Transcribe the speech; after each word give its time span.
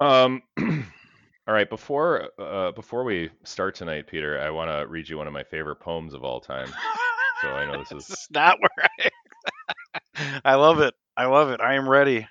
Um, 0.00 0.42
all 0.58 1.54
right. 1.54 1.68
Before 1.68 2.28
uh, 2.38 2.72
before 2.72 3.04
we 3.04 3.30
start 3.44 3.74
tonight, 3.74 4.06
Peter, 4.06 4.40
I 4.40 4.50
want 4.50 4.70
to 4.70 4.86
read 4.86 5.08
you 5.08 5.18
one 5.18 5.26
of 5.26 5.32
my 5.32 5.44
favorite 5.44 5.76
poems 5.76 6.14
of 6.14 6.22
all 6.22 6.40
time. 6.40 6.68
So 7.42 7.48
I 7.48 7.66
know 7.70 7.78
this 7.78 7.88
this 7.90 8.04
is 8.04 8.10
is 8.10 8.28
not 8.30 8.58
where 8.60 8.88
I. 9.00 9.10
I 10.44 10.54
love 10.54 10.80
it. 10.80 10.94
I 11.16 11.26
love 11.26 11.50
it. 11.50 11.60
I 11.60 11.74
am 11.74 11.88
ready. 11.88 12.26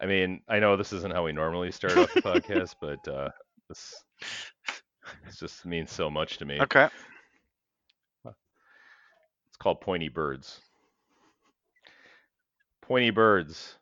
I 0.00 0.06
mean, 0.06 0.40
I 0.48 0.58
know 0.58 0.76
this 0.76 0.92
isn't 0.92 1.14
how 1.14 1.24
we 1.24 1.32
normally 1.32 1.72
start 1.72 1.96
off 1.96 2.12
the 2.12 2.22
podcast, 2.22 2.74
but 2.80 3.06
uh, 3.08 3.30
this 3.68 4.02
this 5.24 5.38
just 5.38 5.64
means 5.64 5.90
so 5.90 6.10
much 6.10 6.38
to 6.38 6.44
me. 6.44 6.60
Okay. 6.60 6.88
It's 8.26 9.56
called 9.58 9.80
Pointy 9.80 10.08
Birds. 10.08 10.60
Pointy 12.82 13.10
birds, 13.10 13.76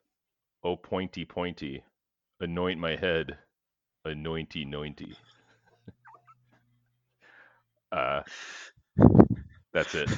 oh 0.63 0.77
pointy 0.77 1.25
pointy, 1.25 1.83
anoint 2.43 2.79
my 2.81 2.97
head, 2.97 3.39
anointy 4.07 4.67
nointy. 4.67 5.17
Uh, 7.93 8.23
that's 9.73 9.95
it. 9.95 10.11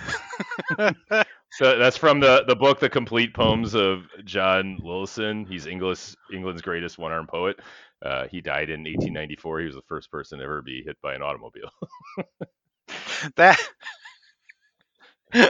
So 1.52 1.78
that's 1.78 1.96
from 1.96 2.20
the, 2.20 2.44
the 2.48 2.56
book, 2.56 2.80
The 2.80 2.90
Complete 2.90 3.32
Poems 3.32 3.74
of 3.74 4.08
John 4.24 4.78
Lillison. 4.82 5.46
He's 5.46 5.66
English 5.66 6.16
England's 6.32 6.62
greatest 6.62 6.98
one 6.98 7.12
armed 7.12 7.28
poet. 7.28 7.60
Uh, 8.04 8.26
he 8.28 8.40
died 8.40 8.70
in 8.70 8.84
1894. 8.84 9.60
He 9.60 9.66
was 9.66 9.76
the 9.76 9.82
first 9.88 10.10
person 10.10 10.38
to 10.40 10.44
ever 10.44 10.62
be 10.62 10.82
hit 10.84 10.96
by 11.00 11.14
an 11.14 11.22
automobile. 11.22 11.70
that. 13.36 13.60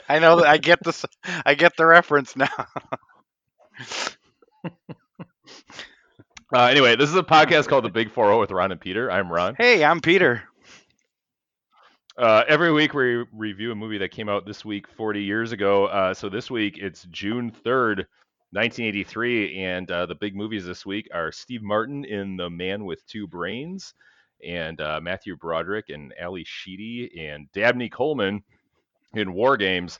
I 0.09 0.19
know 0.19 0.43
I 0.43 0.59
get 0.59 0.83
this. 0.83 1.05
I 1.45 1.55
get 1.55 1.77
the 1.77 1.87
reference 1.87 2.37
now. 2.37 2.49
Uh, 6.55 6.67
anyway, 6.67 6.95
this 6.95 7.11
is 7.11 7.17
a 7.17 7.23
podcast 7.23 7.67
called 7.67 7.83
The 7.83 7.89
Big 7.89 8.13
4 8.13 8.39
with 8.39 8.53
Ron 8.53 8.71
and 8.71 8.81
Peter. 8.81 9.11
I'm 9.11 9.29
Ron. 9.29 9.57
Hey, 9.59 9.85
I'm 9.85 10.01
Peter. 10.01 10.45
Uh, 12.17 12.45
every 12.47 12.73
week 12.73 12.95
we 12.95 13.25
review 13.33 13.73
a 13.73 13.75
movie 13.75 13.99
that 13.99 14.13
came 14.13 14.29
out 14.29 14.47
this 14.47 14.65
week 14.65 14.87
40 14.87 15.21
years 15.21 15.51
ago. 15.51 15.87
Uh, 15.87 16.15
so 16.15 16.29
this 16.29 16.53
week 16.53 16.79
it's 16.79 17.09
June 17.11 17.51
3rd, 17.51 18.07
1983, 18.53 19.65
and 19.65 19.91
uh, 19.91 20.07
the 20.07 20.15
big 20.15 20.37
movies 20.37 20.65
this 20.65 20.87
week 20.87 21.09
are 21.13 21.33
Steve 21.33 21.61
Martin 21.61 22.05
in 22.05 22.37
The 22.37 22.49
Man 22.49 22.85
with 22.85 23.05
Two 23.09 23.27
Brains, 23.27 23.93
and 24.47 24.81
uh, 24.81 25.01
Matthew 25.03 25.37
Broderick 25.37 25.89
and 25.89 26.15
Ally 26.21 26.45
Sheedy 26.47 27.11
and 27.19 27.51
Dabney 27.51 27.89
Coleman 27.89 28.45
in 29.15 29.35
War 29.35 29.57
Games. 29.57 29.99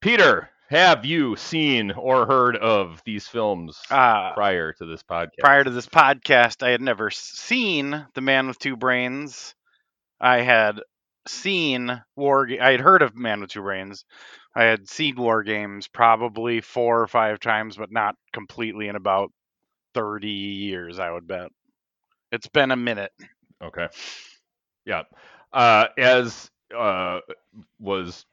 Peter, 0.00 0.48
have 0.72 1.04
you 1.04 1.36
seen 1.36 1.90
or 1.92 2.26
heard 2.26 2.56
of 2.56 3.02
these 3.04 3.28
films 3.28 3.80
Uh, 3.90 4.32
prior 4.32 4.72
to 4.72 4.86
this 4.86 5.02
podcast? 5.02 5.38
prior 5.40 5.62
to 5.62 5.70
this 5.70 5.86
podcast, 5.86 6.66
I 6.66 6.70
had 6.70 6.80
never 6.80 7.10
seen 7.10 8.06
The 8.14 8.20
Man 8.22 8.48
with 8.48 8.58
Two 8.58 8.76
Brains. 8.76 9.54
I 10.20 10.38
had 10.40 10.80
seen 11.28 12.02
War. 12.16 12.48
I 12.60 12.70
had 12.72 12.80
heard 12.80 13.02
of 13.02 13.14
Man 13.14 13.42
with 13.42 13.50
Two 13.50 13.62
Brains. 13.62 14.04
I 14.56 14.64
had 14.64 14.88
seen 14.88 15.16
War 15.16 15.42
Games 15.42 15.88
probably 15.88 16.60
four 16.60 17.00
or 17.02 17.06
five 17.06 17.38
times, 17.38 17.76
but 17.76 17.92
not 17.92 18.16
completely 18.32 18.88
in 18.88 18.96
about 18.96 19.30
thirty 19.94 20.30
years. 20.30 20.98
I 20.98 21.10
would 21.10 21.26
bet. 21.26 21.50
It's 22.30 22.48
been 22.48 22.70
a 22.70 22.76
minute. 22.76 23.12
Okay. 23.62 23.88
Yeah. 24.84 25.02
Uh, 25.52 25.88
as 25.98 26.50
uh, 26.74 27.20
was, 27.78 28.24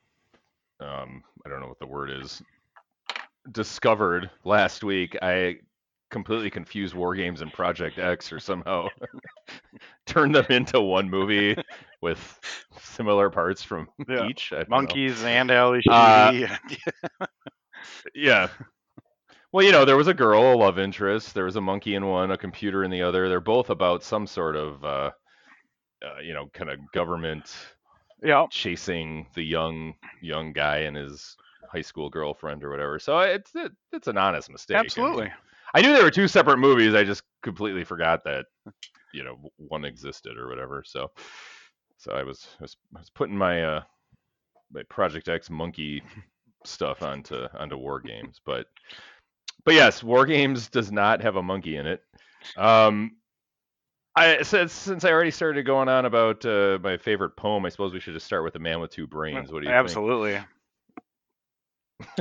um, 0.79 1.23
I 1.45 1.49
don't 1.49 1.59
know 1.61 1.67
what 1.67 1.79
the 1.79 1.87
word 1.87 2.09
is, 2.09 2.41
discovered 3.51 4.29
last 4.43 4.83
week, 4.83 5.17
I 5.21 5.57
completely 6.11 6.49
confused 6.49 6.95
War 6.95 7.15
Games 7.15 7.41
and 7.41 7.53
Project 7.53 7.99
X 7.99 8.31
or 8.31 8.39
somehow 8.39 8.87
turned 10.05 10.33
them 10.35 10.45
into 10.49 10.81
one 10.81 11.09
movie 11.09 11.55
with 12.01 12.39
similar 12.79 13.29
parts 13.29 13.63
from 13.63 13.87
Yeah. 14.07 14.27
each. 14.27 14.51
Know. 14.51 14.63
Monkeys 14.67 15.23
and 15.23 15.51
Ally 15.51 15.81
Uh, 15.89 16.47
Yeah. 18.15 18.49
Well, 19.51 19.65
you 19.65 19.71
know, 19.71 19.85
there 19.85 19.97
was 19.97 20.07
a 20.07 20.13
girl, 20.13 20.53
a 20.53 20.55
love 20.55 20.77
interest. 20.77 21.33
There 21.33 21.45
was 21.45 21.55
a 21.55 21.61
monkey 21.61 21.95
in 21.95 22.05
one, 22.05 22.31
a 22.31 22.37
computer 22.37 22.83
in 22.83 22.91
the 22.91 23.01
other. 23.01 23.29
They're 23.29 23.39
both 23.39 23.69
about 23.69 24.03
some 24.03 24.27
sort 24.27 24.55
of, 24.55 24.83
uh, 24.83 25.11
uh, 26.05 26.19
you 26.23 26.33
know, 26.33 26.47
kind 26.53 26.69
of 26.69 26.79
government 26.91 27.51
yeah. 28.23 28.45
chasing 28.49 29.27
the 29.35 29.43
young 29.43 29.93
young 30.21 30.53
guy 30.53 30.79
and 30.79 30.95
his 30.95 31.37
high 31.71 31.81
school 31.81 32.09
girlfriend 32.09 32.63
or 32.63 32.69
whatever. 32.69 32.99
So 32.99 33.19
it's 33.19 33.51
it, 33.55 33.71
it's 33.91 34.07
an 34.07 34.17
honest 34.17 34.49
mistake. 34.49 34.77
Absolutely. 34.77 35.31
I 35.73 35.81
knew 35.81 35.93
there 35.93 36.03
were 36.03 36.11
two 36.11 36.27
separate 36.27 36.57
movies. 36.57 36.95
I 36.95 37.03
just 37.03 37.23
completely 37.43 37.83
forgot 37.83 38.23
that 38.25 38.45
you 39.13 39.23
know 39.23 39.37
one 39.57 39.85
existed 39.85 40.37
or 40.37 40.47
whatever. 40.47 40.83
So 40.85 41.11
so 41.97 42.13
I 42.13 42.23
was 42.23 42.47
I 42.59 42.63
was, 42.63 42.77
I 42.95 42.99
was 42.99 43.09
putting 43.09 43.37
my 43.37 43.63
uh 43.63 43.81
my 44.71 44.83
Project 44.83 45.29
X 45.29 45.49
monkey 45.49 46.03
stuff 46.65 47.01
onto 47.03 47.47
onto 47.57 47.77
War 47.77 47.99
Games, 47.99 48.39
but 48.45 48.67
but 49.65 49.73
yes, 49.73 50.03
War 50.03 50.25
Games 50.25 50.67
does 50.69 50.91
not 50.91 51.21
have 51.21 51.35
a 51.35 51.43
monkey 51.43 51.75
in 51.75 51.85
it. 51.85 52.01
Um, 52.57 53.17
I 54.19 54.41
since 54.41 54.73
since 54.73 55.05
I 55.05 55.11
already 55.11 55.31
started 55.31 55.65
going 55.65 55.87
on 55.87 56.05
about 56.05 56.45
uh, 56.45 56.77
my 56.83 56.97
favorite 56.97 57.37
poem, 57.37 57.65
I 57.65 57.69
suppose 57.69 57.93
we 57.93 58.01
should 58.01 58.13
just 58.13 58.25
start 58.25 58.43
with 58.43 58.53
the 58.53 58.59
man 58.59 58.81
with 58.81 58.91
two 58.91 59.07
brains. 59.07 59.49
What 59.49 59.61
do 59.61 59.69
you 59.69 59.73
Absolutely. 59.73 60.33
think? 60.33 60.45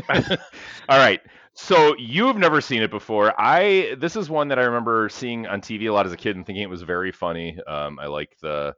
Absolutely. 0.08 0.36
All 0.88 0.98
right. 0.98 1.20
So 1.54 1.96
you've 1.98 2.36
never 2.36 2.60
seen 2.60 2.82
it 2.82 2.92
before. 2.92 3.34
I 3.36 3.96
this 3.98 4.14
is 4.14 4.30
one 4.30 4.46
that 4.48 4.60
I 4.60 4.62
remember 4.62 5.08
seeing 5.08 5.48
on 5.48 5.60
TV 5.60 5.88
a 5.88 5.92
lot 5.92 6.06
as 6.06 6.12
a 6.12 6.16
kid 6.16 6.36
and 6.36 6.46
thinking 6.46 6.62
it 6.62 6.70
was 6.70 6.82
very 6.82 7.10
funny. 7.10 7.58
Um, 7.66 7.98
I 7.98 8.06
like 8.06 8.36
the 8.40 8.74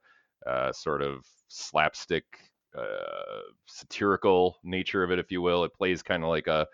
uh, 0.47 0.73
sort 0.73 1.03
of 1.03 1.27
slapstick, 1.49 2.25
uh, 2.75 3.43
satirical 3.67 4.57
nature 4.65 5.03
of 5.03 5.11
it, 5.11 5.19
if 5.19 5.31
you 5.31 5.43
will. 5.43 5.65
It 5.65 5.75
plays 5.75 6.03
kind 6.03 6.23
of 6.23 6.31
like 6.31 6.47
a 6.47 6.67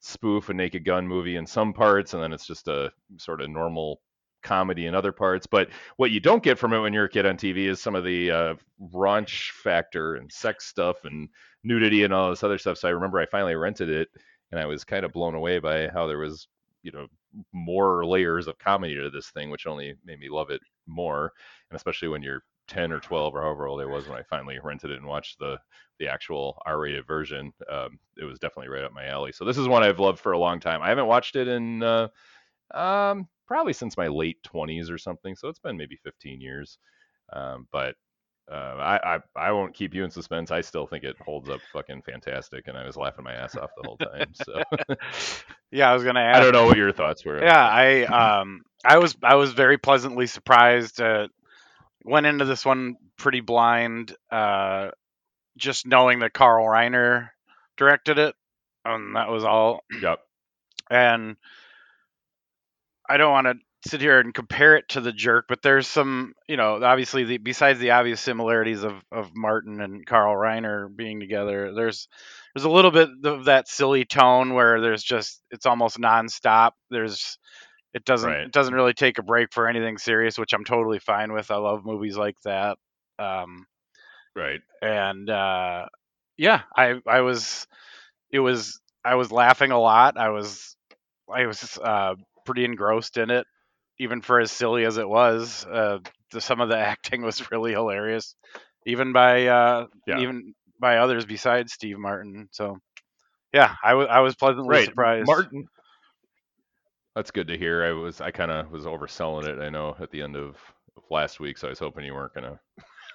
spoof 0.00 0.48
a 0.48 0.54
Naked 0.54 0.84
Gun 0.84 1.06
movie 1.06 1.36
in 1.36 1.46
some 1.46 1.72
parts, 1.72 2.14
and 2.14 2.22
then 2.22 2.32
it's 2.32 2.48
just 2.48 2.66
a 2.66 2.90
sort 3.16 3.40
of 3.40 3.48
normal 3.48 4.00
comedy 4.44 4.86
in 4.86 4.94
other 4.94 5.12
parts. 5.12 5.46
But 5.46 5.70
what 5.96 6.12
you 6.12 6.20
don't 6.20 6.42
get 6.42 6.58
from 6.58 6.72
it 6.72 6.78
when 6.78 6.92
you're 6.92 7.06
a 7.06 7.08
kid 7.08 7.26
on 7.26 7.36
TV 7.36 7.66
is 7.66 7.82
some 7.82 7.94
of 7.94 8.04
the 8.04 8.30
uh, 8.30 8.54
raunch 8.92 9.50
factor 9.50 10.14
and 10.14 10.30
sex 10.30 10.66
stuff 10.66 11.04
and 11.04 11.28
nudity 11.64 12.04
and 12.04 12.14
all 12.14 12.30
this 12.30 12.44
other 12.44 12.58
stuff. 12.58 12.78
So 12.78 12.88
I 12.88 12.92
remember 12.92 13.18
I 13.18 13.26
finally 13.26 13.56
rented 13.56 13.88
it, 13.88 14.08
and 14.52 14.60
I 14.60 14.66
was 14.66 14.84
kind 14.84 15.04
of 15.04 15.12
blown 15.12 15.34
away 15.34 15.58
by 15.58 15.88
how 15.88 16.06
there 16.06 16.18
was, 16.18 16.46
you 16.82 16.92
know, 16.92 17.06
more 17.52 18.06
layers 18.06 18.46
of 18.46 18.58
comedy 18.58 18.94
to 18.94 19.10
this 19.10 19.30
thing, 19.30 19.50
which 19.50 19.66
only 19.66 19.94
made 20.04 20.20
me 20.20 20.28
love 20.28 20.50
it 20.50 20.60
more. 20.86 21.32
And 21.70 21.76
especially 21.76 22.08
when 22.08 22.22
you're 22.22 22.44
10 22.68 22.92
or 22.92 23.00
12 23.00 23.34
or 23.34 23.42
however 23.42 23.66
old 23.66 23.80
I 23.80 23.84
was 23.84 24.08
when 24.08 24.18
I 24.18 24.22
finally 24.22 24.58
rented 24.62 24.90
it 24.90 24.98
and 24.98 25.06
watched 25.06 25.38
the 25.38 25.58
the 26.00 26.08
actual 26.08 26.60
R-rated 26.66 27.06
version, 27.06 27.52
um, 27.70 27.98
it 28.16 28.24
was 28.24 28.40
definitely 28.40 28.68
right 28.68 28.82
up 28.82 28.92
my 28.92 29.06
alley. 29.06 29.30
So 29.30 29.44
this 29.44 29.58
is 29.58 29.68
one 29.68 29.84
I've 29.84 30.00
loved 30.00 30.18
for 30.18 30.32
a 30.32 30.38
long 30.38 30.58
time. 30.58 30.82
I 30.82 30.88
haven't 30.88 31.06
watched 31.06 31.36
it 31.36 31.46
in 31.46 31.84
uh, 31.84 32.08
um, 32.72 33.28
probably 33.46 33.72
since 33.72 33.96
my 33.96 34.08
late 34.08 34.38
20s 34.44 34.90
or 34.90 34.98
something. 34.98 35.36
So 35.36 35.48
it's 35.48 35.58
been 35.58 35.76
maybe 35.76 35.96
15 35.96 36.40
years. 36.40 36.78
Um, 37.32 37.66
but 37.72 37.94
uh, 38.50 38.54
I, 38.54 39.14
I 39.14 39.18
I 39.36 39.52
won't 39.52 39.74
keep 39.74 39.94
you 39.94 40.04
in 40.04 40.10
suspense. 40.10 40.50
I 40.50 40.60
still 40.60 40.86
think 40.86 41.02
it 41.04 41.16
holds 41.18 41.48
up 41.48 41.60
fucking 41.72 42.02
fantastic, 42.02 42.68
and 42.68 42.76
I 42.76 42.84
was 42.84 42.96
laughing 42.96 43.24
my 43.24 43.32
ass 43.32 43.56
off 43.56 43.70
the 43.74 43.88
whole 43.88 43.96
time. 43.96 44.32
So 44.34 44.62
Yeah, 45.70 45.90
I 45.90 45.94
was 45.94 46.04
gonna 46.04 46.20
I 46.34 46.40
don't 46.40 46.52
know 46.52 46.66
what 46.66 46.76
your 46.76 46.92
thoughts 46.92 47.24
were. 47.24 47.42
Yeah, 47.42 47.66
I 47.66 48.02
um 48.04 48.62
I 48.84 48.98
was 48.98 49.16
I 49.22 49.36
was 49.36 49.52
very 49.52 49.78
pleasantly 49.78 50.26
surprised. 50.26 51.00
Uh, 51.00 51.28
went 52.04 52.26
into 52.26 52.44
this 52.44 52.66
one 52.66 52.96
pretty 53.16 53.40
blind, 53.40 54.14
uh, 54.30 54.90
just 55.56 55.86
knowing 55.86 56.18
that 56.18 56.34
Carl 56.34 56.66
Reiner 56.66 57.30
directed 57.78 58.18
it, 58.18 58.34
and 58.84 59.16
that 59.16 59.30
was 59.30 59.44
all. 59.44 59.84
Yep. 60.02 60.20
And 60.90 61.36
I 63.08 63.16
don't 63.16 63.32
want 63.32 63.46
to 63.46 63.54
sit 63.90 64.00
here 64.00 64.18
and 64.18 64.32
compare 64.32 64.76
it 64.76 64.88
to 64.90 65.00
the 65.00 65.12
jerk, 65.12 65.46
but 65.48 65.62
there's 65.62 65.86
some, 65.86 66.32
you 66.48 66.56
know, 66.56 66.82
obviously 66.82 67.24
the 67.24 67.38
besides 67.38 67.78
the 67.78 67.90
obvious 67.92 68.20
similarities 68.20 68.82
of 68.82 68.94
of 69.12 69.30
Martin 69.34 69.80
and 69.80 70.06
Carl 70.06 70.34
Reiner 70.36 70.94
being 70.94 71.20
together, 71.20 71.74
there's 71.74 72.08
there's 72.54 72.64
a 72.64 72.70
little 72.70 72.90
bit 72.90 73.10
of 73.24 73.44
that 73.46 73.68
silly 73.68 74.04
tone 74.04 74.54
where 74.54 74.80
there's 74.80 75.02
just 75.02 75.42
it's 75.50 75.66
almost 75.66 75.98
nonstop. 75.98 76.72
There's 76.90 77.38
it 77.94 78.04
doesn't 78.04 78.30
Right. 78.30 78.46
it 78.46 78.52
doesn't 78.52 78.74
really 78.74 78.94
take 78.94 79.18
a 79.18 79.22
break 79.22 79.52
for 79.52 79.68
anything 79.68 79.98
serious, 79.98 80.38
which 80.38 80.52
I'm 80.52 80.64
totally 80.64 80.98
fine 80.98 81.32
with. 81.32 81.50
I 81.50 81.56
love 81.56 81.84
movies 81.84 82.16
like 82.16 82.36
that. 82.44 82.78
Um, 83.18 83.66
Right. 84.34 84.62
and 84.82 85.28
uh, 85.30 85.86
yeah, 86.36 86.62
I 86.76 87.00
I 87.06 87.20
was 87.20 87.66
it 88.30 88.40
was 88.40 88.80
I 89.04 89.14
was 89.16 89.32
laughing 89.32 89.70
a 89.72 89.80
lot. 89.80 90.16
I 90.18 90.30
was 90.30 90.76
I 91.32 91.46
was 91.46 91.78
uh, 91.78 92.14
pretty 92.44 92.64
engrossed 92.64 93.16
in 93.16 93.30
it, 93.30 93.46
even 93.98 94.20
for 94.20 94.40
as 94.40 94.50
silly 94.52 94.84
as 94.84 94.98
it 94.98 95.08
was. 95.08 95.64
Uh, 95.66 95.98
the, 96.32 96.40
some 96.40 96.60
of 96.60 96.68
the 96.68 96.78
acting 96.92 97.22
was 97.22 97.50
really 97.50 97.72
hilarious, 97.72 98.34
even 98.86 99.12
by 99.12 99.46
uh, 99.46 99.86
Yeah. 100.06 100.18
even 100.18 100.54
by 100.80 100.98
others 100.98 101.24
besides 101.24 101.72
Steve 101.72 101.98
Martin. 101.98 102.48
So 102.52 102.78
yeah, 103.52 103.74
I 103.82 103.94
was 103.94 104.08
I 104.10 104.20
was 104.20 104.34
pleasantly 104.34 104.68
Right. 104.68 104.86
surprised. 104.86 105.26
Martin. 105.26 105.68
That's 107.14 107.30
good 107.30 107.46
to 107.48 107.56
hear. 107.56 107.84
I 107.84 107.92
was 107.92 108.20
I 108.20 108.30
kind 108.30 108.50
of 108.50 108.70
was 108.72 108.84
overselling 108.84 109.46
it. 109.46 109.62
I 109.62 109.68
know 109.68 109.96
at 110.00 110.10
the 110.10 110.22
end 110.22 110.36
of 110.36 110.56
last 111.10 111.38
week, 111.38 111.58
so 111.58 111.68
I 111.68 111.70
was 111.70 111.78
hoping 111.78 112.04
you 112.04 112.14
weren't 112.14 112.34
gonna 112.34 112.58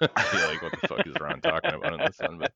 be 0.00 0.40
like, 0.40 0.62
"What 0.62 0.72
the 0.74 0.80
fuck 0.88 1.06
is 1.06 1.18
Ron 1.20 1.40
talking 1.40 1.74
about 1.74 1.92
in 1.92 2.02
this 2.02 2.20
one?" 2.22 2.38
But 2.38 2.52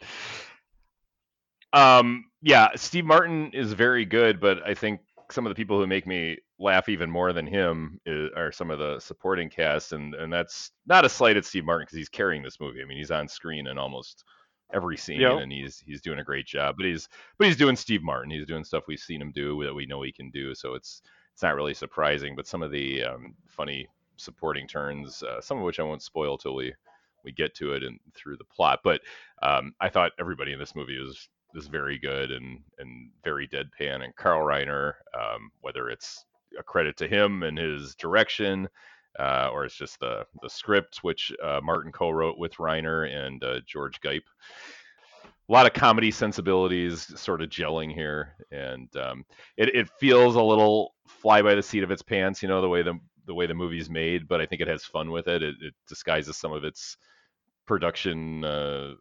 um, 1.78 2.24
yeah, 2.40 2.68
Steve 2.76 3.04
Martin 3.04 3.50
is 3.52 3.72
very 3.72 4.04
good, 4.04 4.40
but 4.40 4.66
I 4.66 4.74
think 4.74 5.00
some 5.30 5.46
of 5.46 5.50
the 5.50 5.54
people 5.54 5.78
who 5.78 5.86
make 5.86 6.06
me 6.06 6.38
laugh 6.58 6.88
even 6.88 7.10
more 7.10 7.32
than 7.32 7.46
him 7.46 8.00
is, 8.06 8.30
are 8.36 8.52
some 8.52 8.70
of 8.70 8.78
the 8.78 8.98
supporting 9.00 9.48
cast, 9.50 9.92
and 9.92 10.14
and 10.14 10.32
that's 10.32 10.70
not 10.86 11.04
a 11.04 11.08
slight 11.08 11.36
at 11.36 11.44
Steve 11.44 11.64
Martin 11.64 11.84
because 11.86 11.96
he's 11.98 12.08
carrying 12.08 12.42
this 12.42 12.60
movie. 12.60 12.82
I 12.82 12.84
mean, 12.84 12.98
he's 12.98 13.10
on 13.10 13.28
screen 13.28 13.66
in 13.66 13.78
almost 13.78 14.24
every 14.72 14.96
scene, 14.96 15.20
Yep. 15.20 15.38
and 15.40 15.52
he's 15.52 15.82
he's 15.86 16.00
doing 16.00 16.18
a 16.18 16.24
great 16.24 16.46
job. 16.46 16.76
But 16.76 16.86
he's 16.86 17.08
but 17.38 17.46
he's 17.46 17.56
doing 17.56 17.76
Steve 17.76 18.02
Martin. 18.02 18.30
He's 18.30 18.46
doing 18.46 18.64
stuff 18.64 18.84
we've 18.88 18.98
seen 18.98 19.20
him 19.20 19.32
do 19.32 19.62
that 19.64 19.74
we 19.74 19.86
know 19.86 20.02
he 20.02 20.12
can 20.12 20.30
do. 20.30 20.54
So 20.54 20.74
it's 20.74 21.02
it's 21.32 21.42
not 21.42 21.54
really 21.56 21.74
surprising. 21.74 22.36
But 22.36 22.46
some 22.46 22.62
of 22.62 22.70
the 22.70 23.04
um, 23.04 23.34
funny 23.48 23.88
supporting 24.16 24.68
turns, 24.68 25.22
uh, 25.22 25.40
some 25.40 25.58
of 25.58 25.64
which 25.64 25.80
I 25.80 25.84
won't 25.84 26.02
spoil 26.02 26.38
till 26.38 26.54
we 26.54 26.72
we 27.24 27.32
get 27.32 27.54
to 27.56 27.72
it 27.72 27.82
and 27.82 27.98
through 28.14 28.36
the 28.36 28.44
plot. 28.44 28.80
But 28.84 29.00
um, 29.42 29.74
I 29.80 29.88
thought 29.88 30.12
everybody 30.18 30.52
in 30.52 30.58
this 30.58 30.74
movie 30.76 30.98
was 30.98 31.28
is 31.54 31.66
very 31.66 31.98
good 31.98 32.30
and 32.30 32.60
and 32.78 33.10
very 33.22 33.48
deadpan. 33.48 34.04
And 34.04 34.14
Carl 34.16 34.46
Reiner, 34.46 34.94
um, 35.18 35.50
whether 35.60 35.88
it's 35.88 36.24
a 36.58 36.62
credit 36.62 36.96
to 36.98 37.08
him 37.08 37.42
and 37.42 37.58
his 37.58 37.94
direction, 37.94 38.68
uh, 39.18 39.48
or 39.52 39.64
it's 39.64 39.76
just 39.76 40.00
the 40.00 40.26
the 40.42 40.50
script 40.50 40.98
which 41.02 41.32
uh, 41.42 41.60
Martin 41.62 41.92
co-wrote 41.92 42.38
with 42.38 42.54
Reiner 42.54 43.08
and 43.12 43.42
uh, 43.44 43.60
George 43.66 44.00
Gipe. 44.00 44.24
A 45.48 45.52
lot 45.52 45.66
of 45.66 45.74
comedy 45.74 46.10
sensibilities 46.10 47.20
sort 47.20 47.42
of 47.42 47.50
gelling 47.50 47.92
here, 47.92 48.34
and 48.50 48.88
um, 48.96 49.26
it, 49.58 49.74
it 49.74 49.90
feels 50.00 50.36
a 50.36 50.42
little 50.42 50.94
fly 51.06 51.42
by 51.42 51.54
the 51.54 51.62
seat 51.62 51.82
of 51.82 51.90
its 51.90 52.00
pants, 52.00 52.42
you 52.42 52.48
know, 52.48 52.62
the 52.62 52.68
way 52.68 52.82
the 52.82 52.98
the 53.26 53.34
way 53.34 53.46
the 53.46 53.54
movie's 53.54 53.90
made. 53.90 54.26
But 54.26 54.40
I 54.40 54.46
think 54.46 54.62
it 54.62 54.68
has 54.68 54.84
fun 54.84 55.10
with 55.10 55.28
it. 55.28 55.42
It, 55.42 55.56
it 55.60 55.74
disguises 55.86 56.38
some 56.38 56.52
of 56.52 56.64
its 56.64 56.96
production, 57.66 58.44
uh, 58.44 58.94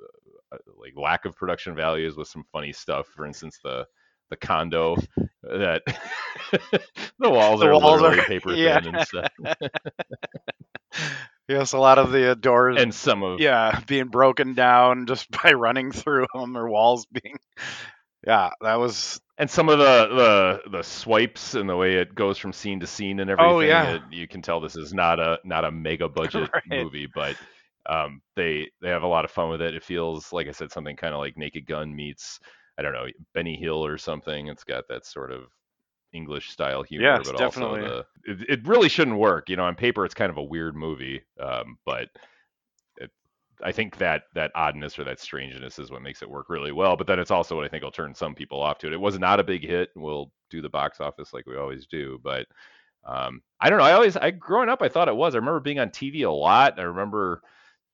like 0.79 0.93
lack 0.95 1.25
of 1.25 1.35
production 1.35 1.75
values, 1.75 2.15
with 2.15 2.27
some 2.27 2.43
funny 2.51 2.73
stuff. 2.73 3.07
For 3.15 3.25
instance, 3.25 3.59
the 3.63 3.85
the 4.29 4.37
condo 4.37 4.95
that 5.43 5.81
the 7.19 7.29
walls 7.29 7.59
The 7.59 7.67
are 7.67 7.73
walls 7.79 8.01
literally 8.01 8.19
are- 8.21 8.25
paper 8.27 8.53
yeah. 8.53 8.79
thin 8.81 8.95
and 8.95 9.07
stuff, 9.07 9.31
Yes, 11.49 11.73
a 11.73 11.77
lot 11.77 11.97
of 11.99 12.11
the 12.13 12.31
uh, 12.31 12.33
doors, 12.35 12.81
and 12.81 12.93
some 12.93 13.21
of 13.21 13.41
yeah, 13.41 13.81
being 13.85 14.07
broken 14.07 14.53
down 14.53 15.07
just 15.07 15.29
by 15.29 15.51
running 15.51 15.91
through 15.91 16.25
them 16.33 16.55
or 16.55 16.69
walls 16.69 17.05
being. 17.07 17.37
Yeah, 18.25 18.51
that 18.61 18.75
was. 18.79 19.19
and 19.37 19.51
some 19.51 19.67
of 19.67 19.77
the, 19.77 20.61
the 20.65 20.71
the 20.77 20.81
swipes 20.83 21.53
and 21.55 21.67
the 21.69 21.75
way 21.75 21.95
it 21.95 22.15
goes 22.15 22.37
from 22.37 22.53
scene 22.53 22.79
to 22.79 22.87
scene 22.87 23.19
and 23.19 23.29
everything. 23.29 23.53
Oh, 23.55 23.59
yeah. 23.59 23.95
it- 23.95 24.01
you 24.11 24.25
can 24.27 24.41
tell 24.41 24.61
this 24.61 24.77
is 24.77 24.93
not 24.93 25.19
a 25.19 25.39
not 25.43 25.65
a 25.65 25.71
mega 25.71 26.07
budget 26.07 26.49
Right. 26.53 26.63
movie, 26.83 27.09
but 27.13 27.35
um, 27.87 28.21
they 28.35 28.69
they 28.81 28.89
have 28.89 29.03
a 29.03 29.07
lot 29.07 29.25
of 29.25 29.31
fun 29.31 29.49
with 29.49 29.61
it. 29.61 29.75
It 29.75 29.83
feels 29.83 30.31
like 30.33 30.47
I 30.47 30.51
said 30.51 30.71
something 30.71 30.95
kind 30.95 31.13
of 31.13 31.19
like 31.19 31.37
Naked 31.37 31.65
Gun 31.65 31.95
meets 31.95 32.39
I 32.77 32.81
don't 32.81 32.93
know 32.93 33.07
Benny 33.33 33.55
Hill 33.55 33.85
or 33.85 33.97
something. 33.97 34.47
It's 34.47 34.63
got 34.63 34.87
that 34.89 35.05
sort 35.05 35.31
of 35.31 35.43
English 36.13 36.51
style 36.51 36.83
humor, 36.83 37.03
Yes, 37.03 37.25
but 37.25 37.35
definitely. 37.37 37.81
also 37.81 38.05
the 38.25 38.31
it, 38.31 38.49
it 38.59 38.67
really 38.67 38.89
shouldn't 38.89 39.17
work. 39.17 39.49
You 39.49 39.57
know, 39.57 39.65
on 39.65 39.75
paper 39.75 40.05
it's 40.05 40.13
kind 40.13 40.29
of 40.29 40.37
a 40.37 40.43
weird 40.43 40.75
movie, 40.75 41.21
um, 41.39 41.77
but 41.85 42.09
it, 42.97 43.11
I 43.63 43.71
think 43.71 43.97
that 43.97 44.23
that 44.35 44.51
oddness 44.55 44.97
or 44.99 45.03
that 45.05 45.19
strangeness 45.19 45.79
is 45.79 45.91
what 45.91 46.01
makes 46.01 46.21
it 46.21 46.29
work 46.29 46.49
really 46.49 46.71
well. 46.71 46.95
But 46.95 47.07
then 47.07 47.19
it's 47.19 47.31
also 47.31 47.55
what 47.55 47.65
I 47.65 47.69
think 47.69 47.83
will 47.83 47.91
turn 47.91 48.15
some 48.15 48.35
people 48.35 48.61
off 48.61 48.79
to 48.79 48.87
it. 48.87 48.93
It 48.93 49.01
was 49.01 49.19
not 49.19 49.39
a 49.39 49.43
big 49.43 49.63
hit. 49.63 49.89
We'll 49.95 50.31
do 50.49 50.61
the 50.61 50.69
box 50.69 51.01
office 51.01 51.33
like 51.33 51.45
we 51.45 51.57
always 51.57 51.87
do, 51.87 52.19
but 52.23 52.47
um, 53.05 53.41
I 53.59 53.69
don't 53.69 53.79
know. 53.79 53.85
I 53.85 53.93
always, 53.93 54.15
I 54.17 54.31
growing 54.31 54.69
up, 54.69 54.81
I 54.81 54.89
thought 54.89 55.09
it 55.09 55.15
was. 55.15 55.35
I 55.35 55.39
remember 55.39 55.59
being 55.59 55.79
on 55.79 55.89
TV 55.89 56.23
a 56.23 56.31
lot. 56.31 56.79
I 56.79 56.83
remember, 56.83 57.41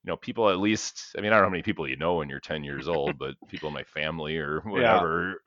you 0.04 0.10
know, 0.10 0.16
people 0.16 0.48
at 0.50 0.58
least. 0.58 1.14
I 1.16 1.20
mean, 1.20 1.32
I 1.32 1.34
don't 1.34 1.42
know 1.42 1.46
how 1.46 1.50
many 1.50 1.62
people 1.62 1.88
you 1.88 1.96
know 1.96 2.14
when 2.14 2.28
you're 2.28 2.40
10 2.40 2.64
years 2.64 2.88
old, 2.88 3.18
but 3.18 3.34
people 3.48 3.68
in 3.68 3.74
my 3.74 3.84
family 3.84 4.36
or 4.38 4.60
whatever 4.64 5.42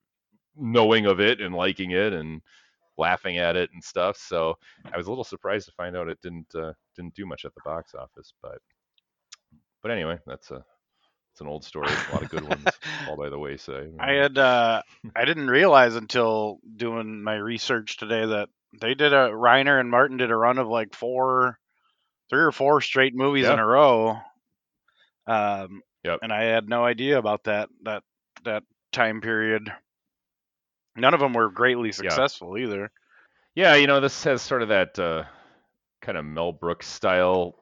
knowing 0.56 1.06
of 1.06 1.20
it 1.20 1.42
and 1.42 1.56
liking 1.56 1.92
it 1.92 2.14
and 2.14 2.42
laughing 2.98 3.38
at 3.38 3.56
it 3.56 3.72
and 3.74 3.84
stuff. 3.84 4.18
So 4.18 4.56
I 4.92 4.98
was 4.98 5.08
a 5.08 5.10
little 5.10 5.24
surprised 5.24 5.66
to 5.68 5.72
find 5.74 5.98
out 5.98 6.10
it 6.10 6.22
didn't 6.22 6.54
uh, 6.56 6.74
didn't 6.96 7.16
do 7.16 7.26
much 7.26 7.46
at 7.46 7.54
the 7.56 7.62
box 7.66 7.96
office, 7.96 8.34
but 8.42 8.60
but 9.82 9.92
anyway, 9.92 10.18
that's 10.26 10.52
a 10.52 10.64
it's 11.34 11.42
an 11.42 11.48
old 11.48 11.64
story. 11.66 11.90
A 11.90 12.14
lot 12.14 12.24
of 12.24 12.30
good 12.30 12.48
ones 12.48 12.66
all 13.10 13.18
by 13.18 13.30
the 13.30 13.40
wayside. 13.40 13.92
I 14.00 14.12
had. 14.14 14.38
uh 14.38 14.82
I 15.16 15.26
didn't 15.26 15.48
realize 15.48 15.96
until 15.96 16.60
doing 16.76 17.24
my 17.24 17.36
research 17.36 17.98
today 17.98 18.26
that 18.26 18.50
they 18.80 18.94
did 18.94 19.14
a 19.14 19.30
Reiner 19.30 19.80
and 19.80 19.90
Martin 19.90 20.18
did 20.18 20.32
a 20.32 20.36
run 20.36 20.58
of 20.60 20.68
like 20.68 20.96
four, 20.96 21.60
three 22.30 22.42
or 22.42 22.52
four 22.52 22.82
straight 22.82 23.16
movies 23.16 23.46
in 23.54 23.60
a 23.60 23.66
row. 23.66 24.20
Um, 25.28 25.82
Yep. 26.04 26.20
and 26.22 26.34
I 26.34 26.44
had 26.44 26.68
no 26.68 26.84
idea 26.84 27.18
about 27.18 27.46
that 27.46 27.70
that 27.84 28.04
that 28.44 28.64
time 28.92 29.22
period. 29.22 29.72
None 30.96 31.14
of 31.14 31.20
them 31.20 31.34
were 31.34 31.50
greatly 31.50 31.92
successful 31.92 32.58
either. 32.58 32.92
Yeah, 33.56 33.76
you 33.76 33.88
know, 33.88 34.00
this 34.00 34.24
has 34.26 34.42
sort 34.42 34.62
of 34.64 34.70
that 34.70 35.00
uh, 35.00 35.24
kind 36.02 36.18
of 36.18 36.26
Mel 36.26 36.52
Brooks 36.52 36.88
style 36.88 37.56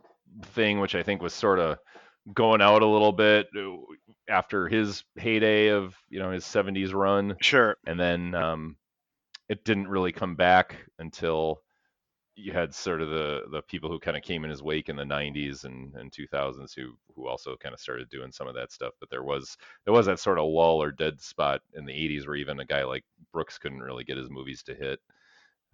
thing, 0.47 0.79
which 0.79 0.95
I 0.95 1.03
think 1.03 1.21
was 1.21 1.33
sort 1.33 1.59
of 1.59 1.77
going 2.33 2.61
out 2.61 2.81
a 2.81 2.87
little 2.87 3.11
bit 3.11 3.47
uh, 3.57 3.77
after 4.29 4.67
his 4.67 5.03
heyday 5.17 5.67
of 5.69 5.95
you 6.09 6.19
know 6.19 6.31
his 6.31 6.43
70s 6.45 6.93
run. 6.93 7.35
Sure. 7.41 7.77
and 7.85 7.99
then 7.99 8.33
um, 8.35 8.75
it 9.49 9.63
didn't 9.65 9.87
really 9.87 10.11
come 10.11 10.35
back 10.35 10.77
until 10.97 11.61
you 12.35 12.51
had 12.53 12.73
sort 12.73 13.01
of 13.01 13.09
the 13.09 13.41
the 13.51 13.61
people 13.63 13.89
who 13.89 13.99
kind 13.99 14.15
of 14.15 14.23
came 14.23 14.43
in 14.43 14.49
his 14.49 14.63
wake 14.63 14.89
in 14.89 14.95
the 14.95 15.03
90s 15.03 15.65
and, 15.65 15.93
and 15.95 16.11
2000s 16.11 16.73
who 16.73 16.93
who 17.15 17.27
also 17.27 17.55
kind 17.57 17.73
of 17.73 17.79
started 17.79 18.09
doing 18.09 18.31
some 18.31 18.47
of 18.47 18.55
that 18.55 18.71
stuff 18.71 18.93
but 18.99 19.09
there 19.09 19.23
was 19.23 19.57
there 19.85 19.93
was 19.93 20.05
that 20.05 20.19
sort 20.19 20.39
of 20.39 20.45
lull 20.45 20.81
or 20.81 20.91
dead 20.91 21.19
spot 21.21 21.61
in 21.75 21.85
the 21.85 21.93
80s 21.93 22.25
where 22.25 22.35
even 22.35 22.59
a 22.59 22.65
guy 22.65 22.83
like 22.83 23.03
Brooks 23.33 23.57
couldn't 23.57 23.81
really 23.83 24.03
get 24.03 24.17
his 24.17 24.29
movies 24.29 24.63
to 24.63 24.75
hit 24.75 24.99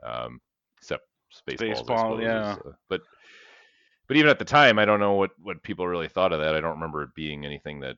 um, 0.04 0.40
except 0.78 1.04
Spaceballs 1.34 1.58
Baseball, 1.60 2.22
yeah. 2.22 2.56
uh, 2.66 2.72
but 2.90 3.02
but 4.08 4.18
even 4.18 4.30
at 4.30 4.40
the 4.40 4.46
time 4.46 4.80
I 4.80 4.86
don't 4.86 5.00
know 5.00 5.14
what 5.14 5.32
what 5.42 5.62
people 5.64 5.88
really 5.88 6.08
thought 6.08 6.34
of 6.34 6.40
that 6.40 6.56
I 6.56 6.62
don't 6.62 6.76
remember 6.76 7.04
it 7.04 7.14
being 7.16 7.46
anything 7.46 7.80
that 7.82 7.98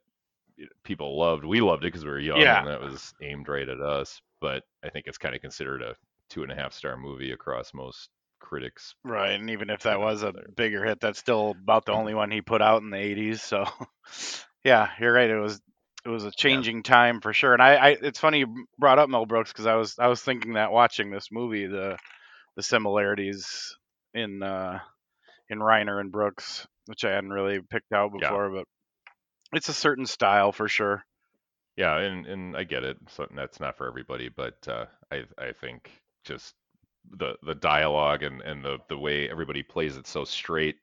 people 0.83 1.17
loved. 1.17 1.45
We 1.45 1.61
loved 1.61 1.83
it 1.83 1.87
because 1.87 2.03
we 2.03 2.11
were 2.11 2.19
young, 2.19 2.41
Yeah. 2.41 2.59
and 2.59 2.67
that 2.67 2.81
was 2.81 3.13
aimed 3.21 3.47
right 3.47 3.67
at 3.67 3.79
us. 3.79 4.21
But 4.41 4.63
I 4.83 4.89
think 4.89 5.07
it's 5.07 5.17
kind 5.17 5.35
of 5.35 5.41
considered 5.41 5.81
a 5.81 5.95
two 6.29 6.43
and 6.43 6.51
a 6.51 6.55
half 6.55 6.73
star 6.73 6.97
movie 6.97 7.31
across 7.31 7.73
most 7.73 8.09
critics. 8.39 8.95
Right, 9.03 9.31
and 9.39 9.49
even 9.51 9.69
if 9.69 9.83
that 9.83 9.99
was 9.99 10.23
a 10.23 10.33
bigger 10.55 10.83
hit, 10.83 10.99
that's 10.99 11.19
still 11.19 11.51
about 11.51 11.85
the 11.85 11.93
only 11.93 12.13
one 12.13 12.31
he 12.31 12.41
put 12.41 12.61
out 12.61 12.81
in 12.81 12.89
the 12.89 12.97
'80s. 12.97 13.41
So, 13.41 13.65
yeah, 14.63 14.89
you're 14.99 15.13
right. 15.13 15.29
It 15.29 15.39
was 15.39 15.61
it 16.05 16.09
was 16.09 16.25
a 16.25 16.31
changing 16.31 16.83
time 16.83 17.21
for 17.21 17.33
sure. 17.33 17.53
And 17.53 17.61
I, 17.61 17.75
I 17.75 17.89
it's 18.01 18.19
funny 18.19 18.39
you 18.39 18.65
brought 18.77 18.99
up 18.99 19.09
Mel 19.09 19.25
Brooks 19.25 19.51
because 19.51 19.65
I 19.65 19.75
was 19.75 19.95
I 19.99 20.07
was 20.07 20.21
thinking 20.21 20.53
that 20.53 20.71
watching 20.71 21.11
this 21.11 21.27
movie 21.31 21.67
the 21.67 21.97
the 22.55 22.63
similarities 22.63 23.75
in 24.13 24.43
uh, 24.43 24.79
in 25.49 25.59
Reiner 25.59 25.99
and 25.99 26.11
Brooks, 26.11 26.67
which 26.87 27.05
I 27.05 27.11
hadn't 27.11 27.31
really 27.31 27.59
picked 27.61 27.91
out 27.93 28.11
Yeah. 28.19 28.21
before, 28.21 28.49
but 28.51 28.65
it's 29.53 29.69
a 29.69 29.73
certain 29.73 30.05
style 30.05 30.51
for 30.51 30.67
sure. 30.67 31.03
Yeah, 31.75 31.97
and 31.97 32.25
and 32.25 32.57
I 32.57 32.63
get 32.63 32.83
it. 32.83 32.97
So 33.09 33.27
that's 33.33 33.59
not 33.59 33.77
for 33.77 33.87
everybody, 33.87 34.29
but 34.29 34.67
uh, 34.67 34.85
I 35.11 35.23
I 35.37 35.53
think 35.53 35.89
just 36.25 36.55
the 37.17 37.35
the 37.43 37.55
dialogue 37.55 38.23
and 38.23 38.41
and 38.41 38.63
the 38.63 38.77
the 38.89 38.97
way 38.97 39.29
everybody 39.29 39.63
plays 39.63 39.97
it 39.97 40.07
so 40.07 40.23
straight, 40.25 40.77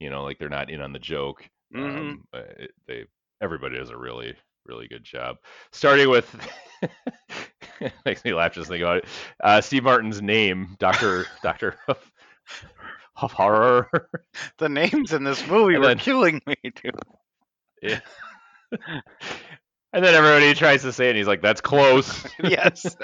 you 0.00 0.10
know, 0.10 0.22
like 0.24 0.38
they're 0.38 0.48
not 0.48 0.70
in 0.70 0.80
on 0.80 0.92
the 0.92 0.98
joke. 0.98 1.48
Mhm. 1.74 1.96
Um, 1.98 2.24
uh, 2.32 2.38
it, 2.58 2.70
they 2.86 3.04
everybody 3.40 3.76
does 3.76 3.90
a 3.90 3.96
really 3.96 4.34
really 4.64 4.88
good 4.88 5.04
job. 5.04 5.36
Starting 5.72 6.08
with 6.10 6.34
makes 8.04 8.24
me 8.24 8.32
laugh 8.34 8.52
just 8.54 8.68
thinking 8.68 8.84
about 8.84 8.98
it. 8.98 9.04
Uh, 9.42 9.60
Steve 9.60 9.84
Martin's 9.84 10.22
name, 10.22 10.76
Doctor 10.78 11.26
Doctor 11.42 11.76
of, 11.88 11.98
of 13.16 13.32
Horror. 13.32 14.08
The 14.58 14.68
names 14.68 15.12
in 15.12 15.24
this 15.24 15.46
movie 15.46 15.74
And 15.74 15.82
were 15.82 15.88
then- 15.88 15.98
killing 15.98 16.40
me, 16.46 16.56
dude. 16.64 16.94
Yeah. 17.82 18.00
and 19.92 20.04
then 20.04 20.14
everybody 20.14 20.54
tries 20.54 20.82
to 20.82 20.92
say 20.92 21.06
it, 21.06 21.10
and 21.10 21.18
he's 21.18 21.26
like, 21.28 21.42
"That's 21.42 21.60
close." 21.60 22.26
yes, 22.42 22.96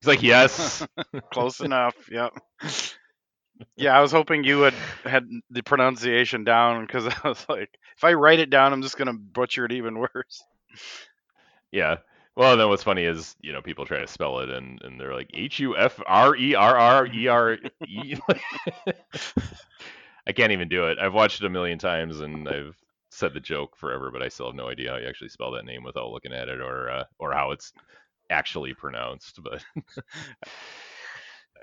He's 0.00 0.08
like, 0.08 0.22
"Yes." 0.22 0.86
close 1.32 1.60
enough. 1.60 1.94
Yep. 2.10 2.32
Yeah, 3.76 3.96
I 3.98 4.00
was 4.00 4.12
hoping 4.12 4.44
you 4.44 4.60
had 4.60 4.74
had 5.04 5.28
the 5.50 5.62
pronunciation 5.62 6.44
down 6.44 6.86
because 6.86 7.06
I 7.06 7.28
was 7.28 7.44
like, 7.48 7.70
if 7.96 8.04
I 8.04 8.14
write 8.14 8.38
it 8.38 8.50
down, 8.50 8.72
I'm 8.72 8.82
just 8.82 8.96
gonna 8.96 9.14
butcher 9.14 9.64
it 9.64 9.72
even 9.72 9.98
worse. 9.98 10.42
Yeah. 11.72 11.96
Well, 12.36 12.56
then 12.56 12.68
what's 12.68 12.84
funny 12.84 13.02
is, 13.02 13.34
you 13.40 13.52
know, 13.52 13.60
people 13.62 13.84
try 13.84 13.98
to 13.98 14.06
spell 14.06 14.38
it 14.38 14.48
and, 14.48 14.80
and 14.82 15.00
they're 15.00 15.14
like 15.14 15.30
H 15.34 15.58
U 15.58 15.76
F 15.76 16.00
R 16.06 16.36
E 16.36 16.54
R 16.54 16.76
R 16.78 17.06
E 17.06 17.26
R 17.26 17.58
E. 17.86 18.14
I 20.26 20.32
can't 20.32 20.52
even 20.52 20.68
do 20.68 20.86
it. 20.86 20.98
I've 21.00 21.14
watched 21.14 21.42
it 21.42 21.46
a 21.46 21.50
million 21.50 21.78
times 21.80 22.20
and 22.20 22.48
I've 22.48 22.76
said 23.10 23.34
the 23.34 23.40
joke 23.40 23.76
forever, 23.76 24.10
but 24.12 24.22
I 24.22 24.28
still 24.28 24.46
have 24.46 24.54
no 24.54 24.68
idea 24.68 24.90
how 24.92 24.98
you 24.98 25.08
actually 25.08 25.30
spell 25.30 25.50
that 25.52 25.64
name 25.64 25.82
without 25.82 26.10
looking 26.10 26.32
at 26.32 26.48
it 26.48 26.60
or 26.60 26.88
uh, 26.88 27.04
or 27.18 27.32
how 27.32 27.50
it's 27.50 27.72
actually 28.30 28.74
pronounced. 28.74 29.40
But 29.42 29.64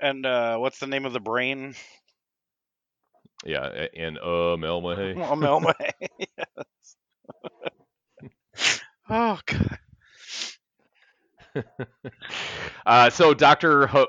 And 0.00 0.24
uh, 0.26 0.58
what's 0.58 0.78
the 0.78 0.86
name 0.86 1.04
of 1.06 1.12
the 1.12 1.20
brain? 1.20 1.74
Yeah, 3.44 3.86
and 3.94 4.18
uh, 4.18 4.56
Melmahay. 4.56 5.16
Well, 5.16 5.36
Melma. 5.36 5.74
yes. 6.18 6.96
oh 9.10 9.40
god. 9.46 9.78
Uh, 12.86 13.10
so 13.10 13.34
Doctor 13.34 13.84
H- 13.88 14.06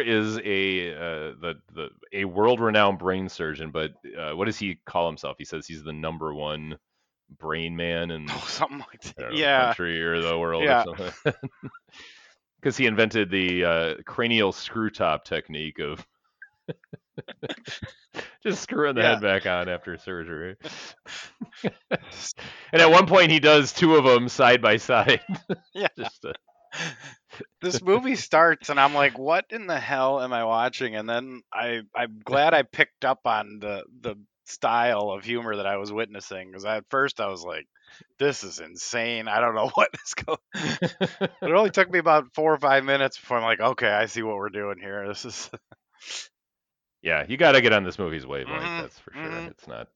is 0.00 0.38
a 0.38 0.92
uh, 0.94 1.34
the 1.40 1.54
the 1.74 1.88
a 2.12 2.24
world-renowned 2.24 2.98
brain 2.98 3.28
surgeon, 3.28 3.70
but 3.70 3.92
uh, 4.18 4.32
what 4.34 4.46
does 4.46 4.58
he 4.58 4.78
call 4.86 5.06
himself? 5.06 5.36
He 5.38 5.44
says 5.44 5.66
he's 5.66 5.82
the 5.84 5.92
number 5.92 6.34
one 6.34 6.78
brain 7.38 7.76
man 7.76 8.10
in 8.10 8.26
Oh, 8.30 8.44
something 8.48 8.78
like 8.78 9.02
that. 9.16 9.32
know, 9.32 9.36
Yeah. 9.36 9.66
country 9.66 10.02
or 10.02 10.20
the 10.20 10.38
world 10.38 10.64
Yeah. 10.64 10.84
or 10.86 10.96
something. 10.96 11.34
Because 12.60 12.78
he 12.78 12.86
invented 12.86 13.30
the 13.30 13.64
uh, 13.64 13.94
cranial 14.06 14.50
screw 14.50 14.88
top 14.88 15.24
technique 15.26 15.78
of 15.80 16.06
just 18.42 18.62
screwing 18.62 18.94
the 18.94 19.02
Yeah. 19.02 19.10
head 19.10 19.20
back 19.20 19.44
on 19.46 19.68
after 19.68 19.98
surgery. 19.98 20.56
and 22.72 22.80
at 22.80 22.90
one 22.90 23.06
point, 23.06 23.30
he 23.30 23.38
does 23.38 23.72
two 23.72 23.96
of 23.96 24.04
them 24.04 24.28
side 24.30 24.62
by 24.62 24.78
side. 24.78 25.20
Yeah. 25.74 25.88
just 25.98 26.22
to, 26.22 26.32
this 27.60 27.82
movie 27.82 28.16
starts 28.16 28.70
and 28.70 28.80
I'm 28.80 28.94
like, 28.94 29.18
what 29.18 29.46
in 29.50 29.66
the 29.66 29.78
hell 29.78 30.22
am 30.22 30.32
I 30.32 30.44
watching? 30.44 30.96
And 30.96 31.08
then 31.08 31.42
I 31.52 31.82
I'm 31.94 32.20
glad 32.24 32.54
I 32.54 32.62
picked 32.62 33.04
up 33.04 33.20
on 33.26 33.58
the 33.60 33.84
the 34.00 34.16
style 34.44 35.10
of 35.10 35.24
humor 35.24 35.56
that 35.56 35.66
I 35.66 35.76
was 35.76 35.92
witnessing 35.92 36.48
because 36.48 36.64
at 36.64 36.84
first 36.90 37.20
I 37.20 37.28
was 37.28 37.42
like, 37.42 37.66
this 38.18 38.44
is 38.44 38.60
insane. 38.60 39.28
I 39.28 39.40
don't 39.40 39.54
know 39.54 39.68
what 39.74 39.90
is 39.94 40.14
going. 40.14 40.38
It 41.42 41.52
only 41.52 41.70
took 41.70 41.90
me 41.90 41.98
about 41.98 42.34
four 42.34 42.52
or 42.52 42.58
five 42.58 42.84
minutes 42.84 43.18
before 43.18 43.38
I'm 43.38 43.44
like, 43.44 43.60
okay, 43.60 43.88
I 43.88 44.06
see 44.06 44.22
what 44.22 44.36
we're 44.36 44.48
doing 44.50 44.78
here. 44.80 45.06
This 45.08 45.24
is 45.24 45.50
yeah, 47.02 47.24
you 47.28 47.36
got 47.36 47.52
to 47.52 47.60
get 47.60 47.72
on 47.72 47.84
this 47.84 47.98
movie's 47.98 48.26
wavelength. 48.26 48.62
Mhm, 48.62 48.80
That's 48.80 48.98
for 48.98 49.12
sure. 49.12 49.22
mhm. 49.22 49.50
It's 49.50 49.68
not. 49.68 49.88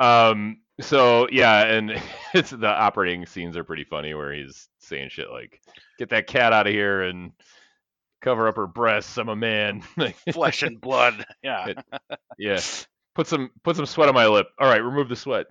um. 0.04 0.58
So 0.80 1.28
yeah, 1.30 1.64
and 1.66 2.00
it's 2.34 2.50
the 2.50 2.66
operating 2.66 3.26
scenes 3.26 3.56
are 3.56 3.64
pretty 3.64 3.84
funny 3.84 4.14
where 4.14 4.32
he's 4.32 4.68
saying 4.78 5.10
shit 5.10 5.30
like, 5.30 5.60
"Get 5.98 6.08
that 6.10 6.26
cat 6.26 6.52
out 6.52 6.66
of 6.66 6.72
here 6.72 7.02
and 7.02 7.32
cover 8.22 8.48
up 8.48 8.56
her 8.56 8.66
breasts. 8.66 9.18
I'm 9.18 9.28
a 9.28 9.36
man." 9.36 9.82
Flesh 10.32 10.62
and 10.62 10.80
blood. 10.80 11.24
Yeah. 11.42 11.68
It- 11.68 11.78
yeah. 12.38 12.60
Put 13.14 13.26
some 13.26 13.50
put 13.62 13.76
some 13.76 13.84
sweat 13.86 14.08
on 14.08 14.14
my 14.14 14.26
lip. 14.26 14.46
All 14.58 14.66
right, 14.68 14.82
remove 14.82 15.10
the 15.10 15.16
sweat. 15.16 15.46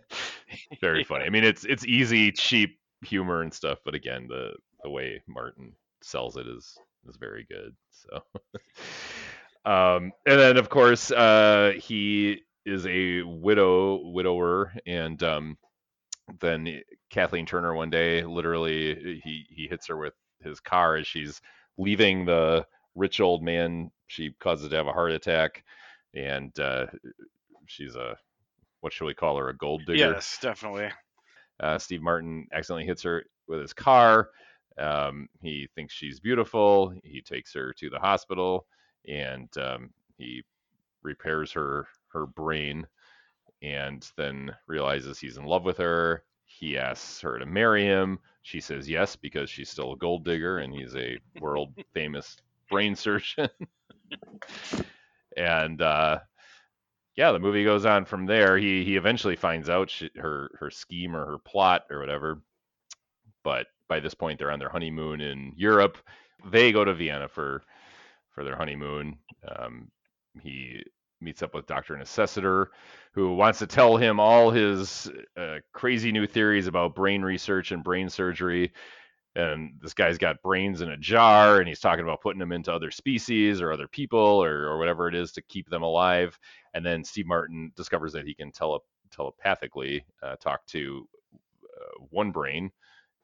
Very 0.80 1.02
funny. 1.04 1.24
I 1.24 1.30
mean, 1.30 1.44
it's 1.44 1.64
it's 1.64 1.84
easy, 1.84 2.30
cheap 2.30 2.78
humor 3.04 3.42
and 3.42 3.52
stuff, 3.52 3.78
but 3.84 3.94
again, 3.96 4.28
the 4.28 4.52
the 4.84 4.90
way 4.90 5.20
Martin 5.26 5.72
sells 6.02 6.36
it 6.36 6.46
is 6.46 6.76
is 7.08 7.16
very 7.16 7.44
good. 7.50 7.74
So, 7.90 8.22
um, 9.64 10.12
and 10.26 10.38
then 10.40 10.56
of 10.56 10.68
course, 10.68 11.10
uh, 11.10 11.72
he 11.76 12.42
is 12.64 12.86
a 12.86 13.22
widow 13.22 14.00
widower, 14.10 14.72
and 14.86 15.22
um, 15.22 15.56
then 16.40 16.82
Kathleen 17.10 17.46
Turner 17.46 17.74
one 17.74 17.90
day, 17.90 18.24
literally, 18.24 19.20
he 19.24 19.46
he 19.50 19.68
hits 19.68 19.86
her 19.88 19.96
with 19.96 20.14
his 20.42 20.60
car 20.60 20.96
as 20.96 21.06
she's 21.06 21.40
leaving 21.78 22.24
the 22.24 22.66
rich 22.94 23.20
old 23.20 23.42
man. 23.42 23.90
She 24.06 24.30
causes 24.40 24.68
to 24.68 24.76
have 24.76 24.86
a 24.86 24.92
heart 24.92 25.12
attack, 25.12 25.64
and 26.14 26.56
uh, 26.58 26.86
she's 27.66 27.96
a 27.96 28.16
what 28.80 28.92
shall 28.92 29.06
we 29.06 29.14
call 29.14 29.38
her? 29.38 29.48
A 29.48 29.56
gold 29.56 29.86
digger. 29.86 30.12
Yes, 30.12 30.38
definitely. 30.40 30.90
Uh, 31.60 31.78
Steve 31.78 32.02
Martin 32.02 32.46
accidentally 32.52 32.84
hits 32.84 33.02
her 33.02 33.24
with 33.46 33.60
his 33.60 33.72
car. 33.72 34.30
Um, 34.78 35.28
he 35.40 35.68
thinks 35.74 35.94
she's 35.94 36.18
beautiful. 36.18 36.92
He 37.04 37.20
takes 37.20 37.54
her 37.54 37.72
to 37.74 37.90
the 37.90 37.98
hospital, 37.98 38.66
and 39.08 39.48
um, 39.58 39.90
he 40.18 40.42
repairs 41.02 41.52
her 41.52 41.86
her 42.08 42.26
brain, 42.26 42.86
and 43.62 44.06
then 44.16 44.54
realizes 44.66 45.18
he's 45.18 45.36
in 45.36 45.44
love 45.44 45.64
with 45.64 45.78
her. 45.78 46.24
He 46.62 46.78
asks 46.78 47.20
her 47.22 47.40
to 47.40 47.44
marry 47.44 47.82
him. 47.82 48.20
She 48.42 48.60
says 48.60 48.88
yes 48.88 49.16
because 49.16 49.50
she's 49.50 49.68
still 49.68 49.94
a 49.94 49.96
gold 49.96 50.24
digger, 50.24 50.58
and 50.58 50.72
he's 50.72 50.94
a 50.94 51.18
world 51.40 51.74
famous 51.92 52.36
brain 52.70 52.94
surgeon. 52.94 53.48
and 55.36 55.82
uh, 55.82 56.20
yeah, 57.16 57.32
the 57.32 57.40
movie 57.40 57.64
goes 57.64 57.84
on 57.84 58.04
from 58.04 58.26
there. 58.26 58.56
He 58.58 58.84
he 58.84 58.94
eventually 58.94 59.34
finds 59.34 59.68
out 59.68 59.90
she, 59.90 60.08
her 60.16 60.52
her 60.60 60.70
scheme 60.70 61.16
or 61.16 61.26
her 61.26 61.38
plot 61.38 61.86
or 61.90 61.98
whatever. 61.98 62.40
But 63.42 63.66
by 63.88 63.98
this 63.98 64.14
point, 64.14 64.38
they're 64.38 64.52
on 64.52 64.60
their 64.60 64.68
honeymoon 64.68 65.20
in 65.20 65.54
Europe. 65.56 65.98
They 66.48 66.70
go 66.70 66.84
to 66.84 66.94
Vienna 66.94 67.26
for 67.26 67.64
for 68.30 68.44
their 68.44 68.54
honeymoon. 68.56 69.18
Um, 69.48 69.90
he 70.40 70.84
meets 71.22 71.42
up 71.42 71.54
with 71.54 71.66
Doctor 71.66 71.96
Necessiter, 71.96 72.66
who 73.12 73.34
wants 73.34 73.60
to 73.60 73.66
tell 73.66 73.96
him 73.96 74.20
all 74.20 74.50
his 74.50 75.10
uh, 75.36 75.56
crazy 75.72 76.12
new 76.12 76.26
theories 76.26 76.66
about 76.66 76.94
brain 76.94 77.22
research 77.22 77.72
and 77.72 77.84
brain 77.84 78.08
surgery. 78.08 78.72
And 79.34 79.74
this 79.80 79.94
guy's 79.94 80.18
got 80.18 80.42
brains 80.42 80.82
in 80.82 80.90
a 80.90 80.96
jar, 80.98 81.58
and 81.58 81.68
he's 81.68 81.80
talking 81.80 82.04
about 82.04 82.20
putting 82.20 82.38
them 82.40 82.52
into 82.52 82.72
other 82.72 82.90
species 82.90 83.62
or 83.62 83.72
other 83.72 83.88
people 83.88 84.18
or, 84.18 84.66
or 84.66 84.78
whatever 84.78 85.08
it 85.08 85.14
is 85.14 85.32
to 85.32 85.42
keep 85.42 85.70
them 85.70 85.82
alive. 85.82 86.38
And 86.74 86.84
then 86.84 87.02
Steve 87.04 87.26
Martin 87.26 87.72
discovers 87.74 88.12
that 88.12 88.26
he 88.26 88.34
can 88.34 88.52
tele- 88.52 88.80
telepathically 89.10 90.04
uh, 90.22 90.36
talk 90.36 90.66
to 90.66 91.08
uh, 91.64 92.04
one 92.10 92.30
brain 92.30 92.70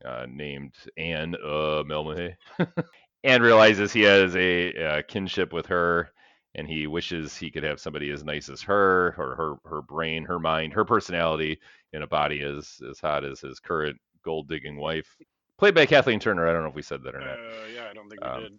uh, 0.04 0.26
named 0.30 0.74
Anne 0.96 1.34
uh, 1.34 1.82
Melmahay, 1.84 2.36
and 3.24 3.42
realizes 3.42 3.92
he 3.92 4.02
has 4.02 4.34
a, 4.36 4.74
uh 4.84 5.02
kinship 5.08 5.52
with 5.52 5.66
her, 5.66 6.10
and 6.54 6.66
he 6.66 6.86
wishes 6.86 7.36
he 7.36 7.50
could 7.50 7.62
have 7.62 7.80
somebody 7.80 8.10
as 8.10 8.24
nice 8.24 8.48
as 8.48 8.62
her, 8.62 9.14
or 9.18 9.34
her 9.36 9.70
her 9.70 9.82
brain, 9.82 10.24
her 10.24 10.38
mind, 10.38 10.72
her 10.72 10.84
personality 10.84 11.58
in 11.92 12.02
a 12.02 12.06
body 12.06 12.42
as 12.42 12.80
as 12.88 12.98
hot 13.00 13.24
as 13.24 13.40
his 13.40 13.60
current 13.60 13.96
gold 14.24 14.48
digging 14.48 14.76
wife, 14.76 15.16
played 15.58 15.74
by 15.74 15.86
Kathleen 15.86 16.20
Turner. 16.20 16.48
I 16.48 16.52
don't 16.52 16.62
know 16.62 16.68
if 16.70 16.74
we 16.74 16.82
said 16.82 17.02
that 17.04 17.14
or 17.14 17.20
Uh, 17.20 17.24
not, 17.26 17.38
yeah, 17.74 17.88
I 17.90 17.92
don't 17.94 18.08
think 18.08 18.20
we 18.22 18.28
Um, 18.28 18.42
did. 18.42 18.58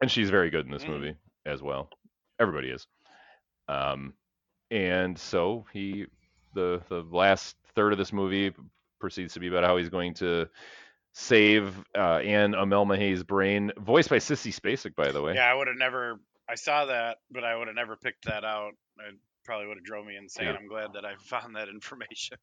and 0.00 0.10
she's 0.10 0.30
very 0.30 0.50
good 0.50 0.66
in 0.66 0.72
this 0.72 0.84
Mhm. 0.84 0.88
movie 0.88 1.16
as 1.46 1.62
well. 1.62 1.90
Everybody 2.38 2.70
is. 2.70 2.86
Um, 3.68 4.14
and 4.70 5.18
so 5.18 5.66
he, 5.72 6.06
the 6.54 6.82
the 6.88 7.02
last 7.02 7.56
third 7.74 7.92
of 7.92 7.98
this 7.98 8.12
movie 8.12 8.52
proceeds 9.00 9.34
to 9.34 9.40
be 9.40 9.48
about 9.48 9.64
how 9.64 9.76
he's 9.76 9.88
going 9.90 10.14
to 10.14 10.48
save 11.12 11.78
uh, 11.94 12.18
Anne 12.18 12.52
Amelmahay's 12.52 13.22
brain, 13.22 13.72
voiced 13.78 14.08
by 14.10 14.16
Sissy 14.16 14.52
Spacek, 14.52 14.94
by 14.96 15.12
the 15.12 15.22
way. 15.22 15.34
Yeah, 15.34 15.50
I 15.50 15.54
would 15.54 15.68
have 15.68 15.76
never. 15.76 16.18
I 16.48 16.54
saw 16.56 16.86
that, 16.86 17.18
but 17.30 17.44
I 17.44 17.56
would 17.56 17.68
have 17.68 17.76
never 17.76 17.96
picked 17.96 18.26
that 18.26 18.44
out. 18.44 18.72
It 18.98 19.14
probably 19.44 19.66
would 19.66 19.78
have 19.78 19.84
drove 19.84 20.06
me 20.06 20.16
insane. 20.16 20.46
Yeah. 20.46 20.52
I'm 20.52 20.68
glad 20.68 20.92
that 20.94 21.04
I 21.04 21.14
found 21.24 21.56
that 21.56 21.68
information. 21.68 22.38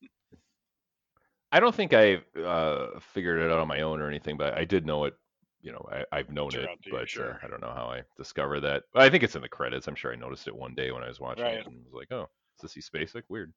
I 1.51 1.59
don't 1.59 1.75
think 1.75 1.93
I 1.93 2.21
uh, 2.39 2.99
figured 3.13 3.41
it 3.41 3.51
out 3.51 3.59
on 3.59 3.67
my 3.67 3.81
own 3.81 3.99
or 4.01 4.07
anything, 4.07 4.37
but 4.37 4.57
I 4.57 4.65
did 4.65 4.85
know 4.85 5.05
it. 5.05 5.13
You 5.61 5.73
know, 5.73 5.85
I, 5.91 6.05
I've 6.11 6.31
known 6.31 6.47
it, 6.47 6.53
Throughout 6.53 6.77
the 6.83 6.89
year, 6.89 6.99
but 6.99 7.01
uh, 7.03 7.05
sure. 7.05 7.39
I 7.43 7.47
don't 7.47 7.61
know 7.61 7.73
how 7.75 7.85
I 7.85 8.01
discovered 8.17 8.61
that. 8.61 8.83
I 8.95 9.09
think 9.09 9.23
it's 9.23 9.35
in 9.35 9.43
the 9.43 9.49
credits. 9.49 9.87
I'm 9.87 9.93
sure 9.95 10.11
I 10.11 10.15
noticed 10.15 10.47
it 10.47 10.55
one 10.55 10.73
day 10.73 10.91
when 10.91 11.03
I 11.03 11.07
was 11.07 11.19
watching 11.19 11.43
Right. 11.43 11.57
it 11.59 11.67
and 11.67 11.83
was 11.85 11.93
like, 11.93 12.11
"Oh, 12.11 12.29
is 12.63 12.73
this 12.73 12.89
Sissy 12.89 12.89
Spacek, 12.89 13.23
weird." 13.29 13.53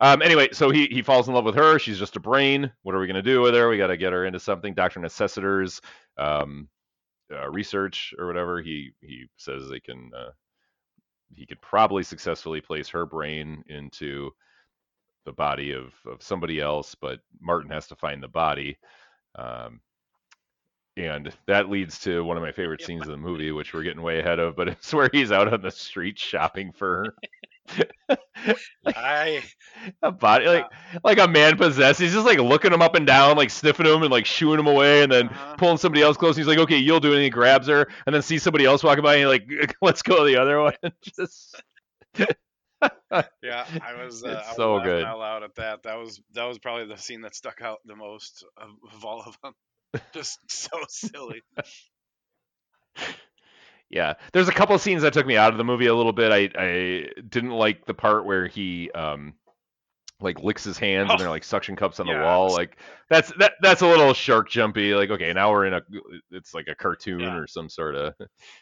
Um, 0.00 0.22
anyway, 0.22 0.48
so 0.52 0.70
he 0.70 0.86
he 0.86 1.02
falls 1.02 1.28
in 1.28 1.34
love 1.34 1.44
with 1.44 1.56
her. 1.56 1.78
She's 1.78 1.98
just 1.98 2.16
a 2.16 2.20
brain. 2.20 2.72
What 2.82 2.94
are 2.94 2.98
we 3.00 3.06
gonna 3.06 3.20
do 3.20 3.42
with 3.42 3.54
her? 3.54 3.68
We 3.68 3.76
got 3.76 3.88
to 3.88 3.96
get 3.98 4.12
her 4.12 4.24
into 4.24 4.40
something. 4.40 4.72
Doctor 4.72 5.00
Necessiter's 5.00 5.82
um, 6.16 6.68
uh, 7.32 7.48
research 7.50 8.14
or 8.18 8.26
whatever. 8.26 8.60
He 8.60 8.92
he 9.00 9.26
says 9.36 9.68
they 9.68 9.80
can. 9.80 10.10
Uh, 10.16 10.30
he 11.34 11.46
could 11.46 11.60
probably 11.60 12.02
successfully 12.02 12.60
place 12.60 12.88
her 12.88 13.04
brain 13.04 13.62
into 13.68 14.30
the 15.24 15.32
body 15.32 15.72
of, 15.72 15.92
of 16.06 16.22
somebody 16.22 16.60
else, 16.60 16.94
but 16.94 17.20
Martin 17.40 17.70
has 17.70 17.86
to 17.88 17.96
find 17.96 18.22
the 18.22 18.28
body. 18.28 18.78
Um, 19.34 19.80
and 20.96 21.32
that 21.46 21.68
leads 21.70 21.98
to 22.00 22.24
one 22.24 22.36
of 22.36 22.42
my 22.42 22.50
favorite 22.52 22.82
scenes 22.82 23.02
of 23.02 23.08
the 23.08 23.16
movie, 23.28 23.52
which 23.52 23.72
we're 23.72 23.82
getting 23.82 24.02
way 24.02 24.18
ahead 24.18 24.38
of, 24.38 24.56
but 24.56 24.68
it's 24.68 24.92
where 24.94 25.10
he's 25.12 25.30
out 25.32 25.52
on 25.52 25.60
the 25.60 25.70
street 25.70 26.18
shopping 26.18 26.72
for 26.72 26.88
her. 26.88 27.14
I 28.94 29.42
a 30.02 30.10
body 30.10 30.46
like 30.46 30.66
like 31.04 31.18
a 31.18 31.28
man 31.28 31.56
possessed. 31.56 32.00
He's 32.00 32.12
just 32.12 32.26
like 32.26 32.38
looking 32.38 32.72
him 32.72 32.82
up 32.82 32.94
and 32.94 33.06
down, 33.06 33.36
like 33.36 33.50
sniffing 33.50 33.86
him 33.86 34.02
and 34.02 34.10
like 34.10 34.26
shooing 34.26 34.58
him 34.58 34.66
away, 34.66 35.02
and 35.02 35.12
then 35.12 35.30
Uh-huh. 35.30 35.56
pulling 35.56 35.78
somebody 35.78 36.02
else 36.02 36.16
close. 36.16 36.36
And 36.36 36.44
he's 36.44 36.48
like, 36.48 36.58
"Okay, 36.64 36.78
you'll 36.78 37.00
do 37.00 37.12
it." 37.12 37.16
And 37.16 37.24
he 37.24 37.30
grabs 37.30 37.68
her, 37.68 37.88
and 38.06 38.14
then 38.14 38.22
sees 38.22 38.42
somebody 38.42 38.64
else 38.64 38.82
walking 38.82 39.02
by, 39.04 39.16
and 39.16 39.28
like, 39.28 39.48
"Let's 39.82 40.02
go 40.02 40.24
the 40.24 40.36
other 40.40 40.60
one." 40.60 40.74
just 41.02 41.62
yeah, 43.42 43.66
I 43.80 43.94
was. 44.02 44.24
Uh, 44.24 44.28
It's 44.28 44.48
I 44.48 44.54
was 44.54 44.56
so 44.56 44.80
good. 44.80 45.04
out 45.04 45.18
loud 45.18 45.42
at 45.42 45.54
that. 45.56 45.82
That 45.84 45.94
was 45.96 46.20
that 46.32 46.44
was 46.44 46.58
probably 46.58 46.86
the 46.86 46.96
scene 47.00 47.22
that 47.22 47.34
stuck 47.34 47.60
out 47.62 47.78
the 47.84 47.96
most 47.96 48.44
of, 48.56 48.70
of 48.94 49.04
all 49.04 49.22
of 49.26 49.36
them. 49.42 49.54
Just 50.12 50.38
so 50.50 50.68
silly. 50.88 51.42
Yeah. 53.90 54.14
There's 54.32 54.48
a 54.48 54.52
couple 54.52 54.74
of 54.74 54.80
scenes 54.80 55.02
that 55.02 55.12
took 55.12 55.26
me 55.26 55.36
out 55.36 55.52
of 55.52 55.58
the 55.58 55.64
movie 55.64 55.86
a 55.86 55.94
little 55.94 56.12
bit. 56.12 56.32
I 56.32 56.50
I 56.60 57.06
didn't 57.28 57.50
like 57.52 57.86
the 57.86 57.94
part 57.94 58.24
where 58.26 58.46
he 58.46 58.90
um 58.92 59.34
like 60.20 60.42
licks 60.42 60.64
his 60.64 60.78
hands 60.78 61.10
and 61.10 61.20
they're 61.20 61.30
like 61.30 61.44
suction 61.44 61.76
cups 61.76 62.00
on 62.00 62.06
the 62.06 62.18
wall. 62.18 62.52
Like 62.52 62.76
that's 63.08 63.32
that 63.38 63.52
that's 63.62 63.82
a 63.82 63.86
little 63.86 64.12
shark 64.14 64.50
jumpy. 64.50 64.94
Like 64.94 65.10
okay, 65.10 65.32
now 65.32 65.50
we're 65.52 65.66
in 65.66 65.74
a 65.74 65.82
it's 66.32 66.54
like 66.54 66.68
a 66.68 66.74
cartoon 66.74 67.20
Yeah. 67.20 67.36
or 67.36 67.46
some 67.46 67.68
sort 67.68 67.94
of 67.94 68.14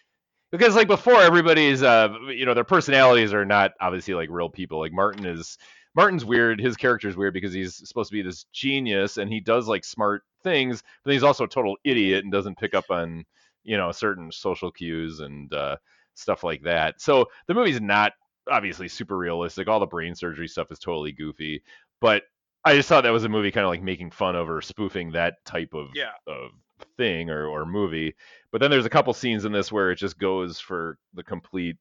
because 0.52 0.76
like 0.76 0.86
before 0.88 1.20
everybody's 1.22 1.82
uh 1.82 2.08
you 2.28 2.44
know 2.46 2.54
their 2.54 2.64
personalities 2.64 3.32
are 3.32 3.44
not 3.46 3.72
obviously 3.80 4.14
like 4.14 4.28
real 4.30 4.50
people. 4.50 4.78
Like 4.78 4.92
Martin 4.92 5.24
is 5.26 5.56
Martin's 5.94 6.26
weird. 6.26 6.60
His 6.60 6.76
character's 6.76 7.16
weird 7.16 7.32
because 7.32 7.54
he's 7.54 7.76
supposed 7.88 8.10
to 8.10 8.16
be 8.16 8.22
this 8.22 8.44
genius 8.52 9.16
and 9.16 9.32
he 9.32 9.40
does 9.40 9.66
like 9.66 9.82
smart 9.82 10.22
things, 10.42 10.82
but 11.04 11.14
he's 11.14 11.22
also 11.22 11.44
a 11.44 11.48
total 11.48 11.74
idiot 11.84 12.22
and 12.22 12.30
doesn't 12.30 12.58
pick 12.58 12.74
up 12.74 12.84
on 12.90 13.24
you 13.66 13.76
know 13.76 13.92
certain 13.92 14.32
social 14.32 14.70
cues 14.70 15.20
and 15.20 15.52
uh, 15.52 15.76
stuff 16.14 16.42
like 16.44 16.62
that. 16.62 17.00
So 17.00 17.26
the 17.46 17.54
movie's 17.54 17.80
not 17.80 18.12
obviously 18.50 18.88
super 18.88 19.18
realistic. 19.18 19.68
All 19.68 19.80
the 19.80 19.86
brain 19.86 20.14
surgery 20.14 20.48
stuff 20.48 20.70
is 20.70 20.78
totally 20.78 21.12
goofy, 21.12 21.62
but 22.00 22.22
I 22.64 22.74
just 22.74 22.88
thought 22.88 23.02
that 23.02 23.10
was 23.12 23.24
a 23.24 23.28
movie 23.28 23.50
kind 23.52 23.64
of 23.64 23.70
like 23.70 23.82
making 23.82 24.10
fun 24.12 24.34
of 24.36 24.48
or 24.48 24.60
spoofing 24.62 25.12
that 25.12 25.44
type 25.44 25.74
of 25.74 25.88
Yeah. 25.94 26.12
of 26.26 26.50
thing 26.96 27.30
or, 27.30 27.46
or 27.46 27.64
movie. 27.66 28.14
But 28.52 28.60
then 28.60 28.70
there's 28.70 28.86
a 28.86 28.90
couple 28.90 29.12
scenes 29.14 29.44
in 29.44 29.52
this 29.52 29.70
where 29.70 29.90
it 29.90 29.96
just 29.96 30.18
goes 30.18 30.58
for 30.60 30.98
the 31.14 31.22
complete 31.22 31.76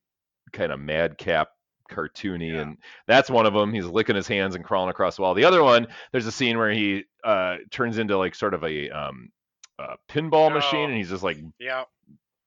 kind 0.51 0.71
of 0.71 0.79
madcap 0.79 1.49
cartoony 1.91 2.53
Yeah. 2.53 2.61
and 2.61 2.77
that's 3.05 3.29
one 3.29 3.45
of 3.45 3.53
them 3.53 3.71
he's 3.71 3.85
licking 3.85 4.15
his 4.15 4.27
hands 4.27 4.55
and 4.55 4.65
crawling 4.65 4.89
across 4.89 5.17
the 5.17 5.21
wall 5.21 5.35
the 5.35 5.45
other 5.45 5.63
one 5.63 5.85
there's 6.11 6.25
a 6.25 6.31
scene 6.31 6.57
where 6.57 6.71
he 6.71 7.03
uh 7.23 7.57
turns 7.69 7.99
into 7.99 8.17
like 8.17 8.33
sort 8.33 8.55
of 8.55 8.63
a 8.63 8.89
um 8.89 9.29
uh, 9.79 9.95
pinball 10.09 10.51
machine 10.53 10.81
Oh. 10.81 10.85
and 10.85 10.97
he's 10.97 11.09
just 11.09 11.23
like 11.23 11.37
Yeah, 11.59 11.83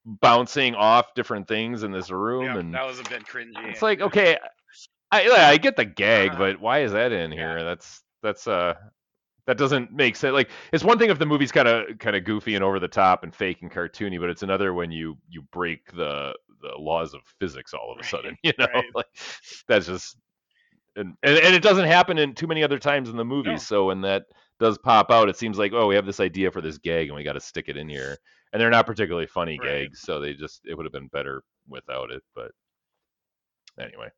bouncing 0.04 0.75
off 0.75 1.14
different 1.14 1.47
things 1.49 1.82
in 1.82 1.92
this 1.92 2.11
room 2.11 2.44
yeah, 2.47 2.58
and 2.58 2.75
that 2.75 2.87
was 2.87 2.99
a 2.99 3.04
bit 3.04 3.25
cringy. 3.26 3.52
it's 3.70 3.82
like 3.82 4.00
okay 4.00 4.38
i 5.11 5.23
yeah, 5.23 5.49
i 5.49 5.56
get 5.58 5.76
the 5.76 5.85
gag 5.85 6.30
Uh-huh. 6.30 6.38
but 6.38 6.61
why 6.61 6.80
is 6.80 6.92
that 6.92 7.12
in 7.12 7.30
Yeah. 7.32 7.37
here 7.38 7.64
that's 7.64 8.02
that's 8.23 8.47
uh 8.49 8.75
that 9.47 9.58
doesn't 9.58 9.92
make 9.92 10.16
sense 10.16 10.32
like 10.32 10.49
it's 10.73 10.85
one 10.85 10.99
thing 10.99 11.11
if 11.11 11.18
the 11.18 11.26
movie's 11.26 11.52
kind 11.52 11.68
of 11.68 11.99
kind 11.99 12.16
of 12.16 12.25
goofy 12.25 12.54
and 12.54 12.64
over 12.64 12.78
the 12.78 12.88
top 12.88 13.23
and 13.23 13.35
fake 13.35 13.61
and 13.62 13.70
cartoony 13.70 14.18
but 14.18 14.30
it's 14.30 14.42
another 14.42 14.73
when 14.73 14.90
you 14.90 15.16
you 15.28 15.42
break 15.52 15.90
the 15.92 16.35
the 16.62 16.70
laws 16.78 17.14
of 17.14 17.20
physics 17.38 17.75
all 17.75 17.92
of 17.92 17.99
a 17.99 18.04
sudden 18.04 18.37
you 18.42 18.52
know 18.58 18.66
right. 18.75 18.85
like 18.94 19.06
that's 19.68 19.87
just 19.87 20.16
and, 20.97 21.14
and 21.23 21.37
and 21.38 21.54
it 21.54 21.62
doesn't 21.62 21.87
happen 21.87 22.16
in 22.18 22.35
too 22.35 22.47
many 22.47 22.62
other 22.64 22.78
times 22.78 23.08
in 23.11 23.16
the 23.16 23.25
movie 23.25 23.50
No. 23.50 23.56
so 23.56 23.87
when 23.87 24.00
that 24.02 24.25
does 24.61 24.79
pop 24.79 25.11
out 25.11 25.29
it 25.29 25.37
seems 25.37 25.59
like 25.59 25.73
oh 25.73 25.87
we 25.87 25.95
have 25.95 26.07
this 26.07 26.21
idea 26.21 26.50
for 26.50 26.61
this 26.61 26.79
gag 26.79 27.09
and 27.09 27.17
we 27.17 27.23
got 27.25 27.35
to 27.35 27.41
stick 27.41 27.67
it 27.69 27.77
in 27.77 27.88
here 27.88 28.17
and 28.53 28.61
they're 28.61 28.71
not 28.71 28.87
particularly 28.87 29.27
funny 29.27 29.59
Right. 29.59 29.69
gags 29.85 30.00
so 30.00 30.21
they 30.21 30.35
just 30.35 30.61
it 30.65 30.75
would 30.75 30.87
have 30.87 30.93
been 30.93 31.09
better 31.09 31.43
without 31.69 32.11
it 32.11 32.23
but 32.35 32.50
anyway 33.79 34.09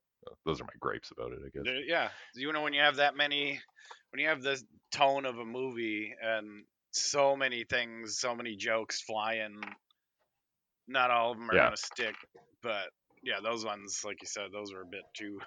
those 0.44 0.61
are 0.61 0.64
my 0.64 0.70
gripes 0.80 1.11
about 1.11 1.32
it 1.32 1.38
i 1.44 1.49
guess 1.56 1.66
yeah, 1.87 2.09
you 2.35 2.52
know 2.52 2.62
when 2.62 2.73
you 2.73 2.80
have 2.80 2.97
that 2.97 3.16
many, 3.16 3.61
when 4.11 4.20
you 4.20 4.28
have 4.28 4.42
the 4.42 4.61
tone 4.92 5.26
of 5.26 5.38
a 5.38 5.44
movie 5.44 6.14
and 6.23 6.64
so 6.92 7.37
many 7.37 7.64
things, 7.64 8.18
so 8.18 8.35
many 8.35 8.56
jokes 8.56 9.00
flying, 9.00 9.61
not 10.88 11.11
all 11.11 11.32
of 11.32 11.38
them 11.38 11.50
are 11.50 11.54
Yeah. 11.54 11.64
gonna 11.66 11.76
stick. 11.76 12.14
But 12.62 12.88
yeah, 13.23 13.40
those 13.42 13.64
ones, 13.64 14.02
like 14.04 14.20
you 14.23 14.26
said, 14.28 14.52
those 14.52 14.73
were 14.73 14.82
a 14.82 14.87
bit 14.87 15.02
too, 15.16 15.40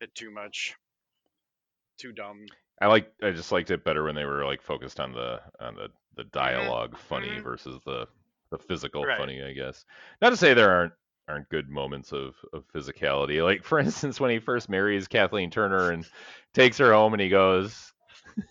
bit 0.00 0.14
too 0.14 0.30
much, 0.30 0.74
too 1.98 2.12
dumb. 2.12 2.46
I 2.80 2.86
like 2.88 3.12
I 3.22 3.30
just 3.30 3.52
liked 3.52 3.70
it 3.70 3.84
better 3.84 4.04
when 4.04 4.14
they 4.14 4.24
were 4.24 4.44
like 4.44 4.62
focused 4.62 5.00
on 5.00 5.12
the 5.12 5.40
on 5.60 5.74
the 5.76 5.88
the 6.16 6.24
dialogue 6.24 6.96
funny 6.96 7.38
mhm. 7.38 7.42
versus 7.42 7.80
the 7.86 8.06
the 8.50 8.58
physical 8.58 9.06
Right. 9.06 9.16
funny, 9.16 9.42
I 9.42 9.52
guess. 9.52 9.84
Not 10.20 10.30
to 10.30 10.36
say 10.36 10.54
there 10.54 10.70
aren't 10.70 10.92
aren't 11.28 11.48
good 11.48 11.68
moments 11.68 12.12
of 12.12 12.34
of 12.52 12.64
physicality. 12.74 13.42
Like 13.42 13.62
for 13.64 13.78
instance 13.80 14.20
when 14.20 14.30
he 14.30 14.38
first 14.40 14.68
marries 14.68 15.08
Kathleen 15.08 15.50
Turner 15.50 15.90
and 15.90 16.06
takes 16.54 16.78
her 16.78 16.92
home 16.92 17.14
and 17.14 17.22
he 17.22 17.28
goes 17.28 17.92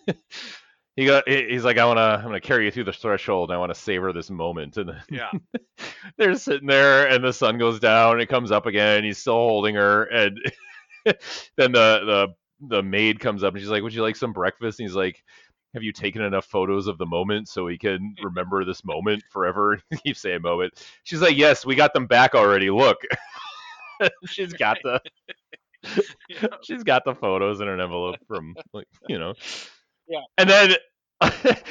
he 0.96 1.06
go 1.06 1.22
he- 1.26 1.48
he's 1.50 1.64
like 1.64 1.78
I 1.78 1.86
want 1.86 1.98
to 1.98 2.02
I'm 2.02 2.22
going 2.22 2.34
to 2.34 2.40
carry 2.40 2.64
you 2.66 2.70
through 2.70 2.84
the 2.84 2.92
threshold 2.92 3.50
and 3.50 3.56
I 3.56 3.58
want 3.60 3.72
to 3.74 3.80
savor 3.80 4.12
this 4.12 4.30
moment 4.30 4.76
and 4.76 4.92
Yeah, 5.08 5.32
they're 6.18 6.34
sitting 6.36 6.68
there 6.68 7.08
and 7.08 7.24
the 7.24 7.32
sun 7.32 7.58
goes 7.58 7.80
down 7.80 8.12
and 8.14 8.22
it 8.22 8.28
comes 8.28 8.50
up 8.50 8.66
again 8.66 8.98
and 8.98 9.06
he's 9.06 9.18
still 9.18 9.34
holding 9.34 9.74
her 9.76 10.04
and 10.04 10.38
then 11.56 11.72
the 11.72 12.00
the 12.04 12.28
the 12.68 12.82
maid 12.82 13.20
comes 13.20 13.42
up 13.42 13.54
and 13.54 13.60
she's 13.60 13.70
like 13.70 13.82
would 13.82 13.94
you 13.94 14.02
like 14.02 14.16
some 14.16 14.32
breakfast? 14.32 14.80
And 14.80 14.88
he's 14.88 14.96
like 14.96 15.22
have 15.74 15.82
you 15.82 15.92
taken 15.92 16.22
enough 16.22 16.44
photos 16.44 16.86
of 16.86 16.98
the 16.98 17.06
moment 17.06 17.48
so 17.48 17.64
we 17.64 17.78
can 17.78 18.14
mm. 18.18 18.24
remember 18.24 18.64
this 18.64 18.84
moment 18.84 19.22
forever? 19.30 19.80
He 19.90 19.96
keeps 19.98 20.20
saying 20.20 20.42
moment. 20.42 20.74
She's 21.04 21.20
like 21.20 21.36
yes 21.36 21.66
we 21.66 21.74
got 21.74 21.94
them 21.94 22.06
back 22.06 22.34
already. 22.34 22.70
Look. 22.70 22.98
She's 24.26 24.52
got 24.52 24.78
the 24.82 25.00
Yeah. 26.28 26.46
she's 26.62 26.84
got 26.84 27.04
the 27.04 27.14
photos 27.14 27.60
in 27.60 27.68
an 27.68 27.80
envelope 27.80 28.16
from 28.28 28.54
like 28.72 28.86
you 29.08 29.18
know. 29.18 29.34
Yeah. 30.08 30.20
and 30.38 30.48
then 30.48 30.74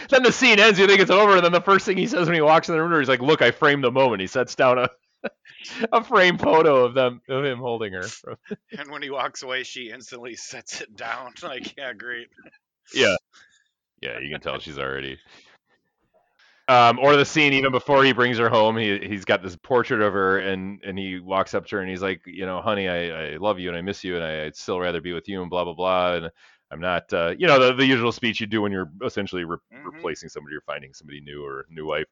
then 0.09 0.23
the 0.23 0.31
scene 0.31 0.59
ends 0.59 0.79
you 0.79 0.87
think 0.87 0.99
it's 0.99 1.11
over 1.11 1.35
and 1.35 1.45
then 1.45 1.51
the 1.51 1.61
first 1.61 1.85
thing 1.85 1.97
he 1.97 2.07
says 2.07 2.27
when 2.27 2.35
he 2.35 2.41
walks 2.41 2.69
in 2.69 2.75
the 2.75 2.81
room 2.81 2.99
he's 2.99 3.09
like 3.09 3.21
look 3.21 3.41
i 3.41 3.51
framed 3.51 3.83
the 3.83 3.91
moment. 3.91 4.21
He 4.21 4.27
sets 4.27 4.55
down 4.55 4.79
a 4.79 4.89
a 5.91 6.03
frame 6.03 6.37
photo 6.37 6.85
of 6.85 6.93
them 6.93 7.21
of 7.29 7.43
him 7.45 7.59
holding 7.59 7.93
her 7.93 8.05
and 8.77 8.89
when 8.89 9.01
he 9.01 9.09
walks 9.09 9.43
away, 9.43 9.63
she 9.63 9.89
instantly 9.91 10.35
sets 10.35 10.81
it 10.81 10.95
down. 10.95 11.33
Like, 11.43 11.75
yeah, 11.77 11.93
great. 11.93 12.27
yeah 12.93 13.15
yeah 14.01 14.19
you 14.19 14.29
can 14.31 14.41
tell 14.41 14.59
she's 14.59 14.79
already 14.79 15.17
um, 16.67 16.99
or 16.99 17.17
the 17.17 17.25
scene 17.25 17.53
even 17.53 17.71
before 17.71 18.03
he 18.03 18.13
brings 18.13 18.37
her 18.37 18.49
home, 18.49 18.77
he 18.77 18.97
he's 18.99 19.25
got 19.25 19.43
this 19.43 19.57
portrait 19.57 20.01
of 20.01 20.13
her, 20.13 20.39
and 20.39 20.79
and 20.85 20.97
he 20.97 21.19
walks 21.19 21.53
up 21.53 21.65
to 21.67 21.75
her 21.75 21.81
and 21.81 21.89
he's 21.89 22.01
like, 22.01 22.21
you 22.25 22.45
know, 22.45 22.61
honey, 22.61 22.87
I, 22.87 23.33
I 23.33 23.37
love 23.37 23.59
you 23.59 23.67
and 23.67 23.77
I 23.77 23.81
miss 23.81 24.03
you 24.05 24.15
and 24.15 24.23
I, 24.23 24.45
I'd 24.45 24.55
still 24.55 24.79
rather 24.79 25.01
be 25.01 25.11
with 25.11 25.27
you 25.27 25.41
and 25.41 25.49
blah 25.49 25.65
blah 25.65 25.73
blah, 25.73 26.13
and 26.13 26.31
I'm 26.71 26.79
not, 26.79 27.11
uh, 27.11 27.33
you 27.37 27.47
know, 27.47 27.59
the, 27.59 27.73
the 27.73 27.85
usual 27.85 28.13
speech 28.13 28.39
you 28.39 28.47
do 28.47 28.61
when 28.61 28.71
you're 28.71 28.89
essentially 29.03 29.43
re- 29.43 29.57
Mhm. 29.73 29.85
replacing 29.85 30.29
somebody 30.29 30.55
or 30.55 30.61
finding 30.61 30.93
somebody 30.93 31.19
new 31.19 31.43
or 31.43 31.65
new 31.69 31.85
wife. 31.85 32.07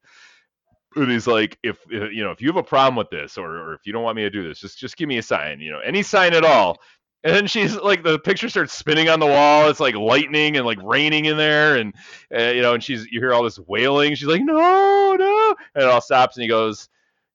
And 0.96 1.12
he's 1.12 1.28
like, 1.28 1.58
if 1.64 1.78
you 1.90 2.24
know, 2.24 2.32
if 2.32 2.42
you 2.42 2.48
have 2.48 2.58
a 2.58 2.64
problem 2.64 2.96
with 2.96 3.10
this 3.10 3.38
or, 3.38 3.58
or 3.58 3.74
if 3.74 3.86
you 3.86 3.94
don't 3.94 4.04
want 4.04 4.16
me 4.16 4.24
to 4.24 4.30
do 4.30 4.48
this, 4.48 4.60
just 4.60 4.80
just 4.80 4.98
give 4.98 5.08
me 5.08 5.18
a 5.18 5.24
sign, 5.24 5.60
you 5.60 5.72
know, 5.72 5.80
any 5.80 6.02
sign 6.04 6.34
at 6.34 6.44
all. 6.44 6.80
And 7.24 7.36
then 7.36 7.48
she's 7.48 7.76
like, 7.76 8.02
the 8.04 8.18
picture 8.18 8.48
starts 8.48 8.74
spinning 8.74 9.10
on 9.10 9.20
the 9.20 9.26
wall. 9.26 9.70
It's 9.70 9.82
like 9.82 9.96
lightning 9.96 10.56
and 10.56 10.66
like 10.66 10.80
raining 10.82 11.26
in 11.26 11.36
there, 11.36 11.76
and 11.76 11.94
uh, 12.34 12.52
you 12.52 12.62
know, 12.62 12.74
and 12.74 12.84
she's 12.84 13.06
you 13.12 13.20
hear 13.20 13.34
all 13.34 13.44
this 13.44 13.60
wailing. 13.60 14.16
She's 14.16 14.28
like, 14.28 14.42
no, 14.42 15.16
no, 15.20 15.56
and 15.76 15.84
it 15.84 15.90
all 15.90 16.02
stops, 16.02 16.38
and 16.38 16.44
he 16.44 16.48
goes, 16.48 16.88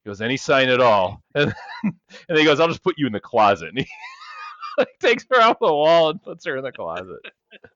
he 0.03 0.09
goes, 0.09 0.23
any 0.23 0.39
sign 0.39 0.71
at 0.71 0.81
all, 0.81 1.23
and, 1.35 1.55
and 1.83 1.95
then 2.29 2.39
he 2.39 2.45
goes, 2.45 2.61
I'll 2.61 2.69
just 2.69 2.83
put 2.83 2.99
you 2.99 3.07
in 3.07 3.13
the 3.13 3.21
closet. 3.21 3.69
And 3.69 3.79
he 3.79 3.87
like, 4.79 4.89
takes 5.01 5.27
her 5.31 5.43
off 5.43 5.59
the 5.61 5.67
wall 5.67 6.11
and 6.11 6.23
puts 6.23 6.47
her 6.47 6.57
in 6.57 6.65
the 6.65 6.73
closet. 6.73 7.21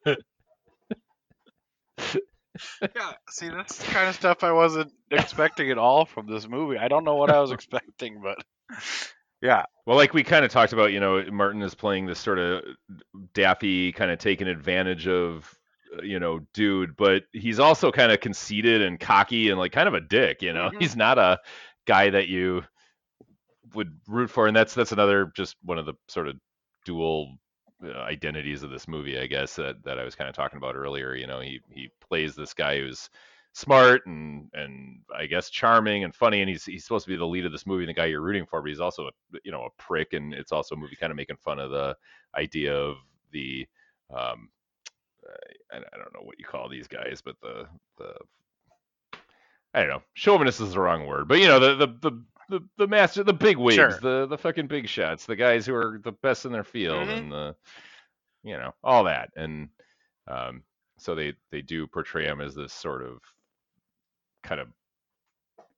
Yeah, 2.80 3.12
see, 3.30 3.48
that's 3.48 3.78
the 3.78 3.84
kind 3.84 4.08
of 4.08 4.14
stuff 4.16 4.42
I 4.44 4.52
wasn't 4.52 4.92
expecting 5.10 5.70
at 5.70 5.78
all 5.78 6.04
from 6.04 6.26
this 6.26 6.48
movie. 6.48 6.78
I 6.78 6.88
don't 6.88 7.04
know 7.04 7.16
what 7.16 7.30
I 7.30 7.40
was 7.40 7.50
expecting, 7.52 8.20
but 8.22 8.38
yeah, 9.40 9.64
Well, 9.86 9.96
like 9.96 10.14
we 10.14 10.24
kind 10.24 10.44
of 10.44 10.50
talked 10.50 10.72
about, 10.72 10.92
you 10.92 11.00
know, 11.00 11.24
Martin 11.30 11.62
is 11.62 11.74
playing 11.74 12.06
this 12.06 12.18
sort 12.18 12.38
of 12.38 12.64
daffy, 13.34 13.92
kind 13.92 14.10
of 14.10 14.18
taking 14.18 14.48
advantage 14.48 15.06
of, 15.08 15.54
uh, 15.96 16.02
you 16.02 16.18
know, 16.18 16.40
dude, 16.54 16.96
but 16.96 17.24
he's 17.32 17.58
also 17.60 17.90
kind 17.92 18.12
of 18.12 18.20
conceited 18.20 18.82
and 18.82 18.98
cocky 18.98 19.48
and 19.50 19.58
like 19.58 19.72
kind 19.72 19.88
of 19.88 19.94
a 19.94 20.00
dick, 20.00 20.42
you 20.42 20.52
know. 20.52 20.70
Mhm. 20.70 20.80
He's 20.80 20.96
not 20.96 21.18
a 21.18 21.38
guy 21.86 22.10
that 22.10 22.28
you 22.28 22.64
would 23.74 23.98
root 24.06 24.30
for, 24.30 24.46
and 24.46 24.56
that's 24.56 24.74
that's 24.74 24.92
another 24.92 25.32
just 25.36 25.56
one 25.62 25.78
of 25.78 25.86
the 25.86 25.94
sort 26.08 26.28
of 26.28 26.36
dual 26.84 27.36
identities 27.84 28.62
of 28.62 28.70
this 28.70 28.88
movie, 28.88 29.18
I 29.18 29.26
guess 29.26 29.56
that 29.56 29.82
that 29.84 29.98
I 29.98 30.04
was 30.04 30.14
kind 30.14 30.28
of 30.28 30.36
talking 30.36 30.56
about 30.56 30.76
earlier. 30.76 31.14
You 31.14 31.26
know, 31.26 31.40
he 31.40 31.60
he 31.70 31.90
plays 32.00 32.34
this 32.34 32.54
guy 32.54 32.78
who's 32.78 33.10
smart 33.52 34.06
and 34.06 34.48
and 34.52 35.00
I 35.16 35.26
guess 35.26 35.50
charming 35.50 36.04
and 36.04 36.14
funny, 36.14 36.40
and 36.40 36.48
he's 36.48 36.64
he's 36.64 36.84
supposed 36.84 37.04
to 37.04 37.10
be 37.10 37.16
the 37.16 37.26
lead 37.26 37.46
of 37.46 37.52
this 37.52 37.66
movie, 37.66 37.84
and 37.84 37.88
the 37.90 37.94
guy 37.94 38.06
you're 38.06 38.20
rooting 38.20 38.46
for, 38.46 38.60
but 38.60 38.68
he's 38.68 38.80
also 38.80 39.08
a, 39.08 39.38
you 39.44 39.52
know 39.52 39.64
a 39.64 39.82
prick, 39.82 40.12
and 40.12 40.34
it's 40.34 40.52
also 40.52 40.74
a 40.74 40.78
movie 40.78 40.96
kind 40.96 41.10
of 41.10 41.16
making 41.16 41.36
fun 41.36 41.58
of 41.58 41.70
the 41.70 41.96
idea 42.34 42.74
of 42.74 42.96
the 43.32 43.66
um 44.10 44.48
I, 45.72 45.78
I 45.78 45.96
don't 45.96 46.14
know 46.14 46.22
what 46.22 46.38
you 46.38 46.44
call 46.44 46.68
these 46.68 46.88
guys, 46.88 47.20
but 47.24 47.36
the 47.40 47.66
the 47.98 48.14
I 49.74 49.80
don't 49.80 49.88
know 49.88 50.02
chauvinist 50.14 50.60
is 50.60 50.72
the 50.72 50.80
wrong 50.80 51.06
word, 51.06 51.28
but 51.28 51.38
you 51.38 51.46
know 51.46 51.60
the 51.60 51.74
the 51.74 51.86
the 52.10 52.24
the, 52.48 52.60
the 52.78 52.86
master, 52.86 53.22
the 53.24 53.32
big 53.32 53.56
wigs, 53.56 53.74
Sure. 53.76 53.98
the 54.00 54.26
the 54.26 54.38
fucking 54.38 54.66
big 54.68 54.88
shots, 54.88 55.26
the 55.26 55.36
guys 55.36 55.66
who 55.66 55.74
are 55.74 56.00
the 56.02 56.12
best 56.12 56.44
in 56.46 56.52
their 56.52 56.64
field, 56.64 57.08
Mhm. 57.08 57.18
and 57.18 57.32
the 57.32 57.56
you 58.42 58.56
know 58.56 58.72
all 58.82 59.04
that, 59.04 59.30
and 59.36 59.68
um, 60.26 60.62
so 60.98 61.14
they 61.14 61.34
they 61.50 61.62
do 61.62 61.86
portray 61.86 62.24
him 62.26 62.40
as 62.40 62.54
this 62.54 62.72
sort 62.72 63.02
of 63.02 63.18
kind 64.42 64.60
of 64.60 64.68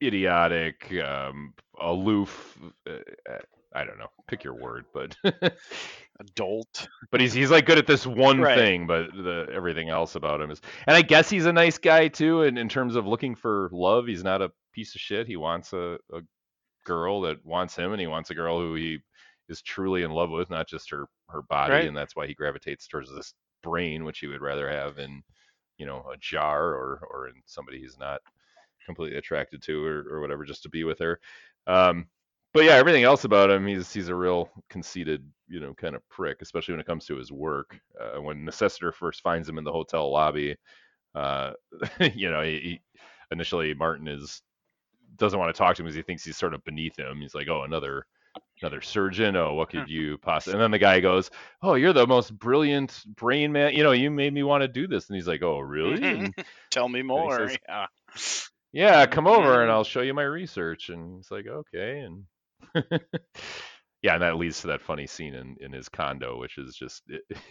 idiotic, 0.02 0.92
um, 1.04 1.52
aloof. 1.80 2.58
Uh, 2.88 2.92
uh, 3.30 3.38
I 3.72 3.84
don't 3.84 3.98
know, 3.98 4.08
pick 4.26 4.42
your 4.42 4.54
word, 4.54 4.84
but 4.92 5.16
adult. 6.20 6.88
but 7.12 7.20
he's 7.20 7.32
he's 7.32 7.50
like 7.52 7.66
good 7.66 7.78
at 7.78 7.86
this 7.86 8.06
one 8.06 8.40
Right. 8.40 8.58
thing, 8.58 8.86
but 8.86 9.12
the 9.14 9.46
everything 9.52 9.88
else 9.88 10.16
about 10.16 10.40
him 10.40 10.50
is. 10.50 10.60
And 10.86 10.96
I 10.96 11.02
guess 11.02 11.30
he's 11.30 11.46
a 11.46 11.52
nice 11.52 11.78
guy 11.78 12.08
too. 12.08 12.42
And 12.42 12.58
in 12.58 12.68
terms 12.68 12.96
of 12.96 13.06
looking 13.06 13.34
for 13.36 13.68
love, 13.72 14.06
he's 14.06 14.24
not 14.24 14.42
a 14.42 14.50
piece 14.72 14.94
of 14.94 15.00
shit. 15.00 15.26
He 15.28 15.36
wants 15.36 15.72
a, 15.72 15.98
a 16.12 16.20
girl 16.84 17.20
that 17.22 17.44
wants 17.44 17.76
him, 17.76 17.92
and 17.92 18.00
he 18.00 18.06
wants 18.06 18.30
a 18.30 18.34
girl 18.34 18.58
who 18.60 18.74
he 18.74 18.98
is 19.48 19.62
truly 19.62 20.02
in 20.02 20.10
love 20.10 20.30
with, 20.30 20.50
not 20.50 20.68
just 20.68 20.90
her 20.90 21.06
her 21.28 21.42
body. 21.42 21.72
Right. 21.72 21.86
And 21.86 21.96
that's 21.96 22.16
why 22.16 22.26
he 22.26 22.34
gravitates 22.34 22.86
towards 22.86 23.12
this 23.14 23.34
brain, 23.62 24.04
which 24.04 24.20
he 24.20 24.26
would 24.26 24.40
rather 24.40 24.68
have 24.68 24.98
in, 24.98 25.22
you 25.78 25.86
know, 25.86 26.04
a 26.12 26.16
jar 26.18 26.70
or 26.70 27.06
or 27.10 27.28
in 27.28 27.34
somebody 27.46 27.80
he's 27.80 27.98
not 27.98 28.20
completely 28.86 29.18
attracted 29.18 29.62
to 29.62 29.84
or, 29.84 30.06
or 30.10 30.20
whatever, 30.20 30.44
just 30.44 30.62
to 30.62 30.68
be 30.68 30.84
with 30.84 30.98
her. 30.98 31.20
Um, 31.66 32.08
but 32.52 32.64
yeah, 32.64 32.72
everything 32.72 33.04
else 33.04 33.24
about 33.24 33.50
him, 33.50 33.66
he's 33.66 33.92
he's 33.92 34.08
a 34.08 34.14
real 34.14 34.50
conceited, 34.68 35.24
you 35.48 35.60
know, 35.60 35.74
kind 35.74 35.94
of 35.94 36.08
prick, 36.08 36.42
especially 36.42 36.72
when 36.72 36.80
it 36.80 36.86
comes 36.86 37.06
to 37.06 37.16
his 37.16 37.30
work. 37.30 37.78
Uh, 38.00 38.20
when 38.20 38.44
Necessiter 38.44 38.92
first 38.92 39.20
finds 39.22 39.48
him 39.48 39.58
in 39.58 39.64
the 39.64 39.72
hotel 39.72 40.10
lobby, 40.10 40.56
uh, 41.14 41.52
you 42.14 42.30
know, 42.30 42.42
he, 42.42 42.58
he, 42.58 42.80
initially 43.30 43.72
Martin 43.74 44.08
is 44.08 44.42
doesn't 45.20 45.38
want 45.38 45.54
to 45.54 45.58
talk 45.58 45.76
to 45.76 45.82
him 45.82 45.86
because 45.86 45.94
he 45.96 46.02
thinks 46.02 46.24
he's 46.24 46.36
sort 46.36 46.54
of 46.54 46.64
beneath 46.64 46.98
him. 46.98 47.20
He's 47.20 47.34
like, 47.34 47.48
oh, 47.48 47.62
another 47.62 48.06
another 48.62 48.80
surgeon. 48.80 49.36
Oh, 49.36 49.54
what 49.54 49.70
could 49.70 49.88
you 49.88 50.18
possibly? 50.18 50.54
And 50.54 50.62
then 50.62 50.70
the 50.70 50.78
guy 50.78 51.00
goes, 51.00 51.30
oh, 51.62 51.74
you're 51.74 51.92
the 51.92 52.06
most 52.06 52.36
brilliant 52.38 53.02
brain 53.16 53.52
man. 53.52 53.74
You 53.74 53.82
know, 53.84 53.92
you 53.92 54.10
made 54.10 54.32
me 54.34 54.42
want 54.42 54.62
to 54.62 54.68
do 54.68 54.86
this. 54.86 55.08
And 55.08 55.16
he's 55.16 55.26
like, 55.28 55.42
oh, 55.42 55.60
really? 55.60 56.32
Tell 56.70 56.88
me 56.88 57.02
more. 57.02 57.48
says- 57.48 57.58
yeah. 57.68 57.86
yeah, 58.72 59.06
come 59.06 59.26
over 59.26 59.62
and 59.62 59.70
Mhm. 59.70 59.74
I'll 59.74 59.84
show 59.84 60.00
you 60.02 60.14
my 60.14 60.22
research. 60.24 60.88
And 60.90 61.16
he's 61.16 61.30
like, 61.30 61.46
okay. 61.46 62.00
And 62.00 62.24
yeah, 64.02 64.14
and 64.14 64.22
that 64.22 64.36
leads 64.36 64.60
to 64.62 64.68
that 64.68 64.80
funny 64.80 65.06
scene 65.06 65.34
in, 65.34 65.56
in 65.60 65.72
his 65.72 65.88
condo, 65.88 66.38
which 66.38 66.56
is 66.58 66.74
just 66.76 67.02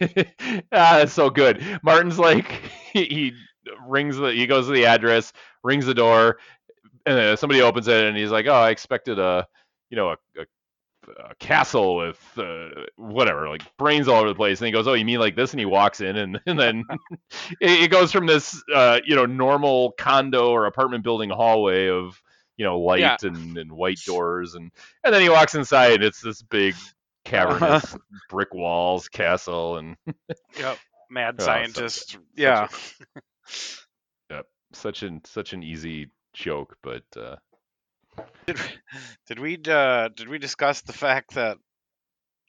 ah, 0.72 0.98
it's 1.00 1.12
so 1.12 1.30
good. 1.30 1.62
Martin's 1.82 2.18
like 2.18 2.50
he, 2.92 3.04
he 3.04 3.32
rings 3.86 4.16
the 4.16 4.32
he 4.32 4.46
goes 4.46 4.66
to 4.66 4.72
the 4.72 4.86
address, 4.86 5.32
rings 5.62 5.86
the 5.86 5.94
door, 5.94 6.38
and 7.06 7.16
then 7.16 7.36
somebody 7.36 7.62
opens 7.62 7.88
it, 7.88 8.04
and 8.04 8.16
he's 8.16 8.30
like, 8.30 8.46
oh, 8.46 8.52
I 8.54 8.70
expected 8.70 9.18
a 9.18 9.46
you 9.90 9.96
know 9.96 10.10
a, 10.10 10.16
a, 10.40 11.30
a 11.30 11.34
castle 11.36 11.96
with 11.96 12.20
uh, 12.38 12.68
whatever 12.96 13.48
like 13.48 13.62
brains 13.76 14.08
all 14.08 14.20
over 14.20 14.28
the 14.28 14.34
place, 14.34 14.60
and 14.60 14.66
he 14.66 14.72
goes, 14.72 14.86
oh, 14.86 14.94
you 14.94 15.04
mean 15.04 15.20
like 15.20 15.36
this? 15.36 15.52
And 15.52 15.60
he 15.60 15.66
walks 15.66 16.00
in, 16.00 16.16
and 16.16 16.40
and 16.46 16.58
then 16.58 16.84
it, 17.60 17.82
it 17.84 17.90
goes 17.90 18.12
from 18.12 18.26
this 18.26 18.62
uh, 18.74 19.00
you 19.04 19.16
know 19.16 19.26
normal 19.26 19.92
condo 19.98 20.50
or 20.50 20.66
apartment 20.66 21.04
building 21.04 21.30
hallway 21.30 21.88
of 21.88 22.20
you 22.56 22.64
know 22.64 22.78
light 22.80 23.00
Yeah. 23.00 23.16
and, 23.22 23.56
and 23.56 23.72
white 23.72 24.00
doors 24.04 24.54
and 24.54 24.70
and 25.04 25.14
then 25.14 25.22
he 25.22 25.30
walks 25.30 25.54
inside 25.54 25.94
and 25.94 26.04
it's 26.04 26.20
this 26.20 26.42
big 26.42 26.74
cavernous 27.24 27.96
brick 28.28 28.52
walls 28.52 29.08
castle 29.08 29.78
and 29.78 29.96
Yep. 30.58 30.78
Mad 31.10 31.36
Oh, 31.38 31.42
so 31.42 31.44
scientist. 31.46 32.12
good. 32.12 32.22
yeah. 32.36 32.68
such 34.72 35.02
an 35.02 35.20
such 35.24 35.52
an 35.52 35.62
easy 35.64 36.10
joke 36.32 36.76
but 36.82 37.02
uh 37.16 37.36
Did, 38.46 38.58
did 39.28 39.38
we 39.38 39.58
uh, 39.68 40.08
did 40.08 40.28
we 40.28 40.38
discuss 40.38 40.80
the 40.82 40.92
fact 40.92 41.34
that 41.34 41.56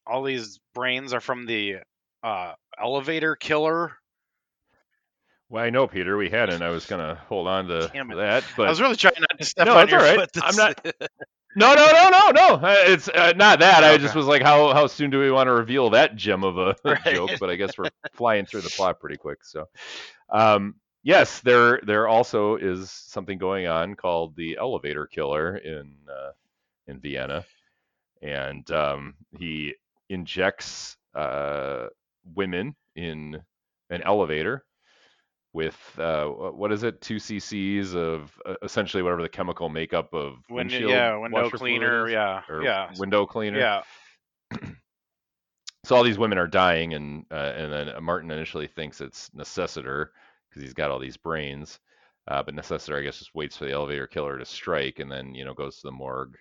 all 0.06 0.24
these 0.24 0.60
brains 0.74 1.14
are 1.14 1.20
from 1.20 1.46
the 1.46 1.78
uh, 2.24 2.54
elevator 2.80 3.36
killer? 3.36 3.94
well 5.50 5.64
i 5.64 5.70
know 5.70 5.88
peter 5.88 6.18
we 6.18 6.30
hadn't 6.30 6.62
i 6.62 6.70
was 6.70 6.86
gonna 6.86 7.16
hold 7.28 7.48
on 7.48 7.68
to 7.68 7.92
that 8.16 8.44
but 8.56 8.68
I 8.68 8.70
was 8.70 8.80
really 8.82 8.96
trying 8.96 9.14
not 9.20 9.38
to 9.40 9.46
step 9.46 9.68
No, 9.68 9.76
on 9.78 9.88
your 9.90 10.00
all 10.00 10.06
right. 10.06 10.16
foot. 10.20 10.30
I'm 10.44 10.56
not- 10.56 10.86
no 11.56 11.74
no 11.74 11.86
no 11.92 12.10
no 12.10 12.30
no 12.32 12.48
uh, 12.68 12.76
it's 12.86 13.10
uh, 13.10 13.34
not 13.36 13.60
that 13.60 13.84
i 13.84 13.98
just 13.98 14.16
was 14.16 14.26
like 14.26 14.42
how 14.42 14.74
how 14.74 14.88
soon 14.88 15.10
do 15.10 15.20
we 15.20 15.30
want 15.30 15.48
to 15.48 15.52
reveal 15.52 15.90
that 15.90 16.16
gem 16.16 16.46
of 16.46 16.58
a 16.58 16.76
Right. 16.86 17.04
joke 17.04 17.32
but 17.42 17.50
i 17.50 17.56
guess 17.56 17.78
we're 17.78 17.90
flying 18.14 18.46
through 18.46 18.62
the 18.62 18.70
plot 18.70 19.02
pretty 19.02 19.18
quick 19.18 19.44
so 19.44 19.68
um 20.30 20.76
yes 21.04 21.40
there 21.42 21.80
there 21.86 22.08
also 22.08 22.56
is 22.56 22.92
something 22.92 23.38
going 23.38 23.68
on 23.68 23.96
called 23.96 24.36
the 24.36 24.58
elevator 24.58 25.06
killer 25.08 25.58
in 25.58 25.94
uh, 26.10 26.32
in 26.88 27.00
vienna 27.00 27.44
and 28.22 28.70
um 28.72 29.16
he 29.38 29.74
injects 30.10 30.98
uh 31.16 31.88
women 32.36 32.76
in 32.96 33.42
an 33.90 34.02
elevator 34.04 34.64
with 35.54 35.78
uh, 36.00 36.26
what 36.28 36.72
is 36.72 36.84
it? 36.84 37.02
Two 37.02 37.18
cc's 37.18 37.94
of 37.94 38.32
uh, 38.46 38.56
essentially 38.64 39.04
whatever 39.04 39.22
the 39.22 39.30
chemical 39.30 39.70
makeup 39.70 40.14
of 40.14 40.36
Window, 40.50 40.78
windshield 40.78 40.92
yeah, 40.92 41.18
window 41.18 41.50
cleaner. 41.50 42.08
is, 42.08 42.14
Yeah, 42.14 42.42
yeah, 42.62 42.90
window 42.98 43.26
cleaner. 43.26 43.60
yeah. 43.60 43.82
So 45.84 45.96
all 45.96 46.04
these 46.04 46.20
women 46.20 46.38
are 46.38 46.48
dying, 46.48 46.94
and 46.94 47.26
uh, 47.32 47.54
and 47.56 47.74
then 47.74 48.04
Martin 48.04 48.30
initially 48.30 48.68
thinks 48.68 49.02
it's 49.02 49.32
Necessiter 49.32 50.10
because 50.52 50.64
he's 50.64 50.74
got 50.74 50.92
all 50.92 51.00
these 51.00 51.18
brains, 51.18 51.80
uh, 52.28 52.44
but 52.44 52.56
Necessiter 52.56 53.00
I 53.00 53.04
guess 53.04 53.20
just 53.20 53.34
waits 53.36 53.58
for 53.58 53.66
the 53.66 53.72
elevator 53.72 54.08
killer 54.08 54.38
to 54.38 54.46
strike, 54.46 55.00
and 55.00 55.12
then 55.12 55.34
you 55.34 55.46
know 55.46 55.54
goes 55.54 55.78
to 55.78 55.88
the 55.88 55.92
morgue, 55.92 56.38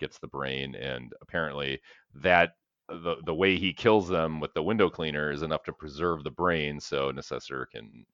gets 0.00 0.18
the 0.18 0.28
brain, 0.28 0.74
and 0.74 1.12
apparently 1.22 1.80
that 2.14 2.52
the 2.88 3.16
the 3.24 3.34
way 3.34 3.56
he 3.56 3.72
kills 3.72 4.08
them 4.08 4.40
with 4.40 4.52
the 4.54 4.62
window 4.62 4.90
cleaner 4.90 5.30
is 5.32 5.42
enough 5.42 5.64
to 5.64 5.72
preserve 5.72 6.22
the 6.22 6.30
brain, 6.30 6.78
so 6.80 7.10
Necessiter 7.10 7.66
can 7.70 8.04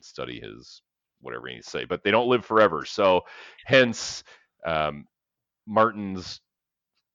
study 0.00 0.40
his 0.40 0.82
whatever 1.20 1.48
he 1.48 1.54
needs 1.54 1.66
to 1.66 1.70
say. 1.70 1.84
But 1.84 2.02
they 2.04 2.10
don't 2.10 2.28
live 2.28 2.44
forever, 2.44 2.84
so 2.84 3.22
hence 3.64 4.22
um, 4.64 5.06
Martin's 5.66 6.40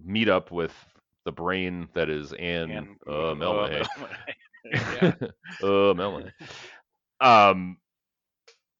meet 0.03 0.29
up 0.29 0.51
with 0.51 0.73
the 1.25 1.31
brain 1.31 1.87
that 1.93 2.09
is 2.09 2.33
Anne 2.33 2.71
And 2.71 2.87
uh, 3.07 3.35
yeah. 4.73 5.13
uh, 5.63 5.93
Melmahay. 5.93 6.31
Um, 7.19 7.77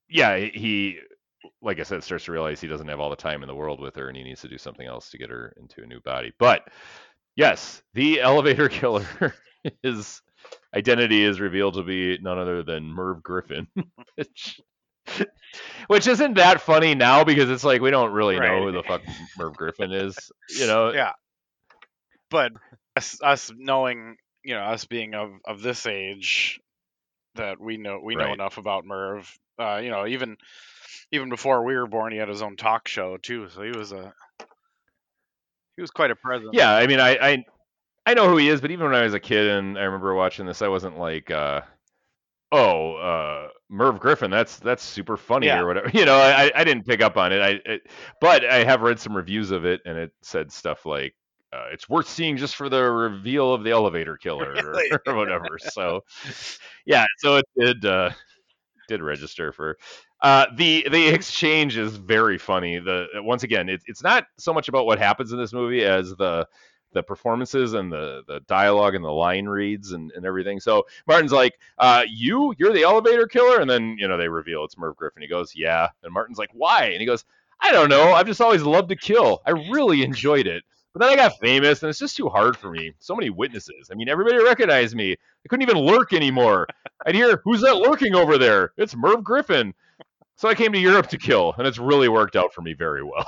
yeah, 0.10 0.38
he, 0.38 1.00
like 1.62 1.80
I 1.80 1.84
said, 1.84 2.04
starts 2.04 2.26
to 2.26 2.32
realize 2.32 2.62
he 2.62 2.68
doesn't 2.68 2.88
have 2.88 3.00
all 3.00 3.10
the 3.10 3.16
time 3.16 3.44
in 3.44 3.48
the 3.48 3.56
world 3.56 3.80
with 3.80 3.96
her, 3.96 4.08
and 4.08 4.18
he 4.18 4.24
needs 4.24 4.42
to 4.42 4.48
do 4.48 4.58
something 4.58 4.88
else 4.88 5.10
to 5.12 5.18
get 5.18 5.30
her 5.30 5.54
into 5.58 5.84
a 5.84 5.88
new 5.88 6.00
body. 6.02 6.34
But 6.40 6.68
yes, 7.36 7.82
the 7.94 8.22
elevator 8.22 8.70
killer, 8.70 9.06
his 9.84 10.22
identity 10.76 11.24
is 11.24 11.40
revealed 11.40 11.76
to 11.76 11.84
be 11.84 12.18
none 12.22 12.38
other 12.40 12.64
than 12.64 12.86
Merv 12.86 13.24
Griffin, 13.24 13.68
which. 14.16 14.60
Which 15.88 16.08
isn't 16.08 16.34
that 16.36 16.62
funny 16.62 16.96
now 16.96 17.24
because 17.24 17.50
it's 17.50 17.64
like 17.64 17.80
we 17.82 17.92
don't 17.92 18.12
really 18.12 18.40
know 18.40 18.64
who 18.64 18.72
the 18.72 18.84
fuck 18.84 19.02
Merv 19.38 19.56
Griffin 19.56 19.92
is, 19.92 20.32
you 20.50 20.68
know. 20.68 20.92
Yeah. 20.92 21.14
but 22.30 22.52
us, 22.96 23.20
us 23.22 23.52
knowing, 23.56 24.18
you 24.44 24.56
know, 24.56 24.62
us 24.62 24.86
being 24.86 25.14
of 25.16 25.32
of 25.46 25.62
this 25.62 25.86
age, 25.86 26.60
that 27.36 27.60
we 27.60 27.78
know 27.78 28.00
we 28.04 28.16
know 28.16 28.26
Right. 28.26 28.34
enough 28.34 28.58
about 28.58 28.86
Merv. 28.86 29.38
Uh, 29.60 29.78
you 29.78 29.90
know, 29.90 30.06
even 30.08 30.38
even 31.12 31.30
before 31.30 31.64
we 31.64 31.76
were 31.76 31.88
born, 31.88 32.12
he 32.14 32.20
had 32.20 32.30
his 32.30 32.42
own 32.42 32.58
talk 32.58 32.88
show 32.88 33.18
too. 33.18 33.50
So 33.50 33.64
he 33.64 33.72
was 33.72 33.92
a 33.92 34.14
he 35.78 35.82
was 35.82 35.92
quite 35.92 36.12
a 36.12 36.16
presence. 36.16 36.54
Yeah, 36.54 36.72
I 36.74 36.88
mean, 36.88 37.00
I, 37.00 37.18
I 37.22 37.46
I 38.08 38.14
know 38.16 38.30
who 38.30 38.38
he 38.38 38.50
is, 38.50 38.62
but 38.62 38.72
even 38.72 38.88
when 38.88 38.96
I 38.96 39.04
was 39.04 39.14
a 39.14 39.20
kid 39.20 39.48
and 39.50 39.78
I 39.80 39.84
remember 39.84 40.14
watching 40.16 40.46
this, 40.46 40.62
I 40.62 40.68
wasn't 40.70 40.98
like, 41.00 41.32
uh, 41.32 41.62
oh, 42.52 42.96
uh, 42.96 43.50
Merv 43.70 44.00
Griffin, 44.00 44.32
that's 44.32 44.60
that's 44.60 44.84
super 44.84 45.18
funny 45.18 45.50
Yeah. 45.50 45.58
or 45.58 45.68
whatever. 45.68 45.92
You 45.94 46.06
know, 46.06 46.18
I 46.18 46.52
I 46.56 46.64
didn't 46.66 46.86
pick 46.88 47.02
up 47.02 47.18
on 47.18 47.34
it. 47.34 47.42
I 47.42 47.62
it, 47.72 47.84
but 48.22 48.46
I 48.46 48.64
have 48.66 48.82
read 48.82 49.00
some 49.00 49.18
reviews 49.18 49.52
of 49.52 49.66
it, 49.66 49.82
and 49.86 49.98
it 49.98 50.14
said 50.24 50.52
stuff 50.52 50.86
like. 50.86 51.16
Uh, 51.56 51.68
it's 51.72 51.88
worth 51.88 52.08
seeing 52.10 52.36
just 52.38 52.56
for 52.56 52.68
the 52.70 52.84
reveal 52.84 53.54
of 53.54 53.64
the 53.64 53.72
elevator 53.72 54.18
killer 54.22 54.52
or- 54.52 54.72
Really? 54.72 54.92
or, 55.08 55.16
whatever. 55.16 55.58
So, 55.60 56.04
yeah, 56.86 57.06
so 57.20 57.38
it 57.38 57.46
did 57.58 57.86
uh, 57.86 58.10
did 58.88 59.02
register 59.02 59.52
for 59.52 59.78
uh, 60.22 60.48
the 60.56 60.88
the 60.92 61.08
exchange 61.08 61.78
is 61.78 61.98
very 61.98 62.38
funny. 62.38 62.80
The 62.80 63.08
once 63.16 63.44
again, 63.44 63.70
it's 63.70 63.86
it's 63.88 64.04
not 64.04 64.26
so 64.38 64.54
much 64.54 64.68
about 64.68 64.86
what 64.86 65.00
happens 65.00 65.32
in 65.32 65.38
this 65.38 65.54
movie 65.54 65.84
as 65.84 66.16
the 66.16 66.48
the 66.94 67.04
performances 67.04 67.74
and 67.74 67.92
the 67.92 68.24
the 68.28 68.40
dialogue 68.48 68.96
and 68.96 69.04
the 69.04 69.12
line 69.12 69.46
reads 69.46 69.92
and, 69.92 70.12
and 70.14 70.26
everything. 70.26 70.60
So 70.60 70.86
Martin's 71.08 71.32
like, 71.34 71.54
uh, 71.78 72.04
"You, 72.08 72.54
you're 72.58 72.74
the 72.74 72.84
elevator 72.84 73.28
killer," 73.28 73.60
and 73.60 73.70
then 73.70 73.98
you 74.00 74.08
know 74.08 74.18
they 74.18 74.30
reveal 74.30 74.64
it's 74.64 74.78
Merv 74.78 74.96
Griffin. 74.96 75.22
He 75.22 75.28
goes, 75.28 75.54
"Yeah," 75.56 75.90
and 76.04 76.14
Martin's 76.14 76.38
like, 76.38 76.52
"Why?" 76.54 76.86
And 76.86 77.00
he 77.02 77.06
goes, 77.06 77.26
"I 77.60 77.72
don't 77.72 77.90
know. 77.90 78.14
I've 78.14 78.28
just 78.28 78.42
always 78.42 78.64
loved 78.64 78.90
to 78.90 78.96
kill. 78.96 79.42
I 79.46 79.52
really 79.52 80.04
enjoyed 80.04 80.48
it." 80.48 80.64
But 80.96 81.02
then 81.02 81.12
I 81.12 81.18
got 81.18 81.38
famous, 81.42 81.84
and 81.84 81.90
it's 81.90 82.00
just 82.00 82.16
too 82.16 82.30
hard 82.30 82.56
for 82.56 82.72
me. 82.72 82.94
So 83.00 83.16
many 83.18 83.30
witnesses. 83.30 83.90
I 83.92 83.96
mean, 83.96 84.08
everybody 84.08 84.38
recognized 84.38 84.96
me. 84.96 85.12
I 85.12 85.50
couldn't 85.50 85.64
even 85.70 85.78
lurk 85.78 86.14
anymore. 86.14 86.68
I'd 87.06 87.16
hear, 87.16 87.42
"Who's 87.44 87.62
that 87.64 87.76
lurking 87.76 88.16
over 88.16 88.38
there?" 88.38 88.72
It's 88.78 88.96
Merv 88.96 89.22
Griffin. 89.22 89.74
So 90.38 90.50
I 90.50 90.56
came 90.56 90.74
to 90.74 90.80
Europe 90.80 91.08
to 91.10 91.18
kill, 91.18 91.54
and 91.58 91.68
it's 91.68 91.80
really 91.80 92.10
worked 92.10 92.38
out 92.38 92.54
for 92.54 92.62
me 92.62 92.74
very 92.74 93.04
well. 93.04 93.28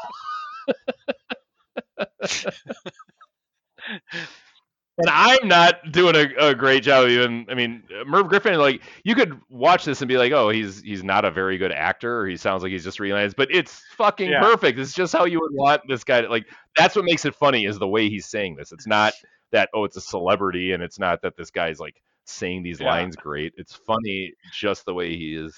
and 4.97 5.09
I'm 5.09 5.47
not 5.47 5.91
doing 5.91 6.15
a, 6.15 6.47
a 6.49 6.55
great 6.55 6.83
job 6.83 7.07
even. 7.07 7.45
I 7.49 7.53
mean, 7.53 7.83
Merv 8.05 8.27
Griffin, 8.29 8.55
like 8.57 8.81
you 9.03 9.15
could 9.15 9.39
watch 9.49 9.85
this 9.85 10.01
and 10.01 10.07
be 10.09 10.17
like, 10.17 10.31
oh, 10.31 10.49
he's 10.49 10.81
he's 10.81 11.03
not 11.03 11.25
a 11.25 11.31
very 11.31 11.57
good 11.57 11.71
actor, 11.71 12.21
or 12.21 12.27
he 12.27 12.37
sounds 12.37 12.63
like 12.63 12.71
he's 12.71 12.83
just 12.83 12.99
realized, 12.99 13.35
but 13.35 13.49
it's 13.51 13.81
fucking 13.97 14.29
Yeah. 14.31 14.39
perfect. 14.39 14.79
It's 14.79 14.93
just 14.93 15.13
how 15.13 15.25
you 15.25 15.39
would 15.39 15.53
want 15.53 15.81
this 15.87 16.03
guy 16.03 16.21
to 16.21 16.29
like. 16.29 16.45
That's 16.75 16.95
what 16.95 17.05
makes 17.05 17.25
it 17.25 17.35
funny 17.35 17.65
is 17.65 17.79
the 17.79 17.87
way 17.87 18.09
he's 18.09 18.25
saying 18.27 18.55
this. 18.55 18.71
It's 18.71 18.87
not 18.87 19.13
that 19.51 19.69
oh, 19.73 19.83
it's 19.83 19.97
a 19.97 20.01
celebrity, 20.01 20.73
and 20.73 20.83
it's 20.83 20.99
not 20.99 21.21
that 21.21 21.35
this 21.37 21.51
guy's 21.51 21.79
like 21.79 22.01
saying 22.25 22.63
these 22.63 22.79
Yeah. 22.79 22.87
lines 22.87 23.15
great. 23.15 23.53
It's 23.57 23.73
funny 23.75 24.33
just 24.51 24.85
the 24.85 24.93
way 24.93 25.15
he 25.15 25.35
is 25.35 25.55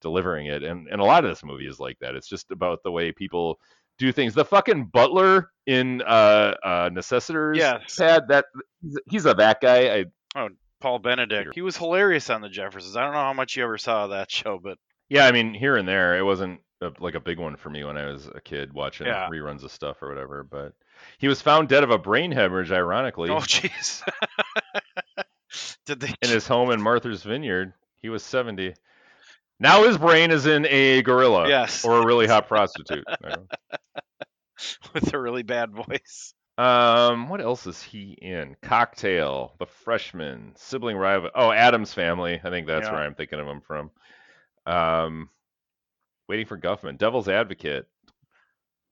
delivering 0.00 0.46
it, 0.46 0.62
and 0.62 0.88
and 0.88 1.00
a 1.00 1.04
lot 1.04 1.24
of 1.24 1.30
this 1.30 1.44
movie 1.44 1.66
is 1.66 1.78
like 1.80 1.98
that. 2.00 2.14
It's 2.16 2.28
just 2.28 2.50
about 2.50 2.82
the 2.82 2.90
way 2.92 3.12
people 3.12 3.60
do 4.06 4.12
things. 4.12 4.34
The 4.34 4.44
fucking 4.44 4.86
butler 4.86 5.50
in 5.66 6.02
uh 6.02 6.54
uh 6.64 6.90
Necessiter's 6.92 7.58
Yes. 7.58 7.96
pad 7.96 8.24
that 8.28 8.46
he's, 8.82 8.98
he's 9.10 9.26
a 9.26 9.34
that 9.34 9.60
guy. 9.60 9.94
I 9.98 10.04
Oh, 10.34 10.48
Paul 10.80 10.98
Benedict. 10.98 11.54
He 11.54 11.62
was 11.62 11.76
hilarious 11.76 12.28
on 12.30 12.40
the 12.40 12.48
Jeffersons. 12.48 12.96
I 12.96 13.04
don't 13.04 13.12
know 13.12 13.20
how 13.20 13.32
much 13.34 13.56
you 13.56 13.62
ever 13.64 13.78
saw 13.78 14.08
that 14.08 14.30
show, 14.30 14.58
but 14.62 14.78
Yeah, 15.08 15.26
I 15.26 15.32
mean 15.32 15.54
here 15.54 15.76
and 15.76 15.86
there, 15.86 16.18
it 16.18 16.22
wasn't 16.22 16.60
a, 16.80 16.90
like 16.98 17.14
a 17.14 17.20
big 17.20 17.38
one 17.38 17.54
for 17.56 17.70
me 17.70 17.84
when 17.84 17.96
I 17.96 18.06
was 18.06 18.26
a 18.34 18.40
kid 18.40 18.72
watching 18.72 19.06
Yeah. 19.06 19.28
reruns 19.30 19.62
of 19.62 19.70
stuff 19.70 20.02
or 20.02 20.08
whatever. 20.08 20.42
But 20.42 20.72
he 21.18 21.28
was 21.28 21.40
found 21.42 21.68
dead 21.68 21.84
of 21.84 21.90
a 21.90 21.98
brain 21.98 22.32
hemorrhage, 22.32 22.72
ironically, 22.72 23.30
oh 23.30 23.36
jeez. 23.38 24.02
Did 25.86 26.00
they? 26.00 26.14
in 26.22 26.30
his 26.30 26.46
home 26.46 26.70
in 26.70 26.80
Martha's 26.80 27.22
Vineyard. 27.22 27.74
He 28.00 28.08
was 28.08 28.22
70. 28.24 28.74
Now 29.62 29.84
his 29.84 29.96
brain 29.96 30.30
is 30.32 30.44
in 30.46 30.66
a 30.66 31.02
gorilla 31.02 31.48
Yes, 31.48 31.84
or 31.84 31.98
a 32.02 32.04
really 32.04 32.26
hot 32.26 32.48
prostitute. 32.48 33.04
With 34.94 35.12
a 35.14 35.20
really 35.20 35.42
bad 35.42 35.70
voice. 35.72 36.34
Um, 36.58 37.28
what 37.28 37.40
else 37.40 37.66
is 37.66 37.82
he 37.82 38.12
in? 38.20 38.56
Cocktail, 38.62 39.54
The 39.58 39.66
Freshman, 39.66 40.52
Sibling 40.56 40.96
Rival. 40.96 41.30
Oh, 41.34 41.50
Addams 41.50 41.94
Family. 41.94 42.40
I 42.42 42.50
think 42.50 42.66
that's 42.66 42.86
Yeah. 42.86 42.92
where 42.92 43.02
I'm 43.02 43.14
thinking 43.14 43.40
of 43.40 43.46
him 43.46 43.60
from. 43.60 43.90
Um, 44.66 45.30
Waiting 46.28 46.46
for 46.46 46.58
Guffman, 46.58 46.98
Devil's 46.98 47.28
Advocate. 47.28 47.86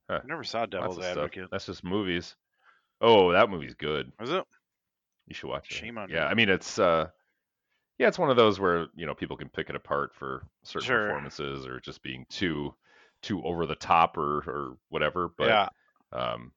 I 0.09 0.21
never 0.25 0.43
saw 0.45 0.67
Devil's 0.67 0.99
of 0.99 1.05
stuff. 1.05 1.17
Advocate. 1.19 1.49
That's 1.53 1.67
just 1.67 1.85
movies. 1.85 2.35
Oh, 3.01 3.33
that 3.33 3.49
movie's 3.51 3.75
good. 3.75 4.11
Was 4.19 4.31
it? 4.31 4.45
You 5.29 5.35
should 5.35 5.49
watch 5.49 5.71
it. 5.71 5.75
Shame 5.75 5.99
on 5.99 6.09
Yeah, 6.11 6.25
me. 6.25 6.31
I 6.31 6.35
mean 6.35 6.49
it's 6.49 6.79
uh, 6.79 7.09
yeah, 8.01 8.09
it's 8.09 8.19
one 8.19 8.31
of 8.31 8.37
those 8.37 8.59
where 8.59 8.87
you 8.97 9.05
know 9.05 9.15
people 9.15 9.37
can 9.37 9.51
pick 9.51 9.69
it 9.69 9.77
apart 9.77 10.15
for 10.15 10.43
certain 10.63 10.87
Sure. 10.87 11.07
performances 11.09 11.67
or 11.67 11.81
just 11.81 12.03
being 12.03 12.25
too 12.31 12.75
too 13.21 13.43
over 13.45 13.67
the 13.67 13.75
top 13.75 14.17
or 14.17 14.39
or 14.39 14.77
whatever. 14.89 15.31
But 15.37 15.49
yeah. 15.49 15.69
um, 16.11 16.53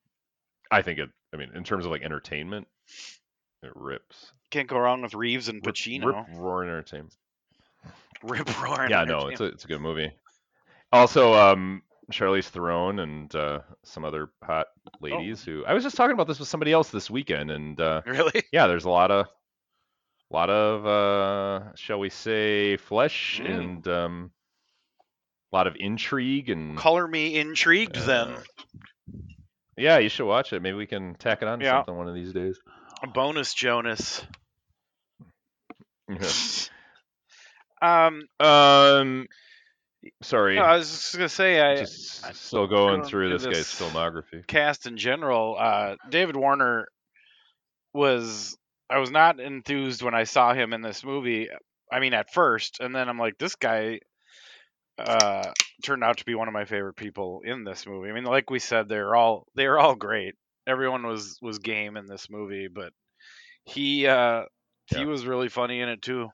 I 0.71 0.81
think 0.81 0.99
it. 0.99 1.09
I 1.33 1.37
mean, 1.37 1.51
in 1.53 1.65
terms 1.65 1.83
of 1.83 1.91
like 1.91 2.01
entertainment, 2.01 2.67
it 3.61 3.73
rips. 3.75 4.31
Can't 4.51 4.69
go 4.69 4.77
wrong 4.79 5.01
with 5.01 5.13
Reeves 5.13 5.49
and 5.49 5.61
Rip- 5.65 5.75
Pacino. 5.75 6.05
Rip 6.05 6.25
roaring 6.39 6.69
entertainment. 6.69 7.13
Rip, 8.23 8.63
roaring. 8.63 8.89
Yeah, 8.89 9.03
no, 9.03 9.27
it's 9.27 9.41
a 9.41 9.45
it's 9.45 9.65
a 9.65 9.67
good 9.67 9.81
movie. 9.81 10.13
Also, 10.93 11.33
um, 11.33 11.81
Charlize 12.09 12.47
Theron 12.47 12.99
and 12.99 13.35
uh, 13.35 13.59
some 13.83 14.05
other 14.05 14.29
hot 14.41 14.67
ladies 15.01 15.43
who 15.43 15.65
I 15.65 15.73
was 15.73 15.83
just 15.83 15.97
talking 15.97 16.13
about 16.13 16.27
this 16.27 16.39
with 16.39 16.47
somebody 16.47 16.71
else 16.71 16.89
this 16.89 17.09
weekend, 17.09 17.51
and 17.51 17.81
uh, 17.81 18.01
really. 18.05 18.43
yeah, 18.53 18.67
there's 18.67 18.85
a 18.85 18.89
lot 18.89 19.11
of 19.11 19.25
lot 20.33 20.49
of 20.49 20.85
uh, 20.85 21.75
shall 21.75 21.99
we 21.99 22.09
say 22.09 22.77
flesh 22.77 23.39
Mm. 23.43 23.59
and 23.59 23.87
um, 23.87 24.31
a 25.51 25.55
lot 25.55 25.67
of 25.67 25.75
intrigue 25.79 26.49
and 26.49 26.77
Color 26.77 27.07
me 27.07 27.37
intrigued 27.37 27.95
then. 27.95 28.29
uh, 28.29 28.41
yeah, 29.77 29.97
you 29.99 30.09
should 30.09 30.25
watch 30.27 30.53
it. 30.53 30.61
Maybe 30.61 30.75
we 30.77 30.87
can 30.87 31.15
tack 31.15 31.41
it 31.41 31.47
on 31.47 31.59
to 31.59 31.65
Yeah. 31.65 31.77
something 31.79 31.95
one 31.97 32.07
of 32.07 32.15
these 32.15 32.33
days. 32.33 32.59
A 33.03 33.07
bonus 33.07 33.53
Jonas. 33.53 34.23
Um, 37.81 38.21
um, 38.39 39.27
sorry, 40.21 40.55
no, 40.55 40.61
I 40.61 40.77
was 40.77 40.89
just 40.89 41.13
gonna 41.15 41.27
say, 41.27 41.59
I 41.59 41.75
just 41.75 42.25
I- 42.25 42.31
still 42.31 42.65
going 42.67 42.99
going 42.99 43.03
through 43.03 43.37
through 43.37 43.51
this 43.51 43.57
guy's 43.57 43.91
filmography. 43.91 44.47
cast 44.47 44.85
in 44.85 44.95
general, 44.97 45.57
uh, 45.59 45.95
David 46.09 46.37
Warner 46.37 46.87
was 47.93 48.57
I 48.93 48.99
was 48.99 49.09
not 49.09 49.39
enthused 49.39 50.03
when 50.03 50.13
I 50.13 50.25
saw 50.25 50.53
him 50.53 50.71
in 50.71 50.81
this 50.81 51.03
movie. 51.03 51.49
I 51.91 51.99
mean, 51.99 52.13
at 52.13 52.31
first, 52.31 52.79
and 52.79 52.95
then 52.95 53.09
I'm 53.09 53.17
like, 53.17 53.39
this 53.39 53.55
guy 53.55 54.01
uh, 54.99 55.51
turned 55.83 56.03
out 56.03 56.17
to 56.17 56.25
be 56.25 56.35
one 56.35 56.47
of 56.47 56.53
my 56.53 56.65
favorite 56.65 56.95
people 56.95 57.41
in 57.43 57.63
this 57.63 57.87
movie. 57.87 58.09
I 58.09 58.13
mean, 58.13 58.23
like 58.23 58.51
we 58.51 58.59
said, 58.59 58.87
they're 58.87 59.15
all 59.15 59.47
they're 59.55 59.79
all 59.79 59.95
great. 59.95 60.35
Everyone 60.67 61.07
was 61.07 61.39
was 61.41 61.57
game 61.57 61.97
in 61.97 62.05
this 62.05 62.29
movie, 62.29 62.67
but 62.67 62.93
he 63.65 64.05
uh, 64.05 64.43
he 64.85 65.05
was 65.05 65.25
really 65.25 65.49
funny 65.49 65.81
in 65.81 65.89
it 65.89 66.03
too. 66.03 66.29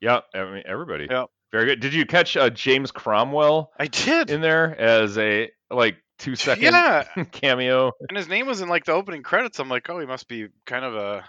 Yeah, 0.00 0.20
I 0.34 0.44
mean 0.44 0.62
everybody. 0.66 1.06
Yeah, 1.10 1.24
Very 1.52 1.66
good. 1.66 1.80
Did 1.80 1.92
you 1.92 2.06
catch 2.06 2.34
uh, 2.36 2.48
James 2.48 2.90
Cromwell 2.90 3.70
I 3.78 3.88
did. 3.88 4.30
in 4.30 4.40
there 4.40 4.78
as 4.80 5.18
a 5.18 5.50
like 5.70 5.96
two 6.18 6.36
second 6.36 6.72
yeah, 6.72 7.04
cameo? 7.32 7.92
and 8.08 8.16
his 8.16 8.28
name 8.28 8.46
was 8.46 8.60
in 8.60 8.68
like 8.68 8.84
the 8.84 8.92
opening 8.92 9.22
credits. 9.22 9.58
I'm 9.58 9.68
like, 9.68 9.88
oh, 9.90 9.98
he 10.00 10.06
must 10.06 10.28
be 10.28 10.48
kind 10.66 10.84
of 10.84 10.94
a. 10.94 11.24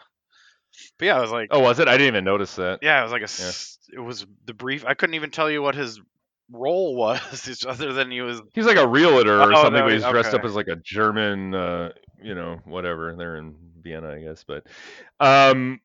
But 1.00 1.06
yeah, 1.06 1.18
I 1.18 1.22
was 1.22 1.32
like, 1.32 1.50
Oh, 1.52 1.60
was 1.62 1.80
it? 1.80 1.88
I 1.88 1.94
didn't 1.94 2.08
even 2.08 2.26
notice 2.26 2.56
that. 2.56 2.80
Yeah, 2.82 3.00
it 3.00 3.04
was 3.04 3.12
like 3.12 3.22
a. 3.22 3.26
s 3.26 3.80
It 3.94 4.00
was 4.00 4.26
the 4.46 4.54
brief. 4.54 4.86
I 4.86 4.94
couldn't 4.94 5.16
even 5.16 5.32
tell 5.32 5.50
you 5.50 5.62
what 5.62 5.76
his 5.76 6.00
role 6.52 6.96
was, 6.98 7.66
other 7.68 7.94
than 7.94 8.12
he 8.12 8.22
was. 8.22 8.42
He's 8.54 8.66
like 8.66 8.78
a 8.78 8.88
realtor 8.88 9.40
or 9.42 9.52
Oh, 9.54 9.56
something, 9.56 9.74
no, 9.74 9.84
but 9.84 9.94
he's 9.94 10.04
dressed 10.04 10.34
up 10.34 10.44
as 10.44 10.56
like 10.56 10.68
a 10.68 10.76
German, 10.76 11.56
uh, 11.56 11.92
you 12.22 12.36
know, 12.36 12.60
whatever. 12.66 13.16
They're 13.16 13.38
in 13.38 13.56
Vienna, 13.82 14.12
I 14.12 14.20
guess. 14.20 14.44
But, 14.44 14.68
um, 15.20 15.80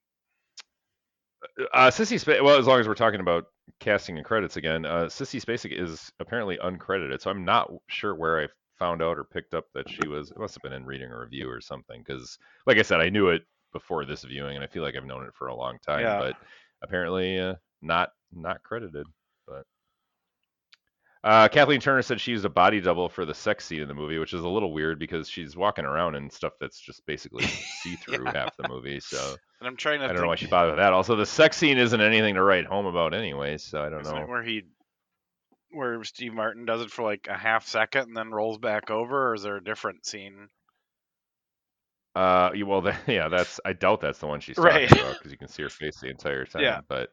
uh, 1.72 1.90
Sissy, 1.90 2.42
well, 2.42 2.58
as 2.58 2.66
long 2.66 2.80
as 2.80 2.88
we're 2.88 2.94
talking 2.94 3.20
about 3.20 3.46
casting 3.78 4.16
and 4.16 4.26
credits 4.26 4.56
again, 4.56 4.84
uh, 4.84 5.04
Sissy 5.04 5.42
Spacek 5.42 5.72
is 5.72 6.12
apparently 6.20 6.58
uncredited, 6.62 7.20
so 7.20 7.30
I'm 7.30 7.44
not 7.44 7.72
sure 7.88 8.14
where 8.14 8.42
I 8.42 8.46
found 8.80 9.00
out 9.02 9.16
or 9.18 9.22
picked 9.24 9.54
up 9.54 9.66
that 9.74 9.88
she 9.88 10.08
was. 10.08 10.32
It 10.32 10.38
must 10.38 10.54
have 10.56 10.62
been 10.62 10.72
in 10.72 10.84
reading 10.84 11.12
a 11.12 11.18
review 11.18 11.48
or 11.48 11.60
something, 11.60 12.02
because, 12.04 12.36
like 12.66 12.78
I 12.78 12.82
said, 12.82 13.00
I 13.00 13.10
knew 13.10 13.28
it 13.28 13.42
before 13.72 14.04
this 14.04 14.24
viewing, 14.24 14.56
and 14.56 14.64
I 14.64 14.66
feel 14.66 14.82
like 14.82 14.96
I've 14.96 15.04
known 15.06 15.24
it 15.26 15.34
for 15.38 15.46
a 15.46 15.54
long 15.54 15.78
time, 15.86 16.00
Yeah. 16.00 16.18
but 16.18 16.36
apparently 16.82 17.38
uh, 17.38 17.54
not 17.82 18.10
not 18.32 18.62
credited. 18.64 19.06
But 19.46 19.64
uh, 21.22 21.48
Kathleen 21.48 21.80
Turner 21.80 22.00
said 22.02 22.20
she 22.20 22.30
used 22.30 22.44
a 22.46 22.48
body 22.50 22.80
double 22.80 23.08
for 23.10 23.26
the 23.26 23.34
sex 23.34 23.66
scene 23.66 23.82
in 23.82 23.88
the 23.88 23.94
movie, 23.94 24.18
which 24.18 24.32
is 24.32 24.42
a 24.42 24.48
little 24.48 24.72
weird 24.72 24.98
because 24.98 25.28
she's 25.28 25.54
walking 25.56 25.84
around 25.84 26.14
in 26.14 26.30
stuff 26.30 26.54
that's 26.58 26.80
just 26.80 27.04
basically 27.04 27.44
see 27.44 27.94
through 27.96 28.24
Yeah. 28.24 28.32
half 28.32 28.56
the 28.56 28.68
movie. 28.68 29.00
So 29.00 29.36
And 29.60 29.68
I'm 29.68 29.76
trying 29.76 29.98
to. 29.98 30.06
I 30.06 30.08
don't 30.08 30.16
think, 30.16 30.22
know 30.24 30.28
why 30.28 30.36
she 30.36 30.46
bothered 30.46 30.72
with 30.72 30.78
that. 30.78 30.94
Also, 30.94 31.14
the 31.16 31.26
sex 31.26 31.58
scene 31.58 31.76
isn't 31.76 32.00
anything 32.00 32.34
to 32.36 32.42
write 32.42 32.64
home 32.64 32.86
about 32.86 33.12
anyway, 33.12 33.58
so 33.58 33.82
I 33.82 33.90
don't 33.90 34.00
isn't 34.00 34.14
know. 34.16 34.26
where 34.26 34.42
he, 34.42 34.62
where 35.72 36.02
Steve 36.04 36.34
Martin 36.34 36.64
does 36.64 36.82
it 36.82 36.90
for 36.90 37.02
like 37.02 37.26
a 37.28 37.36
half 37.36 37.66
second 37.66 38.08
and 38.08 38.16
then 38.16 38.30
rolls 38.30 38.58
back 38.58 38.90
over, 38.90 39.30
or 39.30 39.34
is 39.34 39.42
there 39.42 39.56
a 39.56 39.64
different 39.64 40.06
scene? 40.06 40.48
Uh, 42.14 42.50
well, 42.66 42.80
the, 42.80 42.96
yeah, 43.06 43.28
that's 43.28 43.60
I 43.64 43.72
doubt 43.72 44.00
that's 44.00 44.18
the 44.18 44.26
one 44.26 44.40
she's 44.40 44.58
Right. 44.58 44.88
talking 44.88 44.92
about 44.92 45.18
because 45.18 45.32
you 45.32 45.38
can 45.38 45.48
see 45.48 45.62
her 45.62 45.68
face 45.68 46.00
the 46.00 46.08
entire 46.08 46.44
time. 46.46 46.62
Yeah. 46.62 46.80
But 46.88 47.10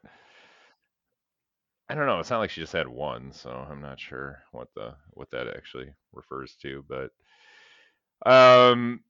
I 1.89 1.95
don't 1.95 2.07
know. 2.07 2.19
It's 2.19 2.29
not 2.29 2.39
like 2.39 2.49
she 2.49 2.61
just 2.61 2.73
had 2.73 2.87
one, 2.87 3.31
so 3.31 3.49
I'm 3.49 3.81
not 3.81 3.99
sure 3.99 4.43
what 4.51 4.69
the 4.75 4.95
what 5.11 5.29
that 5.31 5.47
actually 5.47 5.93
refers 6.13 6.55
to. 6.61 6.83
But 6.87 7.11
um, 8.25 9.01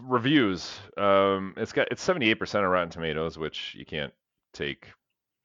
reviews. 0.00 0.78
Um, 0.96 1.54
it's 1.56 1.72
got 1.72 1.88
it's 1.90 2.06
78% 2.06 2.56
on 2.62 2.64
Rotten 2.64 2.90
Tomatoes, 2.90 3.38
which 3.38 3.74
you 3.76 3.84
can't 3.84 4.12
take 4.52 4.92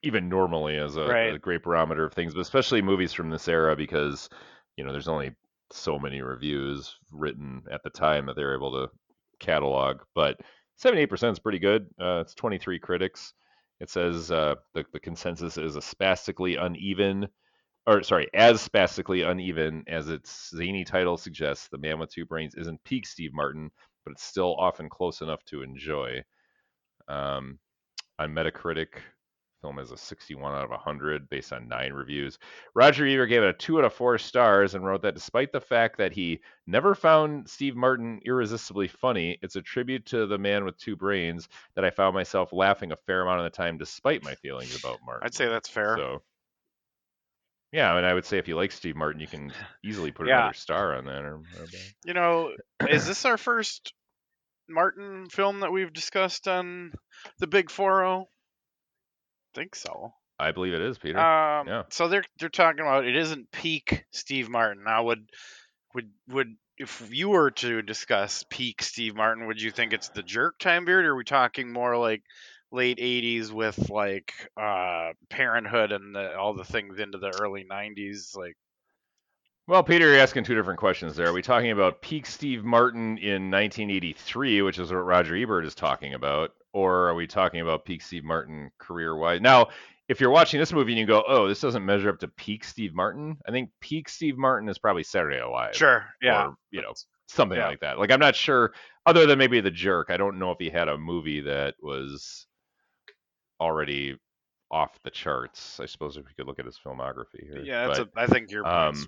even 0.05 0.29
normally 0.29 0.77
as 0.77 0.95
a, 0.97 1.05
Right. 1.05 1.33
a 1.35 1.39
great 1.39 1.63
barometer 1.63 2.05
of 2.05 2.13
things, 2.13 2.33
but 2.33 2.41
especially 2.41 2.81
movies 2.81 3.13
from 3.13 3.29
this 3.29 3.47
era 3.47 3.75
because 3.75 4.29
you 4.77 4.83
know 4.83 4.91
there's 4.91 5.07
only 5.07 5.31
so 5.71 5.97
many 5.97 6.21
reviews 6.21 6.95
written 7.11 7.63
at 7.71 7.81
the 7.83 7.89
time 7.89 8.25
that 8.27 8.35
they're 8.35 8.55
able 8.55 8.71
to 8.73 8.89
catalog. 9.39 9.97
But 10.13 10.39
78% 10.83 11.31
is 11.31 11.39
pretty 11.39 11.59
good. 11.59 11.87
Uh, 11.99 12.19
it's 12.21 12.35
23 12.35 12.79
critics. 12.79 13.33
It 13.79 13.89
says 13.89 14.31
uh, 14.31 14.55
the 14.73 14.85
the 14.93 14.99
consensus 14.99 15.57
is 15.57 15.75
a 15.75 15.81
spastically 15.81 16.55
uneven, 16.55 17.27
or 17.87 18.03
sorry, 18.03 18.27
as 18.33 18.61
spastically 18.61 19.21
uneven 19.23 19.83
as 19.87 20.09
its 20.09 20.49
zany 20.55 20.83
title 20.85 21.17
suggests. 21.17 21.67
The 21.69 21.77
Man 21.77 21.99
with 21.99 22.09
Two 22.11 22.25
Brains 22.25 22.55
isn't 22.55 22.83
peak 22.85 23.05
Steve 23.05 23.33
Martin, 23.33 23.69
but 24.05 24.11
it's 24.11 24.23
still 24.23 24.55
often 24.57 24.89
close 24.89 25.21
enough 25.21 25.43
to 25.45 25.61
enjoy. 25.63 26.23
Um, 27.07 27.59
on 28.17 28.33
Metacritic, 28.33 28.87
film 29.65 29.77
has 29.77 29.89
a 29.89 29.97
61 29.97 30.53
out 30.53 30.65
of 30.65 30.69
100 30.69 31.27
based 31.27 31.51
on 31.51 31.67
nine 31.67 31.91
reviews. 31.91 32.37
Roger 32.75 33.07
Ebert 33.07 33.29
gave 33.29 33.41
it 33.41 33.49
a 33.49 33.53
two 33.53 33.79
out 33.79 33.83
of 33.83 33.93
four 33.93 34.15
stars 34.19 34.75
and 34.75 34.85
wrote 34.85 35.01
that 35.01 35.15
despite 35.15 35.51
the 35.51 35.59
fact 35.59 35.97
that 35.97 36.11
he 36.11 36.39
never 36.67 36.93
found 36.93 37.49
Steve 37.49 37.75
Martin 37.75 38.21
irresistibly 38.25 38.87
funny, 38.87 39.39
it's 39.41 39.55
a 39.55 39.63
tribute 39.63 40.05
to 40.05 40.27
the 40.27 40.37
man 40.37 40.65
with 40.65 40.77
two 40.77 40.95
brains 40.95 41.49
that 41.73 41.83
I 41.83 41.89
found 41.89 42.13
myself 42.13 42.53
laughing 42.53 42.91
a 42.91 42.95
fair 43.07 43.23
amount 43.23 43.39
of 43.39 43.45
the 43.45 43.57
time 43.57 43.79
despite 43.79 44.21
my 44.23 44.35
feelings 44.35 44.75
about 44.75 44.99
Martin. 45.05 45.25
I'd 45.25 45.33
say 45.33 45.47
that's 45.47 45.69
fair. 45.69 45.97
So, 45.97 46.21
yeah, 47.71 47.91
I 47.91 47.95
mean, 47.95 48.05
I 48.05 48.13
would 48.13 48.25
say 48.25 48.37
if 48.37 48.47
you 48.47 48.55
like 48.55 48.71
Steve 48.71 48.95
Martin, 48.95 49.19
you 49.19 49.27
can 49.27 49.51
easily 49.83 50.11
put 50.11 50.27
Yeah. 50.27 50.41
another 50.41 50.53
star 50.53 50.95
on 50.95 51.05
that. 51.05 51.23
Or, 51.23 51.37
or 51.37 51.67
You 52.05 52.13
know, 52.13 52.51
is 52.87 53.07
this 53.07 53.25
our 53.25 53.37
first 53.37 53.93
Martin 54.69 55.27
film 55.31 55.61
that 55.61 55.71
we've 55.71 55.91
discussed 55.91 56.47
on 56.47 56.91
the 57.39 57.47
Big 57.47 57.71
Four 57.71 58.05
O? 58.05 58.29
Think 59.55 59.75
so. 59.75 60.13
I 60.37 60.51
believe 60.51 60.73
it 60.73 60.81
is, 60.81 60.97
Peter. 60.97 61.17
Um, 61.17 61.67
Yeah. 61.67 61.83
So 61.89 62.07
they're 62.09 62.25
they're 62.39 62.49
talking 62.49 62.81
about 62.81 63.05
it 63.05 63.15
isn't 63.15 63.51
peak 63.51 64.03
Steve 64.11 64.49
Martin. 64.49 64.83
Now 64.83 65.05
would 65.05 65.29
would 65.93 66.11
would 66.27 66.55
if 66.77 67.09
you 67.11 67.29
were 67.29 67.51
to 67.51 67.81
discuss 67.81 68.43
peak 68.49 68.81
Steve 68.81 69.15
Martin, 69.15 69.47
would 69.47 69.61
you 69.61 69.71
think 69.71 69.93
it's 69.93 70.09
the 70.09 70.23
Jerk 70.23 70.59
time 70.59 70.85
period, 70.85 71.07
or 71.07 71.13
are 71.13 71.15
we 71.15 71.23
talking 71.23 71.71
more 71.71 71.97
like 71.97 72.21
late 72.71 72.97
'80s 72.99 73.51
with 73.51 73.89
like 73.89 74.33
uh, 74.59 75.11
Parenthood 75.29 75.93
and 75.93 76.13
the, 76.13 76.35
all 76.37 76.53
the 76.53 76.65
things 76.65 76.99
into 76.99 77.17
the 77.17 77.33
early 77.41 77.65
'90s? 77.69 78.35
Like, 78.35 78.57
Well, 79.67 79.81
Peter, 79.83 80.11
you're 80.11 80.19
asking 80.19 80.43
two 80.43 80.53
different 80.53 80.79
questions 80.79 81.15
there. 81.15 81.27
Are 81.27 81.33
we 81.33 81.41
talking 81.41 81.71
about 81.71 82.01
peak 82.01 82.27
Steve 82.27 82.63
Martin 82.63 83.17
in 83.17 83.49
1983, 83.49 84.61
which 84.61 84.77
is 84.77 84.91
what 84.91 84.97
Roger 84.97 85.35
Ebert 85.35 85.65
is 85.65 85.73
talking 85.73 86.13
about, 86.13 86.51
or 86.71 87.07
are 87.07 87.15
we 87.15 87.25
talking 87.25 87.61
about 87.61 87.83
peak 87.83 88.03
Steve 88.03 88.23
Martin 88.23 88.69
career-wise? 88.77 89.41
Now, 89.41 89.69
if 90.07 90.21
you're 90.21 90.29
watching 90.29 90.59
this 90.59 90.71
movie 90.71 90.91
and 90.91 90.99
you 90.99 91.07
go, 91.07 91.23
"Oh, 91.27 91.47
this 91.47 91.61
doesn't 91.61 91.83
measure 91.83 92.09
up 92.09 92.19
to 92.19 92.27
peak 92.27 92.63
Steve 92.63 92.93
Martin," 92.93 93.37
I 93.47 93.51
think 93.51 93.71
peak 93.81 94.07
Steve 94.07 94.37
Martin 94.37 94.69
is 94.69 94.77
probably 94.77 95.01
Saturday 95.01 95.39
Night 95.39 95.49
Live. 95.49 95.75
Sure. 95.75 96.05
Yeah. 96.21 96.49
Or, 96.49 96.57
you 96.69 96.83
know, 96.83 96.93
something 97.27 97.57
Yeah. 97.57 97.67
like 97.67 97.79
that. 97.79 97.97
Like 97.97 98.11
I'm 98.11 98.19
not 98.19 98.35
sure, 98.35 98.71
other 99.07 99.25
than 99.25 99.39
maybe 99.39 99.61
The 99.61 99.71
Jerk. 99.71 100.11
I 100.11 100.17
don't 100.17 100.37
know 100.37 100.51
if 100.51 100.59
he 100.59 100.69
had 100.69 100.89
a 100.89 100.97
movie 100.97 101.41
that 101.41 101.73
was 101.81 102.45
already 103.59 104.19
off 104.69 104.99
the 105.03 105.09
charts. 105.09 105.79
I 105.79 105.87
suppose 105.87 106.17
if 106.17 106.25
we 106.27 106.33
could 106.35 106.45
look 106.45 106.59
at 106.59 106.65
his 106.65 106.77
filmography 106.77 107.41
here. 107.51 107.63
Yeah, 107.63 107.87
that's 107.87 107.99
but, 107.99 108.09
a, 108.15 108.21
I 108.21 108.27
think 108.27 108.51
your 108.51 108.67
um, 108.67 109.07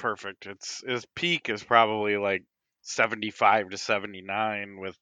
perfect. 0.00 0.46
It's 0.46 0.82
his 0.86 1.06
peak 1.14 1.48
is 1.48 1.62
probably 1.62 2.16
like 2.16 2.42
75 2.82 3.70
to 3.70 3.78
79 3.78 4.78
with 4.80 4.96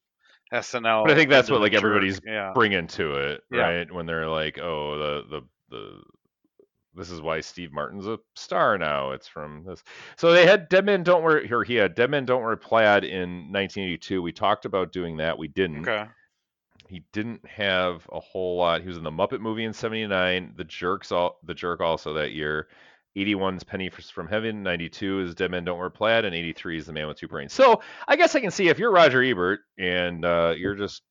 SNL. 0.53 1.03
But 1.05 1.11
I 1.11 1.15
think 1.15 1.29
that's 1.29 1.49
what, 1.49 1.61
like, 1.61 1.71
jerk. 1.73 1.83
everybody's 1.83 2.19
yeah. 2.25 2.51
bring 2.53 2.71
into 2.73 3.15
it, 3.15 3.41
Yeah. 3.51 3.59
right? 3.61 3.91
When 3.91 4.05
they're 4.05 4.27
like, 4.27 4.59
"Oh, 4.59 4.97
the 4.97 5.23
the 5.29 5.41
the 5.75 6.01
this 6.95 7.11
is 7.11 7.21
why 7.21 7.39
Steve 7.39 7.71
Martin's 7.71 8.07
a 8.07 8.19
star 8.35 8.77
now. 8.77 9.11
It's 9.11 9.27
from 9.27 9.63
this." 9.65 9.83
So 10.17 10.31
they 10.33 10.45
had 10.45 10.67
Dead 10.69 10.85
Men 10.85 11.03
Don't 11.03 11.23
Wear 11.23 11.45
here. 11.45 11.63
He 11.63 11.75
had 11.75 11.95
Dead 11.95 12.09
Men 12.09 12.25
Don't 12.25 12.41
Wear 12.43 12.55
Plaid 12.57 13.03
in 13.03 13.51
1982. 13.51 14.21
We 14.21 14.31
talked 14.31 14.65
about 14.65 14.91
doing 14.91 15.17
that. 15.17 15.37
We 15.37 15.47
didn't. 15.47 15.87
Okay. 15.87 16.05
He 16.87 17.03
didn't 17.13 17.47
have 17.47 18.07
a 18.11 18.19
whole 18.19 18.57
lot. 18.57 18.81
He 18.81 18.87
was 18.87 18.97
in 18.97 19.03
the 19.03 19.11
Muppet 19.11 19.41
movie 19.41 19.63
in 19.65 19.73
'79. 19.73 20.53
The 20.57 20.63
Jerks, 20.63 21.11
all 21.11 21.37
the 21.43 21.53
Jerk 21.53 21.81
also 21.81 22.13
that 22.13 22.31
year. 22.31 22.67
81's 23.17 23.63
Penny 23.63 23.89
from 23.89 24.27
Heaven. 24.27 24.63
92 24.63 25.21
is 25.21 25.35
Dead 25.35 25.51
Men 25.51 25.65
Don't 25.65 25.77
Wear 25.79 25.89
Plaid, 25.89 26.25
and 26.25 26.35
83 26.35 26.77
is 26.77 26.85
The 26.85 26.93
Man 26.93 27.07
with 27.07 27.17
Two 27.17 27.27
Brains. 27.27 27.53
So 27.53 27.81
I 28.07 28.15
guess 28.15 28.35
I 28.35 28.39
can 28.39 28.51
see 28.51 28.69
if 28.69 28.79
you're 28.79 28.91
Roger 28.91 29.23
Ebert 29.23 29.61
and 29.77 30.23
uh, 30.23 30.53
you're 30.57 30.75
just 30.75 31.01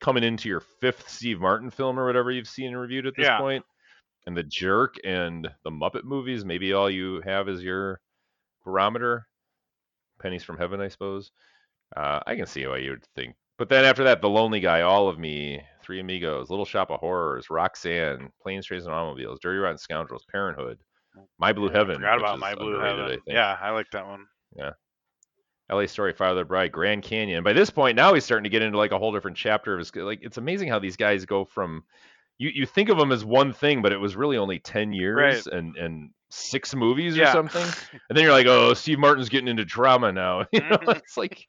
coming 0.00 0.22
into 0.22 0.48
your 0.48 0.60
fifth 0.80 1.08
Steve 1.08 1.40
Martin 1.40 1.70
film 1.70 1.98
or 1.98 2.06
whatever 2.06 2.30
you've 2.30 2.48
seen 2.48 2.68
and 2.68 2.80
reviewed 2.80 3.06
at 3.06 3.14
this 3.16 3.26
Yeah. 3.26 3.38
point, 3.38 3.64
and 4.26 4.36
The 4.36 4.44
Jerk 4.44 4.94
and 5.04 5.48
the 5.64 5.70
Muppet 5.70 6.04
movies, 6.04 6.44
maybe 6.44 6.72
all 6.72 6.88
you 6.88 7.20
have 7.24 7.48
is 7.48 7.62
your 7.62 8.00
barometer. 8.64 9.26
Pennies 10.20 10.44
from 10.44 10.58
Heaven, 10.58 10.80
I 10.80 10.88
suppose. 10.88 11.30
Uh, 11.96 12.20
I 12.26 12.36
can 12.36 12.46
see 12.46 12.66
why 12.66 12.78
you 12.78 12.90
would 12.90 13.04
think. 13.14 13.34
But 13.56 13.68
then 13.68 13.84
after 13.84 14.04
that, 14.04 14.20
The 14.20 14.28
Lonely 14.28 14.60
Guy, 14.60 14.82
All 14.82 15.08
of 15.08 15.18
Me, 15.18 15.60
Three 15.82 16.00
Amigos, 16.00 16.50
Little 16.50 16.64
Shop 16.64 16.90
of 16.90 17.00
Horrors, 17.00 17.50
Roxanne, 17.50 18.30
Planes, 18.42 18.66
Trains, 18.66 18.84
and 18.86 18.94
Automobiles, 18.94 19.40
Dirty 19.40 19.58
Rotten 19.58 19.78
Scoundrels, 19.78 20.24
Parenthood, 20.30 20.78
My 21.38 21.52
Blue 21.52 21.66
Yeah, 21.66 21.74
I 21.74 21.76
Heaven. 21.78 21.94
Forgot 21.96 22.18
about 22.18 22.38
My 22.38 22.54
Blue 22.54 22.78
Heaven. 22.78 23.04
I. 23.10 23.18
Yeah, 23.26 23.56
I 23.60 23.70
like 23.70 23.90
that 23.92 24.06
one. 24.06 24.26
Yeah. 24.56 24.70
LA 25.70 25.86
Story, 25.86 26.14
Father 26.14 26.44
Bride, 26.44 26.72
Grand 26.72 27.02
Canyon. 27.02 27.44
By 27.44 27.52
this 27.52 27.68
point, 27.70 27.94
now 27.96 28.14
he's 28.14 28.24
starting 28.24 28.44
to 28.44 28.50
get 28.50 28.62
into 28.62 28.78
like 28.78 28.92
a 28.92 28.98
whole 28.98 29.12
different 29.12 29.36
chapter 29.36 29.74
of 29.74 29.78
his. 29.80 29.94
Like 29.94 30.20
it's 30.22 30.38
amazing 30.38 30.68
how 30.68 30.78
these 30.78 30.96
guys 30.96 31.24
go 31.26 31.44
from. 31.44 31.84
You, 32.38 32.50
you 32.54 32.66
think 32.66 32.88
of 32.88 32.96
them 32.96 33.12
as 33.12 33.24
one 33.24 33.52
thing, 33.52 33.82
but 33.82 33.92
it 33.92 33.98
was 33.98 34.16
really 34.16 34.38
only 34.38 34.60
ten 34.60 34.92
years 34.92 35.46
and 35.46 35.76
and 35.76 36.10
six 36.30 36.74
movies 36.74 37.18
or 37.18 37.26
something. 37.26 37.62
And 38.08 38.16
then 38.16 38.22
you're 38.24 38.32
like, 38.32 38.46
oh, 38.46 38.72
Steve 38.74 38.98
Martin's 38.98 39.28
getting 39.28 39.48
into 39.48 39.64
drama 39.64 40.10
now. 40.12 40.46
You 40.52 40.60
know, 40.60 40.78
Mhm. 40.78 40.96
it's 40.96 41.16
like 41.18 41.44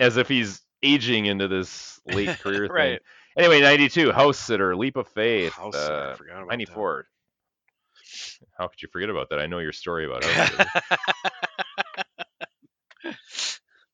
as 0.00 0.16
if 0.16 0.28
he's 0.28 0.62
aging 0.82 1.26
into 1.26 1.46
this 1.48 2.00
late 2.06 2.28
career 2.40 2.68
thing. 2.68 2.70
Right. 2.70 3.00
Anyway, 3.36 3.60
92, 3.60 4.12
House 4.12 4.38
Sitter, 4.38 4.74
Leap 4.76 4.96
of 4.96 5.06
Faith, 5.08 5.52
House 5.52 5.74
Sitter, 5.74 5.92
I 5.94 6.10
uh, 6.12 6.14
forgot 6.16 6.36
about 6.38 6.48
94. 6.48 7.06
How 8.58 8.68
could 8.68 8.80
you 8.82 8.88
forget 8.92 9.10
about 9.10 9.30
that? 9.30 9.38
I 9.38 9.46
know 9.46 9.58
your 9.58 9.72
story 9.72 10.06
about 10.06 10.22
that. 10.22 10.82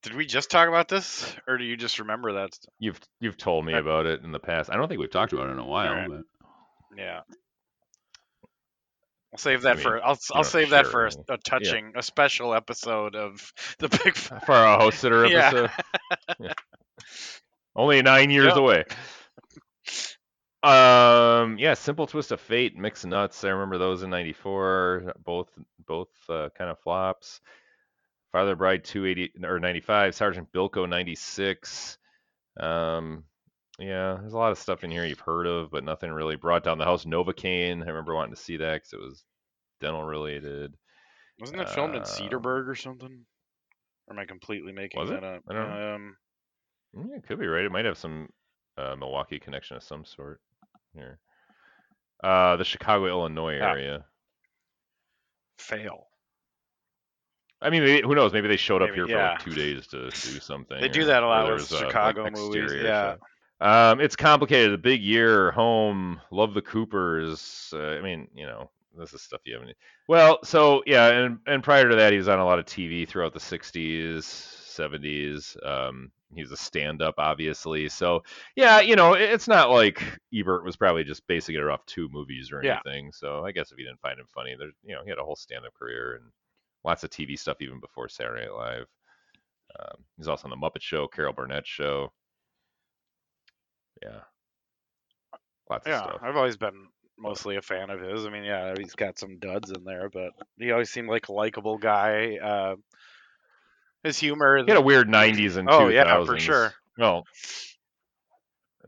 Did 0.02 0.14
we 0.14 0.24
just 0.26 0.50
talk 0.50 0.68
about 0.68 0.88
this, 0.88 1.34
or 1.48 1.58
do 1.58 1.64
you 1.64 1.76
just 1.76 1.98
remember 1.98 2.34
that? 2.34 2.50
You've 2.78 3.00
you've 3.20 3.36
told 3.36 3.64
me 3.66 3.74
about 3.74 4.06
it 4.06 4.22
in 4.22 4.30
the 4.30 4.38
past. 4.38 4.70
I 4.70 4.76
don't 4.76 4.86
think 4.88 5.00
we've 5.00 5.10
talked 5.10 5.32
about 5.32 5.48
it 5.48 5.52
in 5.52 5.58
a 5.58 5.66
while. 5.66 5.88
Alright. 5.92 6.08
But 6.08 6.96
Yeah. 6.96 7.20
I'll 9.32 9.38
save 9.38 9.62
that 9.62 9.76
mean, 9.76 9.82
for 9.82 10.04
I'll 10.04 10.18
I'll 10.32 10.44
save 10.44 10.70
that 10.70 10.86
for 10.86 11.06
a, 11.06 11.10
a 11.30 11.36
touching 11.38 11.92
a 11.96 12.02
special 12.02 12.54
episode 12.54 13.16
of 13.16 13.52
the 13.80 13.88
Big 13.88 14.14
for 14.46 14.54
a 14.54 14.78
House 14.78 14.96
Sitter 14.98 15.26
Yeah. 15.26 15.38
episode. 15.48 15.70
Yeah. 16.38 16.52
Only 17.74 18.00
nine 18.02 18.30
years 18.30 18.46
Yep. 18.48 18.56
away. 18.56 18.84
Um, 20.66 21.58
yeah, 21.58 21.74
Simple 21.74 22.06
Twist 22.06 22.32
of 22.32 22.40
Fate, 22.40 22.76
Mixed 22.76 23.06
Nuts. 23.06 23.44
I 23.44 23.50
remember 23.50 23.78
those 23.78 24.02
in 24.02 24.10
'94. 24.10 25.14
Both 25.24 25.48
both 25.86 26.08
uh, 26.28 26.48
kind 26.56 26.70
of 26.70 26.80
flops. 26.80 27.40
Father 28.32 28.56
Bride 28.56 28.84
280 28.84 29.44
or 29.46 29.60
95. 29.60 30.14
Sergeant 30.14 30.52
Bilko 30.52 30.88
96. 30.88 31.96
Um, 32.58 33.24
yeah, 33.78 34.16
there's 34.20 34.32
a 34.32 34.38
lot 34.38 34.52
of 34.52 34.58
stuff 34.58 34.82
in 34.84 34.90
here 34.90 35.04
you've 35.04 35.20
heard 35.20 35.46
of, 35.46 35.70
but 35.70 35.84
nothing 35.84 36.10
really 36.10 36.36
brought 36.36 36.64
down 36.64 36.78
the 36.78 36.84
house. 36.84 37.04
Novocaine. 37.04 37.82
I 37.82 37.86
remember 37.86 38.14
wanting 38.14 38.34
to 38.34 38.40
see 38.40 38.56
that 38.56 38.74
because 38.74 38.92
it 38.92 39.00
was 39.00 39.24
dental 39.80 40.02
related. 40.04 40.74
Wasn't 41.38 41.58
that 41.58 41.70
filmed 41.70 41.94
in 41.94 42.00
Um, 42.02 42.06
Cedarburg 42.06 42.66
or 42.68 42.74
something? 42.74 43.24
Or 44.08 44.14
am 44.14 44.18
I 44.18 44.24
completely 44.24 44.72
making 44.72 45.00
Was 45.00 45.10
it? 45.10 45.22
up? 45.22 45.42
I 45.48 45.52
don't 45.52 45.68
know. 45.70 45.94
Um, 45.94 46.16
Yeah, 46.94 47.16
it 47.16 47.26
could 47.26 47.38
be 47.38 47.46
right. 47.46 47.64
It 47.64 47.72
might 47.72 47.84
have 47.84 47.98
some 47.98 48.28
uh, 48.76 48.96
Milwaukee 48.96 49.38
connection 49.38 49.76
of 49.76 49.82
some 49.82 50.04
sort 50.04 50.40
here. 50.96 51.18
Uh, 52.22 52.56
the 52.56 52.64
Chicago, 52.64 53.06
Illinois 53.06 53.58
Ah. 53.60 53.70
area. 53.70 54.04
fail. 55.58 56.06
I 57.62 57.70
mean, 57.70 57.82
maybe, 57.82 58.06
who 58.06 58.14
knows? 58.14 58.32
Maybe 58.32 58.46
they 58.48 58.56
showed 58.56 58.82
up 58.82 58.90
Maybe, 58.90 59.06
here 59.06 59.08
for 59.08 59.16
like 59.16 59.42
two 59.42 59.52
days 59.54 59.86
to 59.88 60.10
do 60.10 60.40
something. 60.40 60.78
They 60.80 60.88
do 60.88 61.04
that 61.06 61.22
a 61.22 61.26
lot 61.26 61.50
with 61.50 61.72
uh, 61.72 61.76
like, 61.76 61.86
Chicago 61.86 62.30
movies, 62.30 62.72
yeah. 62.74 63.16
Um, 63.60 64.00
it's 64.00 64.14
complicated. 64.16 64.74
A 64.74 64.78
big 64.78 65.02
year, 65.02 65.50
home, 65.52 66.20
love 66.30 66.52
the 66.52 66.60
Coopers. 66.60 67.72
Uh, 67.74 67.78
I 67.96 68.02
mean, 68.02 68.28
you 68.34 68.44
know, 68.44 68.70
this 68.98 69.14
is 69.14 69.22
stuff 69.22 69.40
you 69.44 69.54
haven't. 69.54 69.74
Well, 70.08 70.38
so 70.44 70.82
yeah, 70.86 71.06
and 71.08 71.38
and 71.46 71.62
prior 71.62 71.88
to 71.88 71.96
that, 71.96 72.12
he 72.12 72.18
was 72.18 72.28
on 72.28 72.38
a 72.38 72.44
lot 72.44 72.58
of 72.58 72.66
TV 72.66 73.08
throughout 73.08 73.32
the 73.32 73.40
'60s, 73.40 74.18
'70s. 74.24 75.56
Um, 75.66 76.12
he's 76.34 76.50
a 76.52 76.56
stand-up, 76.56 77.14
obviously. 77.18 77.88
So 77.88 78.22
yeah, 78.56 78.80
you 78.80 78.96
know, 78.96 79.14
it's 79.14 79.48
not 79.48 79.70
like 79.70 80.02
Ebert 80.34 80.64
was 80.64 80.76
probably 80.76 81.04
just 81.04 81.26
basing 81.26 81.54
it 81.56 81.62
off 81.68 81.86
two 81.86 82.08
movies 82.10 82.50
or 82.52 82.60
Yeah. 82.60 82.80
anything. 82.84 83.12
So 83.12 83.44
I 83.44 83.52
guess 83.52 83.72
if 83.72 83.78
you 83.78 83.84
didn't 83.84 84.00
find 84.00 84.18
him 84.18 84.26
funny, 84.34 84.54
there's 84.58 84.74
you 84.84 84.94
know, 84.94 85.02
he 85.04 85.10
had 85.10 85.18
a 85.18 85.24
whole 85.24 85.36
stand-up 85.36 85.74
career 85.74 86.16
and 86.16 86.24
lots 86.84 87.04
of 87.04 87.10
TV 87.10 87.36
stuff 87.38 87.58
even 87.60 87.80
before 87.80 88.08
Saturday 88.08 88.42
Night 88.42 88.54
Live. 88.54 88.86
Um, 89.78 90.04
he's 90.16 90.28
also 90.28 90.48
on 90.48 90.50
the 90.50 90.56
Muppet 90.56 90.82
Show, 90.82 91.08
Carol 91.08 91.32
Burnett 91.32 91.66
Show. 91.66 92.12
Yeah, 94.02 94.20
lots 95.70 95.86
of 95.86 95.92
Yeah, 95.92 96.00
stuff. 96.00 96.20
I've 96.22 96.36
always 96.36 96.56
been 96.56 96.88
mostly 97.18 97.56
a 97.56 97.62
fan 97.62 97.90
of 97.90 98.00
his. 98.00 98.26
I 98.26 98.30
mean, 98.30 98.44
yeah, 98.44 98.74
he's 98.78 98.94
got 98.94 99.18
some 99.18 99.38
duds 99.38 99.70
in 99.70 99.84
there, 99.84 100.08
but 100.10 100.32
he 100.58 100.72
always 100.72 100.90
seemed 100.90 101.08
like 101.08 101.28
a 101.28 101.32
likable 101.32 101.78
guy. 101.78 102.36
Uh, 102.36 102.76
his 104.06 104.18
humor. 104.18 104.58
He 104.58 104.64
had 104.68 104.76
a 104.76 104.80
weird 104.80 105.08
'90s 105.08 105.56
and 105.56 105.68
2000s. 105.68 105.80
Oh, 105.80 105.88
yeah, 105.88 106.24
for 106.24 106.38
sure. 106.38 106.72
Well, 106.98 107.24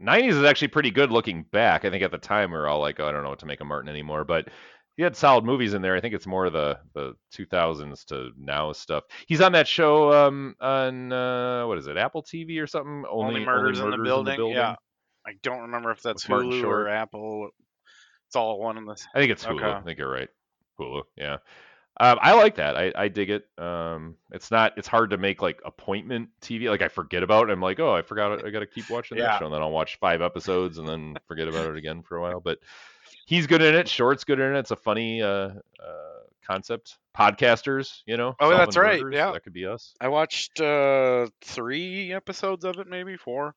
'90s 0.00 0.30
is 0.30 0.44
actually 0.44 0.68
pretty 0.68 0.90
good 0.90 1.10
looking 1.10 1.44
back. 1.44 1.84
I 1.84 1.90
think 1.90 2.02
at 2.02 2.10
the 2.10 2.18
time 2.18 2.50
we 2.50 2.56
were 2.56 2.68
all 2.68 2.80
like, 2.80 3.00
oh, 3.00 3.06
I 3.06 3.12
don't 3.12 3.22
know 3.22 3.30
what 3.30 3.40
to 3.40 3.46
make 3.46 3.60
of 3.60 3.66
Martin 3.66 3.88
anymore, 3.88 4.24
but 4.24 4.48
he 4.96 5.04
had 5.04 5.14
solid 5.14 5.44
movies 5.44 5.74
in 5.74 5.82
there. 5.82 5.94
I 5.94 6.00
think 6.00 6.14
it's 6.14 6.26
more 6.26 6.50
the 6.50 6.78
the 6.94 7.14
2000s 7.34 8.04
to 8.06 8.30
now 8.36 8.72
stuff. 8.72 9.04
He's 9.26 9.40
on 9.40 9.52
that 9.52 9.68
show 9.68 10.12
um, 10.12 10.56
on 10.60 11.12
uh, 11.12 11.66
what 11.66 11.78
is 11.78 11.86
it, 11.86 11.96
Apple 11.96 12.22
TV 12.22 12.60
or 12.60 12.66
something? 12.66 13.04
Only, 13.08 13.44
murders, 13.44 13.78
in, 13.78 13.90
the 13.90 13.96
building. 13.98 14.50
Yeah, 14.50 14.74
I 15.24 15.32
don't 15.42 15.60
remember 15.60 15.92
if 15.92 16.02
that's 16.02 16.28
With 16.28 16.40
Hulu 16.40 16.64
or 16.64 16.88
Apple. 16.88 17.50
It's 18.26 18.34
all 18.34 18.58
one 18.58 18.76
in 18.76 18.86
this. 18.86 19.06
I 19.14 19.20
think 19.20 19.30
it's 19.30 19.44
Hulu. 19.44 19.62
Okay. 19.62 19.70
I 19.70 19.80
think 19.82 19.98
you're 19.98 20.10
right. 20.10 20.28
Hulu. 20.80 21.02
Yeah. 21.16 21.36
Um, 22.00 22.18
I 22.22 22.34
like 22.34 22.54
that. 22.56 22.76
I, 22.76 22.92
I 22.94 23.08
dig 23.08 23.30
it. 23.30 23.46
Um, 23.58 24.14
it's 24.30 24.50
not. 24.50 24.74
It's 24.76 24.86
hard 24.86 25.10
to 25.10 25.18
make 25.18 25.42
like 25.42 25.60
appointment 25.64 26.28
TV. 26.40 26.68
Like 26.68 26.82
I 26.82 26.88
forget 26.88 27.22
about. 27.24 27.50
it. 27.50 27.52
I'm 27.52 27.60
like, 27.60 27.80
oh, 27.80 27.94
I 27.94 28.02
forgot. 28.02 28.38
it. 28.38 28.44
I 28.44 28.50
got 28.50 28.60
to 28.60 28.66
keep 28.66 28.88
watching 28.88 29.18
that 29.18 29.38
show, 29.38 29.46
and 29.46 29.54
then 29.54 29.62
I'll 29.62 29.72
watch 29.72 29.98
five 29.98 30.22
episodes 30.22 30.78
and 30.78 30.86
then 30.86 31.16
forget 31.26 31.48
about 31.48 31.68
it 31.70 31.76
again 31.76 32.02
for 32.02 32.16
a 32.16 32.20
while. 32.20 32.40
But 32.40 32.60
he's 33.26 33.48
good 33.48 33.62
in 33.62 33.74
it. 33.74 33.88
Short's 33.88 34.24
good 34.24 34.38
in 34.38 34.54
it. 34.54 34.58
It's 34.60 34.70
a 34.70 34.76
funny 34.76 35.22
uh, 35.22 35.28
uh, 35.28 36.18
concept. 36.46 36.98
Podcasters, 37.16 38.02
you 38.06 38.16
know. 38.16 38.36
Oh, 38.38 38.50
that's 38.50 38.76
right, 38.76 39.00
murders, 39.00 39.16
yeah. 39.16 39.32
that 39.32 39.42
could 39.42 39.52
be 39.52 39.66
us. 39.66 39.92
I 40.00 40.06
watched 40.06 40.60
uh 40.60 41.26
three 41.42 42.12
episodes 42.12 42.64
of 42.64 42.78
it, 42.78 42.86
maybe 42.86 43.16
four 43.16 43.56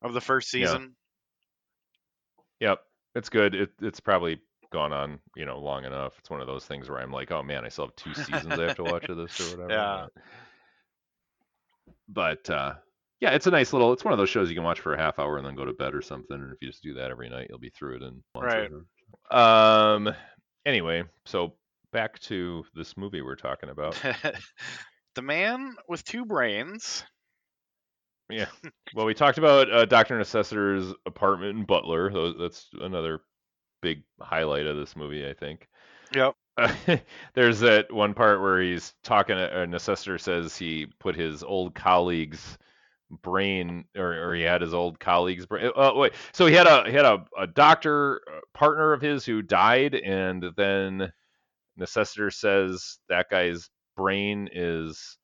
of 0.00 0.14
the 0.14 0.22
first 0.22 0.50
season. 0.50 0.64
Yeah. 0.64 0.78
season. 0.78 0.96
Yep, 2.60 2.78
it's 3.16 3.28
good. 3.28 3.54
It, 3.54 3.70
it's 3.82 4.00
probably 4.00 4.40
gone 4.72 4.92
on, 4.92 5.20
you 5.36 5.46
know, 5.46 5.58
long 5.58 5.84
enough. 5.84 6.14
It's 6.18 6.30
one 6.30 6.40
of 6.40 6.46
those 6.46 6.64
things 6.64 6.88
where 6.88 6.98
I'm 6.98 7.12
like, 7.12 7.30
oh 7.30 7.42
man, 7.42 7.64
I 7.64 7.68
still 7.68 7.86
have 7.86 7.96
two 7.96 8.14
seasons 8.14 8.58
I 8.58 8.66
have 8.66 8.76
to 8.76 8.84
watch 8.84 9.04
of 9.04 9.16
this 9.16 9.40
or 9.40 9.56
whatever. 9.58 9.72
Yeah. 9.72 10.06
But 12.08 12.50
uh, 12.50 12.74
yeah, 13.20 13.30
it's 13.30 13.46
a 13.46 13.50
nice 13.50 13.72
little. 13.72 13.92
It's 13.92 14.04
one 14.04 14.12
of 14.12 14.18
those 14.18 14.30
shows 14.30 14.48
you 14.48 14.56
can 14.56 14.64
watch 14.64 14.80
for 14.80 14.94
a 14.94 14.98
half 14.98 15.18
hour 15.18 15.38
and 15.38 15.46
then 15.46 15.54
go 15.54 15.64
to 15.64 15.72
bed 15.72 15.94
or 15.94 16.02
something. 16.02 16.36
And 16.36 16.52
if 16.52 16.58
you 16.60 16.68
just 16.68 16.82
do 16.82 16.94
that 16.94 17.10
every 17.10 17.28
night, 17.28 17.46
you'll 17.48 17.58
be 17.58 17.70
through 17.70 17.96
it 17.96 18.02
in 18.02 18.22
Right. 18.34 18.70
Um. 19.30 20.12
Anyway, 20.66 21.04
so 21.26 21.54
back 21.92 22.18
to 22.20 22.64
this 22.74 22.96
movie 22.96 23.22
we're 23.22 23.36
talking 23.36 23.68
about. 23.68 24.00
the 25.14 25.22
man 25.22 25.76
with 25.88 26.04
two 26.04 26.24
brains. 26.24 27.04
Yeah. 28.30 28.46
Well, 28.94 29.06
we 29.06 29.14
talked 29.14 29.38
about 29.38 29.72
uh, 29.72 29.86
Doctor 29.86 30.18
Necessiter's 30.18 30.92
apartment 31.06 31.56
in 31.56 31.64
Butler. 31.64 32.34
That's 32.38 32.68
another 32.78 33.22
big 33.82 34.02
highlight 34.20 34.66
of 34.66 34.76
this 34.76 34.96
movie, 34.96 35.28
I 35.28 35.34
think. 35.34 35.68
Yep. 36.14 36.34
Uh, 36.56 36.74
there's 37.34 37.60
that 37.60 37.92
one 37.92 38.14
part 38.14 38.40
where 38.40 38.60
he's 38.60 38.94
talking. 39.02 39.36
Uh, 39.36 39.66
Necessiter 39.68 40.20
says 40.20 40.56
he 40.56 40.86
put 40.98 41.14
his 41.16 41.42
old 41.42 41.74
colleague's 41.74 42.56
brain, 43.22 43.84
or, 43.96 44.30
or 44.30 44.34
he 44.34 44.42
had 44.42 44.62
his 44.62 44.74
old 44.74 44.98
colleague's 44.98 45.46
brain. 45.46 45.70
Uh, 45.76 45.92
wait, 45.94 46.12
so 46.32 46.46
he 46.46 46.54
had 46.54 46.66
a 46.66 46.84
he 46.86 46.92
had 46.92 47.04
a, 47.04 47.24
a 47.38 47.46
doctor 47.46 48.22
uh, 48.28 48.40
partner 48.54 48.92
of 48.92 49.02
his 49.02 49.24
who 49.24 49.42
died, 49.42 49.94
and 49.94 50.44
then 50.56 51.12
Necessiter 51.78 52.32
says 52.32 52.98
that 53.08 53.30
guy's 53.30 53.68
brain 53.96 54.48
is 54.52 55.18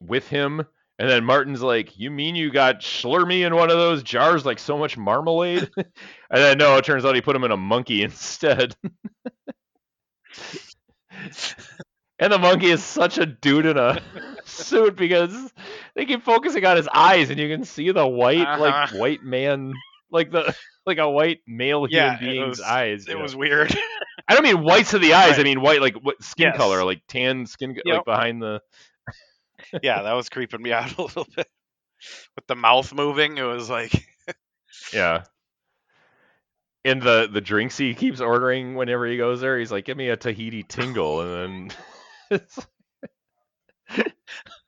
with 0.00 0.28
him. 0.28 0.62
And 1.00 1.08
then 1.08 1.24
Martin's 1.24 1.62
like, 1.62 1.98
"You 1.98 2.10
mean 2.10 2.34
you 2.36 2.50
got 2.50 2.80
Schlurmy 2.80 3.46
in 3.46 3.54
one 3.54 3.70
of 3.70 3.78
those 3.78 4.02
jars, 4.02 4.44
like 4.44 4.58
so 4.58 4.76
much 4.76 4.98
marmalade?" 4.98 5.70
and 5.76 5.86
then 6.30 6.58
no, 6.58 6.76
it 6.76 6.84
turns 6.84 7.06
out 7.06 7.14
he 7.14 7.22
put 7.22 7.34
him 7.34 7.42
in 7.44 7.50
a 7.52 7.56
monkey 7.56 8.02
instead. 8.04 8.76
and 12.18 12.32
the 12.32 12.38
monkey 12.38 12.66
is 12.70 12.82
such 12.84 13.16
a 13.16 13.24
dude 13.26 13.64
in 13.66 13.78
a 13.78 14.00
suit 14.44 14.96
because 14.96 15.52
they 15.94 16.04
keep 16.04 16.22
focusing 16.22 16.64
on 16.66 16.76
his 16.76 16.88
eyes, 16.92 17.30
and 17.30 17.38
you 17.40 17.48
can 17.48 17.64
see 17.64 17.90
the 17.92 18.06
white, 18.06 18.58
like 18.58 18.74
Uh-huh. 18.74 18.98
white 18.98 19.22
man, 19.22 19.72
like 20.10 20.30
the 20.30 20.54
like 20.86 20.98
a 20.98 21.08
white 21.08 21.40
male 21.46 21.86
Yeah, 21.88 22.18
human 22.18 22.34
being's 22.36 22.58
was- 22.58 22.60
eyes. 22.60 23.06
It 23.08 23.14
know? 23.16 23.22
was 23.22 23.34
weird. 23.34 23.74
I 24.28 24.34
don't 24.34 24.44
mean 24.44 24.62
whites 24.62 24.92
of 24.94 25.00
the 25.00 25.14
eyes. 25.14 25.38
I 25.38 25.44
mean 25.44 25.60
white, 25.62 25.80
like 25.80 25.94
what 25.94 26.22
skin 26.22 26.48
Yes. 26.48 26.56
color, 26.58 26.84
like 26.84 27.00
tan 27.08 27.46
skin, 27.46 27.76
like 27.84 28.04
behind 28.04 28.42
the. 28.42 28.60
Yeah, 29.82 30.02
that 30.02 30.12
was 30.12 30.28
creeping 30.28 30.62
me 30.62 30.72
out 30.72 30.96
a 30.98 31.02
little 31.02 31.26
bit. 31.36 31.48
With 32.36 32.46
the 32.46 32.56
mouth 32.56 32.92
moving, 32.94 33.38
it 33.38 33.42
was 33.42 33.70
like 33.70 34.06
Yeah. 34.92 35.24
And 36.84 37.02
the 37.02 37.28
the 37.30 37.40
drinks 37.40 37.76
he 37.76 37.94
keeps 37.94 38.20
ordering 38.20 38.74
whenever 38.74 39.06
he 39.06 39.16
goes 39.18 39.40
there, 39.40 39.58
he's 39.58 39.70
like, 39.72 39.84
"Give 39.84 39.96
me 39.96 40.08
a 40.08 40.16
Tahiti 40.16 40.62
tingle," 40.62 41.20
and 41.20 41.74
then. 42.30 42.40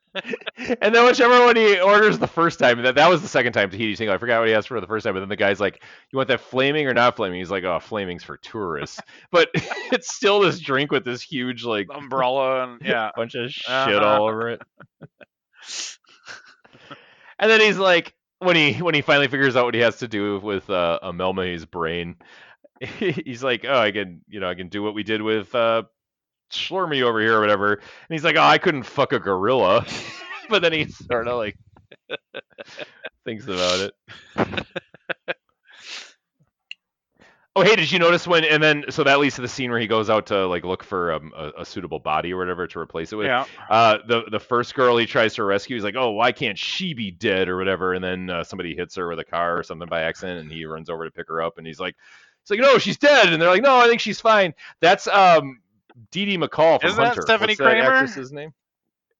and 0.81 0.93
then 0.93 1.05
whichever 1.05 1.45
one 1.45 1.55
he 1.55 1.79
orders 1.79 2.19
the 2.19 2.27
first 2.27 2.59
time, 2.59 2.81
that 2.83 2.95
that 2.95 3.09
was 3.09 3.21
the 3.21 3.27
second 3.27 3.53
time 3.53 3.69
Tahiti 3.69 3.95
tingle. 3.95 4.13
I 4.13 4.17
forgot 4.17 4.39
what 4.39 4.47
he 4.47 4.53
asked 4.53 4.67
for 4.67 4.79
the 4.79 4.87
first 4.87 5.03
time, 5.05 5.13
but 5.13 5.21
then 5.21 5.29
the 5.29 5.35
guy's 5.35 5.59
like, 5.59 5.83
"You 6.11 6.17
want 6.17 6.27
that 6.29 6.41
flaming 6.41 6.87
or 6.87 6.93
not 6.93 7.15
flaming?" 7.15 7.39
He's 7.39 7.49
like, 7.51 7.63
"Oh, 7.63 7.79
flaming's 7.79 8.23
for 8.23 8.37
tourists," 8.37 8.99
but 9.31 9.49
it's 9.53 10.13
still 10.13 10.39
this 10.39 10.59
drink 10.59 10.91
with 10.91 11.03
this 11.05 11.21
huge 11.21 11.63
like 11.63 11.87
umbrella 11.93 12.63
and 12.63 12.81
yeah. 12.85 13.09
bunch 13.15 13.35
of 13.35 13.51
shit 13.51 13.67
Uh-huh. 13.69 13.99
all 14.05 14.27
over 14.27 14.49
it. 14.49 14.61
and 17.39 17.49
then 17.49 17.61
he's 17.61 17.77
like, 17.77 18.13
when 18.39 18.55
he 18.55 18.73
when 18.81 18.93
he 18.95 19.01
finally 19.01 19.27
figures 19.27 19.55
out 19.55 19.65
what 19.65 19.73
he 19.73 19.81
has 19.81 19.97
to 19.97 20.07
do 20.07 20.39
with 20.39 20.69
uh, 20.69 20.99
Amelma's 21.03 21.65
brain, 21.65 22.15
he's 22.81 23.43
like, 23.43 23.65
oh, 23.67 23.79
I 23.79 23.91
can 23.91 24.21
you 24.27 24.39
know 24.39 24.49
I 24.49 24.55
can 24.55 24.67
do 24.69 24.83
what 24.83 24.93
we 24.93 25.03
did 25.03 25.21
with 25.21 25.53
uh, 25.55 25.83
Schlurmy 26.55 27.01
over 27.01 27.19
here 27.19 27.37
or 27.37 27.41
whatever. 27.41 27.73
And 27.73 27.83
he's 28.09 28.23
like, 28.23 28.35
oh, 28.35 28.41
I 28.41 28.57
couldn't 28.57 28.83
fuck 28.83 29.13
a 29.13 29.19
gorilla. 29.19 29.85
but 30.49 30.61
then 30.61 30.73
he 30.73 30.85
sort 30.85 31.27
of 31.27 31.37
like 31.37 31.57
thinks 33.25 33.45
about 33.45 33.91
it. 34.35 34.65
Oh, 37.55 37.61
hey, 37.61 37.75
did 37.75 37.91
you 37.91 37.99
notice 37.99 38.25
when? 38.25 38.43
And 38.45 38.63
then, 38.63 38.85
so 38.89 39.03
that 39.03 39.19
leads 39.19 39.35
to 39.35 39.41
the 39.41 39.47
scene 39.47 39.69
where 39.69 39.79
he 39.79 39.85
goes 39.85 40.09
out 40.09 40.25
to 40.27 40.47
like 40.47 40.63
look 40.63 40.83
for 40.83 41.13
um, 41.13 41.31
a, 41.37 41.51
a 41.59 41.65
suitable 41.65 41.99
body 41.99 42.33
or 42.33 42.37
whatever 42.37 42.65
to 42.65 42.79
replace 42.79 43.13
it 43.13 43.15
with. 43.15 43.27
Yeah. 43.27 43.45
Uh, 43.69 43.99
the 44.07 44.23
the 44.31 44.39
first 44.39 44.73
girl 44.73 44.97
he 44.97 45.05
tries 45.05 45.35
to 45.35 45.43
rescue, 45.43 45.75
he's 45.75 45.83
like, 45.83 45.95
"Oh, 45.95 46.11
why 46.13 46.31
can't 46.31 46.57
she 46.57 46.95
be 46.95 47.11
dead 47.11 47.49
or 47.49 47.57
whatever?" 47.57 47.93
And 47.93 48.03
then 48.03 48.31
uh, 48.31 48.43
somebody 48.43 48.75
hits 48.75 48.95
her 48.95 49.07
with 49.07 49.19
a 49.19 49.23
car 49.23 49.55
or 49.55 49.61
something 49.61 49.87
by 49.87 50.01
accident, 50.01 50.39
and 50.39 50.51
he 50.51 50.65
runs 50.65 50.89
over 50.89 51.05
to 51.05 51.11
pick 51.11 51.27
her 51.27 51.43
up, 51.43 51.59
and 51.59 51.67
he's 51.67 51.79
like, 51.79 51.95
It's 52.41 52.49
like, 52.49 52.59
no, 52.59 52.79
she's 52.79 52.97
dead," 52.97 53.31
and 53.31 53.39
they're 53.39 53.51
like, 53.51 53.61
"No, 53.61 53.77
I 53.77 53.87
think 53.87 54.01
she's 54.01 54.19
fine." 54.19 54.55
That's 54.81 55.07
um, 55.07 55.59
Dee 56.11 56.25
Dee 56.25 56.37
McCall 56.37 56.79
from 56.81 56.91
Hunter. 56.91 57.21
Isn't 57.21 57.25
that 57.27 57.39
Stepfanie 57.39 57.47
What's 57.47 57.57
that 57.59 57.63
Kramer? 57.71 57.93
actress's 57.93 58.31
name? 58.31 58.53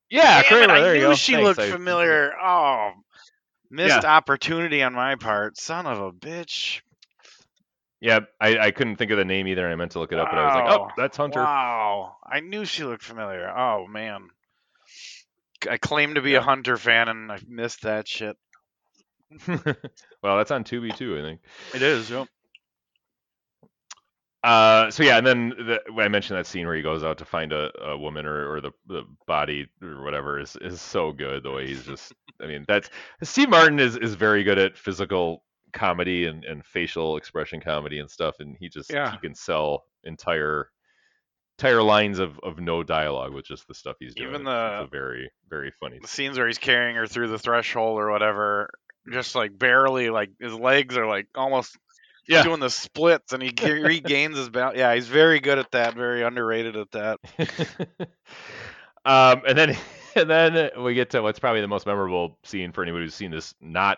Yeah, 0.09 0.41
Damn 0.41 0.45
Kramer. 0.49 0.63
it, 0.75 0.77
I 0.77 0.81
there 0.81 0.95
you 0.95 1.01
knew 1.01 1.07
go. 1.09 1.15
she 1.15 1.33
Thanks, 1.33 1.45
looked 1.45 1.59
I- 1.59 1.71
familiar. 1.71 2.33
Oh, 2.41 2.91
missed 3.69 4.05
opportunity 4.05 4.83
on 4.83 4.93
my 4.93 5.15
part. 5.15 5.57
Son 5.57 5.85
of 5.87 5.99
a 5.99 6.11
bitch. 6.11 6.81
Yeah, 7.99 8.19
I, 8.39 8.57
I 8.57 8.71
couldn't 8.71 8.97
think 8.97 9.11
of 9.11 9.17
the 9.17 9.23
name 9.25 9.47
either. 9.47 9.63
and 9.63 9.71
I 9.71 9.75
meant 9.75 9.91
to 9.93 9.99
look 9.99 10.11
it 10.11 10.19
up, 10.19 10.29
but 10.29 10.37
I 10.37 10.45
was 10.45 10.55
like, 10.55 10.79
"Oh, 10.79 10.87
that's 10.97 11.15
Hunter." 11.17 11.39
Wow. 11.39 12.17
I 12.25 12.41
knew 12.41 12.65
she 12.65 12.83
looked 12.83 13.03
familiar. 13.03 13.49
Oh 13.49 13.87
man. 13.87 14.27
I 15.69 15.77
claim 15.77 16.15
to 16.15 16.21
be 16.21 16.31
Yeah. 16.31 16.39
a 16.39 16.41
Hunter 16.41 16.75
fan 16.75 17.07
and 17.07 17.31
I 17.31 17.39
missed 17.47 17.83
that 17.83 18.05
shit. 18.07 18.35
well, 19.47 20.37
that's 20.37 20.51
on 20.51 20.65
Tubi 20.65 20.95
too, 20.95 21.17
I 21.17 21.21
think. 21.21 21.39
It 21.73 21.81
is, 21.81 22.09
yep. 22.09 22.27
Uh, 24.43 24.91
so 24.91 25.03
yeah, 25.03 25.17
and 25.17 25.25
then 25.25 25.49
the, 25.49 25.79
I 26.01 26.07
mentioned 26.09 26.37
that 26.37 26.45
scene 26.45 26.65
where 26.65 26.75
he 26.75 26.81
goes 26.81 27.03
out 27.03 27.17
to 27.19 27.25
find 27.25 27.53
a, 27.53 27.71
a 27.81 27.97
woman 27.97 28.25
or, 28.25 28.51
or 28.51 28.59
the, 28.61 28.71
the 28.87 29.03
body 29.25 29.67
or 29.81 30.03
whatever 30.03 30.39
is, 30.39 30.57
is 30.59 30.81
so 30.81 31.13
good. 31.13 31.43
The 31.43 31.51
way 31.51 31.67
he's 31.67 31.85
just, 31.85 32.13
I 32.41 32.47
mean, 32.47 32.65
that's 32.67 32.89
Steve 33.21 33.49
Martin 33.49 33.79
is, 33.79 33.95
is 33.95 34.15
very 34.15 34.43
good 34.43 34.57
at 34.59 34.77
physical 34.77 35.43
comedy 35.71 36.25
and, 36.25 36.43
and 36.43 36.65
facial 36.65 37.15
expression 37.17 37.61
comedy 37.61 37.99
and 37.99 38.11
stuff, 38.11 38.35
and 38.39 38.55
he 38.59 38.67
just 38.69 38.91
Yeah. 38.91 39.11
he 39.11 39.17
can 39.17 39.33
sell 39.33 39.85
entire 40.03 40.69
entire 41.59 41.83
lines 41.83 42.19
of, 42.19 42.39
of 42.41 42.59
no 42.59 42.83
dialogue 42.83 43.31
with 43.33 43.45
just 43.45 43.67
the 43.67 43.73
stuff 43.75 43.95
he's 43.99 44.13
doing. 44.15 44.29
Even 44.29 44.43
the- 44.43 44.79
it's 44.81 44.87
a 44.87 44.91
very 44.91 45.31
very 45.49 45.71
funny. 45.79 45.99
The 46.01 46.07
scenes 46.07 46.37
where 46.37 46.47
he's 46.47 46.57
carrying 46.57 46.95
her 46.95 47.07
through 47.07 47.29
the 47.29 47.39
threshold 47.39 47.99
or 47.99 48.11
whatever, 48.11 48.69
just 49.11 49.35
like 49.35 49.57
barely, 49.57 50.09
like 50.09 50.31
his 50.39 50.53
legs 50.53 50.97
are 50.97 51.07
like 51.07 51.27
almost 51.35 51.77
Yeah. 52.27 52.43
doing 52.43 52.59
the 52.59 52.69
splits 52.69 53.33
and 53.33 53.43
he 53.43 53.53
regains 53.63 54.37
his 54.37 54.49
balance. 54.49 54.77
Yeah, 54.77 54.93
he's 54.95 55.07
very 55.07 55.39
good 55.39 55.59
at 55.59 55.71
that, 55.71 55.95
very 55.95 56.23
underrated 56.23 56.75
at 56.75 56.91
that. 56.91 57.19
um, 59.05 59.41
and 59.47 59.57
then 59.57 59.77
and 60.15 60.29
then 60.29 60.69
we 60.81 60.93
get 60.93 61.09
to 61.11 61.21
what's 61.21 61.39
probably 61.39 61.61
the 61.61 61.67
most 61.67 61.85
memorable 61.85 62.37
scene 62.43 62.71
for 62.71 62.83
anybody 62.83 63.05
who's 63.05 63.15
seen 63.15 63.31
this 63.31 63.53
not 63.61 63.97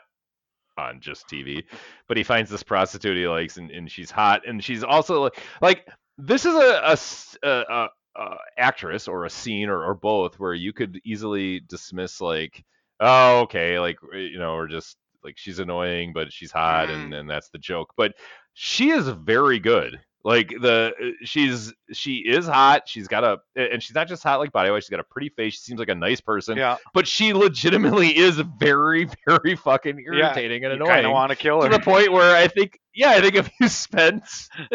on 0.78 1.00
just 1.00 1.28
TV, 1.30 1.64
but 2.08 2.18
he 2.18 2.24
finds 2.24 2.50
this 2.50 2.64
prostitute 2.64 3.16
he 3.18 3.28
likes 3.28 3.58
and, 3.58 3.72
and 3.72 3.90
she's 3.90 4.12
hot 4.12 4.46
and 4.48 4.64
she's 4.64 4.84
also 4.84 5.22
like, 5.24 5.42
like 5.62 5.88
this 6.18 6.46
is 6.46 6.54
a, 6.54 6.98
a- 7.44 7.48
a- 7.48 7.90
a 8.18 8.38
actress 8.58 9.08
or 9.10 9.26
a 9.26 9.30
scene 9.30 9.68
or, 9.70 9.84
or 9.84 9.94
both 9.94 10.40
where 10.40 10.54
you 10.54 10.72
could 10.72 11.02
easily 11.04 11.60
dismiss 11.60 12.22
like 12.22 12.64
oh 13.02 13.40
okay 13.42 13.78
like 13.78 13.98
you 14.14 14.40
know 14.40 14.54
or 14.54 14.68
just 14.70 14.96
like 15.26 15.38
she's 15.38 15.60
annoying 15.60 16.14
but 16.14 16.32
she's 16.32 16.52
hot 16.52 16.90
and, 16.90 17.14
and 17.14 17.30
that's 17.30 17.50
the 17.50 17.58
joke 17.58 17.92
but 17.98 18.14
she 18.54 18.92
is 18.92 19.08
very 19.10 19.60
good 19.60 20.00
like 20.24 20.50
the 20.62 20.92
uh, 21.00 21.06
she's 21.24 21.72
she 21.94 22.16
is 22.16 22.48
hot 22.48 22.84
she's 22.88 23.08
got 23.08 23.24
a 23.24 23.38
and 23.56 23.84
she's 23.84 23.94
not 23.94 24.08
just 24.08 24.24
hot 24.24 24.40
like 24.40 24.52
body 24.52 24.72
wise 24.72 24.84
she's 24.84 24.90
got 24.90 25.00
a 25.00 25.04
pretty 25.04 25.30
face 25.30 25.54
she 25.54 25.60
seems 25.60 25.78
like 25.80 25.90
a 25.90 25.94
nice 25.96 26.20
person 26.22 26.58
Yeah, 26.58 26.78
but 26.96 27.08
she 27.08 27.32
legitimately 27.34 28.08
is 28.18 28.42
very 28.60 29.08
very 29.28 29.56
fucking 29.56 30.00
Yeah, 30.00 30.14
irritating 30.26 30.66
and 30.66 30.74
you 30.74 30.80
kind 30.80 31.00
annoying 31.02 31.06
of 31.06 31.12
want 31.12 31.30
to 31.32 31.36
kill 31.36 31.62
her. 31.62 31.70
to 31.70 31.78
the 31.78 31.84
point 31.84 32.12
where 32.12 32.36
I 32.36 32.48
think, 32.48 32.80
yeah, 32.96 33.12
I 33.12 33.22
think 33.22 33.36
if 33.36 33.52
you 33.60 33.68
spent 33.70 34.24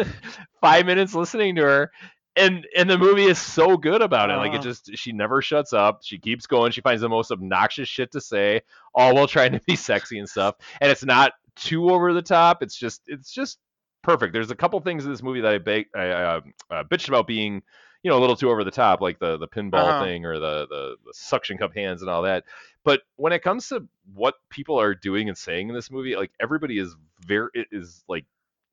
five 0.61 0.85
minutes 0.85 1.13
listening 1.13 1.55
to 1.55 1.63
her, 1.63 1.91
and 2.35 2.67
and 2.75 2.89
the 2.89 2.97
movie 2.97 3.25
is 3.25 3.39
so 3.39 3.77
good 3.77 4.01
about 4.01 4.29
it, 4.29 4.37
like 4.37 4.53
it 4.53 4.59
Uh-huh. 4.59 4.63
just 4.63 4.91
she 4.97 5.11
never 5.11 5.41
shuts 5.41 5.73
up. 5.73 6.01
She 6.03 6.17
keeps 6.17 6.47
going. 6.47 6.71
She 6.71 6.81
finds 6.81 7.01
the 7.01 7.09
most 7.09 7.31
obnoxious 7.31 7.89
shit 7.89 8.11
to 8.13 8.21
say, 8.21 8.61
all 8.95 9.15
while 9.15 9.27
trying 9.27 9.51
to 9.53 9.61
be 9.67 9.75
sexy 9.75 10.19
and 10.19 10.29
stuff. 10.29 10.55
And 10.79 10.91
it's 10.91 11.03
not 11.05 11.33
too 11.55 11.89
over 11.89 12.13
the 12.13 12.21
top. 12.21 12.63
It's 12.63 12.75
just 12.77 13.01
it's 13.07 13.31
just 13.31 13.59
perfect. 14.01 14.33
There's 14.33 14.51
a 14.51 14.55
couple 14.55 14.79
things 14.79 15.05
in 15.05 15.11
this 15.11 15.21
movie 15.21 15.41
that 15.41 15.53
I, 15.53 15.57
ba- 15.59 15.85
I 15.95 16.09
uh, 16.09 16.41
uh, 16.69 16.83
bitched 16.83 17.09
about 17.09 17.27
being. 17.27 17.61
You 18.03 18.09
know, 18.09 18.17
a 18.17 18.19
little 18.21 18.35
too 18.35 18.49
over 18.49 18.63
the 18.63 18.71
top, 18.71 18.99
like 18.99 19.19
the 19.19 19.37
the 19.37 19.47
pinball 19.47 19.77
Uh-huh. 19.89 20.03
thing 20.03 20.25
or 20.25 20.39
the, 20.39 20.65
the 20.67 20.95
the 21.05 21.13
suction 21.13 21.59
cup 21.59 21.75
hands 21.75 22.01
and 22.01 22.09
all 22.09 22.23
that. 22.23 22.45
But 22.83 23.01
when 23.17 23.31
it 23.31 23.43
comes 23.43 23.67
to 23.67 23.87
what 24.11 24.33
people 24.49 24.79
are 24.81 24.95
doing 24.95 25.29
and 25.29 25.37
saying 25.37 25.69
in 25.69 25.75
this 25.75 25.91
movie, 25.91 26.15
like 26.15 26.31
everybody 26.41 26.79
is 26.79 26.95
very 27.27 27.49
is 27.71 28.03
like 28.07 28.25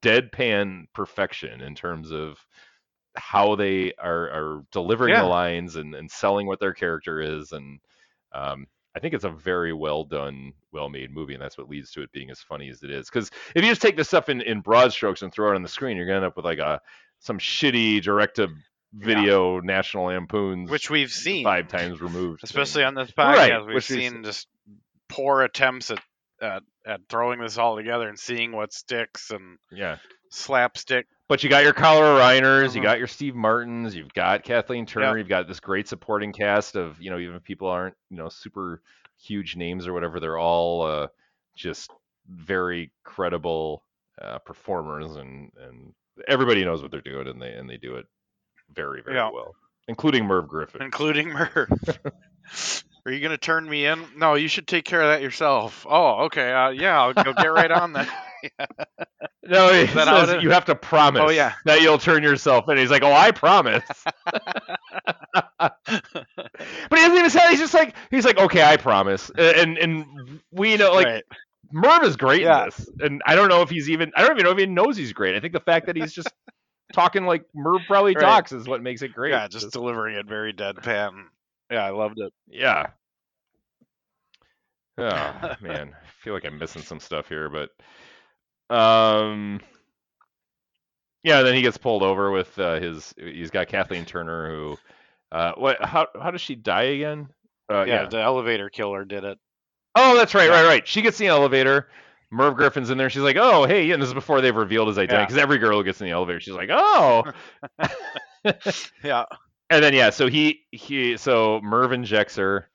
deadpan 0.03 0.85
perfection 0.95 1.61
in 1.61 1.75
terms 1.75 2.11
of 2.11 2.39
how 3.19 3.55
they 3.57 3.93
are, 3.99 4.31
are 4.31 4.63
delivering 4.73 5.15
Yeah. 5.15 5.23
the 5.23 5.29
lines 5.29 5.77
and, 5.77 5.95
and 5.95 6.11
selling 6.11 6.47
what 6.47 6.61
their 6.61 6.73
character 6.75 7.21
is 7.21 7.53
and 7.53 7.81
um, 8.33 8.67
I 8.95 9.01
think 9.01 9.15
it's 9.15 9.25
a 9.25 9.31
very 9.31 9.73
well 9.73 10.03
done, 10.05 10.53
well 10.73 10.89
made 10.89 11.13
movie, 11.13 11.35
and 11.35 11.43
that's 11.43 11.57
what 11.57 11.69
leads 11.69 11.93
to 11.93 12.03
it 12.03 12.11
being 12.11 12.31
as 12.31 12.41
funny 12.41 12.69
as 12.69 12.83
it 12.83 12.91
is. 12.91 13.09
Because 13.09 13.31
if 13.55 13.63
you 13.63 13.71
just 13.71 13.81
take 13.83 13.97
this 13.97 14.09
stuff 14.09 14.29
in, 14.29 14.41
in 14.41 14.61
broad 14.61 14.93
strokes 14.93 15.23
and 15.23 15.33
throw 15.33 15.53
it 15.53 15.55
on 15.55 15.63
the 15.63 15.69
screen, 15.69 15.97
you're 15.97 16.07
gonna 16.07 16.17
end 16.17 16.25
up 16.27 16.37
with 16.37 16.45
like 16.45 16.59
a 16.59 16.81
some 17.21 17.39
shitty 17.39 18.03
direct 18.03 18.37
to 18.37 18.49
video 18.93 19.61
National 19.61 20.07
Lampoons, 20.07 20.71
which 20.71 20.91
we've 20.91 21.11
seen, 21.13 21.45
five 21.45 21.69
times 21.69 22.01
removed, 22.01 22.41
especially 22.43 22.83
on 22.85 22.95
this 22.95 23.13
Right, 23.17 23.51
podcast. 23.53 23.67
we've 23.67 23.75
which 23.77 23.91
we've 23.91 24.01
seen 24.11 24.25
just 24.25 24.49
poor 25.09 25.43
attempts 25.43 25.91
at, 25.91 26.01
at 26.41 26.63
at 26.87 27.01
throwing 27.09 27.41
this 27.41 27.57
all 27.59 27.77
together 27.77 28.09
and 28.09 28.19
seeing 28.19 28.53
what 28.53 28.73
sticks. 28.73 29.31
And 29.31 29.59
yeah. 29.71 29.99
Slapstick. 30.31 31.07
But 31.29 31.43
you 31.45 31.51
got 31.51 31.63
your 31.65 31.75
Carl 31.75 32.01
Reiners, 32.19 32.75
you 32.75 32.81
Mhm. 32.81 32.85
got 32.85 32.99
your 32.99 33.07
Steve 33.07 33.35
Martins, 33.35 33.95
you've 33.95 34.13
got 34.15 34.45
Kathleen 34.45 34.87
Turner, 34.87 35.19
you've 35.19 35.29
got 35.29 35.47
this 35.47 35.61
great 35.61 35.87
supporting 35.89 36.33
cast 36.33 36.75
of 36.77 37.01
you 37.01 37.11
know 37.11 37.19
even 37.19 37.37
if 37.37 37.43
people 37.45 37.69
aren't 37.69 37.95
you 38.11 38.17
know 38.17 38.29
super 38.29 38.81
huge 39.19 39.57
names 39.57 39.87
or 39.87 39.93
whatever, 39.93 40.21
they're 40.21 40.39
all 40.39 40.83
uh, 40.83 41.09
just 41.55 41.91
very 42.29 42.91
credible 43.05 43.83
uh, 44.23 44.39
performers 44.39 45.17
and 45.17 45.51
and 45.61 45.93
everybody 46.27 46.65
knows 46.65 46.81
what 46.83 46.91
they're 46.91 47.01
doing 47.01 47.29
and 47.29 47.41
they 47.43 47.53
and 47.53 47.69
they 47.69 47.77
do 47.77 47.97
it 47.97 48.07
very 48.75 49.03
very 49.03 49.17
Yeah. 49.17 49.31
well, 49.31 49.55
including 49.87 50.25
Merv 50.25 50.49
Griffin. 50.49 50.83
including 50.83 51.29
Merv. 51.29 51.69
Are 53.07 53.13
you 53.13 53.21
going 53.21 53.31
to 53.31 53.39
turn 53.39 53.69
me 53.69 53.87
in? 53.87 54.05
No, 54.17 54.35
you 54.35 54.49
should 54.49 54.67
take 54.67 54.85
care 54.85 55.01
of 55.01 55.09
that 55.09 55.23
yourself. 55.23 55.87
Oh, 55.89 56.25
okay. 56.25 56.53
Uh, 56.53 56.69
yeah, 56.71 57.01
I'll 57.01 57.15
go 57.15 57.33
get 57.33 57.47
right 57.47 57.71
on 57.71 57.93
that. 57.95 58.09
No, 59.45 59.73
he 59.73 59.87
says 59.87 60.43
you 60.43 60.51
have 60.51 60.67
to 60.67 60.75
promise 60.75 61.23
Oh, 61.25 61.31
yeah. 61.31 61.55
that 61.65 61.81
you'll 61.81 61.97
turn 61.99 62.23
yourself 62.23 62.69
in. 62.69 62.77
He's 62.77 62.91
like, 62.91 63.03
oh, 63.03 63.13
I 63.13 63.31
promise. 63.31 63.83
but 65.59 65.73
he 65.89 66.97
doesn't 66.97 67.17
even 67.17 67.31
say. 67.31 67.49
He's 67.51 67.59
just 67.59 67.73
like, 67.75 67.95
he's 68.11 68.25
like, 68.25 68.39
okay, 68.39 68.63
I 68.63 68.77
promise. 68.77 69.31
And 69.39 69.79
and 69.79 70.41
we 70.53 70.77
know, 70.77 70.93
like, 70.93 71.07
right. 71.07 71.25
Merv 71.73 72.03
is 72.05 72.17
great 72.17 72.43
Yeah. 72.43 72.65
in 72.65 72.65
this, 72.67 72.89
and 73.01 73.23
I 73.27 73.35
don't 73.35 73.49
know 73.49 73.63
if 73.63 73.71
he's 73.71 73.89
even. 73.91 74.13
I 74.17 74.23
don't 74.23 74.33
even 74.33 74.45
know 74.45 74.53
if 74.53 74.59
he 74.59 74.67
knows 74.67 74.97
he's 74.97 75.13
great. 75.13 75.35
I 75.35 75.41
think 75.41 75.53
the 75.55 75.61
fact 75.61 75.87
that 75.87 75.97
he's 75.97 76.13
just 76.13 76.33
talking 76.93 77.25
like 77.25 77.45
Merv 77.55 77.87
probably 77.87 78.15
Right. 78.15 78.21
talks 78.21 78.53
is 78.53 78.67
what 78.69 78.83
makes 78.83 79.03
it 79.03 79.13
great. 79.13 79.31
Yeah, 79.33 79.49
just 79.49 79.73
delivering 79.73 80.17
it 80.17 80.27
very 80.27 80.53
deadpan. 80.53 81.25
Yeah, 81.71 81.85
I 81.85 81.91
loved 81.91 82.19
it. 82.19 82.33
yeah. 82.49 82.89
Oh 84.99 85.55
man, 85.61 85.95
I 85.95 86.07
feel 86.23 86.35
like 86.35 86.45
I'm 86.45 86.59
missing 86.59 86.83
some 86.83 87.01
stuff 87.01 87.29
here, 87.29 87.49
but 87.49 87.71
um, 88.71 89.61
yeah. 91.23 91.43
Then 91.43 91.55
he 91.55 91.63
gets 91.63 91.77
pulled 91.79 92.03
over 92.03 92.31
with 92.31 92.59
uh, 92.59 92.81
his. 92.81 93.15
He's 93.17 93.51
got 93.51 93.69
Kathleen 93.69 94.05
Turner, 94.05 94.51
who, 94.51 94.77
uh, 95.33 95.53
what? 95.57 95.85
How 95.85 96.07
how 96.21 96.31
does 96.31 96.41
she 96.41 96.55
die 96.55 96.85
again? 96.85 97.29
Uh, 97.71 97.85
yeah, 97.85 98.03
yeah. 98.03 98.09
the 98.09 98.19
elevator 98.21 98.71
killer 98.71 99.05
did 99.05 99.25
it. 99.25 99.39
Oh, 99.95 100.17
that's 100.17 100.35
right, 100.35 100.49
Yeah. 100.49 100.63
right, 100.63 100.67
right. 100.67 100.89
She 100.89 101.03
gets 101.03 101.21
in 101.21 101.27
the 101.27 101.31
elevator. 101.31 101.89
Merv 102.31 102.57
Griffin's 102.57 102.91
in 102.91 102.99
there. 102.99 103.09
She's 103.11 103.23
like, 103.23 103.37
"Oh, 103.39 103.65
hey," 103.67 103.91
and 103.91 104.03
this 104.03 104.09
is 104.09 104.15
before 104.15 104.41
they've 104.41 104.55
revealed 104.55 104.89
his 104.89 104.99
identity. 104.99 105.21
Yeah. 105.23 105.25
Because 105.27 105.39
every 105.39 105.59
girl 105.59 105.79
who 105.79 105.85
gets 105.85 106.01
in 106.01 106.07
the 106.07 106.13
elevator, 106.13 106.41
she's 106.41 106.55
like, 106.55 106.71
"Oh." 106.73 107.25
Yeah, 109.03 109.25
and 109.69 109.83
then 109.83 109.93
yeah, 109.95 110.11
so 110.11 110.29
he 110.29 110.61
he 110.71 111.17
so 111.17 111.61
Merv 111.63 111.93
injects 111.93 112.37
her, 112.37 112.69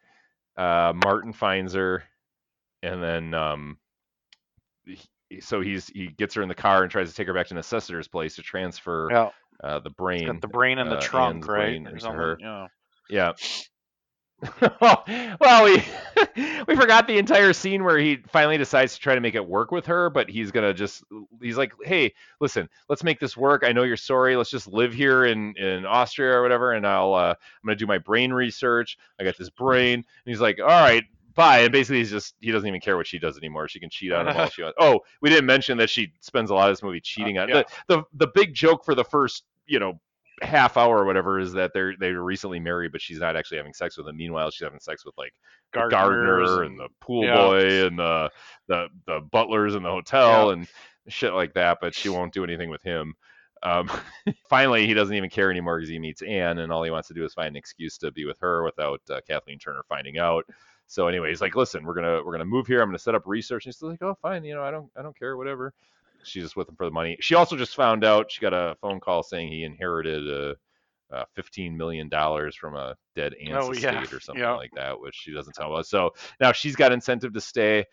uh, 0.58 0.94
Martin 1.04 1.34
finds 1.34 1.74
her, 1.74 2.04
and 2.84 3.02
then 3.02 3.34
um, 3.34 3.78
so 5.40 5.62
he's 5.62 5.88
he 5.88 6.08
gets 6.08 6.34
her 6.36 6.42
in 6.42 6.50
the 6.50 6.56
car 6.56 6.84
and 6.84 6.92
tries 6.92 7.10
to 7.10 7.16
take 7.16 7.28
her 7.28 7.34
back 7.34 7.48
to 7.48 7.54
Necessiter's 7.54 8.08
place 8.08 8.36
to 8.36 8.42
transfer 8.42 9.10
yeah. 9.12 9.30
uh, 9.64 9.80
the 9.80 9.90
brain. 9.92 10.28
Got 10.28 10.42
the 10.42 10.48
brain 10.48 10.80
in 10.80 10.90
the 10.90 10.98
uh, 10.98 11.02
trunk, 11.02 11.48
right? 11.48 11.76
into 11.76 12.12
her. 12.12 12.38
Yeah. 12.40 12.68
Yeah. 13.10 13.34
well, 14.82 15.64
we 15.64 15.84
we 16.68 16.76
forgot 16.76 17.08
the 17.08 17.18
entire 17.18 17.54
scene 17.54 17.84
where 17.84 17.98
he 17.98 18.18
finally 18.28 18.58
decides 18.58 18.94
to 18.96 19.00
try 19.00 19.16
to 19.16 19.22
make 19.22 19.36
it 19.36 19.46
work 19.46 19.72
with 19.72 19.86
her, 19.86 20.10
but 20.10 20.30
he's 20.30 20.52
gonna 20.52 20.74
just 20.74 21.04
he's 21.42 21.58
like, 21.58 21.74
hey, 21.84 22.14
listen, 22.40 22.70
let's 22.90 23.04
make 23.04 23.20
this 23.20 23.38
work. 23.38 23.64
I 23.66 23.72
know 23.72 23.84
you're 23.84 23.98
sorry. 23.98 24.36
Let's 24.36 24.50
just 24.50 24.68
live 24.68 24.94
here 24.94 25.26
in 25.26 25.56
in 25.58 25.86
Austria 25.86 26.34
or 26.34 26.42
whatever, 26.42 26.74
and 26.74 26.86
I'll 26.86 27.14
uh, 27.14 27.30
I'm 27.30 27.66
gonna 27.66 27.76
do 27.76 27.88
my 27.88 28.00
brain 28.00 28.34
research. 28.34 28.98
I 29.20 29.24
got 29.24 29.38
this 29.38 29.50
brain, 29.50 29.96
and 29.96 30.06
he's 30.26 30.42
like, 30.42 30.60
all 30.60 30.68
right. 30.68 31.04
Bye. 31.36 31.60
And 31.62 31.72
basically, 31.72 31.98
he's 31.98 32.12
just, 32.12 32.36
he 32.40 32.52
doesn't 32.52 32.68
even 32.68 32.82
care 32.82 32.98
what 32.98 33.08
she 33.08 33.20
does 33.20 33.38
anymore. 33.38 33.68
She 33.68 33.80
can 33.80 33.90
cheat 33.90 34.12
on 34.12 34.28
him 34.28 34.38
all 34.38 34.48
she 34.48 34.64
wants. 34.64 34.78
Oh, 34.80 35.00
we 35.22 35.30
didn't 35.30 35.46
mention 35.46 35.78
that 35.80 35.90
she 35.90 36.14
spends 36.20 36.52
a 36.52 36.54
lot 36.54 36.70
of 36.70 36.76
this 36.76 36.84
movie 36.84 37.02
cheating 37.02 37.38
on 37.38 37.50
yeah. 37.50 37.64
the, 37.88 37.96
the, 37.96 38.04
the 38.14 38.32
big 38.36 38.54
joke 38.54 38.86
for 38.86 38.96
the 38.96 39.04
first, 39.04 39.44
you 39.66 39.80
know, 39.80 40.00
half 40.42 40.78
hour 40.78 40.98
or 40.98 41.06
whatever 41.06 41.40
is 41.40 41.54
that 41.54 41.72
they're 41.74 41.94
they 42.00 42.12
were 42.12 42.24
recently 42.24 42.60
married, 42.60 42.92
but 42.92 43.02
she's 43.02 43.20
not 43.20 43.36
actually 43.36 43.58
having 43.58 43.74
sex 43.74 43.98
with 43.98 44.08
him. 44.08 44.18
Meanwhile, 44.18 44.52
she's 44.52 44.66
having 44.66 44.80
sex 44.80 45.06
with 45.06 45.16
like 45.18 45.34
the 45.74 45.88
Gardeners 45.88 46.50
gardener 46.50 46.64
and 46.64 46.80
the 46.80 46.90
pool 47.00 47.24
yeah. 47.24 47.36
boy 47.36 47.86
and 47.86 48.00
the 48.00 48.30
the 48.68 48.88
the 49.08 49.22
butlers 49.32 49.76
in 49.76 49.84
the 49.84 49.90
hotel 49.90 50.52
and 50.52 50.68
shit 51.08 51.34
like 51.34 51.54
that. 51.54 51.78
But 51.82 51.94
she 51.94 52.10
won't 52.10 52.34
do 52.34 52.44
anything 52.44 52.70
with 52.70 52.82
him. 52.82 53.14
Um, 53.62 53.90
finally, 54.50 54.86
he 54.86 54.94
doesn't 54.94 55.16
even 55.16 55.30
care 55.30 55.50
anymore 55.50 55.78
because 55.78 55.90
he 55.90 56.00
meets 56.00 56.22
Anne, 56.22 56.60
and 56.60 56.72
all 56.72 56.84
he 56.84 56.92
wants 56.92 57.08
to 57.10 57.14
do 57.14 57.24
is 57.26 57.34
find 57.34 57.50
an 57.50 57.56
excuse 57.56 57.98
to 58.00 58.12
be 58.12 58.26
with 58.26 58.38
her 58.40 58.64
without 58.64 59.02
uh, 59.10 59.22
Kathleen 59.28 59.60
Turner 59.60 59.84
finding 59.88 60.18
out. 60.18 60.46
So 60.94 61.08
anyway, 61.08 61.30
he's 61.30 61.41
like, 61.41 61.56
"Listen, 61.56 61.84
we're 61.86 61.96
gonna 61.96 62.22
we're 62.24 62.34
gonna 62.34 62.46
move 62.46 62.68
here. 62.68 62.80
I'm 62.80 62.88
gonna 62.88 63.00
set 63.00 63.16
up 63.16 63.24
research." 63.26 63.66
And 63.66 63.74
he's 63.74 63.82
like, 63.82 64.04
"Oh, 64.04 64.16
fine. 64.22 64.44
You 64.44 64.54
know, 64.54 64.62
I 64.62 64.70
don't 64.70 64.91
I 64.96 65.02
don't 65.02 65.18
care. 65.18 65.36
Whatever." 65.36 65.74
She's 66.24 66.44
just 66.44 66.56
with 66.56 66.70
him 66.70 66.76
for 66.76 66.86
the 66.86 66.91
money. 66.91 67.18
She 67.20 67.34
also 67.34 67.58
just 67.58 67.76
found 67.76 68.04
out 68.04 68.32
she 68.32 68.41
got 68.41 68.54
a 68.54 68.76
phone 68.80 69.00
call 69.00 69.24
saying 69.24 69.48
he 69.52 69.64
inherited 69.64 70.30
uh, 70.30 70.54
uh, 71.12 71.24
fifteen 71.36 71.76
million 71.76 72.10
dollars 72.10 72.56
from 72.56 72.76
a 72.76 72.96
dead 73.16 73.34
aunt's 73.34 73.66
Oh, 73.68 73.72
estate 73.72 73.91
yeah. 73.91 74.06
or 74.16 74.20
something 74.20 74.44
Yeah. 74.44 74.52
like 74.54 74.70
that, 74.76 75.00
which 75.00 75.16
she 75.16 75.34
doesn't 75.34 75.56
tell 75.56 75.76
us. 75.76 75.89
So 75.89 76.12
now 76.39 76.52
she's 76.52 76.76
got 76.76 76.91
incentive 76.91 77.34
to 77.34 77.41
stay. 77.41 77.86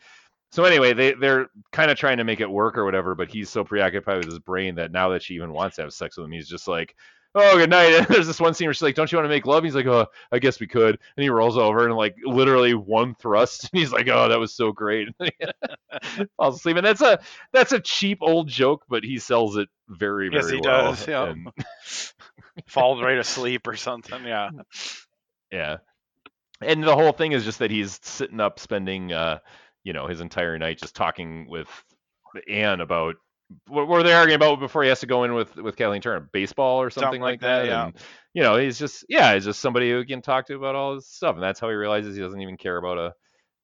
So 0.51 0.63
anyway, 0.63 0.93
they 0.93 1.13
they're 1.13 1.47
kind 1.71 1.89
of 1.89 1.97
trying 1.97 2.17
to 2.17 2.23
make 2.23 2.39
it 2.39 2.49
work 2.51 2.77
or 2.77 2.85
whatever, 2.85 3.15
but 3.15 3.29
he's 3.29 3.49
so 3.49 3.63
preoccupied 3.63 4.17
with 4.17 4.27
his 4.27 4.37
brain 4.39 4.75
that 4.75 4.91
now 4.91 5.09
that 5.09 5.23
she 5.23 5.33
even 5.33 5.53
wants 5.53 5.77
to 5.77 5.81
have 5.81 5.91
sex 5.91 6.17
with 6.17 6.25
him, 6.25 6.31
he's 6.33 6.47
just 6.47 6.67
like, 6.67 6.95
"Oh, 7.35 7.57
good 7.57 7.69
night." 7.69 7.93
And 7.97 8.07
there's 8.07 8.27
this 8.27 8.39
one 8.39 8.53
scene 8.53 8.67
where 8.67 8.73
she's 8.73 8.81
like, 8.81 8.95
"Don't 8.95 9.11
you 9.11 9.17
want 9.17 9.25
to 9.25 9.29
make 9.29 9.45
love?" 9.45 9.63
He's 9.63 9.75
like, 9.75 9.85
"Oh, 9.85 10.07
I 10.31 10.39
guess 10.39 10.59
we 10.59 10.67
could." 10.67 10.99
And 11.17 11.23
he 11.23 11.29
rolls 11.29 11.57
over 11.57 11.85
and 11.85 11.95
like 11.95 12.15
literally 12.23 12.73
one 12.73 13.15
thrust, 13.15 13.63
and 13.73 13.79
he's 13.79 13.91
like, 13.91 14.07
"Oh, 14.09 14.29
that 14.29 14.39
was 14.39 14.53
so 14.53 14.71
great." 14.71 15.07
Falls 16.37 16.55
asleep, 16.57 16.77
and 16.77 16.85
that's 16.85 17.01
a 17.01 17.19
that's 17.53 17.71
a 17.73 17.79
cheap 17.79 18.19
old 18.21 18.47
joke, 18.47 18.83
but 18.89 19.03
he 19.03 19.17
sells 19.19 19.57
it 19.57 19.69
very 19.89 20.29
very 20.29 20.41
Yes, 20.41 20.49
he 20.51 20.59
well. 20.63 20.91
does, 20.91 21.07
yeah. 21.07 21.23
And- 21.29 21.51
Falls 22.67 23.01
right 23.01 23.17
asleep 23.17 23.67
or 23.67 23.75
something. 23.75 24.23
Yeah. 24.25 24.49
Yeah. 25.51 25.77
And 26.61 26.83
the 26.83 26.95
whole 26.95 27.11
thing 27.11 27.31
is 27.31 27.43
just 27.45 27.59
that 27.59 27.71
he's 27.71 27.99
sitting 28.03 28.39
up 28.39 28.59
spending 28.59 29.11
uh 29.13 29.39
you 29.83 29.93
know 29.93 30.07
his 30.07 30.21
entire 30.21 30.57
night 30.59 30.79
just 30.79 30.95
talking 30.95 31.47
with 31.49 31.67
Anne 32.49 32.81
about 32.81 33.15
what 33.67 33.87
were 33.87 34.03
they 34.03 34.13
arguing 34.13 34.35
about 34.35 34.59
before 34.59 34.83
he 34.83 34.89
has 34.89 34.99
to 35.01 35.07
go 35.07 35.23
in 35.23 35.33
with 35.33 35.55
with 35.55 35.75
Kathleen 35.75 36.01
Turner? 36.01 36.29
Baseball 36.31 36.81
or 36.81 36.89
something, 36.89 37.05
Something 37.07 37.21
like 37.21 37.31
like 37.33 37.41
that, 37.41 37.59
that. 37.63 37.65
yeah. 37.67 37.85
And 37.85 37.93
you 38.33 38.43
know, 38.43 38.57
he's 38.57 38.79
just 38.79 39.05
yeah, 39.09 39.33
he's 39.33 39.45
just 39.45 39.59
somebody 39.59 39.91
who 39.91 40.05
can 40.05 40.21
talk 40.21 40.47
to 40.47 40.55
about 40.55 40.75
all 40.75 40.95
this 40.95 41.07
stuff. 41.07 41.35
And 41.35 41.43
that's 41.43 41.59
how 41.59 41.69
he 41.69 41.75
realizes 41.75 42.15
he 42.15 42.21
doesn't 42.21 42.41
even 42.41 42.57
care 42.57 42.77
about 42.77 42.97
a 42.97 43.13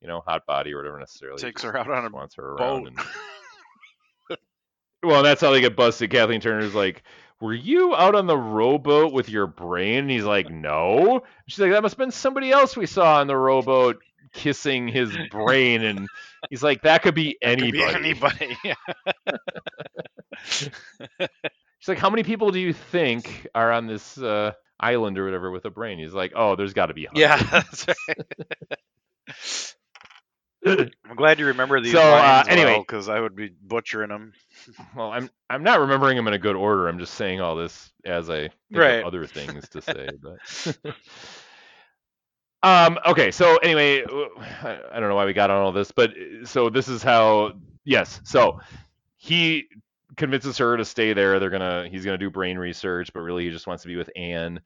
you 0.02 0.08
know, 0.08 0.22
hot 0.26 0.46
body 0.46 0.74
or 0.74 0.78
whatever 0.78 1.00
necessarily. 1.00 1.42
Takes 1.42 1.64
her 1.64 1.76
out 1.76 1.90
on 1.90 2.06
a 2.06 2.10
wants 2.10 2.36
her 2.36 2.44
around 2.44 2.84
boat. 2.84 2.88
and 2.88 4.38
well, 5.04 5.24
that's 5.24 5.42
how 5.42 5.52
they 5.52 5.62
get 5.62 5.76
busted. 5.76 6.10
Kathleen 6.10 6.42
Turner's 6.42 6.76
like, 6.76 7.04
"Were 7.40 7.54
you 7.54 7.96
out 7.96 8.16
on 8.16 8.28
the 8.28 8.38
rowboat 8.38 9.14
with 9.14 9.30
your 9.30 9.48
brain?" 9.48 10.00
And 10.00 10.10
he's 10.12 10.24
like, 10.24 10.50
"No." 10.50 11.22
She's 11.48 11.60
like, 11.60 11.72
"That 11.72 11.84
must 11.84 11.94
have 11.94 12.00
been 12.00 12.12
somebody 12.12 12.52
else 12.52 12.76
we 12.76 12.86
saw 12.88 13.20
on 13.20 13.28
the 13.28 13.38
rowboat 13.38 13.98
kissing 14.38 14.88
his 14.88 15.18
brain." 15.18 15.84
And 15.84 16.10
he's 16.50 16.64
like, 16.64 16.84
"That 16.84 17.04
could 17.04 17.16
be 17.16 17.38
Could 17.58 17.72
anybody." 17.72 17.72
be 17.72 17.86
anybody. 17.94 18.58
She's 20.50 20.72
like, 21.88 22.00
"How 22.00 22.10
many 22.10 22.24
people 22.24 22.52
do 22.52 22.60
you 22.60 22.74
think 22.74 23.48
are 23.56 23.72
on 23.72 23.88
this 23.88 24.18
uh, 24.18 24.54
island 24.80 25.18
or 25.18 25.26
whatever 25.26 25.52
with 25.52 25.66
a 25.66 25.72
brain?" 25.72 26.00
He's 26.00 26.14
like, 26.14 26.34
"Oh, 26.36 26.56
there's 26.56 26.74
got 26.74 26.88
to 26.88 26.94
be." 26.94 27.06
hundreds." 27.06 27.24
Yeah, 27.24 27.38
that's 27.52 27.88
right. 27.88 27.98
I'm 31.06 31.16
glad 31.16 31.40
you 31.40 31.48
remember 31.48 31.80
these 31.82 32.00
So, 32.00 32.14
uh, 32.14 32.44
anyway. 32.48 32.84
because 32.88 33.10
I 33.10 33.20
would 33.20 33.36
be 33.36 33.50
butchering 33.50 34.10
them. 34.10 34.34
Well, 34.96 35.12
I'm 35.12 35.30
I'm 35.50 35.64
not 35.64 35.80
remembering 35.82 36.18
them 36.18 36.28
in 36.28 36.34
a 36.34 36.40
good 36.40 36.56
order. 36.56 36.88
I'm 36.88 37.00
just 37.00 37.14
saying 37.16 37.42
all 37.42 37.56
this 37.56 37.92
as 38.06 38.30
I 38.30 38.52
Right. 38.72 39.06
other 39.06 39.26
things 39.28 39.70
to 39.70 39.82
say. 39.82 40.18
But 40.22 40.40
um, 42.68 43.00
okay. 43.06 43.32
So 43.32 43.58
anyway, 43.58 44.04
I 44.04 45.00
don't 45.00 45.10
know 45.10 45.16
why 45.16 45.26
we 45.26 45.34
got 45.34 45.50
on 45.50 45.62
all 45.62 45.72
this, 45.72 45.92
but 45.92 46.12
so 46.44 46.70
this 46.70 46.88
is 46.88 47.02
how. 47.04 47.54
Yes. 47.86 48.20
So 48.24 48.60
he 49.16 49.68
convinces 50.18 50.58
her 50.58 50.76
to 50.76 50.84
stay 50.84 51.14
there. 51.14 51.40
They're 51.40 51.50
gonna 51.50 51.88
he's 51.90 52.04
gonna 52.04 52.18
do 52.18 52.30
brain 52.30 52.58
research, 52.58 53.12
but 53.14 53.22
really 53.22 53.46
he 53.46 53.52
just 53.52 53.68
wants 53.68 53.84
to 53.84 53.88
be 53.88 53.96
with 53.96 54.10
Anne. 54.16 54.60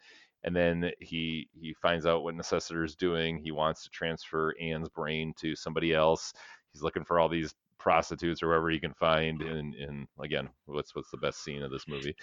And 0.44 0.56
then 0.56 0.92
he 1.00 1.48
he 1.54 1.76
finds 1.82 2.06
out 2.08 2.24
what 2.24 2.36
Necessiter 2.36 2.84
is 2.84 2.96
doing. 2.96 3.38
He 3.38 3.52
wants 3.52 3.84
to 3.84 3.90
transfer 3.90 4.56
Anne's 4.60 4.90
brain 4.90 5.34
to 5.38 5.56
somebody 5.56 5.94
else. 5.94 6.34
He's 6.74 6.82
looking 6.82 7.04
for 7.04 7.20
all 7.20 7.30
these 7.30 7.54
prostitutes 7.78 8.42
or 8.42 8.48
wherever 8.48 8.70
he 8.70 8.80
can 8.80 8.94
find. 8.94 9.42
And 9.42 9.76
in 9.76 10.08
again, 10.20 10.50
what's 10.66 10.96
what's 10.96 11.12
the 11.12 11.18
best 11.18 11.44
scene 11.44 11.62
of 11.62 11.72
this 11.72 11.88
movie? 11.88 12.16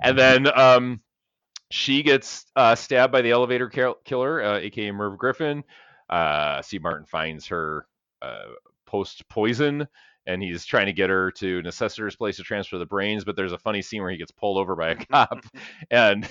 And 0.00 0.18
then 0.18 0.46
um, 0.58 1.00
she 1.70 2.02
gets 2.02 2.46
uh, 2.54 2.74
stabbed 2.74 3.12
by 3.12 3.22
the 3.22 3.30
elevator 3.30 3.68
kill- 3.68 3.98
killer, 4.04 4.42
uh, 4.42 4.58
aka 4.58 4.90
Merv 4.90 5.18
Griffin. 5.18 5.64
Uh, 6.08 6.62
Steve 6.62 6.82
Martin 6.82 7.06
finds 7.06 7.46
her 7.48 7.86
uh, 8.22 8.46
post 8.86 9.28
poison, 9.28 9.86
and 10.26 10.42
he's 10.42 10.64
trying 10.64 10.86
to 10.86 10.92
get 10.92 11.10
her 11.10 11.30
to 11.32 11.62
Necessiter's 11.62 12.16
place 12.16 12.36
to 12.36 12.42
transfer 12.42 12.78
the 12.78 12.86
brains. 12.86 13.24
But 13.24 13.36
there's 13.36 13.52
a 13.52 13.58
funny 13.58 13.82
scene 13.82 14.02
where 14.02 14.10
he 14.10 14.16
gets 14.16 14.30
pulled 14.30 14.58
over 14.58 14.76
by 14.76 14.90
a 14.90 14.94
cop, 15.06 15.44
and 15.90 16.28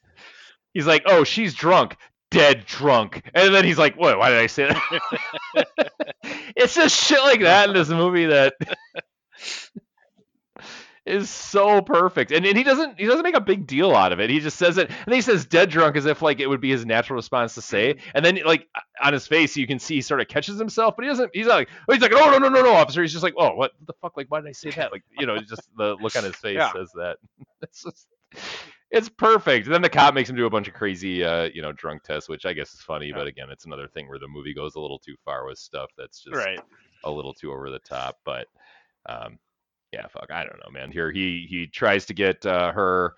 he's 0.74 0.86
like, 0.86 1.02
"Oh, 1.06 1.24
she's 1.24 1.54
drunk." 1.54 1.96
Dead 2.30 2.66
drunk, 2.66 3.22
and 3.34 3.54
then 3.54 3.64
he's 3.64 3.78
like, 3.78 3.96
"What? 3.96 4.18
Why 4.18 4.28
did 4.28 4.38
I 4.38 4.48
say 4.48 4.66
that?" 4.66 5.92
it's 6.56 6.74
just 6.74 6.94
shit 6.94 7.20
like 7.22 7.40
that 7.40 7.70
in 7.70 7.74
this 7.74 7.88
movie 7.88 8.26
that 8.26 8.52
is 11.08 11.30
so 11.30 11.80
perfect, 11.82 12.30
and, 12.32 12.44
and 12.46 12.56
he 12.56 12.62
doesn't 12.64 12.98
he 12.98 13.06
doesn't 13.06 13.22
make 13.22 13.34
a 13.36 13.40
big 13.40 13.66
deal 13.66 13.94
out 13.94 14.12
of 14.12 14.20
it. 14.20 14.30
He 14.30 14.40
just 14.40 14.56
says 14.56 14.78
it, 14.78 14.90
and 15.06 15.14
he 15.14 15.20
says 15.20 15.44
"dead 15.46 15.70
drunk" 15.70 15.96
as 15.96 16.06
if 16.06 16.22
like 16.22 16.40
it 16.40 16.46
would 16.46 16.60
be 16.60 16.70
his 16.70 16.84
natural 16.86 17.16
response 17.16 17.54
to 17.54 17.62
say, 17.62 17.96
and 18.14 18.24
then 18.24 18.38
like 18.44 18.68
on 19.02 19.12
his 19.12 19.26
face 19.26 19.56
you 19.56 19.66
can 19.66 19.78
see 19.78 19.96
he 19.96 20.00
sort 20.02 20.20
of 20.20 20.28
catches 20.28 20.58
himself, 20.58 20.94
but 20.96 21.04
he 21.04 21.08
doesn't. 21.08 21.30
He's 21.34 21.46
not 21.46 21.54
like 21.56 21.68
oh, 21.88 21.92
he's 21.92 22.02
like 22.02 22.12
oh 22.14 22.30
no 22.30 22.38
no 22.38 22.48
no 22.48 22.62
no 22.62 22.72
officer. 22.74 23.02
He's 23.02 23.12
just 23.12 23.24
like 23.24 23.34
oh 23.36 23.54
what 23.54 23.72
the 23.86 23.94
fuck 24.00 24.16
like 24.16 24.26
why 24.30 24.40
did 24.40 24.48
I 24.48 24.52
say 24.52 24.70
that 24.72 24.92
like 24.92 25.02
you 25.18 25.26
know 25.26 25.38
just 25.40 25.68
the 25.76 25.96
look 26.00 26.16
on 26.16 26.24
his 26.24 26.36
face 26.42 26.56
Yeah. 26.56 26.72
says 26.72 26.90
that. 26.94 27.16
it's 27.62 27.82
just 27.82 28.06
it's 28.90 29.08
perfect. 29.08 29.66
And 29.66 29.74
then 29.74 29.82
the 29.82 29.88
cop 29.90 30.14
makes 30.14 30.30
him 30.30 30.36
do 30.36 30.46
a 30.46 30.50
bunch 30.50 30.68
of 30.68 30.74
crazy 30.74 31.24
uh 31.24 31.48
you 31.54 31.62
know 31.62 31.72
drunk 31.72 32.02
tests, 32.02 32.28
which 32.28 32.46
I 32.46 32.52
guess 32.52 32.72
is 32.74 32.80
funny, 32.80 33.08
Yeah. 33.08 33.14
but 33.16 33.26
again 33.26 33.48
it's 33.50 33.66
another 33.66 33.88
thing 33.88 34.08
where 34.08 34.18
the 34.18 34.28
movie 34.28 34.54
goes 34.54 34.74
a 34.76 34.80
little 34.80 34.98
too 34.98 35.16
far 35.24 35.46
with 35.46 35.58
stuff 35.58 35.90
that's 35.96 36.22
just 36.22 36.34
Right. 36.36 36.60
a 37.04 37.10
little 37.10 37.34
too 37.34 37.52
over 37.52 37.70
the 37.70 37.78
top. 37.78 38.16
But 38.24 38.46
um, 39.08 39.38
yeah, 39.92 40.06
fuck, 40.08 40.30
I 40.30 40.44
don't 40.44 40.58
know, 40.64 40.70
man. 40.70 40.90
Here 40.90 41.10
he 41.10 41.46
he 41.48 41.66
tries 41.66 42.06
to 42.06 42.14
get 42.14 42.44
uh, 42.46 42.72
her 42.72 43.14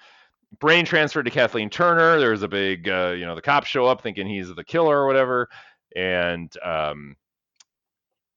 brain 0.58 0.84
transferred 0.84 1.24
to 1.24 1.30
Kathleen 1.30 1.70
Turner. 1.70 2.18
There's 2.18 2.42
a 2.42 2.48
big, 2.48 2.88
uh, 2.88 3.14
you 3.16 3.24
know, 3.26 3.34
the 3.34 3.42
cops 3.42 3.68
show 3.68 3.86
up 3.86 4.02
thinking 4.02 4.26
he's 4.26 4.54
the 4.54 4.64
killer 4.64 4.98
or 4.98 5.06
whatever, 5.06 5.48
and 5.96 6.52
um, 6.64 7.16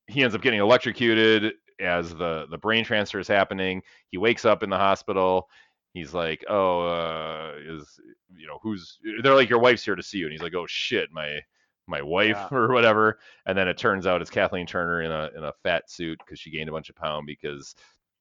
he 0.06 0.22
ends 0.22 0.34
up 0.34 0.42
getting 0.42 0.60
electrocuted 0.60 1.54
as 1.80 2.14
the 2.14 2.46
the 2.50 2.58
brain 2.58 2.84
transfer 2.84 3.18
is 3.18 3.28
happening. 3.28 3.82
He 4.10 4.18
wakes 4.18 4.44
up 4.44 4.62
in 4.62 4.70
the 4.70 4.78
hospital. 4.78 5.48
He's 5.92 6.12
like, 6.14 6.44
"Oh, 6.48 6.80
uh, 6.86 7.52
is 7.64 7.98
you 8.36 8.46
know 8.46 8.58
who's?" 8.62 8.98
They're 9.22 9.34
like, 9.34 9.48
"Your 9.50 9.60
wife's 9.60 9.84
here 9.84 9.94
to 9.94 10.02
see 10.02 10.18
you," 10.18 10.26
and 10.26 10.32
he's 10.32 10.42
like, 10.42 10.54
"Oh 10.54 10.66
shit, 10.68 11.10
my 11.12 11.38
my 11.86 12.02
wife 12.02 12.36
Yeah. 12.50 12.56
or 12.58 12.72
whatever." 12.72 13.18
And 13.46 13.56
then 13.56 13.68
it 13.68 13.78
turns 13.78 14.06
out 14.06 14.20
it's 14.20 14.30
Kathleen 14.30 14.66
Turner 14.66 15.02
in 15.02 15.10
a 15.12 15.30
in 15.36 15.44
a 15.44 15.52
fat 15.62 15.88
suit 15.90 16.18
because 16.18 16.38
she 16.40 16.50
gained 16.50 16.68
a 16.68 16.72
bunch 16.72 16.90
of 16.90 16.96
pound 16.96 17.26
because 17.26 17.74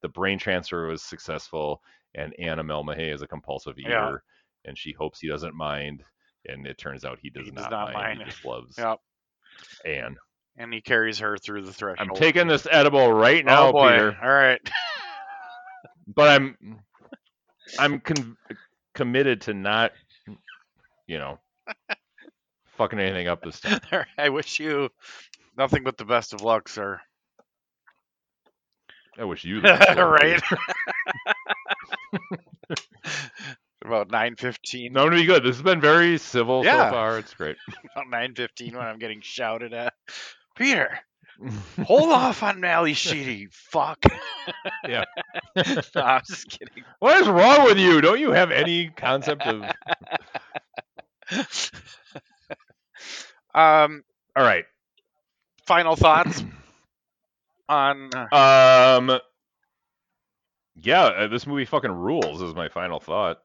the 0.03 0.09
brain 0.09 0.37
transfer 0.37 0.85
was 0.85 1.01
successful, 1.01 1.81
and 2.13 2.35
Anne 2.39 2.59
Uumellmahaye 2.59 3.11
is 3.13 3.23
a 3.23 3.27
compulsive 3.27 3.79
eater, 3.79 3.89
Yeah. 3.89 4.69
and 4.69 4.77
she 4.77 4.91
hopes 4.91 5.19
he 5.19 5.27
doesn't 5.27 5.55
mind. 5.55 6.03
And 6.45 6.67
it 6.67 6.77
turns 6.77 7.05
out 7.05 7.19
he 7.21 7.29
does, 7.29 7.45
He 7.45 7.51
does 7.51 7.63
not, 7.63 7.71
not 7.71 7.93
mind. 7.93 7.95
mind. 7.95 8.19
He 8.19 8.25
just 8.25 8.45
loves 8.45 8.77
Yep. 8.77 8.99
Anne. 9.85 10.17
And 10.57 10.73
he 10.73 10.81
carries 10.81 11.19
her 11.19 11.37
through 11.37 11.63
the 11.63 11.73
threshold. 11.73 12.09
I'm 12.09 12.15
taking 12.15 12.47
this 12.47 12.67
edible 12.69 13.11
right 13.11 13.43
oh, 13.43 13.49
now, 13.49 13.67
oh 13.69 13.71
boy. 13.71 13.91
Peter. 13.93 14.17
All 14.21 14.29
right. 14.29 14.61
but 16.07 16.29
I'm 16.29 16.57
I'm 17.79 17.99
con- 18.01 18.37
committed 18.93 19.41
to 19.41 19.53
not, 19.53 19.93
you 21.07 21.17
know, 21.17 21.39
fucking 22.77 22.99
anything 22.99 23.27
up 23.27 23.41
this 23.41 23.61
time. 23.61 23.79
I 24.17 24.29
wish 24.29 24.59
you 24.59 24.89
nothing 25.57 25.83
but 25.83 25.97
the 25.97 26.05
best 26.05 26.33
of 26.33 26.41
luck, 26.41 26.67
sir. 26.67 26.99
I 29.19 29.23
wish 29.25 29.43
you 29.45 29.61
right. 29.61 30.41
About 33.85 34.09
nine 34.11 34.35
fifteen. 34.37 34.93
No, 34.93 35.01
I'm 35.01 35.07
gonna 35.07 35.17
be 35.21 35.25
good. 35.25 35.43
This 35.43 35.57
has 35.57 35.61
been 35.63 35.81
very 35.81 36.17
civil 36.17 36.63
Yeah. 36.63 36.87
so 36.89 36.93
far. 36.95 37.17
It's 37.19 37.33
great. 37.33 37.57
About 37.95 38.09
nine 38.09 38.33
fifteen 38.33 38.75
when 38.77 38.85
I'm 38.85 38.97
getting 38.97 39.19
shouted 39.21 39.73
at. 39.73 39.93
Peter, 40.55 40.99
hold 41.83 42.09
off 42.09 42.43
on 42.43 42.61
Mally 42.61 42.93
Sheedy, 42.93 43.47
fuck. 43.51 43.99
Yeah. 44.87 45.03
no, 45.55 46.01
I'm 46.01 46.21
just 46.27 46.47
kidding. 46.49 46.83
what 46.99 47.19
is 47.21 47.27
wrong 47.27 47.65
with 47.65 47.77
you? 47.77 47.99
Don't 48.01 48.19
you 48.19 48.31
have 48.31 48.51
any 48.51 48.89
concept 48.89 49.41
of? 49.43 49.63
Um, 53.55 54.03
All 54.35 54.43
right. 54.43 54.65
final 55.65 55.95
thoughts 55.95 56.43
on 57.69 58.09
uh, 58.13 58.35
Um. 58.35 59.19
Yeah, 60.75 61.03
uh, 61.03 61.27
this 61.27 61.45
movie 61.45 61.65
fucking 61.65 61.91
rules. 61.91 62.41
Is 62.41 62.55
my 62.55 62.69
final 62.69 62.99
thought. 62.99 63.39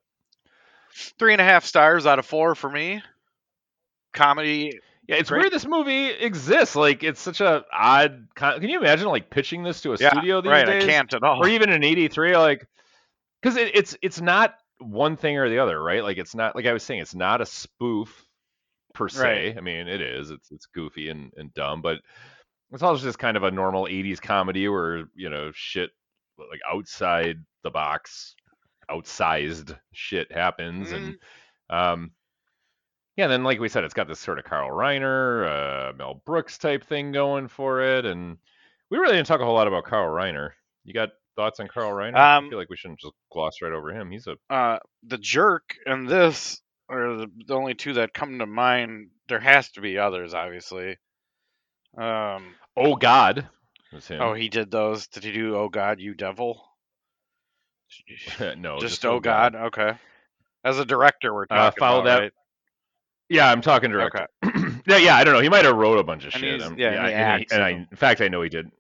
three 1.19 1.33
and 1.33 1.41
a 1.41 1.45
half 1.45 1.65
stars 1.65 2.07
out 2.07 2.19
of 2.19 2.27
four 2.27 2.55
for 2.55 2.71
me. 2.71 3.03
Comedy. 4.15 4.79
Yeah, 5.07 5.17
it's 5.17 5.29
Great. 5.31 5.41
weird 5.41 5.53
this 5.53 5.67
movie 5.67 6.07
exists. 6.09 6.75
Like, 6.77 7.03
it's 7.03 7.21
such 7.21 7.41
a 7.41 7.65
odd. 7.73 8.29
Con- 8.35 8.61
Can 8.61 8.69
you 8.69 8.79
imagine 8.81 9.09
like 9.09 9.31
pitching 9.31 9.63
this 9.63 9.81
to 9.83 9.93
a 9.93 9.97
Yeah, 9.99 10.11
studio 10.11 10.41
these 10.41 10.51
right. 10.51 10.67
days? 10.67 10.85
I 10.85 10.87
can't 10.87 11.13
at 11.15 11.23
all. 11.23 11.43
or 11.45 11.49
even 11.49 11.71
in 11.71 11.83
83 11.85 12.37
like 12.37 12.67
because 13.43 13.57
it, 13.57 13.75
it's 13.75 13.97
it's 14.03 14.21
not 14.21 14.55
one 14.81 15.17
thing 15.17 15.37
or 15.39 15.49
the 15.49 15.59
other 15.59 15.81
right 15.83 16.03
like 16.05 16.19
it's 16.19 16.35
not 16.37 16.55
like 16.55 16.65
i 16.67 16.73
was 16.73 16.83
saying 16.85 17.01
it's 17.01 17.15
not 17.15 17.41
a 17.41 17.47
spoof 17.47 18.25
per 18.95 19.09
se 19.09 19.49
Right. 19.49 19.59
i 19.59 19.61
mean 19.61 19.89
it 19.89 20.01
is 20.01 20.31
it's 20.31 20.51
it's 20.53 20.67
goofy 20.67 21.09
and, 21.09 21.33
and 21.37 21.53
dumb 21.53 21.83
but 21.83 21.99
it's 22.73 22.83
also 22.83 23.03
just 23.05 23.19
kind 23.19 23.37
of 23.37 23.43
a 23.43 23.51
normal 23.51 23.85
80s 23.87 24.21
comedy 24.21 24.69
where 24.69 25.05
you 25.15 25.29
know 25.31 25.51
shit 25.55 25.91
like 26.39 26.61
outside 26.73 27.37
the 27.65 27.71
box 27.71 28.35
outsized 28.91 29.77
shit 29.93 30.31
happens 30.33 30.91
and 30.93 31.17
um 31.71 32.11
yeah 33.17 33.27
then 33.27 33.45
like 33.45 33.61
we 33.61 33.69
said 33.69 33.85
it's 33.85 33.95
got 33.95 34.09
this 34.09 34.21
sort 34.21 34.39
of 34.39 34.45
carl 34.45 34.71
reiner 34.71 35.91
uh 35.91 35.93
mel 35.97 36.23
brooks 36.25 36.59
type 36.59 36.85
thing 36.85 37.13
going 37.13 37.49
for 37.49 37.83
it 37.83 38.05
and 38.07 38.37
we 38.91 38.99
really 38.99 39.15
didn't 39.15 39.27
talk 39.27 39.41
a 39.41 39.45
whole 39.45 39.55
lot 39.55 39.67
about 39.69 39.85
carl 39.85 40.09
reiner 40.09 40.51
you 40.85 40.95
got 40.95 41.11
thoughts 41.37 41.61
on 41.61 41.69
carl 41.69 41.91
reiner 41.93 42.15
i 42.17 42.37
Um, 42.37 42.49
feel 42.49 42.59
like 42.59 42.71
we 42.71 42.77
shouldn't 42.77 43.01
just 43.01 43.13
gloss 43.33 43.57
right 43.63 43.73
over 43.73 43.91
him 43.93 44.11
he's 44.11 44.27
a 44.27 44.37
uh, 44.55 44.79
the 45.07 45.19
jerk 45.19 45.75
and 45.85 46.09
this 46.09 46.61
are 46.91 47.27
the 47.47 47.55
only 47.55 47.75
two 47.75 47.93
that 47.93 48.15
come 48.15 48.39
to 48.39 48.47
mind. 48.47 49.09
There 49.29 49.39
has 49.41 49.71
to 49.73 49.83
be 49.83 49.99
others, 49.99 50.33
obviously. 50.33 50.97
Um, 51.97 52.55
oh 52.77 52.97
god 52.97 53.49
oh, 54.21 54.35
he 54.35 54.49
did 54.49 54.71
those. 54.71 55.07
Did 55.09 55.25
he 55.25 55.33
do 55.33 55.57
"Oh 55.57 55.69
God, 55.69 56.01
You 56.01 56.15
Devil"? 56.15 56.63
no 58.59 58.79
just, 58.81 59.05
"Oh 59.07 59.21
God. 59.21 59.55
Okay. 59.55 59.93
As 60.65 60.79
a 60.79 60.85
director, 60.85 61.33
we're 61.33 61.47
talking 61.47 61.83
Uh, 61.83 61.87
follow 61.87 62.01
about, 62.01 62.17
that 62.17 62.23
right? 62.25 62.33
yeah 63.31 63.51
i'm 63.51 63.61
talking 63.61 63.91
director 63.91 64.27
Okay. 64.43 64.61
yeah, 64.87 64.97
yeah, 64.97 65.17
I 65.17 65.25
don't 65.25 65.35
know. 65.35 65.41
He 65.41 65.49
might 65.49 65.65
have 65.65 65.77
wrote 65.77 65.99
a 65.99 66.03
bunch 66.05 66.25
of 66.25 66.35
And 66.35 66.43
shit. 66.43 66.63
Um, 66.63 66.79
yeah, 66.79 66.89
and 66.89 67.07
he 67.07 67.13
and, 67.13 67.23
acts 67.43 67.53
and 67.53 67.63
in 67.63 67.67
I, 67.67 67.71
in 67.91 67.97
fact, 67.97 68.21
I 68.21 68.29
know 68.29 68.43
he 68.43 68.49
did. 68.49 68.71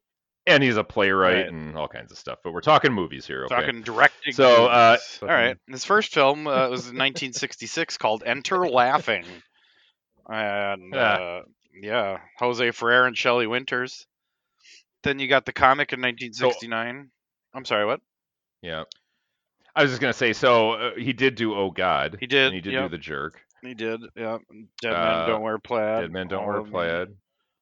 And 0.46 0.62
he's 0.62 0.78
a 0.78 0.84
playwright 0.84 1.34
Right. 1.44 1.52
and 1.52 1.76
all 1.76 1.88
kinds 1.88 2.10
of 2.10 2.16
stuff. 2.16 2.38
But 2.42 2.54
we're 2.54 2.62
talking 2.62 2.90
movies 2.92 3.26
here, 3.26 3.44
okay? 3.44 3.54
Talking 3.66 3.82
directing. 3.82 4.32
So, 4.32 4.66
uh, 4.66 4.96
all 5.22 5.28
right. 5.28 5.56
His 5.68 5.84
first 5.84 6.14
film 6.14 6.46
uh, 6.46 6.68
was 6.70 6.88
in 6.88 6.96
1966 6.96 7.98
called 7.98 8.22
Enter 8.24 8.66
Laughing, 8.66 9.26
and 10.26 10.94
Yeah. 10.94 11.00
uh, 11.00 11.42
yeah, 11.82 12.18
Jose 12.38 12.70
Ferrer 12.72 13.06
and 13.06 13.16
Shelley 13.16 13.46
Winters. 13.46 14.06
Then 15.02 15.18
you 15.18 15.28
got 15.28 15.46
the 15.46 15.52
comic 15.52 15.92
in 15.92 16.00
1969. 16.00 17.10
I'm 17.54 17.64
sorry, 17.64 17.86
what? 17.86 18.00
Yeah. 18.62 18.84
I 19.76 19.82
was 19.82 19.92
just 19.92 20.00
gonna 20.00 20.12
say, 20.12 20.32
so 20.32 20.72
uh, 20.72 20.90
he 20.96 21.12
did 21.12 21.36
do 21.36 21.54
Oh 21.54 21.70
God. 21.70 22.16
He 22.18 22.26
did, 22.26 22.46
And 22.46 22.54
he 22.54 22.60
did 22.60 22.72
yep. 22.72 22.84
do 22.90 22.96
the 22.96 22.98
Jerk. 22.98 23.40
He 23.62 23.74
did. 23.74 24.00
Yeah, 24.16 24.38
Dead 24.82 24.92
Uh, 24.92 25.18
Men 25.18 25.28
Don't 25.28 25.42
Wear 25.42 25.58
Plaid. 25.58 26.00
Dead 26.02 26.12
Men 26.12 26.28
Don't 26.28 26.46
Wear 26.46 26.56
of 26.58 26.66
Me, 26.66 26.70
Plaid. 26.72 27.08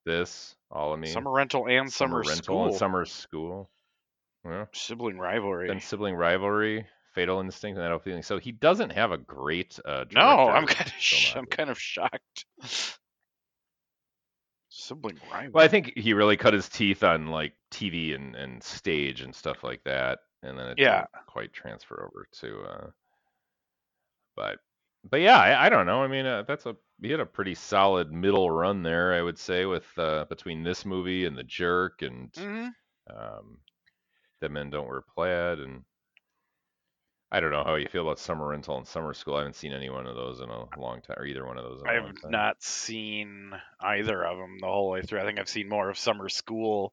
This, 0.05 0.55
all 0.71 0.95
of 0.95 1.01
me. 1.01 1.09
Summer 1.09 1.31
Rental 1.31 1.67
and 1.69 1.93
Summer, 1.93 2.19
rental 2.21 2.37
School. 2.37 2.67
and 2.67 2.75
summer 2.77 3.05
school. 3.05 3.71
Yeah. 4.45 4.67
Sibling 4.73 5.19
rivalry. 5.19 5.67
Then 5.69 5.81
sibling 5.81 6.15
rivalry, 6.15 6.87
fatal 7.15 7.41
instinct, 7.41 7.79
and 7.79 7.93
that 7.93 8.05
feeling. 8.05 8.23
So 8.23 8.39
he 8.39 8.53
doesn't 8.53 8.91
have 8.93 9.11
a 9.13 9.19
great 9.19 9.79
uh, 9.85 10.05
no, 10.13 10.21
I'm 10.21 10.67
kind 10.67 10.87
of 10.89 10.95
sh- 10.99 11.35
I'm 11.35 11.47
kind 11.47 11.69
of 11.71 11.79
shocked. 11.81 12.47
Sibling 14.79 15.19
rivalry. 15.31 15.51
Well, 15.55 15.65
I 15.65 15.69
think 15.69 15.97
he 15.97 16.13
really 16.13 16.37
cut 16.37 16.53
his 16.53 16.69
teeth 16.69 17.03
on 17.03 17.29
like 17.29 17.55
TV 17.71 18.15
and, 18.15 18.35
and 18.37 18.63
stage 18.63 19.23
and 19.23 19.35
stuff 19.35 19.65
like 19.65 19.83
that, 19.85 20.19
and 20.43 20.59
then 20.59 20.67
it 20.69 20.79
Yeah. 20.79 21.07
didn't 21.13 21.27
quite 21.27 21.53
transfer 21.53 22.03
over 22.05 22.27
to. 22.41 22.63
Uh, 22.63 22.91
but 24.37 24.59
but 25.09 25.21
yeah, 25.21 25.39
I, 25.39 25.67
I 25.67 25.69
don't 25.69 25.87
know. 25.87 26.03
I 26.03 26.09
mean, 26.09 26.27
uh, 26.27 26.43
that's 26.43 26.67
a 26.67 26.77
he 27.01 27.11
had 27.11 27.21
a 27.21 27.27
pretty 27.27 27.55
solid 27.55 28.13
middle 28.13 28.51
run 28.51 28.83
there, 28.83 29.13
I 29.15 29.23
would 29.23 29.39
say, 29.39 29.65
with 29.67 29.87
uh, 29.99 30.25
between 30.29 30.63
this 30.63 30.85
movie 30.85 31.25
and 31.27 31.37
The 31.37 31.45
Jerk 31.45 32.03
and 32.03 32.33
Mhm. 32.35 32.75
um, 33.09 33.59
Dead 34.41 34.51
Men 34.51 34.71
Don't 34.71 34.89
Wear 34.89 35.03
Plaid, 35.03 35.61
and 35.61 35.85
I 37.31 37.41
don't 37.41 37.51
know 37.51 37.65
how 37.65 37.75
you 37.75 37.89
feel 37.89 38.03
about 38.03 38.21
Summer 38.21 38.47
Rental 38.47 38.79
and 38.79 38.87
Summer 38.87 39.13
School. 39.13 39.35
I 39.35 39.39
haven't 39.39 39.57
seen 39.57 39.73
any 39.73 39.91
one 39.91 40.07
of 40.07 40.15
those 40.15 40.41
in 40.41 40.49
a 40.49 40.79
long 40.79 41.01
time, 41.01 41.17
or 41.19 41.27
either 41.27 41.45
one 41.45 41.59
of 41.59 41.65
those 41.65 41.81
in 41.83 41.89
a 41.89 41.91
I 41.91 41.99
long 41.99 42.07
have 42.23 42.31
not 42.31 42.63
seen 42.63 43.51
either 43.81 44.25
of 44.25 44.39
them 44.39 44.59
the 44.61 44.67
whole 44.67 44.91
way 44.91 45.03
through. 45.03 45.21
I 45.21 45.25
think 45.25 45.41
I've 45.41 45.49
seen 45.49 45.69
more 45.69 45.91
of 45.91 45.99
Summer 45.99 46.29
School, 46.29 46.93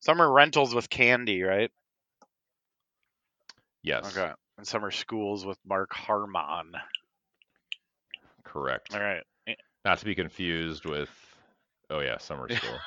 Summer 0.00 0.30
Rentals 0.30 0.74
with 0.74 0.90
Candy, 0.90 1.42
right? 1.42 1.70
Yes, 3.82 4.16
Okay, 4.16 4.32
and 4.58 4.66
Summer 4.66 4.90
Schools 4.90 5.46
with 5.46 5.58
Mark 5.64 5.92
Harmon. 5.94 6.72
correct. 8.44 8.92
All 8.92 9.00
right, 9.00 9.22
eh. 9.46 9.54
Not 9.84 9.98
to 9.98 10.04
be 10.04 10.14
confused 10.16 10.84
with, 10.84 11.08
oh 11.90 12.00
yeah, 12.00 12.18
summer 12.18 12.48
school. 12.48 12.78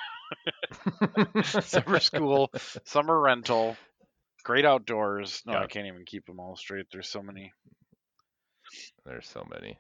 Summer 1.44 2.00
School, 2.00 2.52
Summer 2.84 3.20
Rental, 3.20 3.78
Great 4.44 4.66
Outdoors. 4.66 5.42
No, 5.46 5.54
I 5.54 5.68
can't 5.68 5.88
even 5.88 6.06
keep 6.06 6.26
them 6.26 6.40
all 6.40 6.56
straight. 6.56 6.88
There's 6.92 7.08
so 7.08 7.22
many. 7.22 7.54
There's 9.06 9.28
so 9.28 9.46
many. 9.50 9.78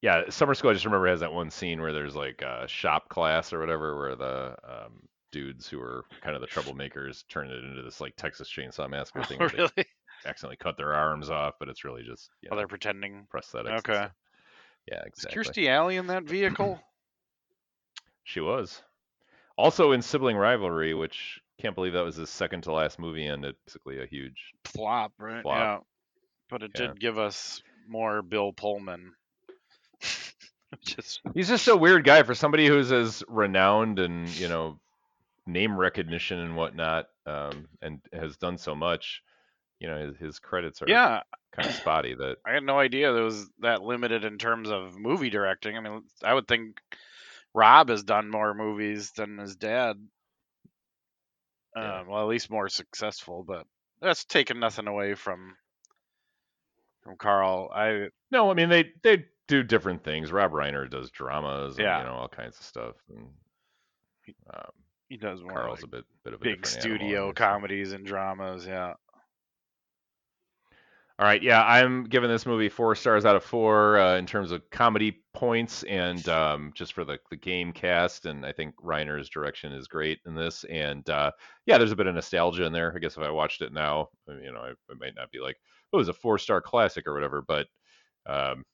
Yeah, 0.00 0.30
summer 0.30 0.54
school. 0.54 0.70
I 0.70 0.74
just 0.74 0.84
remember 0.84 1.08
has 1.08 1.20
that 1.20 1.32
one 1.32 1.50
scene 1.50 1.80
where 1.80 1.92
there's 1.92 2.14
like 2.14 2.42
a 2.42 2.66
shop 2.68 3.08
class 3.08 3.52
or 3.52 3.58
whatever, 3.58 3.96
where 3.98 4.14
the 4.16 4.56
um, 4.64 5.02
dudes 5.32 5.68
who 5.68 5.80
are 5.80 6.04
kind 6.22 6.34
of 6.36 6.40
the 6.40 6.46
troublemakers 6.46 7.24
turn 7.28 7.50
it 7.50 7.64
into 7.64 7.82
this 7.82 8.00
like 8.00 8.14
Texas 8.16 8.48
Chainsaw 8.48 8.88
Massacre 8.88 9.22
thing. 9.24 9.38
Oh, 9.40 9.48
really? 9.52 9.86
accidentally 10.26 10.56
cut 10.56 10.76
their 10.76 10.94
arms 10.94 11.30
off, 11.30 11.54
but 11.60 11.68
it's 11.68 11.84
really 11.84 12.02
just 12.02 12.30
you 12.42 12.48
Oh, 12.52 12.56
they're 12.56 12.66
pretending. 12.68 13.26
prosthetics. 13.32 13.78
Okay. 13.78 14.06
Yeah, 14.86 15.00
Is 15.00 15.24
exactly. 15.24 15.42
Kirstie 15.64 15.68
Alley 15.68 15.96
in 15.96 16.06
that 16.08 16.24
vehicle? 16.24 16.80
She 18.24 18.40
was. 18.40 18.82
Also 19.56 19.92
in 19.92 20.02
Sibling 20.02 20.36
Rivalry, 20.36 20.92
which 20.92 21.40
can't 21.60 21.74
believe 21.74 21.92
that 21.94 22.04
was 22.04 22.16
his 22.16 22.30
second 22.30 22.62
to 22.62 22.72
last 22.72 22.98
movie 22.98 23.26
and 23.26 23.44
it's 23.44 23.58
basically 23.66 24.02
a 24.02 24.06
huge 24.06 24.52
Flop, 24.64 25.12
right? 25.18 25.42
Flop. 25.42 25.56
Yeah. 25.56 25.78
But 26.50 26.62
it 26.62 26.70
Yeah. 26.74 26.88
did 26.88 27.00
give 27.00 27.18
us 27.18 27.62
more 27.88 28.22
Bill 28.22 28.52
Pullman. 28.52 29.12
Just 30.82 31.20
He's 31.34 31.48
just 31.48 31.66
a 31.68 31.76
weird 31.76 32.04
guy 32.04 32.22
for 32.22 32.34
somebody 32.34 32.66
who's 32.66 32.92
as 32.92 33.22
renowned 33.26 33.98
and 33.98 34.28
you 34.28 34.48
know 34.48 34.78
name 35.46 35.78
recognition 35.78 36.38
and 36.38 36.56
whatnot, 36.56 37.08
um, 37.24 37.68
and 37.80 38.00
has 38.12 38.36
done 38.36 38.58
so 38.58 38.74
much. 38.74 39.22
You 39.80 39.88
know, 39.88 40.08
his, 40.08 40.16
his 40.18 40.38
credits 40.38 40.82
are 40.82 40.88
yeah, 40.88 41.22
kind 41.52 41.68
of 41.68 41.74
spotty. 41.74 42.14
That 42.14 42.36
I 42.44 42.52
had 42.52 42.64
no 42.64 42.78
idea 42.78 43.12
there 43.12 43.24
was 43.24 43.48
that 43.60 43.82
limited 43.82 44.24
in 44.24 44.36
terms 44.36 44.70
of 44.70 44.98
movie 44.98 45.30
directing. 45.30 45.76
I 45.76 45.80
mean, 45.80 46.02
I 46.22 46.34
would 46.34 46.46
think 46.46 46.80
Rob 47.54 47.88
has 47.88 48.02
done 48.02 48.28
more 48.28 48.52
movies 48.52 49.12
than 49.12 49.38
his 49.38 49.56
dad. 49.56 49.96
Yeah. 51.76 52.00
Um, 52.00 52.08
well, 52.08 52.22
at 52.22 52.28
least 52.28 52.50
more 52.50 52.68
successful, 52.68 53.44
but 53.46 53.66
that's 54.00 54.24
taking 54.24 54.58
nothing 54.60 54.86
away 54.86 55.14
from 55.14 55.56
from 57.02 57.16
Carl. 57.16 57.70
I 57.74 58.08
no, 58.30 58.50
I 58.50 58.54
mean 58.54 58.68
they 58.68 58.92
they 59.02 59.26
do 59.46 59.62
different 59.62 60.04
things. 60.04 60.30
Rob 60.32 60.52
Reiner 60.52 60.88
does 60.88 61.10
dramas 61.10 61.76
and 61.76 61.84
Yeah. 61.84 61.98
you 62.00 62.04
know 62.04 62.14
all 62.14 62.28
kinds 62.28 62.58
of 62.58 62.64
stuff, 62.66 62.96
and 63.08 63.28
um, 64.52 64.70
he 65.08 65.16
does 65.16 65.42
more 65.42 65.52
Carl's 65.52 65.78
like 65.78 65.84
a 65.84 65.88
bit 65.88 66.04
bit 66.24 66.34
of 66.34 66.40
a 66.40 66.44
big 66.44 66.62
different 66.62 66.84
animal, 66.84 66.98
studio 66.98 67.32
comedies 67.32 67.92
and 67.92 68.06
dramas. 68.06 68.66
Yeah. 68.66 68.94
All 71.20 71.26
right, 71.26 71.42
yeah, 71.42 71.64
I'm 71.64 72.04
giving 72.04 72.30
this 72.30 72.46
movie 72.46 72.68
four 72.68 72.94
stars 72.94 73.24
out 73.24 73.34
of 73.34 73.42
four 73.42 73.98
uh, 73.98 74.16
in 74.18 74.24
terms 74.24 74.52
of 74.52 74.62
comedy 74.70 75.20
points 75.34 75.82
and 75.82 76.28
um, 76.28 76.70
just 76.76 76.92
for 76.92 77.04
the, 77.04 77.18
the 77.30 77.36
game 77.36 77.72
cast. 77.72 78.24
And 78.26 78.46
I 78.46 78.52
think 78.52 78.76
Reiner's 78.76 79.28
direction 79.28 79.72
is 79.72 79.88
great 79.88 80.20
in 80.26 80.36
this. 80.36 80.64
And 80.70 81.08
uh, 81.10 81.32
yeah, 81.66 81.76
there's 81.76 81.90
a 81.90 81.96
bit 81.96 82.06
of 82.06 82.14
nostalgia 82.14 82.66
in 82.66 82.72
there. 82.72 82.92
I 82.94 83.00
guess 83.00 83.16
if 83.16 83.22
I 83.24 83.30
watched 83.30 83.62
it 83.62 83.72
now, 83.72 84.10
you 84.28 84.52
know, 84.52 84.60
I, 84.60 84.70
I 84.70 84.94
might 85.00 85.16
not 85.16 85.32
be 85.32 85.40
like, 85.40 85.56
oh, 85.92 85.96
it 85.96 86.02
was 86.02 86.08
a 86.08 86.12
four 86.12 86.38
star 86.38 86.60
classic 86.60 87.08
or 87.08 87.14
whatever, 87.14 87.42
but 87.42 87.66
um, 88.26 88.64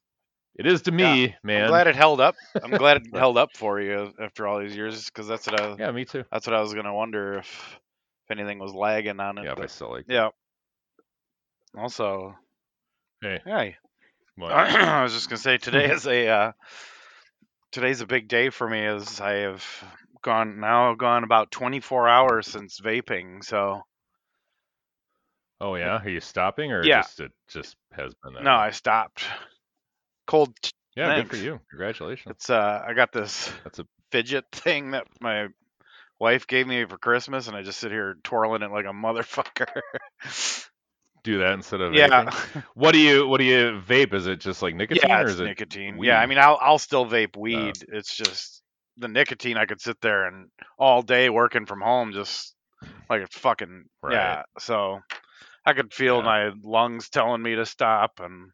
it 0.56 0.66
is 0.66 0.82
to 0.82 0.92
me, 0.92 1.34
man. 1.42 1.64
I'm 1.64 1.70
glad 1.70 1.86
it 1.86 1.96
held 1.96 2.20
up. 2.20 2.34
I'm 2.62 2.70
glad 2.76 2.98
it 2.98 3.16
held 3.16 3.38
up 3.38 3.56
for 3.56 3.80
you 3.80 4.12
after 4.20 4.46
all 4.46 4.60
these 4.60 4.76
years, 4.76 5.06
because 5.06 5.26
that's 5.26 5.46
what 5.46 5.58
I 5.58 5.76
yeah, 5.78 5.90
me 5.92 6.04
too. 6.04 6.24
that's 6.30 6.46
what 6.46 6.54
I 6.54 6.60
was 6.60 6.74
gonna 6.74 6.94
wonder 6.94 7.38
if 7.38 7.80
if 8.26 8.38
anything 8.38 8.58
was 8.58 8.74
lagging 8.74 9.18
on 9.18 9.38
it. 9.38 9.44
Yeah, 9.44 9.52
if 9.52 9.60
I 9.60 9.66
still 9.66 9.90
like. 9.90 10.04
yeah. 10.08 10.28
Also, 11.76 12.34
Hey, 13.20 13.40
hey. 13.44 13.76
I 14.40 15.02
was 15.02 15.12
just 15.12 15.28
gonna 15.28 15.38
say 15.38 15.58
today 15.58 15.90
is 15.90 16.06
a 16.06 16.28
uh, 16.28 16.52
today's 17.72 18.00
a 18.00 18.06
big 18.06 18.28
day 18.28 18.50
for 18.50 18.68
me 18.68 18.84
as 18.84 19.20
I 19.20 19.32
have 19.34 19.64
gone 20.22 20.60
now 20.60 20.94
gone 20.94 21.24
about 21.24 21.50
24 21.50 22.08
hours 22.08 22.46
since 22.46 22.80
vaping. 22.80 23.44
So 23.44 23.82
oh 25.60 25.74
yeah, 25.76 26.00
are 26.02 26.08
you 26.08 26.20
stopping 26.20 26.72
or 26.72 26.84
Yeah. 26.84 27.02
just 27.02 27.20
it 27.20 27.32
just 27.48 27.76
has 27.92 28.12
been 28.22 28.34
no? 28.44 28.52
I 28.52 28.70
stopped. 28.70 29.24
Cold. 30.26 30.54
t- 30.60 30.70
yeah, 30.96 31.14
good 31.14 31.28
for 31.28 31.36
you. 31.36 31.60
Congratulations. 31.70 32.34
It's 32.36 32.50
uh, 32.50 32.82
I 32.86 32.94
got 32.94 33.12
this 33.12 33.50
That's 33.64 33.78
a 33.78 33.86
fidget 34.10 34.44
thing 34.52 34.92
that 34.92 35.06
my 35.20 35.48
wife 36.18 36.46
gave 36.46 36.66
me 36.66 36.84
for 36.84 36.98
Christmas, 36.98 37.48
and 37.48 37.56
I 37.56 37.62
just 37.62 37.78
sit 37.78 37.90
here 37.90 38.16
twirling 38.22 38.62
it 38.62 38.70
like 38.70 38.86
a 38.86 38.88
motherfucker. 38.88 39.66
do 41.24 41.38
that 41.38 41.54
instead 41.54 41.80
of 41.80 41.94
yeah, 41.94 42.26
vaping? 42.26 42.64
What 42.74 42.92
do 42.92 42.98
you 42.98 43.26
what 43.26 43.38
do 43.38 43.44
you 43.44 43.80
vape? 43.86 44.14
Is 44.14 44.28
it 44.28 44.38
just 44.38 44.62
like 44.62 44.76
nicotine 44.76 45.08
yeah, 45.08 45.22
or 45.22 45.26
is 45.26 45.40
it 45.40 45.44
nicotine. 45.44 45.98
Yeah, 46.00 46.20
I 46.20 46.26
mean, 46.26 46.38
I'll 46.38 46.58
I'll 46.60 46.78
still 46.78 47.06
vape 47.06 47.36
oh. 47.36 47.40
weed. 47.40 47.84
It's 47.88 48.14
just 48.14 48.62
the 48.98 49.08
nicotine. 49.08 49.56
I 49.56 49.64
could 49.64 49.80
sit 49.80 50.00
there 50.00 50.26
and 50.26 50.48
all 50.78 51.02
day 51.02 51.30
working 51.30 51.66
from 51.66 51.80
home, 51.80 52.12
just 52.12 52.54
like 53.10 53.22
it's 53.22 53.36
fucking 53.36 53.86
Right. 54.02 54.12
yeah. 54.12 54.42
So 54.60 55.00
I 55.66 55.72
could 55.72 55.92
feel 55.92 56.18
Yeah. 56.18 56.24
my 56.24 56.50
lungs 56.62 57.08
telling 57.08 57.42
me 57.42 57.56
to 57.56 57.66
stop, 57.66 58.20
and 58.20 58.50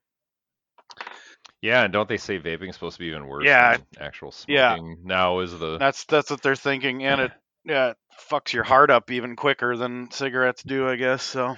Yeah, 1.60 1.82
and 1.82 1.92
don't 1.92 2.08
they 2.08 2.16
say 2.16 2.38
vaping's 2.38 2.74
supposed 2.74 2.96
to 2.96 3.00
be 3.00 3.06
even 3.06 3.26
worse 3.26 3.44
Yeah. 3.44 3.76
than 3.76 3.86
actual 3.98 4.32
Yeah. 4.46 4.76
smoking? 4.76 5.02
Now 5.04 5.40
is 5.40 5.58
the 5.58 5.76
that's 5.76 6.04
that's 6.04 6.30
what 6.30 6.40
they're 6.40 6.56
thinking, 6.56 7.04
and 7.04 7.20
it 7.20 7.32
yeah 7.64 7.90
it 7.90 7.96
fucks 8.30 8.52
your 8.52 8.64
heart 8.64 8.90
up 8.90 9.10
even 9.10 9.34
quicker 9.34 9.76
than 9.76 10.10
cigarettes 10.12 10.62
do, 10.62 10.88
I 10.88 10.96
guess. 10.96 11.22
So 11.22 11.56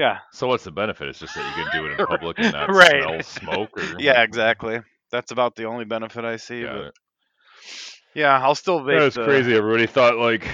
yeah, 0.00 0.18
so 0.32 0.46
what's 0.46 0.64
the 0.64 0.70
benefit? 0.70 1.08
It's 1.08 1.18
just 1.18 1.34
that 1.34 1.56
you 1.56 1.64
can 1.64 1.72
do 1.80 1.86
it 1.86 2.00
in 2.00 2.06
public 2.14 2.38
and 2.38 2.52
not 2.52 2.68
Right. 2.74 3.02
smell 3.02 3.22
smoke 3.22 3.70
or 3.76 3.82
yeah, 4.00 4.22
exactly. 4.22 4.80
That's 5.12 5.30
about 5.32 5.56
the 5.56 5.64
only 5.64 5.84
benefit 5.84 6.24
I 6.24 6.36
see. 6.36 6.62
Got 6.62 6.72
but 6.76 6.84
it. 6.86 6.94
yeah, 8.14 8.38
I'll 8.40 8.54
still 8.54 8.80
vape. 8.80 8.98
That's 9.00 9.16
the- 9.16 9.24
crazy. 9.24 9.54
Everybody 9.54 9.86
thought 9.86 10.16
like 10.16 10.46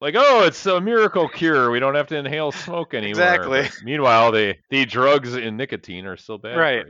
like 0.00 0.14
oh, 0.16 0.44
it's 0.44 0.64
a 0.66 0.80
miracle 0.80 1.28
cure. 1.28 1.70
We 1.70 1.80
don't 1.80 1.94
have 1.94 2.06
to 2.08 2.16
inhale 2.16 2.52
smoke 2.52 2.94
anymore. 2.94 3.10
Exactly. 3.10 3.62
But 3.62 3.72
meanwhile, 3.84 4.32
the 4.32 4.54
the 4.70 4.84
drugs 4.86 5.34
in 5.34 5.56
nicotine 5.56 6.06
are 6.06 6.16
still 6.16 6.38
bad. 6.38 6.56
Right. 6.56 6.86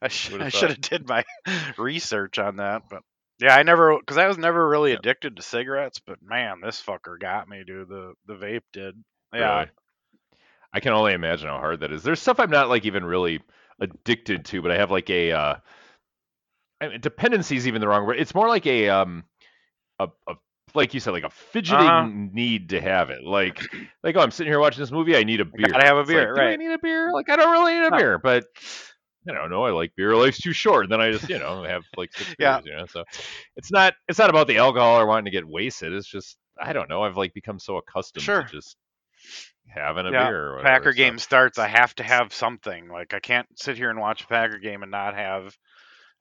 I, 0.00 0.08
sh- 0.08 0.32
I 0.34 0.48
should 0.48 0.70
have 0.70 0.80
did 0.80 1.08
my 1.08 1.24
research 1.78 2.38
on 2.38 2.56
that, 2.56 2.82
but 2.90 3.02
yeah, 3.40 3.54
I 3.56 3.62
never 3.62 3.96
because 3.98 4.18
I 4.18 4.26
was 4.26 4.38
never 4.38 4.68
really 4.68 4.90
Yeah. 4.92 4.98
addicted 4.98 5.36
to 5.36 5.42
cigarettes, 5.42 6.00
but 6.04 6.18
man, 6.22 6.60
this 6.62 6.82
fucker 6.82 7.18
got 7.20 7.48
me, 7.48 7.62
dude. 7.66 7.88
The 7.88 8.14
the 8.26 8.34
vape 8.34 8.62
did. 8.72 8.94
Yeah, 9.32 9.54
Really. 9.60 9.70
I 10.72 10.80
can 10.80 10.92
only 10.92 11.12
imagine 11.12 11.48
how 11.48 11.58
hard 11.58 11.80
that 11.80 11.92
is. 11.92 12.02
There's 12.02 12.20
stuff 12.20 12.40
I'm 12.40 12.50
not 12.50 12.68
like 12.68 12.84
even 12.84 13.04
really 13.04 13.42
addicted 13.80 14.44
to, 14.46 14.62
but 14.62 14.70
I 14.70 14.78
have 14.78 14.90
like 14.90 15.10
a 15.10 15.32
uh 15.32 15.56
I 16.80 16.88
mean, 16.88 17.00
dependency 17.00 17.56
is 17.56 17.66
even 17.66 17.80
the 17.80 17.88
wrong 17.88 18.06
word. 18.06 18.18
It's 18.18 18.34
more 18.34 18.48
like 18.48 18.66
a 18.66 18.88
um 18.88 19.24
a, 19.98 20.08
a 20.28 20.34
like 20.74 20.94
you 20.94 21.00
said, 21.00 21.12
like 21.12 21.24
a 21.24 21.30
fidgeting 21.30 22.08
Uh-huh. 22.08 22.32
need 22.34 22.70
to 22.70 22.80
have 22.80 23.10
it. 23.10 23.22
Like 23.24 23.68
like 24.02 24.16
oh, 24.16 24.20
I'm 24.20 24.30
sitting 24.30 24.52
here 24.52 24.60
watching 24.60 24.82
this 24.82 24.92
movie. 24.92 25.16
I 25.16 25.24
need 25.24 25.40
a 25.40 25.44
beer. 25.44 25.66
gotta 25.72 25.84
have 25.84 25.96
a 25.96 26.04
It's 26.04 26.12
like, 26.12 26.28
beer, 26.28 26.34
Do 26.34 26.46
I 26.46 26.56
right. 26.56 26.56
need 26.56 26.72
a 26.72 26.78
beer? 26.78 27.12
Like 27.12 27.30
I 27.30 27.36
don't 27.36 27.52
really 27.52 27.74
need 27.74 27.86
a 27.86 27.90
No. 27.90 27.96
beer, 27.96 28.18
but 28.18 28.44
I 29.28 29.32
don't 29.32 29.50
know. 29.50 29.64
I 29.64 29.70
like 29.70 29.92
beer. 29.96 30.16
Life's 30.16 30.40
too 30.40 30.52
short. 30.52 30.84
And 30.84 30.92
then 30.92 31.00
I 31.00 31.10
just 31.12 31.28
you 31.28 31.38
know 31.38 31.62
have 31.64 31.84
like 31.96 32.12
six 32.12 32.34
Yeah. 32.38 32.60
beers. 32.60 32.64
You 32.64 32.76
know, 32.76 32.86
so 32.86 33.04
it's 33.56 33.70
not 33.70 33.94
it's 34.08 34.18
not 34.18 34.30
about 34.30 34.46
the 34.48 34.58
alcohol 34.58 34.98
or 34.98 35.06
wanting 35.06 35.26
to 35.26 35.30
get 35.30 35.46
wasted. 35.46 35.92
It's 35.92 36.08
just 36.08 36.38
I 36.60 36.72
don't 36.72 36.88
know. 36.88 37.02
I've 37.02 37.16
like 37.16 37.34
become 37.34 37.58
so 37.58 37.76
accustomed 37.76 38.32
Sure. 38.32 38.42
to 38.48 38.56
just 38.56 38.76
having 39.74 40.06
a 40.06 40.12
Yeah, 40.12 40.28
beer. 40.28 40.46
Or 40.48 40.56
whatever, 40.56 40.68
Packer 40.68 40.92
so- 40.92 40.96
game 40.96 41.18
starts. 41.18 41.58
I 41.58 41.68
have 41.68 41.94
to 41.96 42.02
have 42.02 42.32
something. 42.34 42.88
Like 42.88 43.14
I 43.14 43.20
can't 43.20 43.46
sit 43.56 43.76
here 43.76 43.90
and 43.90 43.98
watch 44.00 44.22
a 44.22 44.26
Packer 44.26 44.58
game 44.58 44.82
and 44.82 44.90
not 44.90 45.14
have 45.14 45.56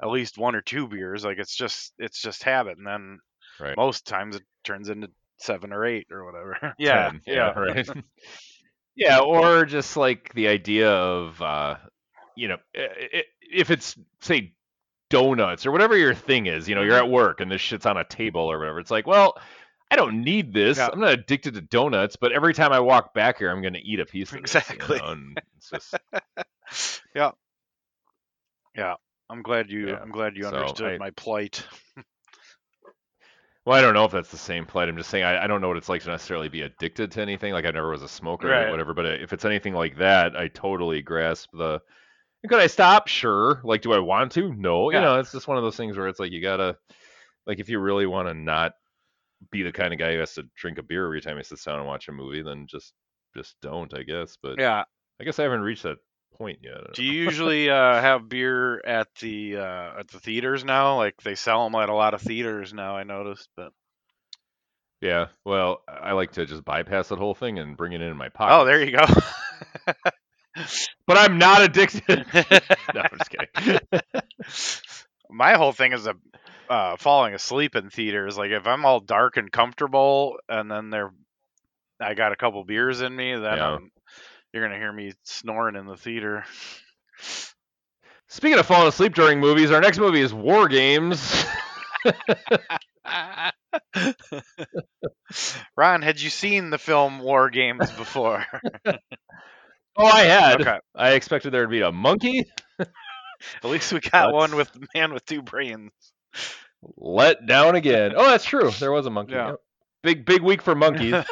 at 0.01 0.09
least 0.09 0.37
one 0.37 0.55
or 0.55 0.61
two 0.61 0.87
beers. 0.87 1.23
Like 1.23 1.37
it's 1.37 1.55
just 1.55 1.93
it's 1.97 2.21
just 2.21 2.43
habit, 2.43 2.77
and 2.77 2.87
then 2.87 3.19
Right. 3.59 3.77
most 3.77 4.07
times 4.07 4.35
it 4.35 4.43
turns 4.63 4.89
into 4.89 5.09
seven 5.37 5.71
or 5.73 5.85
eight 5.85 6.07
or 6.11 6.25
whatever. 6.25 6.73
yeah, 6.79 7.09
10, 7.11 7.21
yeah, 7.27 7.51
right. 7.51 7.87
yeah, 8.95 9.19
or 9.19 9.65
just 9.65 9.97
like 9.97 10.33
the 10.33 10.47
idea 10.47 10.89
of, 10.91 11.41
uh, 11.41 11.75
you 12.35 12.47
know, 12.47 12.57
i- 12.75 13.09
i- 13.13 13.23
if 13.53 13.69
it's 13.69 13.95
say 14.21 14.53
donuts 15.09 15.65
or 15.65 15.71
whatever 15.71 15.97
your 15.97 16.13
thing 16.13 16.45
is, 16.45 16.67
you 16.69 16.75
know, 16.75 16.81
you're 16.81 16.93
Mm-hmm. 16.95 17.05
at 17.05 17.11
work 17.11 17.41
and 17.41 17.51
this 17.51 17.61
shit's 17.61 17.85
on 17.85 17.97
a 17.97 18.03
table 18.05 18.49
or 18.51 18.57
whatever. 18.59 18.79
It's 18.79 18.91
like, 18.91 19.05
well, 19.07 19.37
I 19.91 19.95
don't 19.97 20.23
need 20.23 20.53
this. 20.53 20.77
Yeah. 20.77 20.89
I'm 20.91 20.99
not 21.01 21.11
addicted 21.11 21.53
to 21.55 21.61
donuts, 21.61 22.15
but 22.15 22.31
every 22.31 22.53
time 22.53 22.71
I 22.71 22.79
walk 22.79 23.13
back 23.13 23.37
here, 23.39 23.51
I'm 23.51 23.61
going 23.61 23.73
to 23.73 23.81
eat 23.85 23.99
a 23.99 24.05
piece 24.05 24.31
of 24.31 24.41
this, 24.41 24.53
you 24.53 24.59
Exactly. 24.61 24.97
know, 24.99 25.17
just, 25.69 25.93
yeah, 27.13 27.31
yeah. 28.75 28.95
I'm 29.29 29.41
glad 29.43 29.69
you. 29.69 29.89
Yeah, 29.89 29.99
I'm 30.01 30.11
glad 30.11 30.35
you 30.37 30.43
so 30.43 30.49
understood 30.49 30.93
I- 30.93 30.97
my 30.97 31.09
plight. 31.11 31.65
well, 33.65 33.77
I 33.77 33.81
don't 33.81 33.93
know 33.93 34.05
if 34.05 34.11
that's 34.11 34.31
the 34.31 34.37
same 34.37 34.65
plight. 34.65 34.89
I'm 34.89 34.97
just 34.97 35.09
saying 35.09 35.23
I, 35.23 35.43
I 35.43 35.47
don't 35.47 35.61
know 35.61 35.67
what 35.67 35.77
it's 35.77 35.89
like 35.89 36.01
to 36.03 36.09
necessarily 36.09 36.49
be 36.49 36.61
addicted 36.61 37.11
to 37.11 37.21
anything. 37.21 37.53
Like 37.53 37.65
I 37.65 37.71
never 37.71 37.89
was 37.91 38.01
a 38.01 38.07
smoker 38.07 38.47
Right. 38.47 38.67
or 38.67 38.71
whatever, 38.71 38.93
but 38.93 39.05
if 39.05 39.33
it's 39.33 39.45
anything 39.45 39.73
like 39.73 39.97
that, 39.97 40.35
I 40.35 40.47
totally 40.47 41.01
grasp 41.01 41.49
the. 41.53 41.79
Could 42.49 42.59
I 42.59 42.65
stop? 42.67 43.07
Sure. 43.07 43.61
Like, 43.63 43.83
do 43.83 43.93
I 43.93 43.99
want 43.99 44.31
to? 44.31 44.51
No. 44.55 44.89
Yeah. 44.89 44.97
You 44.99 45.05
know, 45.05 45.19
it's 45.19 45.31
just 45.31 45.47
one 45.47 45.57
of 45.57 45.63
those 45.63 45.75
things 45.77 45.95
where 45.95 46.07
it's 46.07 46.19
like 46.19 46.31
you 46.31 46.41
gotta, 46.41 46.75
like, 47.45 47.59
if 47.59 47.69
you 47.69 47.77
really 47.79 48.07
want 48.07 48.27
to 48.29 48.33
not 48.33 48.73
be 49.51 49.63
the 49.63 49.71
kind 49.71 49.93
of 49.93 49.99
guy 49.99 50.13
who 50.13 50.19
has 50.19 50.33
to 50.35 50.43
drink 50.55 50.77
a 50.77 50.83
beer 50.83 51.05
every 51.05 51.21
time 51.21 51.37
he 51.37 51.43
sits 51.43 51.63
down 51.63 51.79
and 51.79 51.87
watch 51.87 52.07
a 52.07 52.11
movie, 52.11 52.41
then 52.41 52.67
just 52.67 52.93
just 53.35 53.55
don't, 53.61 53.93
I 53.93 54.03
guess. 54.03 54.37
But 54.41 54.59
Yeah. 54.59 54.83
I 55.19 55.23
guess 55.23 55.39
I 55.39 55.43
haven't 55.43 55.61
reached 55.61 55.83
that 55.83 55.97
point 56.37 56.59
yet. 56.63 56.93
Do 56.93 57.03
you 57.03 57.11
usually 57.23 57.69
uh, 57.69 58.01
have 58.01 58.27
beer 58.29 58.81
at 58.85 59.07
the 59.21 59.57
uh, 59.57 59.99
at 59.99 60.07
the 60.09 60.19
theaters 60.19 60.63
now? 60.65 60.97
Like 60.97 61.21
they 61.23 61.35
sell 61.35 61.63
them 61.69 61.79
at 61.81 61.89
a 61.89 61.93
lot 61.93 62.13
of 62.13 62.21
theaters 62.21 62.73
now. 62.73 62.95
I 62.97 63.03
noticed, 63.03 63.47
but 63.55 63.71
Yeah. 65.01 65.27
Well, 65.45 65.81
I 65.87 66.11
like 66.13 66.33
to 66.33 66.45
just 66.45 66.65
bypass 66.65 67.09
that 67.09 67.19
whole 67.19 67.35
thing 67.35 67.57
and 67.59 67.77
bring 67.77 67.93
it 67.93 68.01
in 68.01 68.17
my 68.17 68.29
pocket. 68.29 68.53
oh, 68.55 68.65
there 68.65 68.83
you 68.83 68.97
go. 68.97 69.05
But 71.07 71.17
I'm 71.17 71.37
not 71.37 71.61
addicted. 71.61 72.25
no, 72.93 73.01
I'm 73.01 73.17
just 73.17 73.29
kidding. 73.29 73.79
My 75.29 75.53
whole 75.53 75.71
thing 75.71 75.93
is 75.93 76.05
a 76.07 76.15
uh, 76.69 76.95
falling 76.97 77.33
asleep 77.33 77.75
in 77.75 77.89
theaters. 77.89 78.37
Like 78.37 78.51
if 78.51 78.67
I'm 78.67 78.85
all 78.85 78.99
dark 78.99 79.37
and 79.37 79.51
comfortable, 79.51 80.37
and 80.49 80.69
then 80.69 80.89
they're, 80.89 81.11
I 81.99 82.13
got 82.13 82.31
a 82.31 82.35
couple 82.35 82.63
beers 82.63 83.01
in 83.01 83.15
me, 83.15 83.33
then 83.33 83.57
Yeah. 83.57 83.77
You're 84.53 84.63
gonna 84.67 84.77
hear 84.79 84.91
me 84.91 85.13
snoring 85.23 85.75
in 85.77 85.85
the 85.85 85.95
theater. 85.95 86.43
Speaking 88.27 88.59
of 88.59 88.65
falling 88.65 88.87
asleep 88.89 89.13
during 89.15 89.39
movies, 89.39 89.71
our 89.71 89.79
next 89.81 89.97
movie 89.99 90.21
is 90.21 90.33
War 90.33 90.67
Games. 90.67 91.45
Ron, 95.77 96.01
had 96.01 96.21
you 96.21 96.29
seen 96.29 96.69
the 96.69 96.77
film 96.77 97.19
War 97.19 97.49
Games 97.49 97.89
before? 97.91 98.45
oh, 98.85 100.05
I 100.05 100.21
had. 100.23 100.61
okay, 100.61 100.79
I 100.95 101.11
expected 101.11 101.51
there 101.53 101.63
to 101.63 101.69
be 101.69 101.81
a 101.81 101.91
monkey. 101.91 102.45
at 102.79 102.89
least 103.63 103.93
we 103.93 103.99
got 103.99 104.33
one 104.33 104.51
Let's- 104.51 104.73
with 104.75 104.87
man 104.93 105.13
with 105.13 105.25
two 105.25 105.41
brains. 105.41 105.91
Let 106.97 107.45
down 107.45 107.75
again. 107.75 108.13
Oh, 108.15 108.29
that's 108.29 108.45
true. 108.45 108.71
There 108.79 108.91
was 108.91 109.05
a 109.05 109.09
monkey. 109.09 109.33
Yeah. 109.33 109.49
Yep. 109.51 109.59
Big 110.03 110.25
big 110.25 110.41
week 110.41 110.61
for 110.63 110.73
monkeys. 110.73 111.13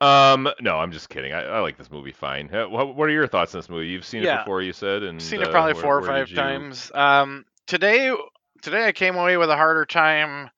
um, 0.00 0.48
no, 0.60 0.76
I'm 0.78 0.92
just 0.92 1.08
kidding. 1.08 1.32
I, 1.32 1.42
I 1.44 1.58
like 1.60 1.76
this 1.78 1.90
movie 1.90 2.12
fine. 2.12 2.54
Uh, 2.54 2.68
What, 2.68 2.94
what 2.94 3.08
are 3.08 3.12
your 3.12 3.26
thoughts 3.26 3.54
on 3.54 3.60
this 3.60 3.68
movie? 3.68 3.88
You've 3.88 4.04
seen 4.04 4.22
it 4.22 4.38
before, 4.38 4.62
you 4.62 4.72
said, 4.72 5.02
and 5.02 5.20
seen 5.20 5.40
it 5.40 5.48
uh, 5.48 5.50
probably 5.50 5.72
where- 5.74 5.82
four 5.82 5.98
or 5.98 6.00
where 6.02 6.10
five 6.10 6.26
did 6.28 6.36
you- 6.36 6.42
times. 6.42 6.90
Um, 6.94 7.44
today, 7.66 8.14
today 8.62 8.86
I 8.86 8.92
came 8.92 9.16
away 9.16 9.36
with 9.38 9.50
a 9.50 9.56
harder 9.56 9.86
time 9.86 10.50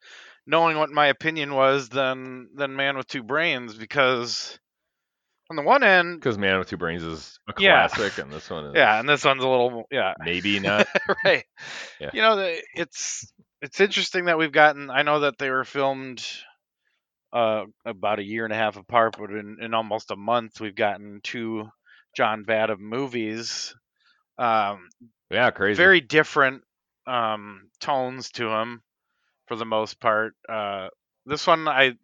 knowing 0.47 0.77
what 0.79 0.91
my 0.91 1.07
opinion 1.07 1.55
was 1.55 1.89
than 1.89 2.49
than 2.55 2.77
Man 2.77 2.97
with 2.97 3.07
Two 3.09 3.23
Brains 3.23 3.75
because 3.75 4.59
on 5.51 5.57
the 5.57 5.63
one 5.63 5.83
end, 5.83 6.21
Because 6.21 6.39
Man 6.39 6.59
with 6.59 6.69
Two 6.69 6.77
Brains 6.77 7.03
is 7.03 7.39
a 7.49 7.53
Yeah. 7.59 7.89
classic, 7.89 8.19
and 8.19 8.33
this 8.33 8.51
one 8.51 8.65
is 8.67 8.75
yeah, 8.75 8.99
and 9.01 9.09
this 9.09 9.25
one's 9.25 9.43
a 9.45 9.49
little 9.49 9.85
yeah, 9.91 10.15
maybe 10.19 10.61
not. 10.61 10.87
right. 11.25 11.45
Yeah. 12.01 12.11
You 12.13 12.23
know, 12.23 12.57
it's 12.75 13.33
it's 13.63 13.81
interesting 13.81 14.27
that 14.27 14.39
we've 14.39 14.53
gotten. 14.53 14.91
I 14.91 15.03
know 15.03 15.21
that 15.21 15.39
they 15.39 15.51
were 15.51 15.65
filmed 15.65 16.27
uh, 17.33 17.65
about 17.85 18.19
a 18.19 18.25
year 18.25 18.45
and 18.45 18.53
a 18.53 18.57
half 18.57 18.77
apart, 18.77 19.17
but 19.19 19.31
in, 19.31 19.59
in 19.61 19.75
almost 19.75 20.11
a 20.11 20.17
month, 20.17 20.61
we've 20.61 20.75
gotten 20.75 21.21
two 21.23 21.69
John 22.17 22.45
Badham 22.45 22.83
movies. 22.83 23.75
Um, 24.39 24.89
Yeah, 25.31 25.51
crazy. 25.51 25.77
very 25.77 26.01
different 26.01 26.63
um, 27.07 27.71
tones 27.81 28.31
to 28.33 28.49
them 28.49 28.83
for 29.49 29.57
the 29.57 29.65
most 29.67 30.01
part. 30.01 30.35
Uh, 30.49 30.89
this 31.27 31.47
one, 31.47 31.69
I 31.69 31.95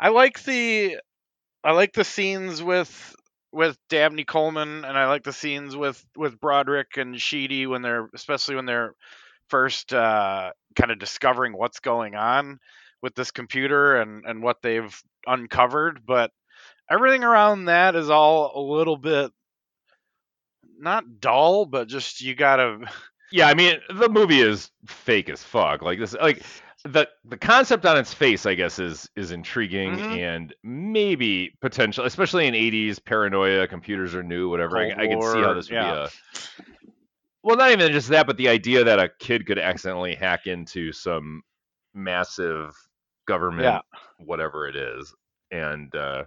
I 0.00 0.10
like 0.10 0.42
the 0.44 0.98
I 1.66 1.72
like 1.72 1.92
the 1.92 2.04
scenes 2.04 2.62
with 2.62 3.16
with 3.52 3.76
Dabney 3.88 4.24
Coleman, 4.24 4.84
and 4.84 4.96
I 4.96 5.08
like 5.08 5.24
the 5.24 5.32
scenes 5.32 5.74
with 5.74 6.00
with 6.16 6.38
Broderick 6.38 6.96
and 6.96 7.20
Sheedy 7.20 7.66
when 7.66 7.82
they're 7.82 8.08
especially 8.14 8.54
when 8.54 8.66
they're 8.66 8.94
first 9.50 9.92
uh, 9.92 10.52
kind 10.76 10.92
of 10.92 11.00
discovering 11.00 11.54
what's 11.54 11.80
going 11.80 12.14
on 12.14 12.60
with 13.02 13.16
this 13.16 13.32
computer 13.32 13.96
and 13.96 14.24
and 14.26 14.44
what 14.44 14.58
they've 14.62 14.96
uncovered. 15.26 16.02
But 16.06 16.30
everything 16.88 17.24
around 17.24 17.64
that 17.64 17.96
is 17.96 18.10
all 18.10 18.52
a 18.54 18.62
little 18.62 18.96
bit 18.96 19.32
not 20.78 21.20
dull, 21.20 21.66
but 21.66 21.88
just 21.88 22.20
you 22.20 22.36
gotta 22.36 22.78
Yeah, 23.32 23.48
I 23.48 23.54
mean 23.54 23.80
the 23.92 24.08
movie 24.08 24.40
is 24.40 24.70
fake 24.86 25.28
as 25.28 25.42
fuck. 25.42 25.82
Like 25.82 25.98
this, 25.98 26.12
like 26.12 26.44
the 26.84 27.08
the 27.24 27.36
concept 27.36 27.84
on 27.86 27.96
its 27.96 28.12
face, 28.14 28.46
I 28.46 28.54
guess, 28.54 28.78
is 28.78 29.08
is 29.16 29.30
intriguing 29.32 29.96
Mhm. 29.96 30.18
and 30.18 30.54
maybe 30.62 31.52
potential, 31.60 32.04
especially 32.04 32.46
in 32.46 32.54
'80s 32.54 32.98
paranoia. 33.04 33.66
Computers 33.66 34.14
are 34.14 34.22
new, 34.22 34.48
whatever. 34.48 34.78
I, 34.78 34.90
I 34.90 35.06
can 35.06 35.20
see 35.22 35.40
how 35.40 35.54
this 35.54 35.68
would 35.70 35.74
yeah. 35.76 35.92
be 35.92 35.98
a. 35.98 36.64
Well, 37.42 37.56
not 37.56 37.70
even 37.70 37.92
just 37.92 38.08
that, 38.08 38.26
but 38.26 38.36
the 38.36 38.48
idea 38.48 38.82
that 38.84 38.98
a 38.98 39.08
kid 39.20 39.46
could 39.46 39.58
accidentally 39.58 40.14
hack 40.16 40.46
into 40.46 40.92
some 40.92 41.42
massive 41.94 42.74
government, 43.26 43.64
Yeah. 43.64 43.80
whatever 44.18 44.66
it 44.68 44.74
is, 44.76 45.14
and 45.52 45.94
uh, 45.94 46.24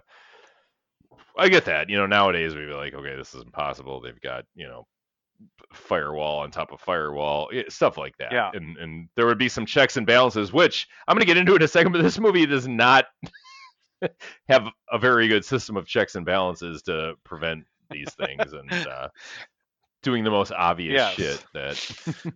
I 1.38 1.48
get 1.48 1.66
that. 1.66 1.88
You 1.90 1.96
know, 1.98 2.06
nowadays 2.06 2.54
we'd 2.54 2.66
be 2.66 2.72
like, 2.72 2.94
okay, 2.94 3.16
this 3.16 3.34
is 3.34 3.42
impossible. 3.42 4.00
They've 4.00 4.20
got 4.20 4.44
you 4.54 4.66
know 4.66 4.86
firewall 5.72 6.40
on 6.40 6.50
top 6.50 6.72
of 6.72 6.80
firewall, 6.80 7.50
stuff 7.68 7.96
like 7.96 8.16
that. 8.18 8.32
Yeah. 8.32 8.50
And 8.54 8.76
and 8.78 9.08
there 9.16 9.26
would 9.26 9.38
be 9.38 9.48
some 9.48 9.66
checks 9.66 9.96
and 9.96 10.06
balances, 10.06 10.52
which 10.52 10.88
I'm 11.06 11.14
going 11.14 11.20
to 11.20 11.26
get 11.26 11.36
into 11.36 11.54
in 11.54 11.62
a 11.62 11.68
second. 11.68 11.92
But 11.92 12.02
this 12.02 12.18
movie 12.18 12.46
does 12.46 12.66
not 12.66 13.06
have 14.48 14.68
a 14.90 14.98
very 14.98 15.28
good 15.28 15.44
system 15.44 15.76
of 15.76 15.86
checks 15.86 16.14
and 16.14 16.24
balances 16.26 16.82
to 16.82 17.14
prevent 17.24 17.64
these 17.90 18.12
things 18.14 18.52
and 18.52 18.72
uh, 18.86 19.08
doing 20.02 20.24
the 20.24 20.30
most 20.30 20.52
obvious 20.52 20.94
Yes. 20.94 21.14
shit 21.14 21.44
that. 21.54 22.34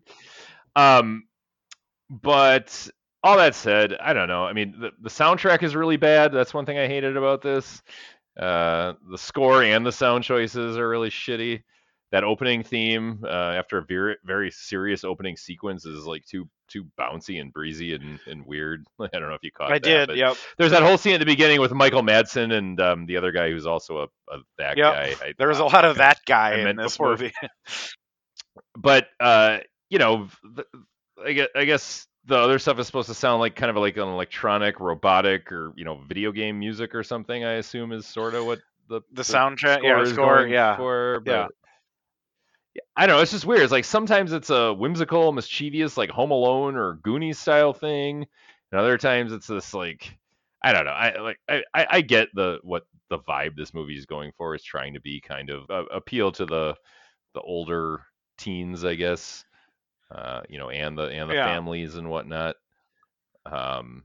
um, 0.77 1.25
but 2.11 2.89
all 3.23 3.39
that 3.39 3.55
said, 3.55 3.95
I 4.01 4.13
don't 4.13 4.29
know. 4.29 4.45
I 4.45 4.53
mean, 4.53 4.75
the, 4.79 4.91
the 5.01 5.09
soundtrack 5.09 5.63
is 5.63 5.75
really 5.75 5.97
bad. 5.97 6.33
That's 6.33 6.53
one 6.53 6.67
thing 6.67 6.79
I 6.79 6.87
hated 6.87 7.17
about 7.17 7.41
this. 7.41 7.83
Uh, 8.39 8.95
the 9.11 9.17
score 9.19 9.63
and 9.63 9.87
the 9.87 9.93
sound 9.93 10.25
choices 10.25 10.77
are 10.77 10.89
really 10.89 11.09
shitty. 11.11 11.63
That 12.15 12.23
opening 12.23 12.63
theme, 12.63 13.25
uh, 13.25 13.29
after 13.29 13.77
a 13.79 13.83
very 13.85 14.15
very 14.25 14.51
serious 14.53 15.03
opening 15.03 15.37
sequence, 15.37 15.85
is 15.85 16.05
like 16.05 16.25
too 16.25 16.49
too 16.69 16.87
bouncy 16.97 17.41
and 17.41 17.53
breezy 17.53 17.93
and, 17.95 18.21
and 18.27 18.47
weird. 18.47 18.87
I 19.01 19.09
don't 19.13 19.29
know 19.29 19.35
if 19.35 19.43
you 19.43 19.51
caught 19.51 19.73
I 19.73 19.81
that. 19.81 20.07
did. 20.09 20.17
Yep. 20.17 20.37
There's 20.57 20.71
that 20.71 20.83
whole 20.85 20.97
scene 20.97 21.15
at 21.15 21.19
the 21.21 21.27
beginning 21.27 21.61
with 21.61 21.73
Michael 21.73 22.03
Madsen 22.03 22.53
and 22.57 22.81
um, 22.81 23.07
the 23.07 23.17
other 23.17 23.33
guy 23.33 23.51
who's 23.51 23.67
also 23.67 23.99
a, 23.99 24.05
a 24.33 24.39
that 24.59 24.77
Yep. 24.79 24.93
guy. 24.95 25.15
I, 25.27 25.35
There 25.39 25.49
was 25.49 25.59
a 25.59 25.65
lot 25.65 25.85
of 25.85 25.97
that 25.97 26.21
guy 26.27 26.53
I 26.53 26.69
in 26.71 26.77
this 26.77 26.93
before- 26.93 27.11
movie. 27.11 27.33
but 28.77 29.09
uh, 29.21 29.59
you 29.91 29.99
know, 29.99 30.29
I 31.25 31.33
guess, 31.33 31.49
I 31.57 31.65
guess 31.65 32.07
the 32.27 32.37
other 32.37 32.59
stuff 32.59 32.79
is 32.79 32.87
supposed 32.87 33.09
to 33.09 33.15
sound 33.15 33.41
like 33.41 33.57
kind 33.57 33.71
of 33.71 33.77
like 33.77 33.97
an 33.97 34.09
electronic, 34.09 34.81
robotic, 34.81 35.51
or 35.53 35.73
you 35.77 35.85
know, 35.85 36.01
video 36.09 36.33
game 36.33 36.59
music 36.59 36.95
or 36.95 37.03
something. 37.03 37.45
I 37.45 37.55
assume 37.55 37.93
is 37.93 38.07
sort 38.07 38.35
of 38.35 38.47
what 38.47 38.61
the 38.89 39.01
The 39.13 39.23
soundtrack, 39.23 39.79
score 39.79 40.05
yeah, 40.05 40.13
score, 40.13 40.47
yeah. 40.47 40.77
for. 40.77 41.23
Yeah. 41.27 41.47
I 42.97 43.07
don't 43.07 43.17
know. 43.17 43.23
It's 43.23 43.33
just 43.33 43.45
weird. 43.47 43.63
It's 43.63 43.73
like 43.73 43.85
sometimes 43.85 44.33
it's 44.33 44.51
a 44.51 44.73
whimsical, 44.73 45.33
mischievous, 45.33 45.97
like 45.97 46.11
Home 46.11 46.31
Alone 46.31 46.77
or 46.77 46.95
Goonies 46.95 47.39
style 47.39 47.73
thing, 47.73 48.27
and 48.71 48.81
other 48.81 48.99
times 48.99 49.33
it's 49.33 49.49
this 49.49 49.75
like 49.75 50.17
I 50.63 50.73
don't 50.73 50.85
know. 50.85 50.93
I 50.93 51.19
like 51.21 51.41
I, 51.49 51.65
I 51.75 52.01
get 52.03 52.29
the 52.35 52.59
what 52.63 52.87
the 53.11 53.19
vibe 53.19 53.57
this 53.57 53.75
movie 53.75 53.97
is 53.99 54.07
going 54.07 54.33
for 54.37 54.55
is 54.55 54.63
trying 54.63 54.95
to 54.95 55.01
be 55.01 55.21
kind 55.21 55.51
of 55.51 55.69
uh, 55.71 55.85
appeal 55.87 56.31
to 56.33 56.47
the 56.47 56.77
the 57.35 57.41
older 57.41 58.03
teens, 58.39 58.85
I 58.85 58.95
guess. 58.95 59.45
Uh, 60.11 60.43
you 60.49 60.59
know, 60.59 60.71
and 60.71 60.97
the 60.99 61.05
and 61.05 61.31
the 61.31 61.35
Yeah. 61.35 61.45
families 61.45 61.97
and 61.97 62.11
whatnot. 62.11 62.57
Um, 63.47 64.05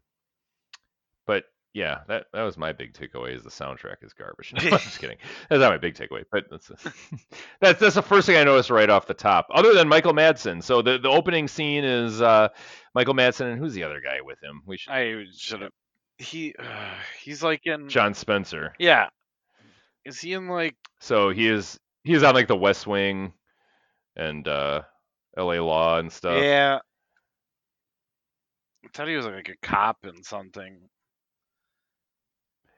yeah, 1.74 2.00
that 2.08 2.26
that 2.34 2.42
was 2.42 2.58
my 2.58 2.74
big 2.74 2.94
takeaway. 2.94 3.36
Is 3.36 3.44
the 3.44 3.50
soundtrack 3.50 4.04
is 4.04 4.14
garbage. 4.14 4.54
No, 4.64 4.72
I'm 4.72 4.80
just 4.80 5.00
kidding. 5.00 5.18
That's 5.50 5.60
not 5.60 5.72
my 5.72 5.78
big 5.78 5.96
takeaway, 5.96 6.24
but 6.32 6.46
that's 6.50 6.68
that's 7.62 7.80
that's 7.80 7.96
the 7.96 8.02
first 8.02 8.26
thing 8.26 8.38
I 8.38 8.44
noticed 8.44 8.70
right 8.70 8.90
off 8.90 9.06
the 9.06 9.14
top. 9.14 9.48
Other 9.54 9.74
than 9.74 9.88
Michael 9.88 10.14
Madsen, 10.14 10.64
so 10.64 10.82
the 10.82 10.98
the 10.98 11.10
opening 11.10 11.48
scene 11.48 11.84
is 11.84 12.22
uh, 12.22 12.50
Michael 12.96 13.14
Madsen 13.14 13.52
and 13.52 13.60
who's 13.60 13.74
the 13.74 13.84
other 13.84 14.02
guy 14.02 14.22
with 14.22 14.42
him? 14.42 14.62
We 14.66 14.78
should 14.78 14.92
I 14.92 15.26
should 15.36 15.62
have. 15.62 15.72
He 16.18 16.56
uh, 16.58 16.94
he's 17.22 17.44
like 17.44 17.62
in. 17.66 17.88
John 17.88 18.14
Spencer. 18.14 18.74
Yeah. 18.80 19.10
Is 20.06 20.20
he 20.20 20.34
in 20.34 20.48
like? 20.48 20.76
So 21.00 21.30
he 21.30 21.48
is 21.48 21.80
he 22.04 22.14
is 22.14 22.24
on 22.24 22.34
like 22.34 22.48
the 22.48 22.56
West 22.56 22.88
Wing 22.88 23.34
and 24.16 24.48
uh, 24.48 24.82
L.A. 25.38 25.60
Law 25.60 26.00
and 26.00 26.12
stuff. 26.12 26.42
Yeah. 26.42 26.80
I 28.84 28.88
thought 28.94 29.08
he 29.08 29.16
was 29.16 29.28
like 29.28 29.50
a 29.50 29.66
cop 29.68 29.98
in 30.06 30.24
something. 30.24 30.80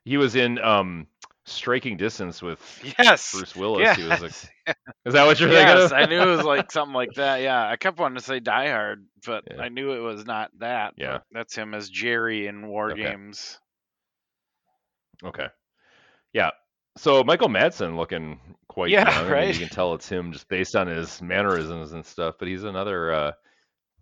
He 0.06 0.18
was 0.18 0.36
in 0.36 0.58
um, 0.60 1.08
Striking 1.46 1.98
Distance 1.98 2.42
with 2.42 2.60
Yes. 3.00 3.32
Bruce 3.34 3.56
Willis. 3.56 3.82
Yes. 3.82 3.98
He 3.98 4.04
was 4.04 4.22
like, 4.22 4.76
is 5.06 5.14
that 5.14 5.26
what 5.26 5.40
you're 5.40 5.50
yes, 5.50 5.90
thinking 5.90 5.98
I 5.98 6.06
knew 6.10 6.22
it 6.22 6.36
was 6.36 6.46
like 6.46 6.72
something 6.72 6.94
like 6.94 7.14
that. 7.16 7.42
Yeah, 7.42 7.68
I 7.68 7.76
kept 7.78 8.00
wanting 8.00 8.18
to 8.18 8.24
say 8.24 8.40
Die 8.40 8.70
Hard, 8.70 9.06
but 9.26 9.44
Yeah. 9.50 9.62
I 9.62 9.70
knew 9.70 9.92
it 9.94 10.00
was 10.00 10.26
not 10.26 10.52
that. 10.60 10.94
Yeah. 10.98 11.20
that's 11.32 11.56
him 11.56 11.74
as 11.74 11.90
Jerry 11.90 12.48
in 12.48 12.68
War 12.68 12.92
Okay. 12.92 13.04
Games. 13.04 13.60
Okay. 15.24 15.48
Yeah. 16.34 16.52
So 16.98 17.24
Michael 17.24 17.48
Madsen 17.50 17.96
looking 17.96 18.40
quite 18.68 18.90
Yeah, 18.90 19.08
young. 19.10 19.20
I 19.20 19.24
mean, 19.24 19.32
right. 19.32 19.54
you 19.54 19.60
can 19.60 19.70
tell 19.70 19.94
it's 19.94 20.10
him 20.10 20.32
just 20.34 20.48
based 20.50 20.76
on 20.76 20.88
his 20.88 21.22
mannerisms 21.22 21.92
and 21.94 22.06
stuff. 22.06 22.36
But 22.40 22.48
he's 22.48 22.64
another. 22.64 23.14
Uh, 23.14 23.32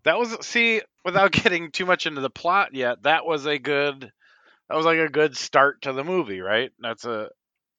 That 0.04 0.18
was 0.18 0.36
see, 0.46 0.82
without 1.04 1.32
getting 1.34 1.72
too 1.72 1.86
much 1.86 2.06
into 2.06 2.22
the 2.22 2.30
plot 2.30 2.74
yet, 2.74 3.04
that 3.04 3.26
was 3.26 3.46
a 3.46 3.60
good 3.60 4.12
that 4.70 4.76
was 4.76 4.86
like 4.86 5.00
a 5.00 5.10
good 5.10 5.36
start 5.36 5.82
to 5.84 5.94
the 5.94 6.04
movie, 6.04 6.42
right? 6.42 6.72
That's 6.80 7.06
a, 7.06 7.30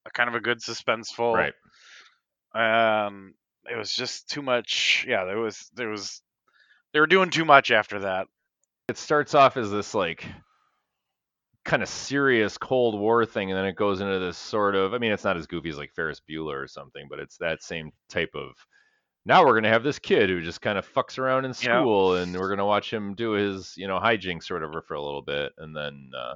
a 0.05 0.11
kind 0.11 0.29
of 0.29 0.35
a 0.35 0.41
good 0.41 0.59
suspenseful 0.59 1.33
right. 1.35 1.53
um 3.05 3.33
it 3.69 3.77
was 3.77 3.93
just 3.93 4.29
too 4.29 4.41
much 4.41 5.05
yeah, 5.07 5.25
there 5.25 5.39
was 5.39 5.69
there 5.75 5.89
was 5.89 6.21
they 6.93 6.99
were 6.99 7.07
doing 7.07 7.29
too 7.29 7.45
much 7.45 7.71
after 7.71 7.99
that. 7.99 8.27
It 8.87 8.97
starts 8.97 9.33
off 9.35 9.55
as 9.57 9.71
this 9.71 9.93
like 9.93 10.25
kind 11.63 11.83
of 11.83 11.89
serious 11.89 12.57
Cold 12.57 12.99
War 12.99 13.25
thing, 13.25 13.51
and 13.51 13.57
then 13.57 13.65
it 13.65 13.75
goes 13.75 14.01
into 14.01 14.19
this 14.19 14.37
sort 14.37 14.75
of. 14.75 14.93
I 14.93 14.97
mean, 14.97 15.11
it's 15.11 15.23
not 15.23 15.37
as 15.37 15.47
goofy 15.47 15.69
as 15.69 15.77
like 15.77 15.93
Ferris 15.93 16.21
Bueller 16.27 16.61
or 16.61 16.67
something, 16.67 17.07
but 17.09 17.19
it's 17.19 17.37
that 17.37 17.63
same 17.63 17.91
type 18.09 18.31
of 18.35 18.51
now 19.25 19.45
we're 19.45 19.53
gonna 19.53 19.69
have 19.69 19.83
this 19.83 19.99
kid 19.99 20.29
who 20.29 20.41
just 20.41 20.61
kind 20.61 20.77
of 20.77 20.91
fucks 20.91 21.19
around 21.19 21.45
in 21.45 21.51
Yeah. 21.51 21.81
school, 21.81 22.15
and 22.15 22.35
we're 22.35 22.49
gonna 22.49 22.65
watch 22.65 22.91
him 22.91 23.13
do 23.13 23.31
his 23.31 23.75
you 23.77 23.87
know 23.87 23.99
hijinks 23.99 24.49
or 24.49 24.55
whatever 24.55 24.81
for 24.81 24.95
a 24.95 25.01
little 25.01 25.21
bit, 25.21 25.53
and 25.59 25.75
then 25.75 26.09
uh, 26.17 26.35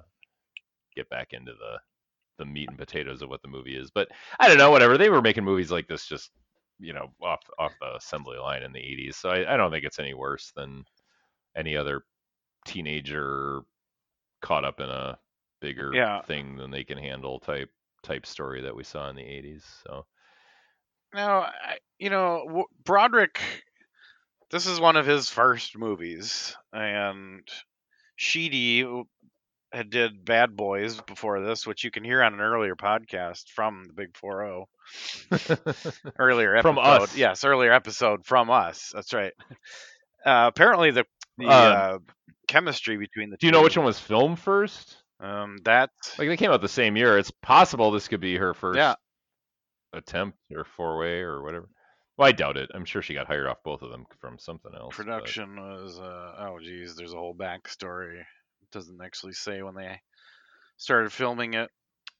get 0.95 1.09
back 1.09 1.33
into 1.33 1.53
the 1.53 1.79
the 2.37 2.45
meat 2.45 2.69
and 2.69 2.77
potatoes 2.77 3.21
of 3.21 3.29
what 3.29 3.41
the 3.41 3.47
movie 3.47 3.77
is. 3.77 3.91
But 3.91 4.09
I 4.39 4.47
don't 4.47 4.57
know, 4.57 4.71
whatever. 4.71 4.97
They 4.97 5.09
were 5.09 5.21
making 5.21 5.45
movies 5.45 5.71
like 5.71 5.87
this 5.87 6.05
just 6.07 6.31
you 6.79 6.93
know 6.93 7.13
off 7.21 7.41
off 7.59 7.73
the 7.79 7.95
assembly 7.95 8.37
line 8.37 8.63
in 8.63 8.73
the 8.73 8.79
80s, 8.79 9.17
so 9.17 9.29
I, 9.29 9.53
I 9.53 9.57
don't 9.57 9.71
think 9.71 9.85
it's 9.85 9.99
any 9.99 10.13
worse 10.13 10.51
than 10.55 10.85
any 11.55 11.77
other 11.77 12.03
teenager 12.65 13.61
caught 14.41 14.65
up 14.65 14.79
in 14.79 14.89
a 14.89 15.19
bigger 15.61 15.97
Yeah. 15.97 16.21
thing 16.25 16.57
than 16.57 16.71
they 16.71 16.83
can 16.83 16.97
handle 16.97 17.39
type 17.39 17.71
type 18.03 18.25
story 18.25 18.61
that 18.61 18.75
we 18.75 18.83
saw 18.83 19.09
in 19.09 19.15
the 19.15 19.23
80s. 19.23 19.65
So 19.85 20.05
Now, 21.13 21.51
you 21.97 22.09
know, 22.09 22.65
Broderick. 22.83 23.39
This 24.49 24.65
is 24.65 24.79
one 24.79 24.95
of 24.95 25.05
his 25.05 25.29
first 25.29 25.77
movies, 25.77 26.55
and 26.73 27.47
Sheedy 28.15 28.83
had 29.71 29.89
did 29.89 30.23
Bad 30.25 30.55
Boys 30.55 31.01
before 31.01 31.41
this, 31.41 31.65
which 31.67 31.83
you 31.83 31.91
can 31.91 32.03
hear 32.03 32.23
on 32.23 32.33
an 32.33 32.39
earlier 32.41 32.75
podcast 32.75 33.49
from 33.49 33.83
the 33.85 33.93
Big 33.93 34.15
Four 34.15 34.45
Zero. 34.45 34.67
Earlier 36.19 36.55
episode, 36.55 36.69
From 36.75 36.79
us. 36.79 37.17
yes, 37.17 37.43
earlier 37.43 37.71
episode 37.73 38.25
from 38.25 38.49
us. 38.49 38.91
That's 38.93 39.13
right. 39.13 39.33
Uh, 40.25 40.45
apparently, 40.47 40.91
the 40.91 41.05
the 41.37 41.45
Um, 41.47 41.51
uh, 41.51 41.97
chemistry 42.47 42.97
between 42.97 43.29
the 43.31 43.37
Do 43.37 43.47
you 43.47 43.51
know 43.51 43.63
which 43.63 43.75
one 43.77 43.85
was 43.85 43.99
filmed 43.99 44.39
first? 44.39 44.95
Um, 45.19 45.57
that 45.63 45.89
Like 46.17 46.27
they 46.27 46.37
came 46.37 46.51
out 46.51 46.61
the 46.61 46.67
same 46.67 46.95
year. 46.97 47.17
It's 47.17 47.31
possible 47.41 47.91
this 47.91 48.07
could 48.07 48.19
be 48.21 48.37
her 48.37 48.53
first 48.53 48.77
Yeah. 48.77 48.95
attempt 49.93 50.37
or 50.53 50.63
four 50.65 50.97
way 50.99 51.19
or 51.21 51.41
whatever. 51.41 51.67
Well, 52.17 52.27
I 52.27 52.31
doubt 52.31 52.57
it. 52.57 52.69
I'm 52.73 52.85
sure 52.85 53.01
she 53.01 53.13
got 53.13 53.27
hired 53.27 53.47
off 53.47 53.57
both 53.63 53.81
of 53.81 53.89
them 53.91 54.05
from 54.21 54.37
something 54.39 54.71
else. 54.73 54.95
but- 54.95 55.05
production 55.05 55.55
was 55.59 55.99
uh, 55.99 56.35
oh 56.39 56.59
geez, 56.61 56.95
there's 56.95 57.13
a 57.13 57.17
whole 57.17 57.35
backstory. 57.35 58.21
Doesn't 58.75 59.01
actually 59.01 59.31
say 59.31 59.61
when 59.61 59.73
they 59.73 60.01
started 60.75 61.09
filming 61.09 61.53
it. 61.53 61.69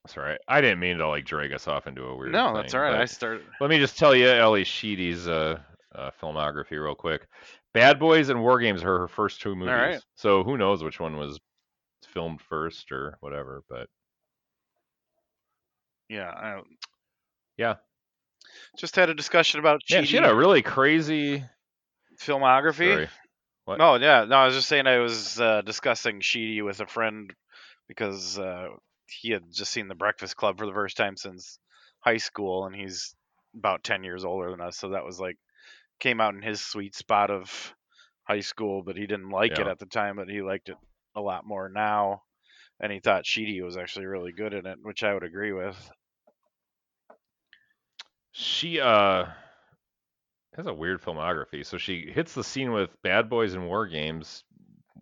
That's 0.06 0.18
all 0.18 0.24
right. 0.24 0.40
I 0.48 0.62
didn't 0.62 0.80
mean 0.80 1.00
to 1.00 1.08
like 1.10 1.26
drag 1.26 1.52
us 1.52 1.68
off 1.68 1.86
into 1.86 2.04
a 2.04 2.16
weird. 2.16 2.32
no, 2.32 2.56
that's 2.56 2.72
thing, 2.72 2.80
all 2.80 2.86
right. 2.86 3.02
I 3.02 3.06
started. 3.06 3.44
Let 3.60 3.70
me 3.70 3.78
just 3.78 3.98
tell 3.98 4.16
you 4.16 4.30
Ally 4.30 4.64
Sheedy's 4.64 5.28
uh, 5.28 5.60
uh, 5.94 6.12
filmography 6.22 6.82
real 6.82 6.96
quick. 6.96 7.28
Bad 7.74 8.00
Boys 8.00 8.30
and 8.30 8.40
War 8.40 8.58
Games 8.60 8.84
are 8.84 9.00
her 9.00 9.08
first 9.10 9.42
two 9.42 9.54
movies. 9.54 9.74
right. 9.74 10.02
So 10.16 10.46
who 10.46 10.56
knows 10.58 10.82
which 10.82 10.98
one 10.98 11.18
was 11.18 11.42
filmed 12.08 12.40
first 12.40 12.90
or 12.94 13.18
whatever. 13.20 13.64
But 13.70 13.90
Yeah, 16.08 16.30
I 16.30 16.62
yeah, 17.58 17.76
just 18.80 18.96
had 18.96 19.10
a 19.10 19.14
discussion 19.14 19.60
about 19.60 19.82
yeah, 19.90 20.04
she 20.04 20.16
had 20.16 20.26
a 20.26 20.34
really 20.34 20.62
crazy. 20.62 21.44
filmography. 22.18 22.94
Sorry. 22.94 23.10
What? 23.66 23.80
No, 23.80 23.96
yeah, 23.96 24.26
no. 24.26 24.36
I 24.36 24.46
was 24.46 24.56
just 24.56 24.68
saying 24.68 24.88
I 24.88 25.00
was 25.00 25.40
uh, 25.40 25.62
discussing 25.62 26.22
Sheedy 26.22 26.62
with 26.62 26.80
a 26.80 26.86
friend 26.86 27.34
because 27.88 28.38
uh, 28.40 28.68
he 29.08 29.32
had 29.32 29.44
just 29.52 29.72
seen 29.72 29.88
The 29.88 29.96
Breakfast 29.96 30.36
Club 30.36 30.58
for 30.58 30.66
the 30.66 30.74
first 30.74 30.98
time 30.98 31.18
since 31.18 31.60
high 32.00 32.18
school, 32.18 32.66
and 32.66 32.76
he's 32.76 33.16
about 33.58 33.84
ten 33.84 34.04
years 34.04 34.24
older 34.24 34.52
than 34.52 34.62
us, 34.62 34.78
so 34.78 34.90
that 34.90 35.06
was 35.06 35.20
like 35.20 35.38
came 36.00 36.22
out 36.22 36.36
in 36.36 36.42
his 36.42 36.62
sweet 36.62 36.96
spot 36.96 37.32
of 37.32 37.74
high 38.24 38.42
school, 38.42 38.84
but 38.84 38.98
he 38.98 39.08
didn't 39.08 39.30
like 39.30 39.54
it 39.54 39.68
at 39.68 39.80
the 39.80 39.86
time, 39.86 40.18
but 40.18 40.30
he 40.30 40.42
liked 40.42 40.70
it 40.70 40.78
a 41.16 41.22
lot 41.22 41.46
more 41.46 41.70
now, 41.70 42.22
and 42.80 42.92
he 42.92 43.00
thought 43.00 43.26
Sheedy 43.26 43.62
was 43.62 43.78
actually 43.78 44.06
really 44.06 44.32
good 44.32 44.54
in 44.54 44.66
it, 44.66 44.78
which 44.82 45.04
I 45.04 45.14
would 45.14 45.24
agree 45.24 45.54
with. 45.54 45.78
She 48.32 48.80
uh 48.80 49.26
has 50.58 50.68
a 50.68 50.74
weird 50.74 51.02
filmography. 51.02 51.66
So 51.66 51.78
she 51.78 52.12
hits 52.14 52.34
the 52.34 52.44
scene 52.44 52.72
with 52.72 52.90
Bad 53.02 53.30
Boys 53.30 53.54
and 53.54 53.68
War 53.68 53.88
Games, 53.88 54.44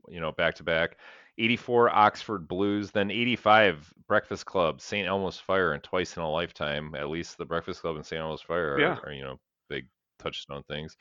you 0.07 0.19
know, 0.19 0.31
back 0.31 0.55
to 0.55 0.63
back. 0.63 0.97
84 1.37 1.89
Oxford 1.89 2.47
Blues, 2.47 2.91
then 2.91 3.09
85 3.09 3.91
Breakfast 4.07 4.45
Club, 4.45 4.81
St. 4.81 5.07
Elmo's 5.07 5.39
Fire, 5.39 5.73
and 5.73 5.81
Twice 5.83 6.15
in 6.15 6.21
a 6.21 6.29
Lifetime. 6.31 6.93
At 6.95 7.09
least 7.09 7.37
the 7.37 7.45
Breakfast 7.45 7.81
Club 7.81 7.95
and 7.95 8.05
St. 8.05 8.21
Elmo's 8.21 8.41
Fire 8.41 8.73
are, 8.75 8.79
Yeah. 8.79 8.97
are, 9.03 9.11
you 9.11 9.23
know, 9.23 9.39
big 9.69 9.87
touchstone 10.19 10.61
things. 10.67 10.95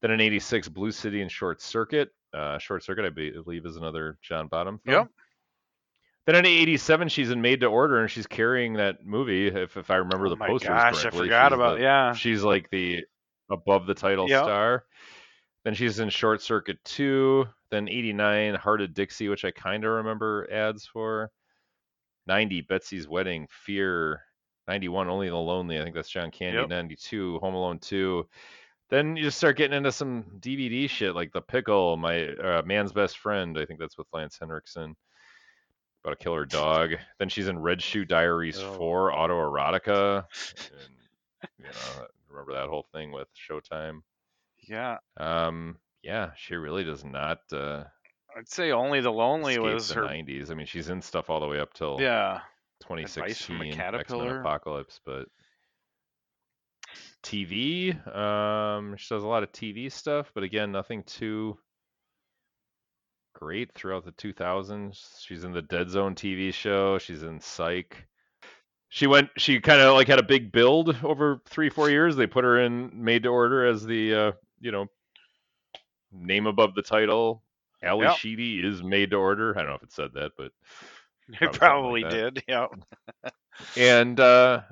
Then 0.00 0.10
in 0.10 0.20
86, 0.20 0.68
Blue 0.68 0.90
City 0.90 1.22
and 1.22 1.30
Short 1.30 1.60
Circuit. 1.62 2.10
Uh, 2.32 2.58
Short 2.58 2.82
Circuit, 2.84 3.04
I 3.04 3.10
believe, 3.10 3.66
is 3.66 3.76
another 3.76 4.18
John 4.20 4.48
Badham 4.48 4.78
film. 4.84 4.96
Yep. 4.96 5.08
Then 6.26 6.34
in 6.36 6.46
87, 6.46 7.08
she's 7.08 7.30
in 7.30 7.40
Made 7.40 7.60
to 7.60 7.66
Order, 7.66 8.00
and 8.00 8.10
she's 8.10 8.26
carrying 8.26 8.74
that 8.74 9.04
movie, 9.06 9.46
if, 9.46 9.76
if 9.76 9.90
I 9.90 9.96
remember 9.96 10.26
oh 10.26 10.30
the 10.30 10.36
my 10.36 10.46
posters 10.48 10.68
gosh, 10.68 10.98
I 10.98 11.02
correctly. 11.02 11.20
forgot 11.20 11.50
She's 11.52 11.54
about 11.54 11.76
the- 11.78 11.82
yeah. 11.82 12.12
She's 12.12 12.42
like 12.44 12.68
the 12.70 13.04
above 13.50 13.86
the 13.86 13.94
title 13.94 14.28
Yep. 14.28 14.44
star. 14.44 14.84
Then 15.64 15.74
she's 15.74 15.98
in 15.98 16.08
Short 16.08 16.40
Circuit 16.42 16.78
2. 16.84 17.46
Then 17.70 17.88
89, 17.88 18.54
Heart 18.54 18.80
of 18.82 18.94
Dixie, 18.94 19.28
which 19.28 19.44
I 19.44 19.50
kind 19.50 19.84
of 19.84 19.90
remember 19.90 20.48
ads 20.50 20.86
for. 20.86 21.30
90, 22.26 22.62
Betsy's 22.62 23.08
Wedding, 23.08 23.46
Fear. 23.50 24.22
91, 24.68 25.08
Only 25.08 25.28
the 25.28 25.36
Lonely. 25.36 25.78
I 25.78 25.82
think 25.82 25.94
that's 25.94 26.10
John 26.10 26.30
Candy. 26.30 26.58
Yep. 26.58 26.68
92, 26.68 27.38
Home 27.38 27.54
Alone 27.54 27.78
2. 27.78 28.26
Then 28.90 29.16
you 29.16 29.22
just 29.24 29.36
start 29.38 29.56
getting 29.58 29.76
into 29.76 29.92
some 29.92 30.24
DVD 30.40 30.88
shit 30.88 31.14
like 31.14 31.32
The 31.32 31.42
Pickle, 31.42 31.96
My 31.98 32.28
uh, 32.28 32.62
Man's 32.64 32.92
Best 32.92 33.18
Friend. 33.18 33.58
I 33.58 33.64
think 33.66 33.80
that's 33.80 33.98
with 33.98 34.06
Lance 34.12 34.38
Henriksen. 34.38 34.94
About 36.04 36.14
a 36.14 36.16
killer 36.22 36.44
dog. 36.46 36.92
Then 37.18 37.28
she's 37.28 37.48
in 37.48 37.58
Red 37.58 37.82
Shoe 37.82 38.04
Diaries 38.04 38.58
Oh. 38.60 38.72
4, 38.74 39.12
Autoerotica. 39.12 40.24
And, 41.42 41.50
you 41.58 41.64
know, 41.64 42.06
remember 42.38 42.60
that 42.60 42.68
whole 42.68 42.86
thing 42.92 43.12
with 43.12 43.28
Showtime. 43.34 44.00
Yeah, 44.68 44.98
Um, 45.16 45.78
yeah, 46.02 46.30
she 46.36 46.54
really 46.56 46.84
does 46.84 47.04
not 47.04 47.40
uh, 47.52 47.84
I'd 48.36 48.48
say 48.48 48.70
only 48.72 49.00
the 49.00 49.12
lonely 49.12 49.58
was 49.58 49.88
the 49.88 49.96
her. 49.96 50.02
90s. 50.02 50.50
I 50.50 50.54
mean, 50.54 50.66
she's 50.66 50.90
in 50.90 51.02
stuff 51.02 51.30
all 51.30 51.40
the 51.40 51.46
way 51.46 51.60
up 51.60 51.74
till 51.74 51.98
Yeah, 51.98 52.40
from 52.86 52.98
a 52.98 53.02
2016, 53.02 53.80
X-Men 53.80 54.28
Apocalypse, 54.40 55.00
but 55.04 55.26
TV, 57.22 57.94
um, 58.14 58.96
she 58.96 59.12
does 59.14 59.24
a 59.24 59.26
lot 59.26 59.42
of 59.42 59.52
TV 59.52 59.90
stuff, 59.90 60.30
but 60.34 60.44
again, 60.44 60.70
nothing 60.72 61.02
too 61.04 61.58
great 63.34 63.72
throughout 63.74 64.04
the 64.04 64.12
2000s. 64.12 65.20
She's 65.24 65.44
in 65.44 65.52
the 65.52 65.62
Dead 65.62 65.90
Zone 65.90 66.14
TV 66.14 66.52
show. 66.52 66.98
She's 66.98 67.22
in 67.22 67.40
Psych. 67.40 68.06
She 68.90 69.06
went. 69.06 69.30
She 69.36 69.60
kind 69.60 69.80
of 69.80 69.94
like 69.94 70.08
had 70.08 70.18
a 70.18 70.22
big 70.24 70.50
build 70.50 70.96
over 71.04 71.40
three, 71.46 71.68
four 71.68 71.90
years. 71.90 72.16
They 72.16 72.26
put 72.26 72.44
her 72.44 72.60
in 72.60 72.90
Made 72.94 73.24
to 73.24 73.28
Order 73.28 73.66
as 73.66 73.84
the, 73.84 74.14
uh, 74.14 74.32
you 74.60 74.72
know, 74.72 74.86
name 76.12 76.46
above 76.46 76.74
the 76.74 76.82
title. 76.82 77.42
Ally 77.82 78.06
Yep. 78.06 78.16
Sheedy 78.16 78.60
is 78.66 78.82
Made 78.82 79.10
to 79.10 79.16
Order. 79.16 79.54
I 79.56 79.60
don't 79.60 79.70
know 79.70 79.76
if 79.76 79.82
it 79.82 79.92
said 79.92 80.12
that, 80.14 80.32
but 80.36 80.52
it 81.28 81.52
Probably 81.52 81.58
probably 81.58 82.02
like 82.02 82.10
did. 82.12 82.44
Yeah. 82.48 82.66
and 83.76 84.18
uh, 84.18 84.62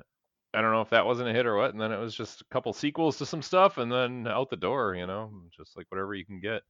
I 0.53 0.61
don't 0.61 0.71
know 0.71 0.81
if 0.81 0.89
that 0.89 1.05
wasn't 1.05 1.29
a 1.29 1.33
hit 1.33 1.45
or 1.45 1.55
what. 1.55 1.71
And 1.71 1.79
then 1.79 1.91
it 1.91 1.99
was 1.99 2.15
just 2.15 2.41
a 2.41 2.45
couple 2.45 2.73
sequels 2.73 3.17
to 3.17 3.25
some 3.25 3.41
stuff, 3.41 3.77
and 3.77 3.91
then 3.91 4.27
out 4.27 4.49
the 4.49 4.57
door. 4.57 4.95
You 4.95 5.05
know, 5.05 5.31
just 5.55 5.77
like 5.77 5.85
whatever 5.89 6.15
you 6.15 6.25
can 6.25 6.39
get. 6.39 6.63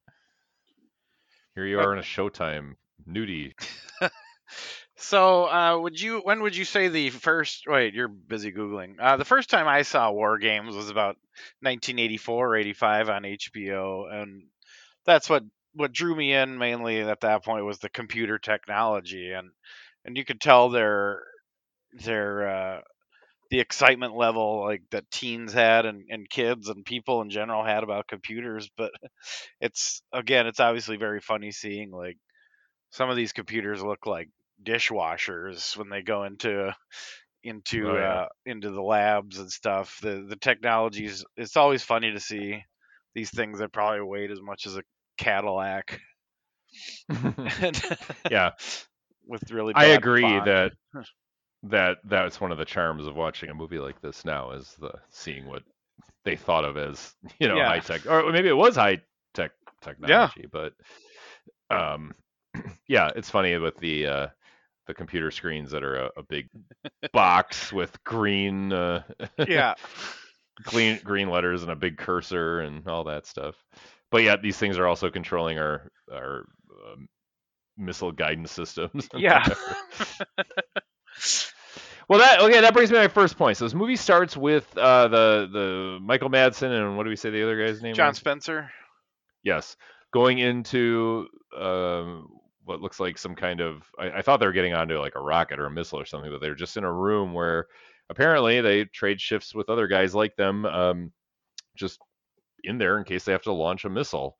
Here 1.56 1.66
you 1.66 1.80
are 1.80 1.94
in 1.94 2.00
a 2.00 2.04
Showtime 2.04 2.76
nudie. 3.10 3.54
So, 5.00 5.46
uh, 5.46 5.78
would 5.80 6.00
you? 6.00 6.20
When 6.22 6.42
would 6.42 6.56
you 6.56 6.66
say 6.66 6.88
the 6.88 7.10
first? 7.12 7.66
Wait, 7.68 7.94
you're 7.94 8.08
busy 8.08 8.52
googling. 8.52 8.96
Uh, 9.00 9.16
the 9.18 9.26
first 9.26 9.50
time 9.50 9.68
I 9.68 9.84
saw 9.84 10.12
War 10.12 10.40
Games 10.40 10.76
was 10.76 10.90
about 10.90 11.18
1984 11.62 12.48
or 12.50 12.56
85 12.56 13.10
on 13.10 13.24
HBO, 13.26 14.06
and 14.12 14.48
that's 15.06 15.30
what 15.30 15.44
what 15.74 15.94
drew 15.94 16.16
me 16.16 16.34
in 16.34 16.58
mainly 16.58 17.02
at 17.02 17.22
that 17.22 17.46
point 17.46 17.66
was 17.66 17.78
the 17.80 17.90
computer 17.90 18.40
technology, 18.40 19.32
and 19.32 19.52
and 20.04 20.18
you 20.18 20.26
could 20.26 20.42
tell 20.42 20.70
their 20.70 21.22
their 21.94 22.48
uh, 22.50 22.82
the 23.52 23.60
excitement 23.62 24.16
level 24.16 24.64
like 24.66 24.84
that 24.92 25.10
teens 25.12 25.54
had 25.54 25.86
and, 25.86 26.06
and 26.10 26.30
kids 26.30 26.70
and 26.70 26.86
people 26.86 27.22
in 27.22 27.30
general 27.30 27.64
had 27.64 27.84
about 27.84 28.08
computers. 28.08 28.70
But 28.78 28.92
it's 29.62 30.02
again, 30.14 30.48
it's 30.48 30.60
obviously 30.62 30.98
very 30.98 31.22
funny 31.22 31.52
seeing 31.52 31.92
like 31.92 32.18
some 32.92 33.10
of 33.10 33.16
these 33.18 33.34
computers 33.34 33.84
look 33.84 34.06
like 34.06 34.30
dishwashers 34.64 35.76
when 35.78 35.90
they 35.90 36.02
go 36.02 36.24
into 36.24 36.76
into 37.44 37.90
Oh, 37.90 37.96
yeah. 37.96 38.14
uh, 38.22 38.28
into 38.46 38.72
the 38.72 38.82
labs 38.82 39.38
and 39.40 39.52
stuff. 39.52 40.00
The 40.02 40.26
the 40.28 40.36
technologies 40.36 41.24
it's 41.36 41.58
always 41.58 41.84
funny 41.84 42.12
to 42.12 42.20
see 42.20 42.64
these 43.16 43.30
things 43.32 43.60
that 43.60 43.72
probably 43.72 44.02
weighed 44.02 44.32
as 44.32 44.42
much 44.42 44.66
as 44.66 44.78
a 44.78 44.84
Cadillac. 45.18 46.00
yeah, 48.30 48.52
with 49.28 49.52
really 49.52 49.74
I 49.76 49.86
agree 49.86 50.22
font. 50.22 50.46
that 50.46 50.72
that 51.64 51.98
that's 52.06 52.40
one 52.40 52.52
of 52.52 52.58
the 52.58 52.66
charms 52.66 53.08
of 53.08 53.16
watching 53.16 53.50
a 53.50 53.54
movie 53.54 53.80
like 53.80 54.00
this 54.02 54.26
now 54.26 54.52
is 54.52 54.76
the 54.80 54.92
seeing 55.10 55.46
what 55.48 55.64
they 56.24 56.36
thought 56.36 56.66
of 56.66 56.78
as 56.78 57.16
you 57.40 57.48
know 57.48 57.58
Yeah. 57.58 57.68
high 57.68 57.80
tech 57.80 58.06
or 58.06 58.32
maybe 58.32 58.48
it 58.50 58.54
was 58.58 58.76
high 58.76 59.02
tech 59.34 59.52
technology 59.82 60.42
yeah. 60.44 60.48
but 60.52 60.74
um 61.76 62.14
yeah 62.88 63.10
it's 63.16 63.30
funny 63.30 63.58
with 63.58 63.78
the 63.78 64.06
uh 64.08 64.28
the 64.88 64.94
computer 64.94 65.32
screens 65.32 65.72
that 65.72 65.84
are 65.84 65.96
a, 65.96 66.10
a 66.18 66.24
big 66.24 66.50
box 67.14 67.72
with 67.72 68.04
green 68.04 68.74
uh 68.74 69.04
yeah 69.48 69.76
green 70.64 71.00
green 71.04 71.30
letters 71.30 71.64
and 71.64 71.72
a 71.72 71.76
big 71.76 71.98
cursor 71.98 72.60
and 72.62 72.88
all 72.88 73.04
that 73.06 73.26
stuff. 73.26 73.56
But 74.12 74.24
yeah, 74.24 74.38
these 74.38 74.58
things 74.58 74.78
are 74.78 74.88
also 74.88 75.10
controlling 75.10 75.58
our 75.60 75.92
our 76.12 76.46
um, 76.92 77.08
missile 77.78 78.12
guidance 78.12 78.52
systems. 78.52 79.08
Yeah. 79.16 79.46
well, 82.08 82.20
that 82.20 82.42
okay. 82.42 82.62
That 82.62 82.74
brings 82.74 82.92
me 82.92 82.98
to 82.98 83.04
my 83.04 83.08
first 83.08 83.38
point. 83.38 83.58
So 83.58 83.66
this 83.66 83.74
movie 83.74 83.96
starts 83.96 84.36
with 84.38 84.66
uh, 84.78 85.08
the 85.08 85.50
the 85.52 86.00
Michael 86.02 86.30
Madsen 86.30 86.72
and 86.72 86.98
what 86.98 87.04
do 87.04 87.10
we 87.10 87.16
say 87.16 87.30
the 87.30 87.44
other 87.44 87.64
guy's 87.66 87.82
name? 87.82 87.96
John 87.96 88.10
was? 88.10 88.18
Spencer. 88.18 88.72
Yes, 89.44 89.78
going 90.14 90.40
into 90.40 91.28
um, 91.58 92.28
what 92.68 92.82
looks 92.82 93.00
like 93.00 93.18
some 93.18 93.36
kind 93.36 93.62
of. 93.62 93.84
I, 93.98 94.12
I 94.12 94.22
thought 94.22 94.40
they 94.40 94.46
were 94.46 94.52
getting 94.52 94.74
onto 94.74 95.00
like 95.00 95.16
a 95.16 95.22
rocket 95.22 95.60
or 95.60 95.66
a 95.66 95.72
missile 95.72 96.00
or 96.00 96.06
something, 96.06 96.32
but 96.32 96.42
they're 96.42 96.56
just 96.56 96.78
in 96.78 96.84
a 96.84 96.94
room 96.94 97.34
where 97.34 97.68
apparently 98.10 98.62
they 98.62 98.86
trade 98.86 99.22
shifts 99.22 99.56
with 99.56 99.70
other 99.70 99.88
guys 99.88 100.16
like 100.16 100.36
them, 100.36 100.66
um, 100.66 101.12
just 101.76 102.00
in 102.64 102.78
there 102.78 102.98
in 102.98 103.04
case 103.04 103.24
they 103.26 103.32
have 103.32 103.44
to 103.44 103.54
launch 103.54 103.86
a 103.86 103.90
missile. 103.90 104.38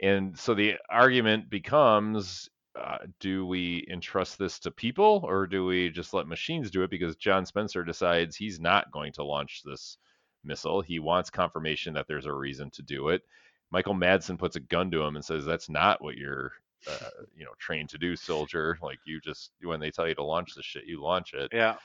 And 0.00 0.38
so 0.38 0.54
the 0.54 0.74
argument 0.90 1.50
becomes. 1.50 2.48
Uh, 2.78 2.98
do 3.18 3.44
we 3.44 3.84
entrust 3.90 4.38
this 4.38 4.60
to 4.60 4.70
people 4.70 5.22
or 5.24 5.48
do 5.48 5.66
we 5.66 5.90
just 5.90 6.14
let 6.14 6.28
machines 6.28 6.70
do 6.70 6.84
it? 6.84 6.90
Because 6.90 7.16
John 7.16 7.44
Spencer 7.44 7.82
decides 7.82 8.36
he's 8.36 8.60
not 8.60 8.92
going 8.92 9.12
to 9.14 9.24
launch 9.24 9.62
this 9.64 9.98
missile. 10.44 10.80
He 10.80 11.00
wants 11.00 11.30
confirmation 11.30 11.94
that 11.94 12.06
there's 12.06 12.26
a 12.26 12.32
reason 12.32 12.70
to 12.72 12.82
do 12.82 13.08
it. 13.08 13.22
Michael 13.70 13.94
Madsen 13.94 14.38
puts 14.38 14.56
a 14.56 14.60
gun 14.60 14.90
to 14.90 15.02
him 15.02 15.16
and 15.16 15.24
says, 15.24 15.44
"That's 15.44 15.68
not 15.68 16.02
what 16.02 16.16
you're, 16.16 16.52
uh, 16.86 17.08
you 17.36 17.44
know, 17.44 17.52
trained 17.58 17.88
to 17.90 17.98
do, 17.98 18.16
soldier. 18.16 18.78
Like 18.82 18.98
you 19.04 19.20
just 19.20 19.50
when 19.62 19.80
they 19.80 19.90
tell 19.90 20.08
you 20.08 20.14
to 20.14 20.24
launch 20.24 20.54
the 20.54 20.62
shit, 20.62 20.84
you 20.86 21.00
launch 21.02 21.34
it." 21.34 21.50
Yeah. 21.52 21.76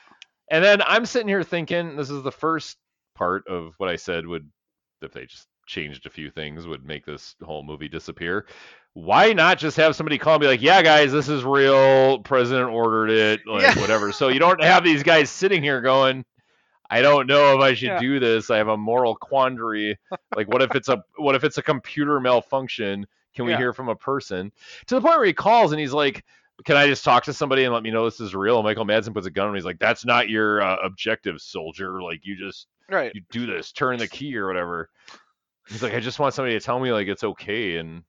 And 0.50 0.64
then 0.64 0.82
I'm 0.82 1.06
sitting 1.06 1.28
here 1.28 1.44
thinking, 1.44 1.96
this 1.96 2.10
is 2.10 2.22
the 2.22 2.32
first 2.32 2.78
part 3.16 3.48
of 3.48 3.74
what 3.78 3.90
I 3.90 3.96
said 3.96 4.28
would, 4.28 4.50
if 5.02 5.14
they 5.14 5.26
just 5.26 5.48
changed 5.66 6.06
a 6.06 6.10
few 6.10 6.30
things, 6.30 6.68
would 6.68 6.86
make 6.86 7.06
this 7.06 7.36
whole 7.42 7.64
movie 7.64 7.88
disappear. 7.88 8.46
Why 8.94 9.34
not 9.34 9.58
just 9.58 9.78
have 9.78 9.96
somebody 9.96 10.18
call 10.18 10.36
and 10.36 10.42
be 10.42 10.48
like, 10.48 10.62
"Yeah, 10.62 10.82
guys, 10.84 11.12
this 11.12 11.30
is 11.30 11.44
real. 11.44 12.20
President 12.20 12.70
ordered 12.70 13.10
it, 13.10 13.42
like 13.48 13.64
Yeah. 13.64 13.82
whatever." 13.82 14.12
So 14.12 14.28
you 14.28 14.40
don't 14.40 14.62
have 14.62 14.84
these 14.84 15.02
guys 15.04 15.30
sitting 15.30 15.64
here 15.64 15.82
going. 15.82 16.26
I 16.90 17.02
don't 17.02 17.26
know 17.26 17.56
if 17.56 17.62
I 17.62 17.74
should 17.74 17.88
Yeah. 17.88 18.00
do 18.00 18.20
this. 18.20 18.52
I 18.52 18.58
have 18.58 18.68
a 18.68 18.78
moral 18.78 19.16
quandary. 19.16 19.98
Like, 20.36 20.48
what 20.48 20.62
if 20.62 20.76
it's 20.76 20.90
a 20.90 21.04
what 21.18 21.34
if 21.34 21.44
it's 21.44 21.58
a 21.58 21.64
computer 21.64 22.20
malfunction? 22.20 23.08
Can 23.36 23.46
we 23.46 23.52
Yeah. 23.52 23.58
hear 23.58 23.74
from 23.74 23.90
a 23.90 23.96
person? 23.96 24.52
To 24.88 24.96
the 24.96 25.02
point 25.02 25.18
where 25.18 25.26
he 25.26 25.34
calls 25.34 25.72
and 25.72 25.80
he's 25.80 25.94
like, 25.94 26.24
"Can 26.66 26.78
I 26.78 26.88
just 26.88 27.04
talk 27.04 27.24
to 27.26 27.34
somebody 27.34 27.64
and 27.64 27.74
let 27.74 27.84
me 27.84 27.92
know 27.92 28.06
this 28.06 28.20
is 28.20 28.36
real?" 28.36 28.58
And 28.58 28.64
Michael 28.66 28.86
Madsen 28.86 29.14
puts 29.14 29.28
a 29.28 29.32
gun 29.32 29.48
on. 29.50 29.56
He's 29.56 29.66
like, 29.66 29.80
"That's 29.80 30.06
not 30.06 30.30
your 30.30 30.62
uh, 30.62 30.78
objective, 30.84 31.42
soldier. 31.42 32.02
Like, 32.02 32.26
you 32.26 32.36
just 32.36 32.68
Right. 32.90 33.12
you 33.16 33.22
do 33.32 33.46
this, 33.46 33.72
turn 33.72 33.98
the 33.98 34.08
key 34.08 34.36
or 34.38 34.48
whatever." 34.48 34.90
He's 35.68 35.82
like, 35.84 35.94
"I 35.94 36.00
just 36.00 36.20
want 36.20 36.34
somebody 36.34 36.58
to 36.58 36.64
tell 36.66 36.80
me 36.80 36.92
like 36.92 37.08
it's 37.08 37.24
okay 37.24 37.78
and 37.78 38.04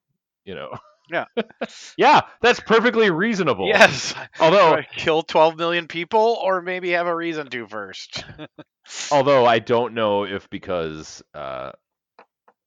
you 0.45 0.55
know." 0.55 0.77
Yeah. 1.11 1.27
yeah, 1.99 2.23
that's 2.41 2.61
perfectly 2.61 3.11
reasonable. 3.11 3.69
Yes. 3.69 4.15
Although 4.41 4.81
kill 4.97 5.23
12 5.23 5.57
million 5.57 5.87
people 5.87 6.39
or 6.43 6.63
maybe 6.63 6.91
have 6.93 7.07
a 7.07 7.15
reason 7.15 7.47
to 7.51 7.67
first? 7.67 8.25
although 9.13 9.45
I 9.45 9.59
don't 9.59 9.93
know 9.93 10.25
if 10.25 10.49
because 10.49 11.23
uh, 11.35 11.73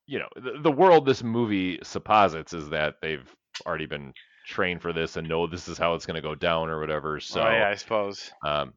you 0.08 0.20
know 0.20 0.30
the, 0.36 0.60
the 0.62 0.72
world 0.72 1.05
this 1.05 1.24
movie 1.24 1.80
supposits 1.84 2.53
is 2.53 2.70
that 2.70 2.95
they've 3.01 3.30
already 3.66 3.86
been 3.86 4.14
trained 4.45 4.82
for 4.82 4.93
this 4.93 5.18
and 5.18 5.28
know 5.28 5.47
this 5.47 5.68
is 5.68 5.78
how 5.78 5.93
it's 5.95 6.05
going 6.05 6.16
to 6.16 6.22
go 6.22 6.36
down 6.36 6.70
or 6.70 6.80
whatever. 6.80 7.20
So, 7.20 7.41
oh, 7.41 7.49
yeah, 7.49 7.70
I 7.70 7.76
suppose. 7.76 8.32
um, 8.45 8.74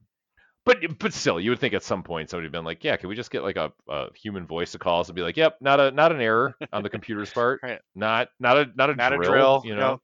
but 0.65 0.79
but 0.99 1.13
still, 1.15 1.41
you 1.41 1.51
would 1.51 1.59
think 1.61 1.75
at 1.75 1.83
some 1.83 2.03
point 2.03 2.31
somebody 2.31 2.47
would 2.47 2.53
been 2.53 2.65
like, 2.65 2.85
yeah, 2.85 2.97
can 2.97 3.09
we 3.09 3.15
just 3.17 3.31
get 3.31 3.43
like 3.43 3.57
a, 3.57 3.73
a 3.89 4.13
human 4.15 4.47
voice 4.47 4.73
to 4.73 4.79
call 4.79 5.01
us 5.01 5.09
and 5.09 5.17
be 5.17 5.23
like, 5.23 5.37
yep, 5.37 5.57
not 5.61 5.81
a 5.81 5.91
not 5.93 6.13
an 6.13 6.21
error 6.21 6.55
on 6.73 6.83
the 6.83 6.91
computer's 6.91 7.31
part, 7.33 7.61
Right. 7.63 7.81
not 7.95 8.29
not 8.41 8.59
a 8.59 8.67
not 8.75 8.91
a 8.91 8.95
Not 8.95 9.13
a 9.13 9.19
drill, 9.19 9.61
drill, 9.61 9.63
you 9.65 9.75
no. 9.75 9.81
know. 9.81 10.01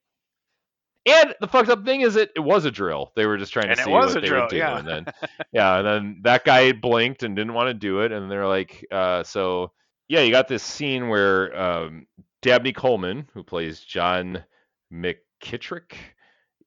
And 1.06 1.34
the 1.40 1.46
fucked 1.46 1.68
up 1.68 1.84
thing 1.84 2.00
is, 2.00 2.16
it, 2.16 2.32
it 2.34 2.40
was 2.40 2.64
a 2.64 2.70
drill. 2.70 3.12
They 3.14 3.26
were 3.26 3.36
just 3.38 3.52
trying 3.52 3.68
And 3.68 3.76
to 3.76 3.84
see 3.84 3.90
what 3.90 4.20
they 4.20 4.20
drill, 4.28 4.42
would 4.42 4.50
do, 4.50 4.56
yeah. 4.56 4.78
and 4.78 4.88
then 4.88 5.06
yeah, 5.52 5.76
and 5.78 5.86
then 5.86 6.20
that 6.22 6.44
guy 6.44 6.72
blinked 6.72 7.22
and 7.22 7.36
didn't 7.36 7.54
want 7.54 7.68
to 7.68 7.74
do 7.74 8.00
it, 8.00 8.10
and 8.12 8.30
they're 8.30 8.46
like, 8.48 8.84
uh, 8.90 9.22
so 9.22 9.72
yeah, 10.08 10.20
you 10.20 10.30
got 10.30 10.48
this 10.48 10.62
scene 10.62 11.08
where 11.08 11.58
um, 11.58 12.06
Dabney 12.42 12.72
Coleman, 12.72 13.28
who 13.34 13.42
plays 13.42 13.80
John 13.80 14.44
McKittrick, 14.92 15.94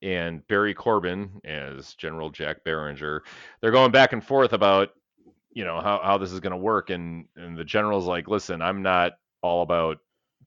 and 0.02 0.46
Barry 0.48 0.74
Corbin 0.74 1.42
as 1.44 1.94
General 1.96 2.30
Jack 2.30 2.64
Beringer, 2.64 3.24
they're 3.62 3.72
going 3.72 3.92
back 3.92 4.14
and 4.14 4.24
forth 4.24 4.54
about 4.54 4.90
you 5.52 5.66
know 5.66 5.82
how, 5.82 6.00
how 6.04 6.18
this 6.18 6.32
is 6.32 6.40
going 6.40 6.52
to 6.52 6.58
work, 6.58 6.90
and 6.90 7.26
and 7.36 7.58
the 7.58 7.64
general's 7.66 8.06
like, 8.06 8.28
listen, 8.28 8.62
I'm 8.62 8.82
not 8.82 9.14
all 9.42 9.62
about 9.62 9.98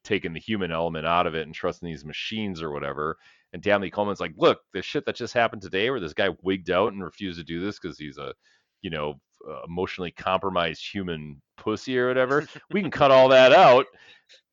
taking 0.05 0.32
the 0.32 0.40
human 0.40 0.72
element 0.72 1.07
out 1.07 1.26
of 1.26 1.34
it 1.34 1.47
and 1.47 1.55
trusting 1.55 1.86
these 1.86 2.05
machines 2.05 2.62
or 2.62 2.72
whatever. 2.72 3.16
And 3.53 3.62
Dabney 3.62 3.90
Coleman's 3.90 4.20
like, 4.20 4.32
look, 4.36 4.61
the 4.72 4.82
shit 4.82 5.05
that 5.07 5.16
just 5.16 5.34
happened 5.34 5.62
today, 5.62 5.90
where 5.90 6.01
this 6.01 6.14
guy 6.14 6.30
wigged 6.43 6.70
out 6.70 6.93
and 6.93 7.05
refused 7.05 7.38
to 7.38 7.45
do 7.45 7.61
this 7.61 7.78
because 7.78 7.99
he's 7.99 8.18
a, 8.18 8.32
you 8.80 8.90
know, 8.90 9.20
uh, 9.49 9.62
emotionally 9.66 10.11
compromised 10.11 10.84
human 10.93 11.40
pussy 11.57 11.99
or 11.99 12.09
whatever. 12.09 12.47
we 12.70 12.80
can 12.80 12.90
cut 12.90 13.11
all 13.11 13.28
that 13.28 13.53
out 13.53 13.86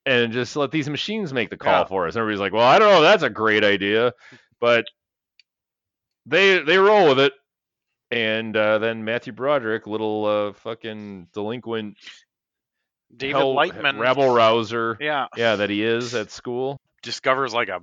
and 0.05 0.31
just 0.33 0.55
let 0.55 0.71
these 0.71 0.89
machines 0.89 1.33
make 1.33 1.49
the 1.49 1.57
call 1.57 1.81
Yeah. 1.81 1.85
for 1.85 2.07
us. 2.07 2.15
And 2.15 2.21
everybody's 2.21 2.39
like, 2.41 2.53
well, 2.53 2.67
I 2.67 2.79
don't 2.79 2.89
know, 2.91 3.01
that's 3.01 3.23
a 3.23 3.29
great 3.29 3.63
idea, 3.63 4.13
but 4.59 4.85
they 6.25 6.59
they 6.59 6.77
roll 6.77 7.09
with 7.09 7.19
it. 7.19 7.33
And 8.11 8.57
uh, 8.57 8.79
then 8.79 9.03
Matthew 9.05 9.33
Broderick, 9.33 9.85
little 9.85 10.25
uh, 10.25 10.53
fucking 10.53 11.27
delinquent 11.33 11.97
David 13.15 13.37
hell- 13.37 13.53
Lightman. 13.55 13.99
rabble 13.99 14.29
rouser, 14.33 14.97
Yeah. 14.99 15.27
yeah, 15.37 15.57
that 15.57 15.69
he 15.69 15.83
is 15.83 16.15
at 16.15 16.31
school. 16.31 16.79
Discovers 17.03 17.53
like 17.53 17.69
a 17.69 17.79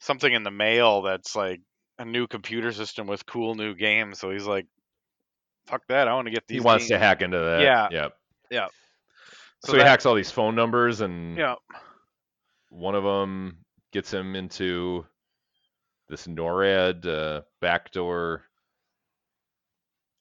something 0.00 0.32
in 0.32 0.44
the 0.44 0.50
mail 0.52 1.02
that's 1.02 1.34
like 1.34 1.60
a 1.98 2.04
new 2.04 2.28
computer 2.28 2.70
system 2.70 3.08
with 3.08 3.26
cool 3.26 3.56
new 3.56 3.74
games. 3.74 4.20
So 4.20 4.30
he's 4.30 4.46
like, 4.46 4.66
fuck 5.68 5.82
that. 5.88 6.08
I 6.08 6.14
want 6.14 6.26
to 6.26 6.30
get 6.32 6.46
these. 6.46 6.56
he 6.56 6.60
wants 6.60 6.88
to 6.88 6.98
hack 6.98 7.22
into 7.22 7.38
that. 7.38 7.60
Yeah. 7.62 7.88
Yep. 7.90 8.12
Yeah. 8.50 8.66
So, 9.60 9.68
So 9.68 9.72
he 9.72 9.78
that- 9.78 9.86
hacks 9.88 10.06
all 10.06 10.14
these 10.14 10.30
phone 10.30 10.54
numbers, 10.54 11.00
and 11.00 11.36
Yeah. 11.36 11.56
one 12.70 12.94
of 12.94 13.04
them 13.04 13.58
gets 13.92 14.12
him 14.12 14.34
into 14.36 15.06
this 16.08 16.26
NORAD 16.26 17.06
uh, 17.06 17.42
backdoor. 17.60 18.44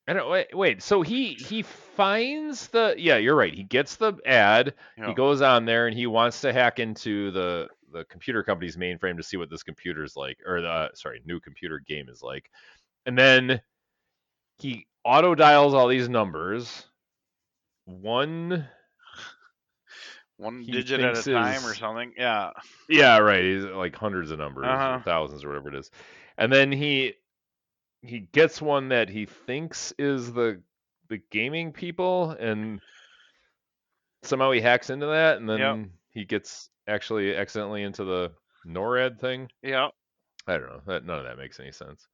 I 0.09 0.13
don't 0.13 0.29
wait, 0.31 0.47
wait. 0.55 0.81
So 0.81 1.01
he 1.01 1.33
he 1.33 1.63
finds 1.63 2.67
the 2.69 2.95
yeah, 2.97 3.17
you're 3.17 3.35
right. 3.35 3.53
He 3.53 3.63
gets 3.63 3.97
the 3.97 4.13
ad. 4.25 4.73
Yeah. 4.97 5.07
He 5.07 5.13
goes 5.13 5.41
on 5.41 5.65
there 5.65 5.87
and 5.87 5.97
he 5.97 6.07
wants 6.07 6.39
to 6.41 6.53
hack 6.53 6.79
into 6.79 7.31
the 7.31 7.67
the 7.91 8.05
computer 8.05 8.41
company's 8.43 8.77
mainframe 8.77 9.17
to 9.17 9.23
see 9.23 9.35
what 9.37 9.49
this 9.49 9.63
computer's 9.63 10.15
like, 10.15 10.37
or 10.45 10.61
the 10.61 10.91
sorry, 10.93 11.21
new 11.25 11.39
computer 11.41 11.79
game 11.79 12.07
is 12.09 12.21
like. 12.23 12.49
And 13.05 13.17
then 13.17 13.61
he 14.59 14.87
auto 15.03 15.35
dials 15.35 15.73
all 15.73 15.87
these 15.87 16.09
numbers. 16.09 16.85
One 17.85 18.67
One 20.37 20.63
digit 20.65 20.99
at 20.99 21.17
a 21.17 21.23
time 21.23 21.65
or 21.65 21.73
something. 21.73 22.13
Yeah. 22.17 22.51
Yeah, 22.89 23.17
right. 23.19 23.43
He's 23.43 23.63
like 23.63 23.95
hundreds 23.95 24.29
of 24.31 24.39
numbers, 24.39 24.65
Uh-huh. 24.67 24.99
thousands, 25.03 25.43
or 25.43 25.47
whatever 25.49 25.69
it 25.69 25.75
is. 25.75 25.89
And 26.38 26.51
then 26.51 26.71
he 26.71 27.13
he 28.01 28.19
gets 28.19 28.61
one 28.61 28.89
that 28.89 29.09
he 29.09 29.25
thinks 29.25 29.93
is 29.97 30.31
the 30.34 30.61
the 31.09 31.17
gaming 31.31 31.71
people, 31.71 32.31
and 32.31 32.81
somehow 34.23 34.51
he 34.51 34.61
hacks 34.61 34.89
into 34.89 35.07
that, 35.07 35.38
and 35.38 35.49
then 35.49 35.59
Yep. 35.59 35.89
he 36.11 36.25
gets 36.25 36.69
actually 36.88 37.35
accidentally 37.35 37.81
into 37.84 38.03
the 38.03 38.31
NORAD 38.65 39.19
thing. 39.19 39.49
Yeah. 39.63 39.89
I 40.45 40.57
don't 40.57 40.67
know. 40.67 40.81
That 40.85 41.03
none 41.05 41.19
of 41.19 41.25
that 41.25 41.38
makes 41.38 41.59
any 41.59 41.71
sense. 41.71 42.07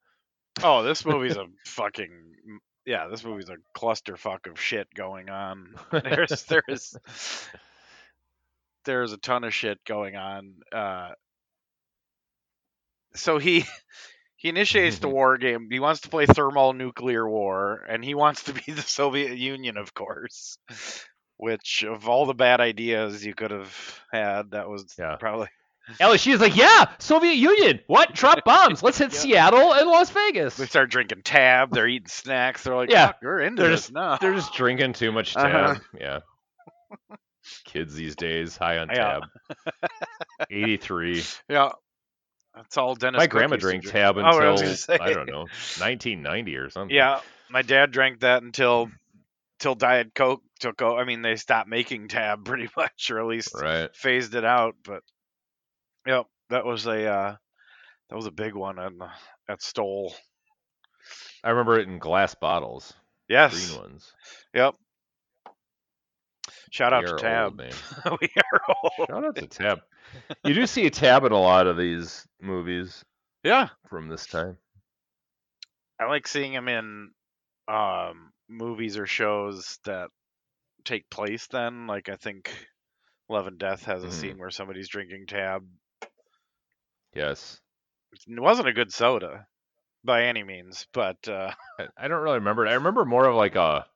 Oh, 0.62 0.82
this 0.82 1.04
movie's 1.04 1.36
a 1.36 1.46
fucking 1.66 2.60
yeah. 2.86 3.08
This 3.08 3.24
movie's 3.24 3.48
a 3.50 3.56
clusterfuck 3.76 4.50
of 4.50 4.60
shit 4.60 4.88
going 4.94 5.28
on. 5.30 5.74
There's 5.90 6.44
there's 6.44 6.96
there's 8.84 9.12
a 9.12 9.16
ton 9.18 9.44
of 9.44 9.54
shit 9.54 9.78
going 9.84 10.16
on. 10.16 10.54
Uh, 10.72 11.10
so 13.14 13.38
he 13.38 13.64
he 14.36 14.48
initiates 14.48 14.98
the 14.98 15.08
war 15.08 15.38
game. 15.38 15.68
He 15.70 15.80
wants 15.80 16.02
to 16.02 16.08
play 16.10 16.26
thermonuclear 16.26 17.26
war, 17.28 17.80
and 17.88 18.04
he 18.04 18.14
wants 18.14 18.44
to 18.44 18.52
be 18.52 18.62
the 18.72 18.82
Soviet 18.82 19.36
Union, 19.38 19.76
of 19.76 19.94
course. 19.94 20.58
Which 21.36 21.82
of 21.82 22.08
all 22.08 22.26
the 22.26 22.34
bad 22.34 22.60
ideas 22.60 23.24
you 23.26 23.34
could 23.34 23.50
have 23.50 24.00
had, 24.12 24.52
that 24.52 24.68
was 24.68 24.94
Yeah. 24.98 25.16
probably 25.16 25.48
LSU 26.00 26.32
is 26.34 26.40
like, 26.40 26.56
yeah, 26.56 26.86
Soviet 26.98 27.34
Union. 27.34 27.80
What? 27.86 28.14
Drop 28.14 28.42
bombs. 28.44 28.82
Let's 28.82 28.98
hit 28.98 29.12
Yeah. 29.12 29.18
Seattle 29.18 29.72
and 29.74 29.88
Las 29.88 30.10
Vegas. 30.10 30.56
they 30.56 30.66
start 30.66 30.90
drinking 30.90 31.22
tab. 31.22 31.70
They're 31.72 31.86
eating 31.88 32.08
snacks. 32.08 32.64
They're 32.64 32.74
like, 32.76 32.90
Yeah. 32.90 33.08
"Fuck, 33.08 33.16
we're 33.22 33.40
into 33.40 33.62
They're 33.62 33.70
this 33.72 33.82
just- 33.82 33.92
now. 33.92 34.16
They're 34.16 34.34
just 34.34 34.54
drinking 34.54 34.94
too 34.94 35.12
much 35.12 35.34
tab. 35.34 35.54
Uh-huh. 35.54 35.80
Yeah. 36.00 36.18
Kids 37.66 37.94
these 37.94 38.16
days, 38.16 38.56
high 38.56 38.78
on 38.78 38.88
Yeah. 38.92 39.20
tab. 39.20 39.90
83. 40.50 41.22
Yeah. 41.48 41.72
That's 42.54 42.78
all 42.78 42.94
Dennis. 42.94 43.18
My 43.18 43.26
grandma 43.26 43.56
drank 43.56 43.84
tab 43.84 44.16
Oh, 44.16 44.20
I 44.20 44.28
until 44.28 44.56
gonna 44.56 44.76
say. 44.76 44.96
I 45.00 45.12
don't 45.12 45.26
know, 45.28 45.40
1990 45.40 46.56
or 46.56 46.70
something. 46.70 46.94
Yeah, 46.94 47.18
my 47.50 47.62
dad 47.62 47.90
drank 47.90 48.20
that 48.20 48.42
until 48.44 48.90
till 49.58 49.74
Diet 49.74 50.14
Coke 50.14 50.42
took 50.60 50.80
over. 50.80 51.00
I 51.00 51.04
mean, 51.04 51.20
they 51.20 51.34
stopped 51.34 51.68
making 51.68 52.08
tab 52.08 52.44
pretty 52.44 52.68
much, 52.76 53.10
or 53.10 53.18
at 53.18 53.26
least 53.26 53.50
Right. 53.60 53.94
phased 53.96 54.36
it 54.36 54.44
out. 54.44 54.76
But 54.84 55.02
yep, 56.06 56.26
that 56.50 56.64
was 56.64 56.86
a 56.86 57.06
uh, 57.06 57.36
that 58.10 58.16
was 58.16 58.26
a 58.26 58.30
big 58.32 58.54
one 58.54 58.78
on 58.78 58.98
the, 58.98 59.08
at 59.48 59.62
Stoll. 59.62 60.14
I 61.42 61.50
remember 61.50 61.78
it 61.78 61.88
in 61.88 61.98
glass 61.98 62.34
bottles, 62.34 62.92
Yes. 63.28 63.68
green 63.68 63.80
ones. 63.82 64.12
Yep. 64.54 64.74
Shout 66.70 66.92
out 66.92 67.06
to 67.06 67.16
Tab. 67.16 67.46
old, 67.52 67.56
man. 67.58 67.72
we 68.20 68.28
are 68.36 68.60
old. 68.98 69.08
Shout 69.08 69.24
out 69.24 69.36
to 69.36 69.46
Tab. 69.46 69.78
You 70.44 70.54
do 70.54 70.66
see 70.66 70.86
a 70.86 70.90
Tab 70.90 71.24
in 71.24 71.32
a 71.32 71.40
lot 71.40 71.66
of 71.66 71.76
these 71.76 72.26
movies 72.40 73.04
Yeah, 73.42 73.68
from 73.88 74.08
this 74.08 74.26
time. 74.26 74.58
I 76.00 76.06
like 76.06 76.26
seeing 76.26 76.52
him 76.52 76.68
in 76.68 77.10
um, 77.68 78.32
movies 78.48 78.98
or 78.98 79.06
shows 79.06 79.78
that 79.84 80.08
take 80.84 81.08
place 81.10 81.46
then. 81.48 81.86
Like 81.86 82.08
I 82.08 82.16
think 82.16 82.52
Love 83.28 83.46
and 83.46 83.58
Death 83.58 83.84
has 83.84 84.04
a 84.04 84.08
Mhm. 84.08 84.12
scene 84.12 84.38
where 84.38 84.50
somebody's 84.50 84.88
drinking 84.88 85.26
Tab. 85.26 85.66
Yes. 87.14 87.60
It 88.26 88.40
wasn't 88.40 88.68
a 88.68 88.72
good 88.72 88.92
soda 88.92 89.46
by 90.04 90.24
any 90.24 90.42
means, 90.42 90.86
but 90.92 91.26
uh, 91.28 91.52
I, 91.96 92.08
don't 92.08 92.22
really 92.22 92.38
remember 92.38 92.66
it. 92.66 92.70
I 92.70 92.74
remember 92.74 93.04
more 93.04 93.26
of 93.26 93.34
like 93.34 93.56
a 93.56 93.86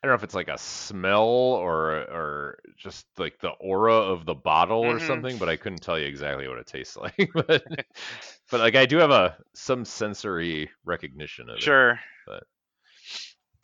I 0.00 0.06
don't 0.06 0.12
know 0.12 0.16
if 0.16 0.22
it's 0.24 0.34
like 0.34 0.48
a 0.48 0.58
smell 0.58 1.26
or 1.26 1.90
or 1.96 2.58
just 2.76 3.06
like 3.18 3.38
the 3.40 3.50
aura 3.50 3.94
of 3.94 4.24
the 4.24 4.34
bottle 4.34 4.80
or 4.82 4.98
Mhm. 4.98 5.06
something, 5.06 5.38
but 5.38 5.48
I 5.48 5.56
couldn't 5.56 5.82
tell 5.82 5.98
you 5.98 6.06
exactly 6.06 6.46
what 6.48 6.58
it 6.58 6.66
tastes 6.66 6.96
like. 6.96 7.30
but, 7.34 7.64
but 8.50 8.60
like 8.60 8.76
I 8.76 8.86
do 8.86 8.98
have 8.98 9.10
a 9.10 9.36
some 9.54 9.84
sensory 9.84 10.70
recognition 10.84 11.48
of 11.50 11.56
it. 11.56 11.62
sure. 11.62 12.00
but- 12.26 12.44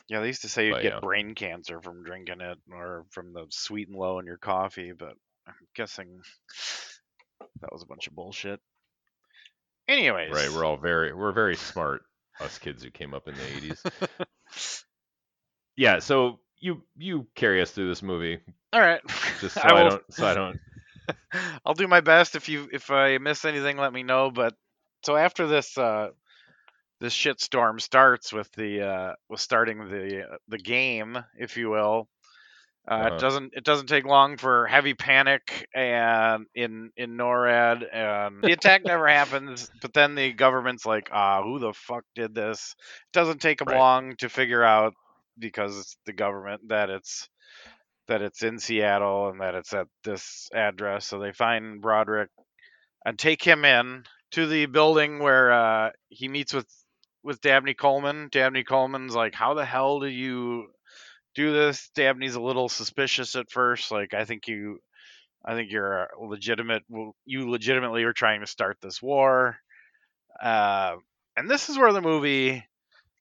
yeah, 0.07 0.19
they 0.19 0.27
used 0.27 0.43
to 0.43 0.49
say 0.49 0.67
you'd 0.67 0.73
but, 0.73 0.81
get 0.83 0.93
yeah. 0.93 0.99
brain 0.99 1.33
cancer 1.33 1.81
from 1.81 2.03
drinking 2.03 2.39
it 2.41 2.59
or 2.71 3.05
from 3.09 3.33
the 3.33 3.47
sweet 3.49 3.87
and 3.87 3.97
low 3.97 4.19
in 4.19 4.27
your 4.27 4.37
coffee, 4.37 4.91
but 4.91 5.15
I'm 5.47 5.55
guessing 5.73 6.21
that 7.61 7.71
was 7.71 7.83
a 7.83 7.87
bunch 7.87 8.07
of 8.07 8.15
bullshit. 8.15 8.59
Anyways, 9.87 10.31
Right, 10.31 10.51
we're 10.51 10.63
all 10.65 10.77
very 10.77 11.13
we're 11.13 11.31
very 11.31 11.55
smart 11.55 12.03
us 12.39 12.57
kids 12.57 12.83
who 12.83 12.89
came 12.89 13.13
up 13.13 13.27
in 13.27 13.35
the 13.35 13.41
80s. 13.41 14.25
yeah, 15.77 15.99
so 15.99 16.39
you 16.59 16.83
you 16.97 17.27
carry 17.35 17.61
us 17.61 17.71
through 17.71 17.87
this 17.89 18.01
movie 18.01 18.39
all 18.73 18.79
right. 18.79 19.01
just 19.41 19.53
so 19.61 19.61
I 19.61 19.69
I, 19.69 19.73
will- 19.73 19.89
don't 19.91 20.13
so 20.13 20.27
I 20.27 20.33
don't 20.33 20.59
I'll 21.65 21.73
do 21.75 21.87
my 21.87 22.01
best. 22.01 22.35
If 22.35 22.49
you 22.49 22.67
if 22.71 22.89
I 22.89 23.17
miss 23.19 23.45
anything, 23.45 23.77
let 23.77 23.93
me 23.93 24.03
know. 24.03 24.31
But 24.31 24.55
so 25.03 25.15
after 25.15 25.45
this 25.47 25.77
uh, 25.77 26.09
this 26.99 27.13
shitstorm 27.13 27.79
starts 27.79 28.33
with 28.33 28.51
the 28.53 28.81
uh, 28.81 29.13
with 29.29 29.39
starting 29.39 29.87
the 29.89 30.23
uh, 30.31 30.37
the 30.47 30.57
game, 30.57 31.17
if 31.37 31.57
you 31.57 31.69
will. 31.69 32.07
Uh, 32.89 33.05
Uh-huh. 33.05 33.07
It 33.07 33.17
doesn't 33.17 33.53
it 33.55 33.63
doesn't 33.63 33.87
take 33.87 34.05
long 34.05 34.37
for 34.37 34.67
heavy 34.67 34.93
panic 34.93 35.67
and 35.73 36.45
in 36.55 36.91
in 36.97 37.17
NORAD 37.17 37.83
and 37.91 38.45
the 38.45 38.53
attack 38.53 38.83
never 38.85 39.07
happens. 39.07 39.69
But 39.81 39.93
then 39.93 40.15
the 40.15 40.33
government's 40.33 40.85
like, 40.85 41.09
ah, 41.11 41.41
who 41.43 41.59
the 41.59 41.73
fuck 41.73 42.03
did 42.15 42.33
this? 42.35 42.75
It 42.79 43.13
doesn't 43.13 43.41
take 43.41 43.59
them 43.59 43.69
Right. 43.69 43.75
long 43.75 44.15
to 44.17 44.29
figure 44.29 44.63
out 44.63 44.93
because 45.37 45.77
it's 45.77 45.97
the 46.05 46.13
government 46.13 46.67
that 46.69 46.89
it's 46.89 47.27
that 48.07 48.21
it's 48.21 48.43
in 48.43 48.59
Seattle 48.59 49.29
and 49.29 49.41
that 49.41 49.55
it's 49.55 49.73
at 49.73 49.87
this 50.03 50.49
address. 50.53 51.05
So 51.07 51.19
they 51.19 51.31
find 51.33 51.81
Broderick 51.81 52.29
and 53.05 53.17
take 53.17 53.43
him 53.43 53.65
in 53.65 54.03
to 54.31 54.47
the 54.47 54.65
building 54.65 55.19
where 55.19 55.51
uh, 55.51 55.91
he 56.09 56.27
meets 56.27 56.53
with 56.53 56.67
with 57.23 57.41
Dabney 57.41 57.73
Coleman. 57.73 58.29
Dabney 58.31 58.63
Coleman's 58.63 59.15
like, 59.15 59.33
"How 59.35 59.53
the 59.53 59.65
hell 59.65 59.99
do 59.99 60.07
you 60.07 60.67
do 61.35 61.53
this?" 61.53 61.89
Dabney's 61.95 62.35
a 62.35 62.41
little 62.41 62.69
suspicious 62.69 63.35
at 63.35 63.51
first. 63.51 63.91
Like, 63.91 64.13
I 64.13 64.25
think 64.25 64.47
you, 64.47 64.79
I 65.45 65.53
think 65.53 65.71
you're 65.71 66.03
a 66.03 66.23
legitimate. 66.25 66.83
You 67.25 67.49
legitimately 67.49 68.03
are 68.03 68.13
trying 68.13 68.41
to 68.41 68.47
start 68.47 68.77
this 68.81 69.01
war. 69.01 69.57
Uh, 70.41 70.95
and 71.37 71.49
this 71.49 71.69
is 71.69 71.77
where 71.77 71.93
the 71.93 72.01
movie 72.01 72.65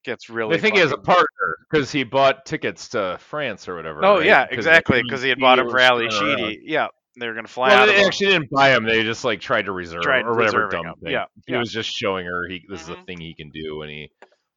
gets 0.04 0.28
really. 0.30 0.56
They 0.56 0.60
think 0.62 0.74
he 0.74 0.80
has 0.80 0.92
a 0.92 0.96
partner 0.98 1.56
because 1.70 1.90
he 1.92 2.04
bought 2.04 2.44
tickets 2.46 2.88
to 2.90 3.18
France 3.20 3.68
or 3.68 3.76
whatever. 3.76 4.04
Oh 4.04 4.16
right? 4.18 4.26
yeah, 4.26 4.46
'Cause 4.46 4.58
exactly. 4.58 5.02
Because 5.02 5.22
he 5.22 5.28
had 5.28 5.38
bought 5.38 5.58
him 5.58 5.66
was 5.66 5.72
for 5.72 5.78
Ally. 5.80 6.08
Sheedy. 6.08 6.60
Yeah, 6.64 6.88
they 7.18 7.26
were 7.26 7.34
gonna 7.34 7.48
fly 7.48 7.68
Well, 7.68 7.82
out 7.82 7.88
of 7.88 7.94
they 7.94 8.02
a- 8.02 8.06
actually 8.06 8.32
didn't 8.32 8.50
buy 8.50 8.74
him. 8.74 8.84
They 8.84 9.02
just 9.02 9.24
like 9.24 9.40
tried 9.40 9.66
to 9.66 9.72
reserve 9.72 10.02
Tried 10.02 10.24
or 10.24 10.34
whatever 10.34 10.68
dumb 10.68 10.86
him. 10.86 10.94
thing. 11.02 11.12
Yeah, 11.12 11.26
He 11.46 11.52
yeah. 11.54 11.58
was 11.60 11.72
just 11.72 11.90
showing 11.90 12.26
her 12.26 12.46
he 12.48 12.62
this 12.68 12.82
is 12.82 12.88
a 12.88 12.94
Mhm. 12.96 13.06
thing 13.06 13.20
he 13.20 13.34
can 13.34 13.50
do, 13.50 13.82
and 13.82 13.90
he 13.90 14.10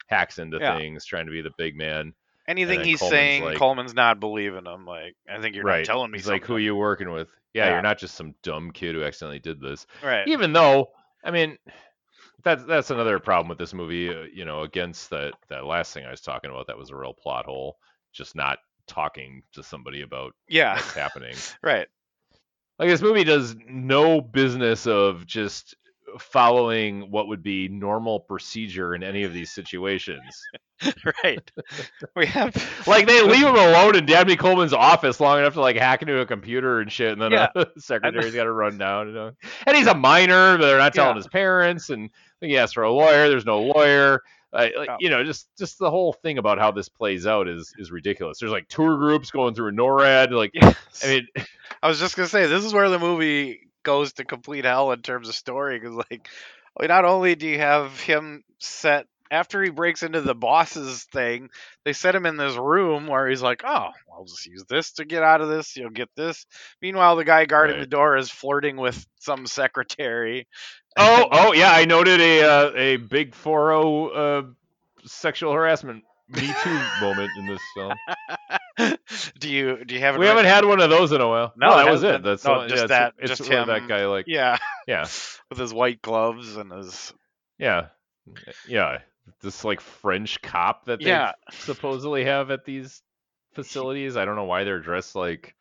hacks 0.07 0.39
into 0.39 0.57
Yeah. 0.59 0.77
things, 0.77 1.05
trying 1.05 1.25
to 1.27 1.31
be 1.31 1.41
the 1.41 1.51
big 1.57 1.75
man. 1.75 2.13
Anything 2.47 2.81
he's 2.83 2.99
Coleman's 2.99 3.11
saying. 3.19 3.43
like- 3.43 3.57
Coleman's 3.57 3.93
not 3.93 4.19
believing 4.19 4.65
him. 4.65 4.85
Like, 4.85 5.15
I 5.29 5.39
think 5.41 5.55
you're 5.55 5.63
right. 5.65 5.79
not 5.79 5.85
telling 5.85 6.11
me 6.11 6.17
He's 6.17 6.25
something. 6.25 6.41
like, 6.41 6.47
"Who 6.47 6.55
are 6.55 6.59
you 6.59 6.75
working 6.75 7.11
with?" 7.11 7.29
Yeah, 7.53 7.65
Yeah. 7.65 7.71
you're 7.73 7.81
not 7.81 7.97
just 7.97 8.15
some 8.15 8.35
dumb 8.43 8.71
kid 8.71 8.95
who 8.95 9.03
accidentally 9.03 9.39
did 9.39 9.59
this. 9.59 9.85
Right. 10.03 10.27
Even 10.27 10.53
though, 10.53 10.91
I 11.23 11.31
mean, 11.31 11.57
that's 12.43 12.63
that's 12.65 12.91
another 12.91 13.19
problem 13.19 13.49
with 13.49 13.57
this 13.57 13.73
movie. 13.73 14.09
Uh, 14.09 14.23
you 14.33 14.45
know, 14.45 14.61
against 14.61 15.09
that 15.09 15.33
that 15.49 15.65
last 15.65 15.93
thing 15.93 16.05
I 16.05 16.11
was 16.11 16.21
talking 16.21 16.49
about, 16.49 16.67
that 16.67 16.77
was 16.77 16.89
a 16.91 16.95
real 16.95 17.13
plot 17.13 17.45
hole. 17.45 17.77
Just 18.13 18.35
not 18.35 18.59
talking 18.87 19.43
to 19.53 19.63
somebody 19.63 20.01
about 20.01 20.33
Yeah. 20.47 20.75
what's 20.75 20.93
happening. 20.93 21.35
Right. 21.61 21.87
Like 22.79 22.89
this 22.89 23.01
movie 23.01 23.23
does 23.23 23.55
no 23.67 24.21
business 24.21 24.85
of 24.87 25.25
just 25.25 25.75
following 26.21 27.11
what 27.11 27.27
would 27.27 27.43
be 27.43 27.67
normal 27.67 28.19
procedure 28.19 28.95
in 28.95 29.03
any 29.03 29.23
of 29.23 29.33
these 29.33 29.51
situations. 29.51 30.41
right. 31.23 31.51
We 32.15 32.25
have. 32.27 32.55
Like 32.87 33.05
they 33.07 33.21
leave 33.21 33.45
him 33.45 33.55
alone 33.55 33.95
in 33.95 34.05
Dabney 34.05 34.35
Coleman's 34.37 34.71
office 34.73 35.19
long 35.19 35.39
enough 35.39 35.53
to 35.55 35.61
like 35.61 35.75
hack 35.75 36.01
into 36.01 36.19
a 36.19 36.25
computer 36.25 36.79
and 36.79 36.89
shit, 36.91 37.11
and 37.11 37.21
then 37.21 37.31
Yeah. 37.31 37.47
uh, 37.55 37.65
the 37.75 37.81
secretary's 37.81 38.33
got 38.33 38.43
to 38.45 38.51
run 38.51 38.77
down. 38.77 39.07
You 39.07 39.13
know? 39.13 39.31
And 39.65 39.75
he's 39.75 39.87
a 39.87 39.95
minor, 39.95 40.57
but 40.57 40.67
they're 40.67 40.77
not 40.77 40.93
telling 40.93 41.15
Yeah. 41.15 41.21
his 41.23 41.27
parents, 41.27 41.89
and 41.89 42.09
he 42.41 42.57
asks 42.57 42.73
for 42.73 42.83
a 42.83 42.91
lawyer. 42.91 43.27
There's 43.27 43.45
no 43.45 43.61
lawyer. 43.61 44.21
Uh, 44.53 44.67
like, 44.77 44.87
Yeah. 44.87 44.97
You 44.99 45.09
know, 45.09 45.23
just 45.25 45.49
just 45.57 45.79
the 45.79 45.89
whole 45.89 46.13
thing 46.13 46.37
about 46.37 46.59
how 46.59 46.71
this 46.71 46.87
plays 46.87 47.27
out 47.27 47.47
is 47.49 47.73
is 47.77 47.91
ridiculous. 47.91 48.39
There's 48.39 48.51
like 48.53 48.67
tour 48.69 48.97
groups 48.97 49.31
going 49.31 49.53
through 49.55 49.73
NORAD. 49.73 50.31
Like, 50.31 50.51
Yes. 50.53 50.75
I 51.03 51.07
mean, 51.07 51.27
I 51.83 51.87
was 51.89 51.99
just 51.99 52.15
gonna 52.15 52.29
say 52.29 52.45
this 52.45 52.63
is 52.63 52.73
where 52.73 52.89
the 52.89 52.99
movie 52.99 53.66
goes 53.87 54.13
to 54.13 54.25
complete 54.25 54.65
hell 54.65 54.91
in 54.91 55.01
terms 55.01 55.29
of 55.29 55.35
story 55.35 55.79
because 55.79 55.95
like 56.11 56.27
not 56.81 57.05
only 57.05 57.35
do 57.35 57.47
you 57.47 57.57
have 57.57 57.99
him 58.01 58.43
set 58.59 59.07
after 59.31 59.63
he 59.63 59.69
breaks 59.69 60.03
into 60.03 60.21
the 60.21 60.35
boss's 60.35 61.03
thing 61.05 61.49
they 61.85 61.93
set 61.93 62.15
him 62.15 62.25
in 62.25 62.37
this 62.37 62.55
room 62.57 63.07
where 63.07 63.27
he's 63.27 63.41
like 63.41 63.63
oh 63.65 63.89
i'll 64.13 64.25
just 64.25 64.45
use 64.45 64.65
this 64.69 64.91
to 64.93 65.05
get 65.05 65.23
out 65.23 65.41
of 65.41 65.49
this 65.49 65.75
you'll 65.77 65.89
get 65.89 66.09
this 66.15 66.45
meanwhile 66.81 67.15
the 67.15 67.25
guy 67.25 67.45
guarding 67.45 67.77
Right. 67.77 67.81
the 67.81 67.87
door 67.87 68.17
is 68.17 68.29
flirting 68.29 68.77
with 68.77 69.05
some 69.19 69.47
secretary 69.47 70.47
oh, 70.97 71.27
oh 71.31 71.53
yeah, 71.53 71.71
I 71.71 71.85
noted 71.85 72.19
a 72.21 72.41
uh, 72.43 72.71
a 72.75 72.97
big 72.97 73.35
4 73.35 73.73
uh, 74.15 74.41
sexual 75.05 75.53
harassment 75.53 76.03
Me 76.29 76.53
Too 76.63 76.79
moment 77.01 77.31
in 77.37 77.47
this 77.47 77.61
film. 77.75 77.93
do 79.39 79.49
you 79.49 79.83
do 79.85 79.95
you 79.95 80.01
have 80.01 80.17
We 80.17 80.25
haven't 80.27 80.45
had 80.45 80.65
one 80.65 80.79
of 80.81 80.89
those 80.89 81.11
in 81.11 81.21
a 81.21 81.27
while. 81.27 81.53
No, 81.57 81.69
No, 81.71 81.77
that 81.77 81.91
was 81.91 82.03
it. 82.03 82.23
That's 82.23 82.45
no, 82.45 82.53
all- 82.53 82.67
just 82.67 82.81
yeah, 82.83 82.87
that- 82.87 83.13
It's 83.19 83.37
just 83.37 83.49
where 83.49 83.61
him. 83.61 83.67
that 83.67 83.87
guy 83.87 84.05
like 84.05 84.25
yeah 84.27 84.57
yeah 84.87 85.05
with 85.49 85.57
his 85.59 85.73
white 85.73 86.01
gloves 86.01 86.55
and 86.57 86.71
his 86.71 87.13
yeah 87.57 87.87
yeah 88.67 88.99
this 89.41 89.63
like 89.63 89.81
French 89.81 90.41
cop 90.41 90.85
that 90.85 90.99
they 90.99 91.07
yeah 91.07 91.31
supposedly 91.51 92.25
have 92.25 92.51
at 92.51 92.65
these 92.65 93.01
facilities. 93.53 94.15
I 94.17 94.25
don't 94.25 94.35
know 94.35 94.43
why 94.45 94.63
they're 94.63 94.79
dressed 94.79 95.15
like 95.15 95.55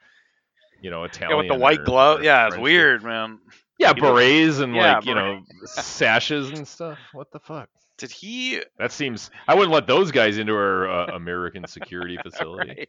you 0.83 0.91
know 0.91 1.05
Italian 1.05 1.31
yeah 1.31 1.37
with 1.37 1.49
the 1.49 1.55
white 1.63 1.81
or- 1.81 1.85
glove 1.85 2.21
or 2.21 2.25
yeah 2.25 2.49
it's 2.49 2.57
weird 2.59 3.03
man 3.03 3.39
Yeah, 3.79 3.93
berets 3.95 4.59
and 4.59 4.75
Yeah, 4.75 4.97
like 4.97 5.07
you 5.07 5.15
know 5.15 5.41
sashes 5.65 6.51
and 6.51 6.67
stuff. 6.69 6.99
What 7.13 7.31
the 7.33 7.41
fuck? 7.41 7.69
Did 7.99 8.11
he 8.13 8.61
That 8.79 8.93
seems. 8.93 9.31
I 9.49 9.55
wouldn't 9.55 9.73
let 9.73 9.87
those 9.87 10.11
guys 10.11 10.39
into 10.39 10.55
our 10.55 10.89
uh, 10.89 11.17
American 11.17 11.67
security 11.67 12.17
facility. 12.23 12.69
right. 12.77 12.89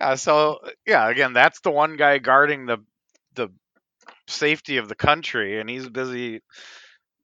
Uh, 0.00 0.16
so 0.16 0.58
yeah, 0.86 1.08
again, 1.08 1.32
that's 1.32 1.60
the 1.60 1.70
one 1.70 1.96
guy 1.96 2.18
guarding 2.18 2.66
the 2.66 2.78
the 3.34 3.48
safety 4.28 4.76
of 4.78 4.88
the 4.88 4.94
country, 4.94 5.60
and 5.60 5.68
he's 5.68 5.88
busy 5.88 6.40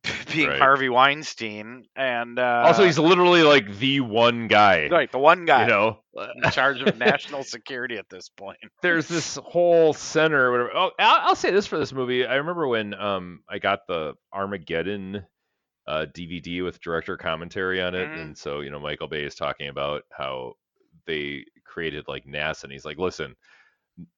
being 0.32 0.48
Right. 0.48 0.58
Harvey 0.58 0.88
Weinstein. 0.88 1.84
And 1.94 2.38
uh, 2.38 2.62
also, 2.66 2.84
he's 2.84 2.98
literally 2.98 3.42
like 3.42 3.76
the 3.78 4.00
one 4.00 4.48
guy. 4.48 4.88
right, 4.90 5.10
the 5.10 5.18
one 5.18 5.44
guy 5.44 5.62
You 5.62 5.68
know, 5.68 5.98
in 6.42 6.50
charge 6.52 6.80
of 6.80 6.96
national 6.96 7.42
security 7.44 7.96
at 7.98 8.08
this 8.08 8.28
point. 8.30 8.58
there's 8.82 9.08
this 9.08 9.36
whole 9.36 9.92
center. 9.92 10.50
Whatever. 10.50 10.70
Oh, 10.74 10.90
I'll, 10.98 11.28
I'll 11.28 11.36
say 11.36 11.50
this 11.50 11.66
for 11.66 11.78
this 11.78 11.92
movie. 11.92 12.24
I 12.24 12.36
remember 12.36 12.66
when 12.66 12.94
um 12.94 13.40
I 13.48 13.58
got 13.58 13.80
the 13.88 14.14
Armageddon 14.32 15.26
uh, 15.90 16.06
DVD 16.06 16.62
with 16.62 16.80
director 16.80 17.16
commentary 17.16 17.82
on 17.82 17.94
it, 17.94 18.08
Mhm. 18.08 18.20
and 18.22 18.38
so 18.38 18.60
you 18.60 18.70
know 18.70 18.78
Michael 18.80 19.08
Bay 19.08 19.24
is 19.24 19.34
talking 19.34 19.68
about 19.68 20.04
how 20.10 20.54
they 21.06 21.44
created 21.64 22.06
like 22.08 22.24
NASA, 22.26 22.64
and 22.64 22.72
he's 22.72 22.84
like, 22.84 22.98
listen. 22.98 23.34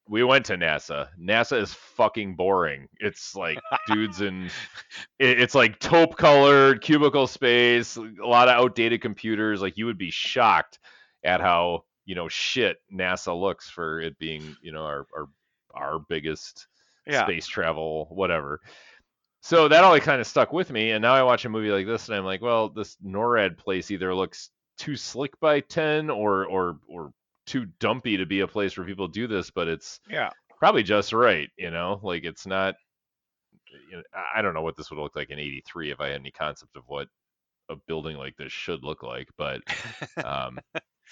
We 0.07 0.23
went 0.23 0.45
to 0.45 0.55
NASA. 0.55 1.09
NASA 1.19 1.59
is 1.61 1.73
fucking 1.73 2.35
boring. 2.37 2.87
It's 2.99 3.35
like 3.35 3.59
dudes 3.87 4.21
in, 4.21 4.45
it- 5.19 5.41
it's 5.41 5.55
like 5.55 5.77
taupe 5.79 6.15
colored 6.15 6.79
cubicle 6.81 7.27
space, 7.27 7.97
a 7.97 8.01
lot 8.25 8.47
of 8.47 8.55
outdated 8.55 9.01
computers. 9.01 9.61
Like 9.61 9.75
you 9.75 9.85
would 9.87 9.97
be 9.97 10.11
shocked 10.11 10.79
at 11.25 11.41
how 11.41 11.83
you 12.05 12.15
know 12.15 12.29
shit 12.29 12.77
NASA 12.93 13.37
looks 13.37 13.69
for 13.69 13.99
it 13.99 14.17
being 14.19 14.55
you 14.61 14.71
know 14.71 14.83
our 14.85 15.05
our 15.17 15.25
our 15.73 15.99
biggest 16.07 16.67
Yeah. 17.05 17.23
space 17.25 17.47
travel 17.47 18.07
whatever. 18.11 18.61
So 19.45 19.67
that 19.67 19.83
always 19.83 20.03
kind 20.03 20.21
of 20.21 20.25
stuck 20.27 20.53
with 20.53 20.71
me, 20.71 20.91
and 20.91 21.01
now 21.01 21.13
I 21.13 21.21
watch 21.21 21.43
a 21.43 21.49
movie 21.49 21.69
like 21.69 21.85
this, 21.85 22.07
and 22.07 22.15
I'm 22.17 22.23
like, 22.23 22.41
well, 22.41 22.69
this 22.69 22.95
NORAD 23.05 23.57
place 23.57 23.91
either 23.91 24.15
looks 24.15 24.49
too 24.77 24.95
slick 24.95 25.37
by 25.41 25.59
ten, 25.59 26.09
or 26.09 26.45
or 26.45 26.79
or 26.87 27.11
too 27.45 27.65
dumpy 27.79 28.15
to 28.15 28.25
be 28.25 28.39
a 28.39 28.47
place 28.47 28.77
where 28.77 28.87
people 28.87 29.09
do 29.09 29.27
this, 29.27 29.51
but 29.51 29.67
it's 29.67 29.99
Yeah. 30.09 30.29
probably 30.57 30.81
just 30.81 31.11
right, 31.11 31.49
you 31.57 31.71
know, 31.71 31.99
like 32.03 32.23
it's 32.23 32.45
not. 32.45 32.75
You 33.89 33.97
know, 33.97 34.03
I- 34.13 34.39
I 34.39 34.41
don't 34.41 34.53
know 34.53 34.61
what 34.61 34.77
this 34.77 34.89
would 34.91 34.99
look 34.99 35.15
like 35.17 35.29
in 35.29 35.39
'83 35.39 35.91
if 35.91 35.99
I 35.99 36.07
had 36.07 36.21
any 36.21 36.31
concept 36.31 36.77
of 36.77 36.83
what 36.87 37.09
a 37.69 37.75
building 37.75 38.15
like 38.17 38.37
this 38.37 38.51
should 38.53 38.83
look 38.83 39.03
like, 39.03 39.27
but 39.37 39.61
um, 40.23 40.57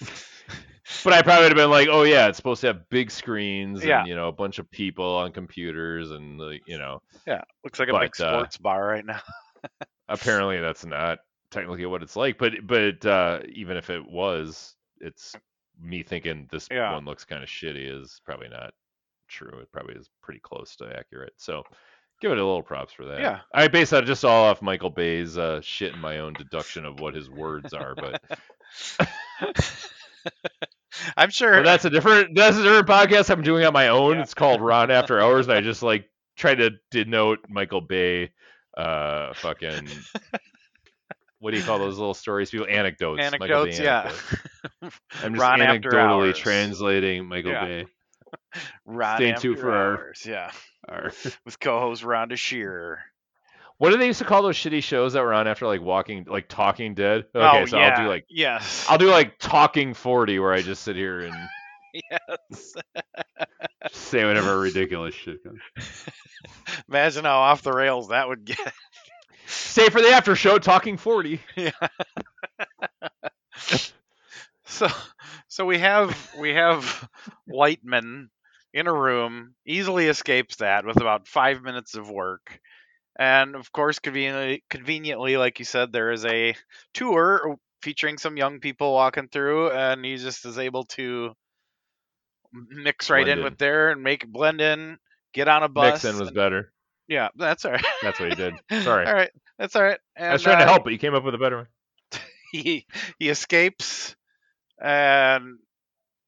but 1.04 1.12
I 1.12 1.22
probably 1.22 1.44
would 1.44 1.52
have 1.52 1.56
been 1.56 1.70
like, 1.70 1.88
oh 1.90 2.02
yeah, 2.02 2.28
it's 2.28 2.36
supposed 2.36 2.60
to 2.62 2.66
have 2.68 2.88
big 2.90 3.10
screens 3.10 3.84
Yeah. 3.84 4.00
and 4.00 4.08
you 4.08 4.14
know 4.16 4.28
a 4.28 4.32
bunch 4.32 4.58
of 4.58 4.70
people 4.70 5.16
on 5.16 5.32
computers 5.32 6.10
and 6.10 6.38
like 6.38 6.62
you 6.66 6.78
know 6.78 7.00
Yeah. 7.26 7.42
Looks 7.64 7.78
like 7.78 7.88
a 7.88 7.92
But, 7.92 8.00
big 8.00 8.20
uh, 8.20 8.30
sports 8.38 8.56
bar 8.58 8.84
right 8.86 9.04
now. 9.06 9.20
apparently 10.08 10.58
that's 10.60 10.84
not 10.84 11.18
technically 11.50 11.86
what 11.86 12.02
it's 12.02 12.16
like, 12.16 12.38
but 12.38 12.52
but 12.66 13.04
uh, 13.06 13.40
even 13.52 13.76
if 13.76 13.90
it 13.90 14.04
was, 14.04 14.74
it's 15.00 15.34
me 15.80 16.02
thinking 16.02 16.48
this 16.50 16.68
Yeah. 16.70 16.92
one 16.92 17.04
looks 17.04 17.24
kind 17.24 17.42
of 17.42 17.48
shitty 17.48 18.00
is 18.02 18.20
probably 18.24 18.48
not 18.48 18.72
true. 19.28 19.58
It 19.60 19.70
probably 19.72 19.94
is 19.94 20.10
pretty 20.22 20.40
close 20.40 20.76
to 20.76 20.86
accurate. 20.96 21.32
So 21.36 21.62
give 22.20 22.30
it 22.32 22.38
a 22.38 22.44
little 22.44 22.62
props 22.62 22.92
for 22.92 23.04
that. 23.06 23.20
Yeah. 23.20 23.40
I 23.54 23.68
base 23.68 23.90
that 23.90 24.04
just 24.04 24.24
all 24.24 24.44
off 24.44 24.62
Michael 24.62 24.90
Bay's 24.90 25.38
uh, 25.38 25.60
shit 25.62 25.92
and 25.92 26.02
my 26.02 26.18
own 26.18 26.34
deduction 26.34 26.84
of 26.84 27.00
what 27.00 27.14
his 27.14 27.30
words 27.30 27.72
are, 27.72 27.94
but 27.94 28.22
I'm 31.16 31.30
sure. 31.30 31.52
But 31.56 31.64
that's 31.64 31.84
a 31.84 31.90
different 31.90 32.34
that's 32.34 32.56
a 32.56 32.62
different 32.62 32.86
podcast 32.86 33.30
I'm 33.30 33.42
doing 33.42 33.64
on 33.64 33.72
my 33.72 33.88
own. 33.88 34.16
Yeah. 34.16 34.22
It's 34.22 34.34
called 34.34 34.60
Ron 34.60 34.90
After 34.90 35.20
Hours, 35.20 35.48
and 35.48 35.56
I 35.56 35.60
just 35.60 35.82
like 35.82 36.10
try 36.36 36.54
to 36.54 36.70
denote 36.90 37.40
Michael 37.48 37.80
Bay, 37.80 38.32
uh, 38.76 39.32
fucking. 39.34 39.88
What 41.38 41.50
do 41.50 41.56
you 41.58 41.64
call 41.64 41.78
those 41.80 41.98
little 41.98 42.14
stories? 42.14 42.50
People 42.50 42.68
anecdotes. 42.68 43.20
Anecdotes, 43.20 43.78
yeah. 43.80 44.02
anecdotes. 44.02 45.00
I'm 45.24 45.32
just 45.34 45.42
Ron 45.42 45.60
after 45.60 45.90
anecdotally 45.90 46.34
translating 46.36 47.26
Michael 47.26 47.50
Yeah. 47.50 47.64
Bay. 47.64 47.86
Ron 48.86 49.16
Stay 49.16 49.30
after 49.32 49.42
tuned 49.42 49.58
for 49.58 49.72
our- 49.72 49.96
hours. 49.98 50.24
Yeah. 50.24 50.52
Our- 50.88 51.10
With 51.44 51.58
co-host 51.58 52.04
Rhonda 52.04 52.36
Shearer. 52.36 53.00
What 53.82 53.90
do 53.90 53.96
they 53.96 54.06
used 54.06 54.20
to 54.20 54.24
call 54.24 54.44
those 54.44 54.54
shitty 54.54 54.80
shows 54.80 55.14
that 55.14 55.24
were 55.24 55.34
on 55.34 55.48
after 55.48 55.66
like 55.66 55.80
Walking, 55.80 56.24
like 56.30 56.46
Talking 56.46 56.94
Dead? 56.94 57.24
Okay, 57.34 57.62
oh 57.62 57.66
so 57.66 57.78
yeah. 57.78 57.88
I'll 57.88 58.04
do 58.04 58.08
like 58.08 58.24
yes. 58.28 58.86
I'll 58.88 58.96
do 58.96 59.10
like 59.10 59.40
Talking 59.40 59.92
Forty, 59.92 60.38
where 60.38 60.52
I 60.52 60.62
just 60.62 60.84
sit 60.84 60.94
here 60.94 61.22
and 61.22 61.34
yes. 61.92 62.74
say 63.90 64.24
whatever 64.24 64.60
ridiculous 64.60 65.16
shit 65.16 65.42
comes. 65.42 65.58
Imagine 66.88 67.24
how 67.24 67.40
off 67.40 67.62
the 67.62 67.72
rails 67.72 68.10
that 68.10 68.28
would 68.28 68.44
get. 68.44 68.72
Stay 69.46 69.88
for 69.88 70.00
the 70.00 70.10
after 70.10 70.36
show, 70.36 70.60
Talking 70.60 70.96
Forty. 70.96 71.40
Yeah. 71.56 71.72
So 74.64 74.86
so 75.48 75.66
we 75.66 75.78
have 75.78 76.16
we 76.38 76.50
have 76.54 77.10
Whiteman 77.46 78.30
in 78.72 78.86
a 78.86 78.94
room, 78.94 79.56
easily 79.66 80.06
escapes 80.06 80.58
that 80.58 80.86
with 80.86 81.00
about 81.00 81.26
five 81.26 81.62
minutes 81.62 81.96
of 81.96 82.08
work. 82.08 82.60
And 83.18 83.54
of 83.54 83.70
course, 83.72 83.98
conveniently, 83.98 84.64
conveniently, 84.70 85.36
like 85.36 85.58
you 85.58 85.64
said, 85.64 85.92
there 85.92 86.12
is 86.12 86.24
a 86.24 86.54
tour 86.94 87.56
featuring 87.82 88.16
some 88.18 88.36
young 88.36 88.60
people 88.60 88.92
walking 88.94 89.28
through, 89.28 89.70
and 89.70 90.04
he 90.04 90.16
just 90.16 90.46
is 90.46 90.58
able 90.58 90.84
to 90.84 91.32
mix 92.52 93.10
right 93.10 93.24
Blend 93.24 93.30
in 93.32 93.38
in. 93.38 93.44
with 93.44 93.58
there 93.58 93.90
and 93.90 94.02
make 94.02 94.26
blend 94.26 94.60
in, 94.60 94.98
get 95.34 95.48
on 95.48 95.62
a 95.62 95.68
bus. 95.68 96.04
Nixon 96.04 96.18
was 96.18 96.28
and- 96.28 96.36
better. 96.36 96.72
yeah, 97.08 97.28
that's 97.36 97.64
all 97.64 97.72
right. 97.72 97.84
That's 98.02 98.18
what 98.18 98.30
he 98.30 98.34
did. 98.34 98.54
Sorry. 98.82 99.06
all 99.06 99.14
right, 99.14 99.30
that's 99.58 99.76
all 99.76 99.82
right. 99.82 99.98
And, 100.16 100.28
I 100.28 100.32
was 100.32 100.42
trying 100.42 100.58
to 100.58 100.64
uh, 100.64 100.68
help, 100.68 100.84
but 100.84 100.92
you 100.92 100.98
came 100.98 101.14
up 101.14 101.24
with 101.24 101.34
a 101.34 101.38
better 101.38 101.56
one. 101.58 101.68
he 102.52 102.86
he 103.18 103.28
escapes 103.28 104.16
and 104.80 105.58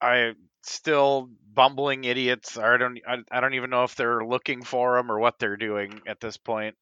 I 0.01 0.33
still 0.71 1.31
bumbling 1.53 2.05
idiots. 2.05 2.57
I 2.57 2.77
don't 2.77 2.99
I, 3.07 3.19
I 3.31 3.41
don't 3.41 3.55
even 3.55 3.71
know 3.71 3.85
if 3.85 3.95
they're 3.95 4.25
looking 4.25 4.63
for 4.63 4.99
him 4.99 5.11
or 5.11 5.19
what 5.19 5.39
they're 5.39 5.57
doing 5.57 6.01
at 6.07 6.21
this 6.21 6.37
point. 6.37 6.77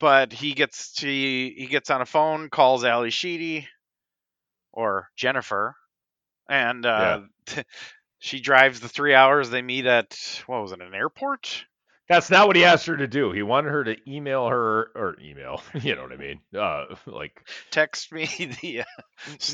But 0.00 0.32
he 0.32 0.54
gets 0.54 0.92
to 0.94 1.08
he 1.08 1.66
gets 1.70 1.90
on 1.90 2.00
a 2.00 2.06
phone, 2.06 2.50
calls 2.50 2.84
Ally 2.84 3.08
Sheedy 3.08 3.68
or 4.72 5.08
Jennifer, 5.16 5.74
and 6.48 6.86
uh, 6.86 7.22
she 8.18 8.40
drives 8.40 8.80
the 8.80 8.88
three 8.88 9.14
hours 9.14 9.50
they 9.50 9.62
meet 9.62 9.86
at 9.86 10.16
what 10.46 10.62
was 10.62 10.72
it 10.72 10.80
an 10.80 10.94
airport? 10.94 11.64
That's 12.08 12.30
not 12.30 12.46
what 12.46 12.56
he 12.56 12.64
asked 12.64 12.86
her 12.86 12.96
to 12.96 13.06
do. 13.06 13.32
He 13.32 13.42
wanted 13.42 13.70
her 13.70 13.84
to 13.84 13.96
email 14.10 14.48
her 14.48 14.90
or 14.94 15.16
email. 15.22 15.62
You 15.82 15.94
know 15.94 16.02
what 16.02 16.12
I 16.12 16.16
mean? 16.16 16.40
Uh, 16.56 16.84
like 17.06 17.46
Text 17.70 18.12
me 18.12 18.24
the 18.62 18.80
uh, 18.80 18.84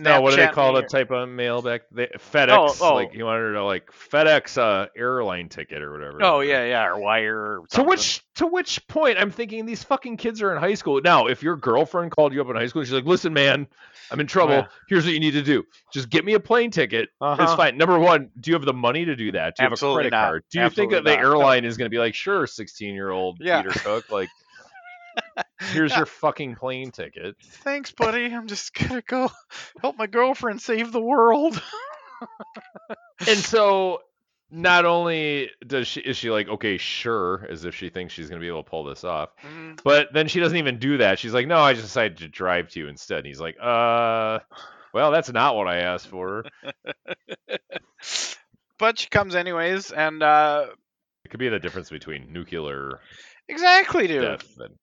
no, 0.01 0.21
what 0.21 0.31
do 0.31 0.37
they 0.37 0.49
call 0.49 0.75
that 0.75 0.89
type 0.89 1.11
of 1.11 1.29
mail 1.29 1.63
back? 1.63 1.83
They, 1.91 2.07
FedEx. 2.07 2.49
Oh, 2.81 2.91
oh. 2.91 2.95
Like 2.95 3.13
he 3.13 3.23
wanted 3.23 3.41
her 3.41 3.53
to 3.55 3.65
like 3.65 3.91
FedEx 3.93 4.57
uh, 4.59 4.87
airline 4.97 5.49
ticket 5.49 5.83
or 5.83 5.93
whatever. 5.93 6.23
Oh 6.23 6.41
yeah, 6.41 6.65
yeah, 6.65 6.87
or 6.87 6.99
wire. 6.99 7.37
Or 7.61 7.67
To 7.71 7.83
which 7.83 8.23
to 8.37 8.47
which 8.47 8.87
point 8.89 9.19
I'm 9.19 9.31
thinking 9.31 9.67
these 9.67 9.83
fucking 9.85 10.17
kids 10.17 10.41
are 10.43 10.53
in 10.55 10.59
high 10.61 10.75
school 10.75 11.01
now. 11.03 11.27
If 11.27 11.43
your 11.43 11.57
girlfriend 11.57 12.11
called 12.13 12.33
you 12.33 12.41
up 12.41 12.49
in 12.51 12.57
high 12.57 12.67
school, 12.67 12.81
and 12.81 12.89
she's 12.89 12.95
like, 12.95 13.05
"Listen, 13.05 13.33
man, 13.33 13.67
I'm 14.11 14.21
in 14.21 14.27
trouble. 14.27 14.55
Yeah. 14.55 14.67
Here's 14.89 15.05
what 15.05 15.13
you 15.15 15.21
need 15.21 15.33
to 15.33 15.43
do: 15.43 15.65
just 15.93 16.09
get 16.11 16.25
me 16.25 16.35
a 16.35 16.41
plane 16.41 16.71
ticket. 16.71 17.03
It's 17.05 17.11
Uh-huh. 17.21 17.57
fine. 17.57 17.77
Number 17.77 17.99
one, 17.99 18.31
do 18.41 18.51
you 18.51 18.55
have 18.55 18.65
the 18.65 18.73
money 18.73 19.05
to 19.05 19.17
do 19.17 19.33
that? 19.33 19.57
Do 19.57 19.65
you 19.65 19.71
Absolutely 19.71 20.05
have 20.05 20.07
a 20.07 20.11
credit 20.11 20.17
not. 20.17 20.29
card? 20.29 20.45
Do 20.51 20.61
you 20.61 20.71
think 20.71 20.93
that 20.93 21.05
the 21.05 21.15
not. 21.15 21.21
airline 21.25 21.65
is 21.65 21.77
going 21.77 21.87
to 21.87 21.91
be 21.95 21.99
like, 21.99 22.15
sure, 22.15 22.44
16 22.47 22.95
year 22.95 23.11
old 23.11 23.39
Yeah. 23.41 23.63
Peter 23.63 23.79
Cook, 23.81 24.11
like, 24.11 24.29
here's 25.73 25.93
Yeah. 25.93 25.99
your 25.99 26.07
fucking 26.07 26.57
plane 26.57 26.91
ticket? 26.91 27.37
Thanks, 27.41 27.93
buddy. 27.93 28.27
I'm 28.27 28.47
just 28.47 28.75
gonna 28.75 29.03
go 29.03 29.31
help 29.81 29.97
my 29.97 30.07
girlfriend 30.07 30.61
save 30.61 30.93
the 30.93 31.01
world. 31.01 31.61
And 33.27 33.39
so, 33.39 34.01
not 34.51 34.85
only 34.85 35.51
does 35.67 35.89
she 35.89 36.01
is 36.01 36.17
she 36.17 36.31
like, 36.31 36.49
okay, 36.49 36.79
sure, 36.79 37.47
as 37.51 37.65
if 37.65 37.75
she 37.75 37.89
thinks 37.89 38.13
she's 38.15 38.29
going 38.29 38.41
to 38.41 38.45
be 38.45 38.49
able 38.49 38.63
to 38.63 38.71
pull 38.71 38.85
this 38.85 39.05
off, 39.05 39.31
Mm, 39.43 39.81
but 39.83 40.13
then 40.13 40.29
she 40.29 40.41
doesn't 40.41 40.59
even 40.59 40.79
do 40.79 40.99
that. 40.99 41.19
She's 41.19 41.35
like, 41.35 41.47
no, 41.47 41.59
I 41.59 41.73
just 41.73 41.87
decided 41.87 42.19
to 42.19 42.29
drive 42.29 42.69
to 42.71 42.81
you 42.81 42.89
instead. 42.89 43.19
And 43.19 43.27
he's 43.27 43.41
like, 43.41 43.57
uh. 43.61 44.41
Well, 44.93 45.11
that's 45.11 45.33
not 45.33 45.57
what 45.57 45.67
I 45.67 45.79
asked 45.79 46.07
for. 46.07 46.45
but 48.79 48.99
she 48.99 49.09
comes 49.09 49.35
anyways, 49.35 49.91
and 49.91 50.23
uh, 50.23 50.67
It 51.25 51.31
could 51.31 51.41
be 51.41 51.49
the 51.49 51.59
difference 51.59 51.91
between 51.91 52.33
nuclear 52.33 53.01
exactly, 53.49 54.07
dude. 54.07 54.23
death 54.23 54.59
and 54.59 54.75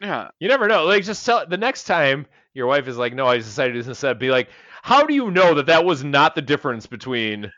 Yeah, 0.00 0.28
You 0.38 0.48
never 0.48 0.66
know. 0.66 0.84
Like, 0.86 1.04
just 1.04 1.24
tell 1.26 1.46
the 1.46 1.56
next 1.58 1.84
time 1.84 2.26
your 2.54 2.66
wife 2.66 2.88
is 2.88 2.96
like, 2.96 3.14
"No, 3.14 3.26
I 3.26 3.36
decided 3.36 3.72
to 3.72 3.74
do 3.74 3.80
this 3.80 3.88
instead." 3.88 4.18
Be 4.18 4.30
like, 4.30 4.48
"How 4.82 5.04
do 5.04 5.12
you 5.14 5.30
know 5.30 5.54
that 5.54 5.66
that 5.66 5.84
was 5.84 6.02
not 6.02 6.34
the 6.34 6.42
difference 6.42 6.86
between 6.86 7.52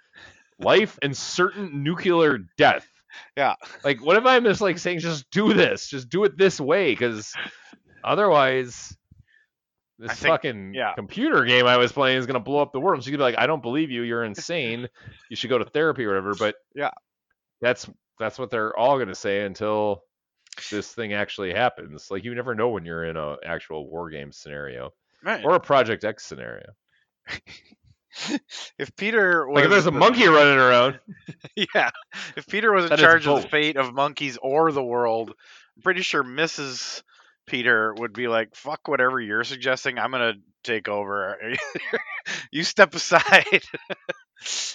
life 0.58 0.98
and 1.02 1.16
certain 1.16 1.82
nuclear 1.84 2.38
death?" 2.58 2.86
Yeah. 3.36 3.54
Like, 3.84 4.02
what 4.04 4.16
if 4.16 4.26
I'm 4.26 4.42
just 4.44 4.60
like 4.60 4.78
saying, 4.78 4.98
"Just 5.00 5.30
do 5.30 5.52
this. 5.54 5.88
Just 5.88 6.08
do 6.08 6.24
it 6.24 6.36
this 6.36 6.60
way," 6.60 6.92
because 6.92 7.32
otherwise, 8.02 8.96
this 9.98 10.12
think- 10.18 10.32
fucking 10.32 10.74
yeah. 10.74 10.94
computer 10.94 11.44
game 11.44 11.66
I 11.66 11.76
was 11.76 11.92
playing 11.92 12.18
is 12.18 12.26
gonna 12.26 12.40
blow 12.40 12.60
up 12.60 12.72
the 12.72 12.80
world. 12.80 13.04
She 13.04 13.10
could 13.10 13.18
be 13.18 13.22
like, 13.22 13.38
"I 13.38 13.46
don't 13.46 13.62
believe 13.62 13.90
you. 13.90 14.02
You're 14.02 14.24
insane. 14.34 14.88
you 15.30 15.36
should 15.36 15.50
go 15.50 15.58
to 15.58 15.64
therapy 15.64 16.04
or 16.04 16.08
whatever." 16.08 16.34
But 16.34 16.56
Yeah. 16.74 16.90
that's 17.60 17.88
that's 18.18 18.38
what 18.38 18.50
they're 18.50 18.76
all 18.76 18.98
gonna 18.98 19.14
say 19.14 19.44
until 19.44 20.04
this 20.70 20.92
thing 20.92 21.12
actually 21.12 21.52
happens. 21.52 22.10
Like 22.10 22.24
you 22.24 22.34
never 22.34 22.54
know 22.54 22.70
when 22.70 22.84
you're 22.84 23.04
in 23.04 23.16
a 23.16 23.36
actual 23.44 23.88
war 23.88 24.10
game 24.10 24.32
scenario 24.32 24.92
right. 25.22 25.44
or 25.44 25.54
a 25.54 25.60
Project 25.60 26.04
X 26.04 26.24
scenario. 26.24 26.66
if 28.78 28.94
Peter 28.96 29.46
was 29.46 29.56
Like 29.56 29.64
if 29.64 29.70
there's 29.70 29.86
a 29.86 29.90
the- 29.90 29.98
monkey 29.98 30.26
running 30.26 30.58
around, 30.58 31.00
yeah, 31.74 31.90
if 32.36 32.46
Peter 32.46 32.72
was 32.72 32.90
in 32.90 32.96
charge 32.96 33.26
of 33.26 33.42
the 33.42 33.48
fate 33.48 33.76
of 33.76 33.94
monkeys 33.94 34.38
or 34.40 34.70
the 34.72 34.82
world, 34.82 35.32
I'm 35.76 35.82
pretty 35.82 36.02
sure 36.02 36.22
Mrs. 36.22 37.02
Peter 37.46 37.94
would 37.94 38.12
be 38.12 38.28
like, 38.28 38.54
"Fuck 38.54 38.88
whatever 38.88 39.20
you're 39.20 39.44
suggesting. 39.44 39.98
I'm 39.98 40.10
gonna 40.10 40.34
take 40.62 40.88
over. 40.88 41.38
you 42.50 42.62
step 42.62 42.94
aside." 42.94 43.62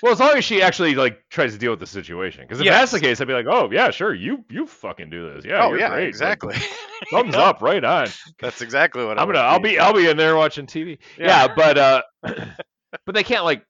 Well, 0.01 0.13
as 0.13 0.19
long 0.19 0.37
as 0.37 0.45
she 0.45 0.61
actually 0.61 0.95
like 0.95 1.23
tries 1.29 1.53
to 1.53 1.59
deal 1.59 1.71
with 1.71 1.79
the 1.79 1.87
situation. 1.87 2.41
Because 2.43 2.59
if 2.59 2.65
Yes. 2.65 2.79
that's 2.79 2.91
the 2.93 2.99
case, 2.99 3.19
I'd 3.21 3.27
be 3.27 3.33
like, 3.33 3.47
oh 3.49 3.69
yeah, 3.71 3.91
sure, 3.91 4.13
you 4.13 4.43
you 4.49 4.65
fucking 4.67 5.09
do 5.09 5.33
this. 5.33 5.45
Yeah, 5.45 5.63
oh 5.65 5.69
you're 5.69 5.79
yeah, 5.79 5.89
great. 5.89 5.99
Like, 6.01 6.07
exactly. 6.09 6.55
thumbs 7.11 7.35
up, 7.35 7.61
right 7.61 7.83
on. 7.83 8.07
That's 8.39 8.61
exactly 8.61 9.03
what 9.05 9.17
I 9.17 9.21
I'm 9.23 9.27
gonna, 9.27 9.39
I'll 9.39 9.59
be, 9.59 9.77
I'll 9.79 9.93
be 9.93 10.07
in 10.09 10.17
there 10.17 10.35
watching 10.35 10.67
TV. 10.67 10.99
Yeah. 11.17 11.47
Yeah, 11.47 11.53
but 11.55 11.77
uh, 11.77 12.01
but 13.05 13.15
they 13.15 13.23
can't 13.23 13.43
like 13.43 13.63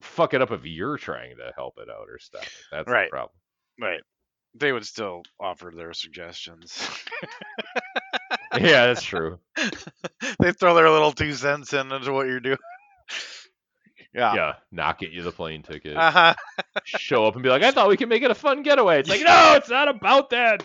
fuck 0.00 0.34
it 0.34 0.42
up 0.42 0.50
if 0.52 0.64
you're 0.64 0.96
trying 0.96 1.36
to 1.36 1.52
help 1.56 1.74
it 1.78 1.88
out 1.90 2.08
or 2.08 2.18
stuff. 2.18 2.48
That's 2.70 2.88
Right. 2.88 3.06
the 3.06 3.10
problem. 3.10 3.32
Right. 3.80 4.00
They 4.54 4.72
would 4.72 4.86
still 4.86 5.22
offer 5.40 5.72
their 5.74 5.92
suggestions. 5.92 6.88
Yeah, 8.58 8.86
that's 8.86 9.02
true. 9.02 9.38
they 10.40 10.52
throw 10.52 10.74
their 10.74 10.90
little 10.90 11.12
two 11.12 11.32
cents 11.34 11.72
in 11.74 11.92
into 11.92 12.12
what 12.12 12.26
you're 12.26 12.40
doing. 12.40 12.56
Yeah. 14.14 14.34
yeah, 14.34 14.52
not 14.72 14.98
get 14.98 15.12
you 15.12 15.22
the 15.22 15.32
plane 15.32 15.62
ticket. 15.62 15.96
Uh-huh. 15.96 16.34
Show 16.84 17.26
up 17.26 17.34
and 17.34 17.42
be 17.42 17.50
like, 17.50 17.62
I 17.62 17.70
thought 17.72 17.88
we 17.88 17.96
could 17.96 18.08
make 18.08 18.22
it 18.22 18.30
a 18.30 18.34
fun 18.34 18.62
getaway. 18.62 19.00
It's 19.00 19.08
like, 19.08 19.20
no, 19.22 19.54
it's 19.56 19.68
not 19.68 19.88
about 19.88 20.30
that. 20.30 20.64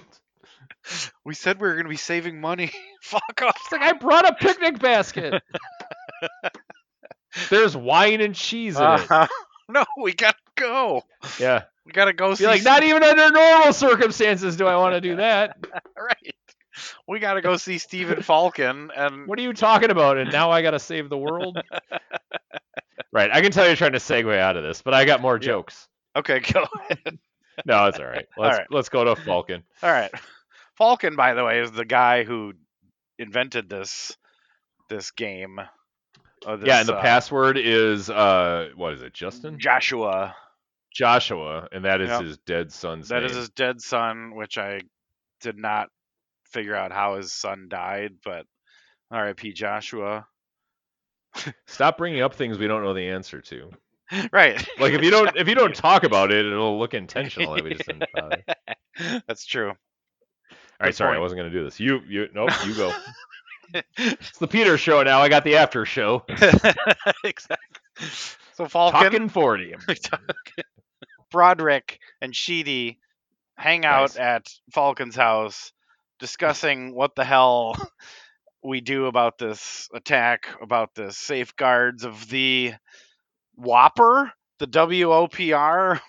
We 1.25 1.33
said 1.33 1.59
we 1.59 1.67
were 1.67 1.73
going 1.75 1.85
to 1.85 1.89
be 1.89 1.97
saving 1.97 2.39
money. 2.41 2.71
Fuck 3.01 3.41
off. 3.41 3.57
It's 3.63 3.71
like 3.71 3.81
I 3.81 3.93
brought 3.93 4.27
a 4.27 4.33
picnic 4.33 4.79
basket. 4.79 5.41
There's 7.49 7.75
wine 7.75 8.21
and 8.21 8.35
cheese 8.35 8.77
in 8.77 8.83
it. 8.83 8.87
Uh-huh. 8.87 9.27
No, 9.69 9.85
we 10.01 10.13
got 10.13 10.35
to 10.35 10.61
go. 10.61 11.03
Yeah. 11.39 11.63
We 11.85 11.91
got 11.93 12.05
to 12.05 12.13
go 12.13 12.31
Be 12.31 12.35
see 12.35 12.47
like, 12.47 12.63
not 12.63 12.83
even 12.83 13.03
under 13.03 13.31
normal 13.31 13.73
circumstances 13.73 14.55
do 14.55 14.67
I 14.67 14.75
want 14.77 14.95
to 14.95 15.01
do 15.01 15.15
that. 15.17 15.57
right. 15.97 16.35
We 17.07 17.19
got 17.19 17.35
to 17.35 17.41
go 17.41 17.57
see 17.57 17.77
Stephen 17.77 18.19
Falken 18.19 18.89
and 18.95 19.27
What 19.27 19.37
are 19.39 19.41
you 19.41 19.53
talking 19.53 19.89
about? 19.89 20.17
And 20.17 20.31
now 20.31 20.51
I 20.51 20.61
got 20.61 20.71
to 20.71 20.79
save 20.79 21.09
the 21.09 21.17
world? 21.17 21.57
Right. 23.13 23.29
I 23.31 23.41
can 23.41 23.51
tell 23.51 23.67
you're 23.67 23.75
trying 23.75 23.91
to 23.93 23.99
segue 23.99 24.37
out 24.39 24.57
of 24.57 24.63
this, 24.63 24.81
but 24.81 24.93
I 24.93 25.05
got 25.05 25.21
more 25.21 25.35
Yeah. 25.35 25.47
jokes. 25.47 25.87
Okay, 26.15 26.39
go. 26.53 26.65
Ahead. 26.89 27.19
no, 27.65 27.85
it's 27.85 27.99
all 27.99 28.05
right. 28.05 28.25
Let's 28.37 28.57
right. 28.57 28.67
let's 28.71 28.89
go 28.89 29.03
to 29.03 29.15
Falken. 29.15 29.61
All 29.83 29.91
right. 29.91 30.11
Falken 30.79 31.15
by 31.15 31.35
the 31.35 31.45
way 31.45 31.59
is 31.61 31.71
the 31.71 31.85
guy 31.85 32.23
who 32.23 32.53
invented 33.19 33.69
this 33.69 34.17
this 34.89 35.11
game. 35.11 35.59
Uh, 36.45 36.57
yeah, 36.65 36.79
and 36.79 36.89
the 36.89 36.95
uh, 36.95 37.01
password 37.01 37.57
is 37.57 38.09
uh 38.09 38.69
what 38.75 38.93
is 38.93 39.01
it, 39.03 39.13
Justin? 39.13 39.59
Joshua. 39.59 40.35
Joshua, 40.93 41.67
and 41.71 41.85
that 41.85 42.01
is 42.01 42.09
Yep. 42.09 42.21
his 42.21 42.37
dead 42.39 42.71
son's 42.71 43.09
That 43.09 43.21
name. 43.21 43.29
is 43.31 43.35
his 43.35 43.49
dead 43.49 43.81
son, 43.81 44.35
which 44.35 44.57
I 44.57 44.81
did 45.41 45.57
not 45.57 45.89
figure 46.51 46.75
out 46.75 46.91
how 46.91 47.15
his 47.15 47.33
son 47.33 47.67
died, 47.69 48.13
but 48.23 48.45
R.I.P. 49.09 49.53
Joshua. 49.53 50.27
Stop 51.65 51.97
bringing 51.97 52.21
up 52.21 52.33
things 52.35 52.57
we 52.57 52.67
don't 52.67 52.83
know 52.83 52.93
the 52.93 53.09
answer 53.09 53.41
to. 53.41 53.71
right. 54.31 54.55
Like 54.79 54.93
if 54.93 55.03
you 55.03 55.09
don't 55.11 55.35
if 55.35 55.47
you 55.47 55.55
don't 55.55 55.75
talk 55.75 56.03
about 56.03 56.31
it, 56.31 56.45
it'll 56.45 56.77
look 56.77 56.93
intentional 56.93 57.55
that 57.55 57.63
we 57.63 57.73
just 57.73 57.87
didn't. 57.87 58.05
That's 59.27 59.45
true. 59.45 59.69
All 59.69 59.75
right, 60.79 60.87
Good 60.89 60.95
sorry, 60.95 61.17
I 61.17 61.19
wasn't 61.19 61.39
gonna 61.39 61.51
do 61.51 61.63
this. 61.63 61.79
You 61.79 62.01
you 62.07 62.27
nope, 62.33 62.51
you 62.65 62.75
go. 62.75 62.93
it's 63.97 64.37
the 64.37 64.47
Peter 64.47 64.77
show 64.77 65.01
now. 65.03 65.19
I 65.21 65.29
got 65.29 65.43
the 65.43 65.55
after 65.57 65.85
show. 65.85 66.23
exactly. 67.23 67.57
So 68.53 68.65
Falken, 68.65 68.91
Talking 68.91 69.29
forty. 69.29 69.75
Broderick, 71.31 71.99
and 72.21 72.35
Sheedy 72.35 72.99
hang 73.57 73.85
out 73.85 74.15
Nice. 74.15 74.17
at 74.17 74.49
Falken's 74.75 75.15
house 75.15 75.71
discussing 76.19 76.93
what 76.93 77.15
the 77.15 77.23
hell 77.23 77.75
we 78.63 78.81
do 78.81 79.05
about 79.07 79.37
this 79.37 79.89
attack, 79.93 80.47
about 80.61 80.93
the 80.95 81.11
safeguards 81.11 82.03
of 82.03 82.27
the 82.29 82.73
Whopper, 83.55 84.31
the 84.59 84.67
WOPR, 84.67 85.99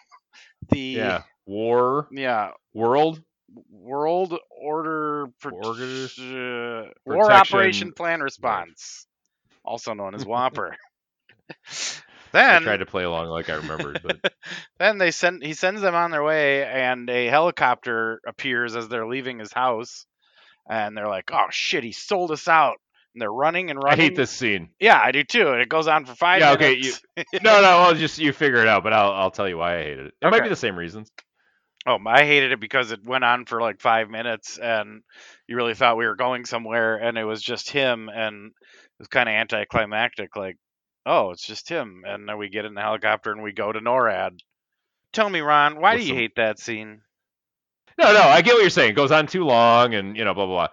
the 0.70 0.92
Yeah. 0.92 1.22
War 1.46 2.10
yeah, 2.10 2.50
world. 2.74 3.22
World 3.70 4.38
Order 4.50 5.28
Pro- 5.40 5.52
Order- 5.52 6.10
uh, 6.18 6.90
War 7.06 7.32
Operation 7.32 7.92
Plan 7.92 8.20
Response, 8.22 9.06
also 9.64 9.94
known 9.94 10.14
as 10.14 10.24
Whopper. 10.26 10.76
then 12.32 12.42
I 12.48 12.56
tried 12.56 12.78
to 12.78 12.86
play 12.86 13.04
along 13.04 13.28
like 13.28 13.48
I 13.48 13.54
remembered, 13.54 14.00
but 14.02 14.18
then 14.78 14.98
they 14.98 15.10
send 15.10 15.42
he 15.42 15.54
sends 15.54 15.80
them 15.80 15.94
on 15.94 16.10
their 16.10 16.22
way 16.22 16.64
and 16.64 17.08
a 17.10 17.26
helicopter 17.26 18.20
appears 18.26 18.76
as 18.76 18.88
they're 18.88 19.06
leaving 19.06 19.38
his 19.38 19.52
house 19.52 20.06
and 20.68 20.96
they're 20.96 21.08
like 21.08 21.30
oh 21.32 21.46
shit 21.50 21.84
he 21.84 21.92
sold 21.92 22.30
us 22.30 22.48
out 22.48 22.76
and 23.14 23.22
they're 23.22 23.32
running 23.32 23.70
and 23.70 23.80
running. 23.82 24.00
I 24.00 24.02
hate 24.04 24.16
this 24.16 24.30
scene. 24.30 24.70
yeah 24.80 25.00
i 25.00 25.12
do 25.12 25.22
too 25.24 25.48
and 25.50 25.60
it 25.60 25.68
goes 25.68 25.86
on 25.88 26.04
for 26.04 26.14
five 26.14 26.40
Yeah, 26.40 26.52
okay, 26.52 26.74
minutes 26.76 27.00
No, 27.42 27.60
no, 27.62 27.68
I'll 27.78 27.94
just 27.94 28.18
you 28.18 28.32
figure 28.32 28.60
it 28.60 28.68
out, 28.68 28.82
but 28.82 28.92
I'll 28.92 29.12
I'll 29.12 29.30
tell 29.30 29.48
you 29.48 29.58
why 29.58 29.78
I 29.78 29.82
hated 29.84 30.06
it. 30.06 30.14
It 30.20 30.30
might 30.30 30.42
be 30.42 30.48
the 30.48 30.56
same 30.56 30.76
reasons. 30.76 31.10
oh 31.86 31.98
i 32.06 32.24
hated 32.24 32.52
it 32.52 32.60
because 32.60 32.90
it 32.92 33.04
went 33.04 33.24
on 33.24 33.44
for 33.44 33.60
like 33.60 33.80
five 33.80 34.08
minutes 34.10 34.58
and 34.58 35.02
you 35.46 35.56
really 35.56 35.74
thought 35.74 35.96
we 35.98 36.06
were 36.06 36.16
going 36.16 36.44
somewhere 36.46 36.96
and 36.96 37.18
it 37.18 37.24
was 37.24 37.42
just 37.42 37.70
him 37.70 38.08
and 38.08 38.46
it 38.46 38.98
was 38.98 39.08
kind 39.08 39.28
of 39.28 39.34
anticlimactic 39.34 40.34
like 40.34 40.56
oh 41.06 41.30
it's 41.30 41.46
just 41.46 41.68
him 41.68 42.02
and 42.06 42.26
then 42.28 42.38
we 42.38 42.48
get 42.48 42.64
in 42.64 42.72
the 42.74 42.80
helicopter 42.80 43.30
and 43.32 43.42
we 43.42 43.52
go 43.52 43.70
to 43.70 43.80
norad 43.80 44.38
tell 45.12 45.28
me 45.28 45.40
ron 45.40 45.78
why 45.80 45.96
do 45.96 46.02
you 46.02 46.14
hate 46.14 46.36
that 46.36 46.58
scene 46.58 47.02
No, 47.98 48.12
no, 48.12 48.22
I 48.22 48.42
get 48.42 48.54
what 48.54 48.60
you're 48.62 48.70
saying. 48.70 48.90
It 48.90 48.94
goes 48.96 49.12
on 49.12 49.26
too 49.26 49.44
long, 49.44 49.94
and 49.94 50.16
you 50.16 50.24
know, 50.24 50.34
blah 50.34 50.46
blah 50.46 50.54
blah. 50.54 50.68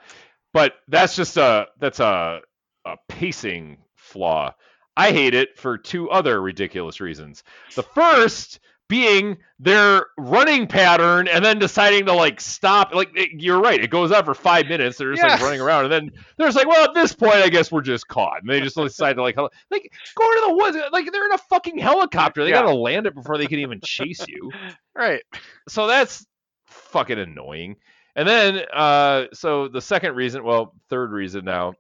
But 0.53 0.73
that's 0.87 1.15
just 1.15 1.37
a 1.37 1.67
that's 1.79 1.99
a 1.99 2.41
a 2.85 2.95
pacing 3.07 3.77
flaw. 3.95 4.53
I 4.97 5.11
hate 5.11 5.33
it 5.33 5.57
for 5.57 5.77
two 5.77 6.09
other 6.09 6.41
ridiculous 6.41 6.99
reasons. 6.99 7.43
The 7.75 7.83
first 7.83 8.59
being 8.89 9.37
their 9.57 10.07
running 10.17 10.67
pattern, 10.67 11.29
and 11.29 11.45
then 11.45 11.59
deciding 11.59 12.07
to 12.07 12.13
like 12.13 12.41
stop. 12.41 12.93
Like 12.93 13.11
it- 13.15 13.41
you're 13.41 13.61
right, 13.61 13.81
it 13.81 13.89
goes 13.89 14.11
on 14.11 14.25
for 14.25 14.33
five 14.33 14.65
minutes. 14.65 14.97
They're 14.97 15.11
just 15.13 15.23
like 15.23 15.39
running 15.39 15.61
around, 15.61 15.85
and 15.85 15.93
then 15.93 16.11
they're 16.35 16.47
just 16.47 16.57
like, 16.57 16.67
well, 16.67 16.83
at 16.89 16.93
this 16.93 17.13
point, 17.13 17.35
I 17.35 17.47
guess 17.47 17.71
we're 17.71 17.81
just 17.83 18.05
caught. 18.09 18.41
And 18.41 18.49
they 18.49 18.59
just 18.59 18.75
decide 18.75 19.13
to 19.13 19.21
like 19.21 19.37
like 19.37 19.91
go 20.15 20.31
into 20.31 20.45
the 20.49 20.55
woods. 20.55 20.77
Like 20.91 21.09
they're 21.09 21.25
in 21.25 21.31
a 21.31 21.37
fucking 21.37 21.77
helicopter. 21.77 22.43
They 22.43 22.49
Yeah. 22.49 22.63
gotta 22.63 22.75
land 22.75 23.07
it 23.07 23.15
before 23.15 23.37
they 23.37 23.47
can 23.47 23.59
even 23.59 23.79
chase 23.81 24.25
you 24.27 24.51
right 24.95 25.21
so 25.69 25.87
that's 25.87 26.25
fucking 26.71 27.19
annoying. 27.19 27.75
And 28.15 28.27
then, 28.27 28.65
uh, 28.73 29.25
so 29.33 29.67
the 29.67 29.81
second 29.81 30.15
reason, 30.15 30.43
well, 30.43 30.75
third 30.89 31.11
reason 31.11 31.45
now, 31.45 31.73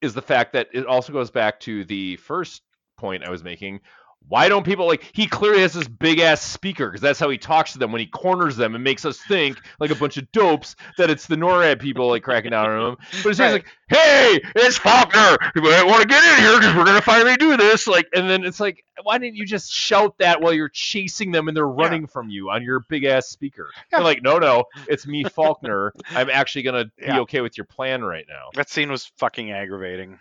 is 0.00 0.14
the 0.14 0.22
fact 0.22 0.52
that 0.52 0.68
it 0.72 0.86
also 0.86 1.12
goes 1.12 1.30
back 1.30 1.60
to 1.60 1.84
the 1.84 2.16
first 2.16 2.62
point 2.98 3.24
I 3.24 3.30
was 3.30 3.42
making. 3.44 3.80
Why 4.28 4.48
don't 4.48 4.64
people 4.64 4.86
like? 4.86 5.10
He 5.12 5.26
clearly 5.26 5.60
has 5.60 5.74
this 5.74 5.86
big 5.88 6.18
ass 6.18 6.40
speaker 6.42 6.86
because 6.88 7.00
that's 7.02 7.18
how 7.20 7.28
he 7.28 7.36
talks 7.38 7.72
to 7.72 7.78
them 7.78 7.92
when 7.92 8.00
he 8.00 8.06
corners 8.06 8.56
them 8.56 8.74
and 8.74 8.82
makes 8.82 9.04
us 9.04 9.18
think 9.18 9.58
like 9.78 9.90
a 9.90 9.94
bunch 9.94 10.16
of 10.16 10.30
dopes 10.32 10.74
that 10.96 11.10
it's 11.10 11.26
the 11.26 11.36
NORAD 11.36 11.80
people 11.80 12.08
like 12.08 12.22
cracking 12.22 12.52
down 12.52 12.70
on 12.70 12.88
him. 12.92 12.96
But 13.22 13.28
he's 13.28 13.40
Right. 13.40 13.52
like, 13.52 13.66
"Hey, 13.88 14.40
it's 14.56 14.78
Faulkner. 14.78 15.36
Might 15.54 15.84
want 15.86 16.02
to 16.02 16.08
get 16.08 16.22
in 16.24 16.44
here 16.44 16.58
because 16.58 16.74
we're 16.76 16.84
gonna 16.86 17.02
finally 17.02 17.36
do 17.36 17.56
this." 17.58 17.86
Like, 17.86 18.08
and 18.14 18.28
then 18.30 18.44
it's 18.44 18.58
like, 18.60 18.84
why 19.02 19.18
didn't 19.18 19.36
you 19.36 19.44
just 19.44 19.70
shout 19.72 20.16
that 20.18 20.40
while 20.40 20.52
you're 20.54 20.70
chasing 20.70 21.30
them 21.32 21.48
and 21.48 21.56
they're 21.56 21.66
running 21.66 22.06
from 22.06 22.30
you 22.30 22.50
on 22.50 22.62
your 22.62 22.80
big 22.88 23.04
ass 23.04 23.28
speaker? 23.28 23.68
Yeah. 23.92 23.98
They're 23.98 24.04
like, 24.04 24.22
"No, 24.22 24.38
no, 24.38 24.64
it's 24.88 25.06
me, 25.06 25.24
Faulkner. 25.24 25.92
I'm 26.10 26.30
actually 26.30 26.62
gonna 26.62 26.86
be 26.86 27.06
Yeah. 27.06 27.20
okay 27.20 27.40
with 27.42 27.58
your 27.58 27.66
plan 27.66 28.02
right 28.02 28.24
now." 28.28 28.48
That 28.54 28.70
scene 28.70 28.90
was 28.90 29.12
fucking 29.18 29.50
aggravating. 29.52 30.18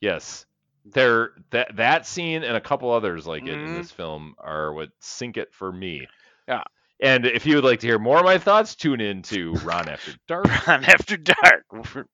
Yes. 0.00 0.46
There 0.84 1.30
that 1.50 1.76
that 1.76 2.06
scene 2.06 2.42
and 2.44 2.56
a 2.56 2.60
couple 2.60 2.90
others 2.90 3.26
like 3.26 3.44
it 3.46 3.54
in 3.54 3.68
Mhm. 3.70 3.76
this 3.78 3.90
film 3.90 4.34
are 4.38 4.72
what 4.74 4.90
sink 5.00 5.36
it 5.38 5.52
for 5.54 5.72
me. 5.72 6.06
Yeah. 6.46 6.62
And 7.00 7.24
if 7.26 7.46
you 7.46 7.56
would 7.56 7.64
like 7.64 7.80
to 7.80 7.86
hear 7.86 7.98
more 7.98 8.18
of 8.18 8.24
my 8.24 8.38
thoughts, 8.38 8.74
tune 8.76 9.00
in 9.00 9.22
to 9.22 9.52
Ron 9.64 9.88
After 9.88 10.12
Dark. 10.28 10.68
On 10.68 10.84
After 10.84 11.16
Dark. 11.16 11.64
Talking, 11.70 12.04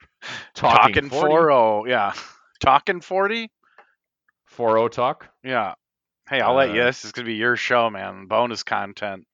Talking 0.55 1.11
40, 1.11 1.33
40. 1.33 1.91
Yeah. 1.91 2.13
Talking 2.61 3.01
40? 3.01 3.51
40 4.47 4.89
talk. 4.95 5.29
Yeah. 5.43 5.75
Hey, 6.29 6.41
I'll 6.41 6.55
let 6.55 6.73
you. 6.73 6.83
Uh, 6.83 6.87
This 6.87 7.05
is 7.05 7.13
going 7.13 7.25
to 7.27 7.31
be 7.31 7.37
your 7.37 7.57
show, 7.57 7.91
man. 7.91 8.27
Bonus 8.27 8.63
content. 8.63 9.27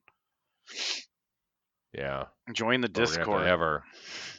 Yeah. 1.93 2.25
Join 2.53 2.81
the 2.81 2.91
we're 2.95 3.01
have 3.03 3.09
Discord. 3.17 3.47
have 3.47 3.61
our 3.61 3.85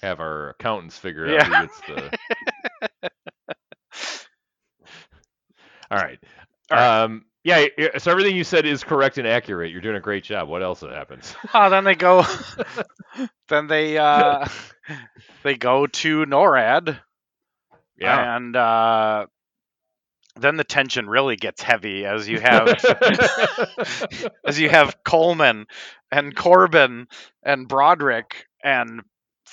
have 0.02 0.20
our 0.20 0.50
accountants 0.50 0.98
figure 0.98 1.28
Yeah. 1.28 1.42
out 1.42 1.46
who 1.46 1.68
gets 1.68 1.82
the 1.82 2.18
All 5.92 5.98
right. 5.98 6.20
All 6.72 6.78
right. 6.78 7.04
Um 7.04 7.26
yeah, 7.44 7.68
yeah, 7.78 7.98
so 8.00 8.12
everything 8.12 8.36
you 8.36 8.44
said 8.44 8.66
is 8.66 8.84
correct 8.84 9.18
and 9.18 9.26
accurate. 9.26 9.72
You're 9.72 9.80
doing 9.80 9.96
a 9.96 10.02
great 10.02 10.26
job. 10.26 10.50
What 10.50 10.62
else 10.62 10.82
happens? 10.82 11.34
Oh, 11.54 11.70
then 11.70 11.86
they 11.86 11.96
go. 11.96 12.26
then 13.50 13.68
they 13.68 13.98
uh, 13.98 14.48
they 15.44 15.56
go 15.56 15.88
to 15.88 16.26
NORAD, 16.26 17.00
Yeah. 17.98 18.36
and 18.36 18.56
uh, 18.56 19.28
then 20.40 20.58
the 20.58 20.64
tension 20.66 21.10
really 21.10 21.36
gets 21.38 21.62
heavy 21.62 22.06
as 22.06 22.28
you 22.28 22.40
have 22.40 22.68
as 24.46 24.60
you 24.60 24.70
have 24.70 24.98
Coleman 25.06 25.66
and 26.12 26.36
Corbin 26.36 27.08
and 27.44 27.68
Broderick 27.68 28.46
and 28.64 29.02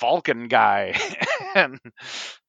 Falken 0.01 0.49
guy 0.49 0.99
and 1.55 1.79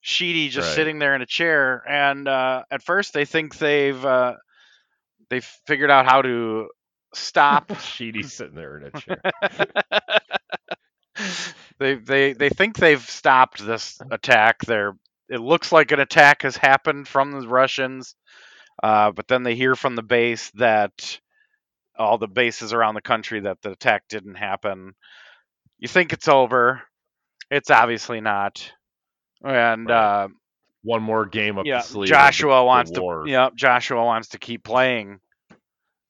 Sheedy 0.01 0.49
just 0.49 0.69
Right. 0.69 0.75
sitting 0.75 0.99
there 0.99 1.15
in 1.15 1.23
a 1.23 1.27
chair. 1.27 1.83
And 1.89 2.27
uh, 2.29 2.63
at 2.71 2.83
first, 2.83 3.13
they 3.13 3.25
think 3.25 3.59
they've 3.59 4.05
uh, 4.05 4.35
they've 5.31 5.45
figured 5.67 5.91
out 5.91 6.07
how 6.07 6.23
to 6.23 6.69
stop. 7.15 7.79
Sheedy 7.81 8.23
sitting 8.23 8.55
there 8.57 8.79
in 8.79 8.85
a 8.85 8.91
chair. 8.91 9.21
they 11.79 11.95
they 11.95 12.33
they 12.33 12.49
think 12.51 12.77
they've 12.77 13.01
stopped 13.09 13.65
this 13.65 14.01
attack. 14.11 14.61
They're 14.65 14.95
it 15.29 15.41
looks 15.41 15.73
like 15.73 15.91
an 15.93 16.01
attack 16.01 16.43
has 16.43 16.57
happened 16.57 17.09
from 17.09 17.33
the 17.33 17.49
Russians, 17.49 18.15
uh, 18.83 19.11
but 19.13 19.27
then 19.29 19.43
they 19.43 19.55
hear 19.57 19.75
from 19.75 19.97
the 19.97 20.03
base 20.03 20.51
that 20.53 21.19
all 21.99 22.19
the 22.19 22.29
bases 22.29 22.73
around 22.73 22.95
the 22.95 23.01
country 23.01 23.41
that 23.41 23.61
the 23.63 23.73
attack 23.73 24.05
didn't 24.09 24.35
happen. 24.37 24.93
You 25.79 25.89
think 25.89 26.13
it's 26.13 26.29
over. 26.29 26.83
It's 27.51 27.71
obviously 27.71 28.21
not. 28.21 28.73
And 29.45 29.89
Right. 29.89 30.25
uh, 30.25 30.29
one 30.83 31.03
more 31.03 31.27
game 31.27 31.59
up 31.59 31.67
yeah, 31.67 31.79
the 31.79 31.83
sleeve. 31.83 32.11
of 32.11 32.17
Joshua 32.17 32.65
wants 32.65 32.91
to. 32.93 33.25
Yep, 33.27 33.55
Joshua 33.57 34.05
wants 34.05 34.29
to 34.29 34.39
keep 34.39 34.63
playing. 34.65 35.21
Yeah. 35.51 35.57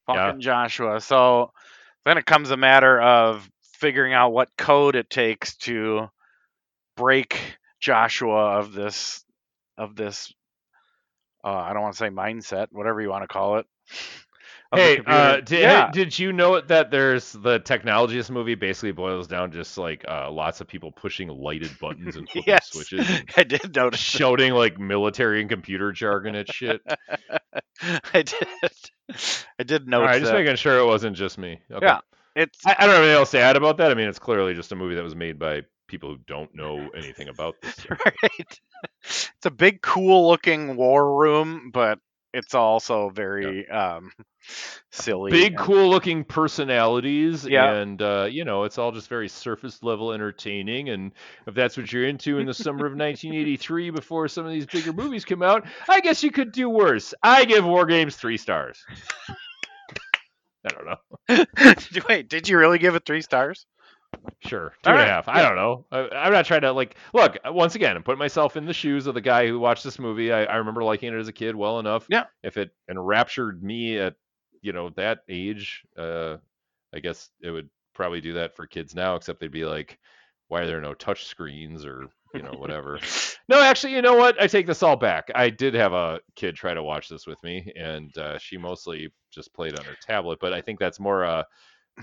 Fucking 0.06 0.40
Joshua. 0.40 1.00
So 1.00 1.52
then 2.04 2.18
it 2.18 2.26
comes 2.26 2.50
a 2.50 2.56
matter 2.56 3.00
of 3.00 3.48
figuring 3.74 4.12
out 4.12 4.32
what 4.32 4.48
code 4.56 4.96
it 4.96 5.10
takes 5.10 5.56
to 5.56 6.08
break 6.96 7.40
Joshua 7.80 8.58
of 8.58 8.72
this 8.72 9.24
of 9.76 9.96
this. 9.96 10.32
Uh, 11.44 11.48
I 11.54 11.72
don't 11.72 11.82
want 11.82 11.94
to 11.94 11.98
say 11.98 12.08
mindset, 12.08 12.68
whatever 12.70 13.00
you 13.00 13.10
want 13.10 13.22
to 13.24 13.28
call 13.28 13.58
it. 13.58 13.66
Of 14.72 14.76
the 14.78 14.82
Hey, 14.82 14.96
computer. 14.96 15.18
uh, 15.18 15.40
did, 15.40 15.60
yeah, 15.60 15.90
did 15.90 16.18
you 16.18 16.32
know 16.32 16.60
that 16.60 16.90
there's 16.90 17.32
the 17.32 17.58
technology 17.60 18.16
this 18.16 18.30
movie 18.30 18.54
basically 18.54 18.92
boils 18.92 19.26
down 19.26 19.52
just 19.52 19.78
like 19.78 20.04
uh, 20.08 20.30
lots 20.30 20.60
of 20.60 20.66
people 20.68 20.90
pushing 20.92 21.28
lighted 21.28 21.70
buttons 21.78 22.16
and 22.16 22.28
flipping 22.28 22.44
yes, 22.52 22.70
switches 22.70 23.08
and 23.08 23.24
I 23.36 23.44
did 23.44 23.74
notice. 23.76 24.00
that. 24.00 24.18
shouting 24.18 24.52
like 24.54 24.78
military 24.78 25.40
and 25.40 25.48
computer 25.48 25.92
jargon 25.92 26.34
at 26.34 26.52
shit. 26.52 26.80
I 28.14 28.22
did. 28.22 28.46
I 29.58 29.62
did 29.62 29.86
notice 29.88 30.06
right, 30.06 30.20
just 30.20 30.32
that. 30.32 30.38
making 30.38 30.56
sure 30.56 30.78
it 30.78 30.86
wasn't 30.86 31.16
just 31.16 31.38
me. 31.38 31.60
Okay. 31.70 31.86
Yeah. 31.86 32.00
It's 32.34 32.58
I, 32.66 32.74
I 32.78 32.86
don't 32.86 32.94
have 32.94 33.02
anything 33.02 33.16
else 33.16 33.30
to 33.30 33.40
add 33.40 33.56
about 33.56 33.78
that. 33.78 33.90
I 33.90 33.94
mean, 33.94 34.08
it's 34.08 34.18
clearly 34.18 34.52
just 34.54 34.72
a 34.72 34.76
movie 34.76 34.94
that 34.96 35.04
was 35.04 35.14
made 35.14 35.38
by 35.38 35.62
people 35.88 36.10
who 36.10 36.18
don't 36.26 36.54
know 36.54 36.90
anything 36.96 37.28
about 37.28 37.54
this. 37.62 37.74
stuff. 37.76 37.98
right. 38.04 38.60
It's 39.04 39.30
a 39.46 39.50
big, 39.50 39.80
cool 39.80 40.28
looking 40.28 40.76
war 40.76 41.16
room, 41.18 41.70
but 41.72 41.98
it's 42.36 42.54
also 42.54 43.08
very 43.10 43.68
um, 43.68 44.10
silly. 44.92 45.30
Big, 45.32 45.52
and- 45.54 45.58
cool 45.60 45.88
looking 45.88 46.24
personalities, 46.24 47.44
Yeah. 47.44 47.72
and 47.72 48.00
uh, 48.00 48.28
you 48.30 48.44
know, 48.44 48.64
it's 48.64 48.78
all 48.78 48.92
just 48.92 49.08
very 49.08 49.28
surface 49.28 49.82
level 49.82 50.12
entertaining. 50.12 50.88
And 50.90 51.12
if 51.46 51.54
that's 51.54 51.76
what 51.76 51.92
you're 51.92 52.06
into 52.06 52.38
in 52.38 52.46
the 52.46 52.54
summer 52.54 52.86
of 52.86 52.92
1983, 52.92 53.90
before 53.90 54.28
some 54.28 54.44
of 54.46 54.52
these 54.52 54.66
bigger 54.66 54.92
movies 54.92 55.24
come 55.24 55.42
out, 55.42 55.66
I 55.88 56.00
guess 56.00 56.22
you 56.22 56.30
could 56.30 56.52
do 56.52 56.68
worse. 56.68 57.14
I 57.22 57.44
give 57.44 57.64
War 57.64 57.86
Games 57.86 58.16
three 58.16 58.36
stars. 58.36 58.84
I 60.64 60.68
don't 60.68 60.86
know. 60.86 61.44
Wait, 62.08 62.28
did 62.28 62.48
you 62.48 62.58
really 62.58 62.78
give 62.78 62.94
it 62.96 63.04
three 63.04 63.22
stars? 63.22 63.66
Sure, 64.40 64.70
two 64.82 64.90
and 64.90 64.96
a 64.96 64.98
right, 64.98 65.08
half. 65.08 65.28
I 65.28 65.42
don't 65.42 65.56
know. 65.56 65.86
I, 65.90 66.08
I'm 66.14 66.32
not 66.32 66.46
trying 66.46 66.62
to 66.62 66.72
like 66.72 66.96
look. 67.12 67.36
Once 67.44 67.74
again, 67.74 67.96
I'm 67.96 68.02
putting 68.02 68.18
myself 68.18 68.56
in 68.56 68.64
the 68.64 68.72
shoes 68.72 69.06
of 69.06 69.14
the 69.14 69.20
guy 69.20 69.46
who 69.46 69.58
watched 69.58 69.84
this 69.84 69.98
movie. 69.98 70.32
I, 70.32 70.44
I 70.44 70.56
remember 70.56 70.84
liking 70.84 71.12
it 71.12 71.18
as 71.18 71.28
a 71.28 71.32
kid 71.32 71.56
well 71.56 71.78
enough. 71.78 72.06
Yeah. 72.08 72.24
If 72.42 72.56
it 72.56 72.70
enraptured 72.90 73.62
me 73.62 73.98
at 73.98 74.14
you 74.62 74.72
know 74.72 74.90
that 74.96 75.20
age, 75.28 75.84
uh, 75.96 76.36
I 76.94 77.00
guess 77.00 77.30
it 77.40 77.50
would 77.50 77.68
probably 77.94 78.20
do 78.20 78.34
that 78.34 78.54
for 78.54 78.66
kids 78.66 78.94
now. 78.94 79.16
Except 79.16 79.40
they'd 79.40 79.50
be 79.50 79.64
like, 79.64 79.98
why 80.48 80.62
are 80.62 80.66
there 80.66 80.80
no 80.80 80.94
touch 80.94 81.26
screens 81.26 81.84
or 81.84 82.08
you 82.36 82.42
know 82.42 82.54
whatever. 82.58 82.98
no, 83.48 83.60
actually, 83.60 83.94
you 83.94 84.02
know 84.02 84.16
what? 84.16 84.40
I 84.40 84.46
take 84.46 84.66
this 84.66 84.82
all 84.82 84.96
back. 84.96 85.30
I 85.34 85.50
did 85.50 85.74
have 85.74 85.92
a 85.92 86.20
kid 86.34 86.54
try 86.54 86.74
to 86.74 86.82
watch 86.82 87.08
this 87.08 87.26
with 87.26 87.42
me, 87.42 87.72
and 87.76 88.16
uh, 88.18 88.38
she 88.38 88.56
mostly 88.56 89.12
just 89.30 89.52
played 89.54 89.78
on 89.78 89.84
her 89.84 89.96
tablet. 90.02 90.38
But 90.40 90.52
I 90.52 90.60
think 90.60 90.78
that's 90.78 91.00
more 91.00 91.24
a 91.24 91.46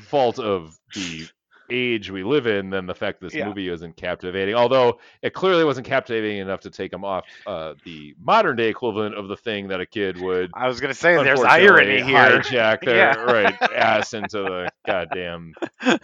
fault 0.02 0.40
of 0.40 0.77
the 0.95 1.27
age 1.74 2.12
we 2.12 2.24
live 2.24 2.45
in 2.45 2.70
than 2.70 2.86
the 2.86 2.94
fact 2.94 3.20
this 3.20 3.34
Yeah. 3.34 3.48
movie 3.48 3.68
isn't 3.70 3.98
captivating. 3.98 4.54
Although 4.56 5.00
it 5.24 5.34
clearly 5.34 5.64
wasn't 5.66 5.88
captivating 5.88 6.38
enough 6.38 6.60
to 6.62 6.70
take 6.70 6.94
him 6.94 7.04
off 7.04 7.26
uh, 7.48 7.74
the 7.84 8.14
modern 8.22 8.56
day 8.56 8.70
equivalent 8.70 9.16
of 9.16 9.28
the 9.28 9.36
thing 9.38 9.68
that 9.70 9.82
a 9.82 9.86
kid 9.86 10.22
would. 10.22 10.52
I 10.54 10.68
was 10.68 10.80
gonna 10.80 10.94
say 10.94 11.16
there's 11.24 11.41
irony 11.41 12.04
here. 12.04 12.40
Hijack 12.40 12.82
their 12.86 12.95
Yeah. 12.95 13.16
right 13.24 13.62
ass 13.76 14.14
into 14.14 14.38
the 14.44 14.70
goddamn 14.86 15.54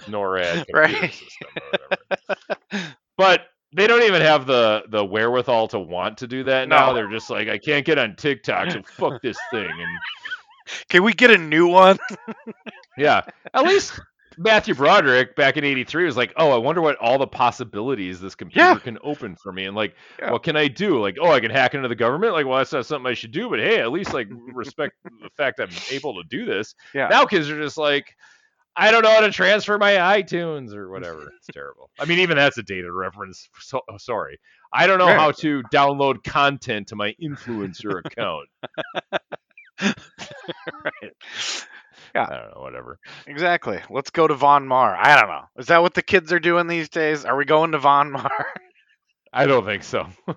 NORAD 0.07 0.65
Right. 0.73 1.13
system 1.13 1.47
or 1.55 1.61
whatever. 1.71 2.95
But 3.17 3.41
they 3.73 3.85
don't 3.85 4.03
even 4.03 4.21
have 4.21 4.47
the 4.47 4.83
the 4.89 5.05
wherewithal 5.05 5.67
to 5.69 5.79
want 5.79 6.17
to 6.19 6.27
do 6.27 6.43
that 6.45 6.67
now. 6.67 6.87
No. 6.87 6.93
They're 6.95 7.09
just 7.11 7.29
like, 7.29 7.47
I 7.49 7.57
can't 7.59 7.85
get 7.85 7.99
on 7.99 8.15
TikTok, 8.15 8.71
so 8.71 8.81
fuck 8.97 9.21
this 9.21 9.37
thing. 9.51 9.69
And 9.69 9.99
Can 10.89 11.03
we 11.03 11.13
get 11.13 11.29
a 11.31 11.37
new 11.37 11.67
one? 11.67 11.99
yeah, 12.97 13.21
at 13.53 13.63
least 13.63 13.99
Matthew 14.41 14.73
Broderick 14.73 15.35
back 15.35 15.57
in 15.57 15.63
'83 15.65 16.05
was 16.05 16.15
like, 16.17 16.33
oh, 16.37 16.51
I 16.51 16.57
wonder 16.57 16.81
what 16.81 16.95
all 16.97 17.17
the 17.17 17.27
possibilities 17.27 18.21
this 18.21 18.35
computer 18.35 18.65
Yeah. 18.69 18.79
can 18.79 18.97
open 19.03 19.35
for 19.35 19.51
me, 19.51 19.65
and 19.65 19.75
like, 19.75 19.95
Yeah. 20.17 20.31
what 20.31 20.43
can 20.43 20.55
I 20.55 20.69
do? 20.69 20.99
Like, 21.01 21.17
oh, 21.21 21.29
I 21.31 21.41
can 21.41 21.51
hack 21.51 21.75
into 21.75 21.89
the 21.89 21.95
government. 21.95 22.33
Like, 22.33 22.45
well, 22.45 22.57
that's 22.59 22.71
not 22.71 22.85
something 22.85 23.09
I 23.11 23.13
should 23.15 23.31
do, 23.31 23.49
but 23.49 23.59
hey, 23.59 23.79
at 23.81 23.91
least 23.91 24.13
like 24.13 24.27
respect 24.53 24.95
the 25.03 25.29
fact 25.37 25.59
I'm 25.59 25.69
able 25.91 26.13
to 26.15 26.23
do 26.29 26.45
this. 26.45 26.73
Yeah. 26.93 27.09
Now 27.09 27.25
kids 27.25 27.49
are 27.49 27.61
just 27.61 27.77
like. 27.77 28.15
I 28.77 28.91
don't 28.91 29.01
know 29.03 29.09
how 29.11 29.19
to 29.21 29.31
transfer 29.31 29.77
my 29.77 29.93
iTunes 29.95 30.73
or 30.73 30.89
whatever. 30.89 31.29
It's 31.37 31.47
terrible. 31.51 31.89
I 31.99 32.05
mean, 32.05 32.19
even 32.19 32.37
that's 32.37 32.57
a 32.59 32.63
dated 32.63 32.91
reference. 32.93 33.49
So, 33.59 33.81
oh, 33.89 33.97
sorry. 33.97 34.39
I 34.71 34.87
don't 34.87 34.99
know 34.99 35.07
Yeah. 35.07 35.17
how 35.19 35.31
to 35.31 35.63
download 35.73 36.23
content 36.23 36.87
to 36.89 36.95
my 36.95 37.13
influencer 37.21 37.99
account. 38.05 38.47
right. 39.81 41.13
I 42.15 42.35
don't 42.37 42.55
know, 42.55 42.61
whatever. 42.61 42.99
Exactly. 43.27 43.79
Let's 43.89 44.09
go 44.09 44.27
to 44.27 44.33
Von 44.35 44.67
Maur. 44.67 44.95
I 44.95 45.19
don't 45.19 45.29
know. 45.29 45.43
Is 45.57 45.67
that 45.67 45.81
what 45.81 45.93
the 45.93 46.01
kids 46.01 46.31
are 46.33 46.39
doing 46.39 46.67
these 46.67 46.89
days? 46.89 47.25
Are 47.25 47.35
we 47.35 47.45
going 47.45 47.71
to 47.71 47.79
Von 47.79 48.11
Maur? 48.11 48.29
I 49.33 49.45
don't 49.45 49.65
think 49.65 49.83
so. 49.83 50.07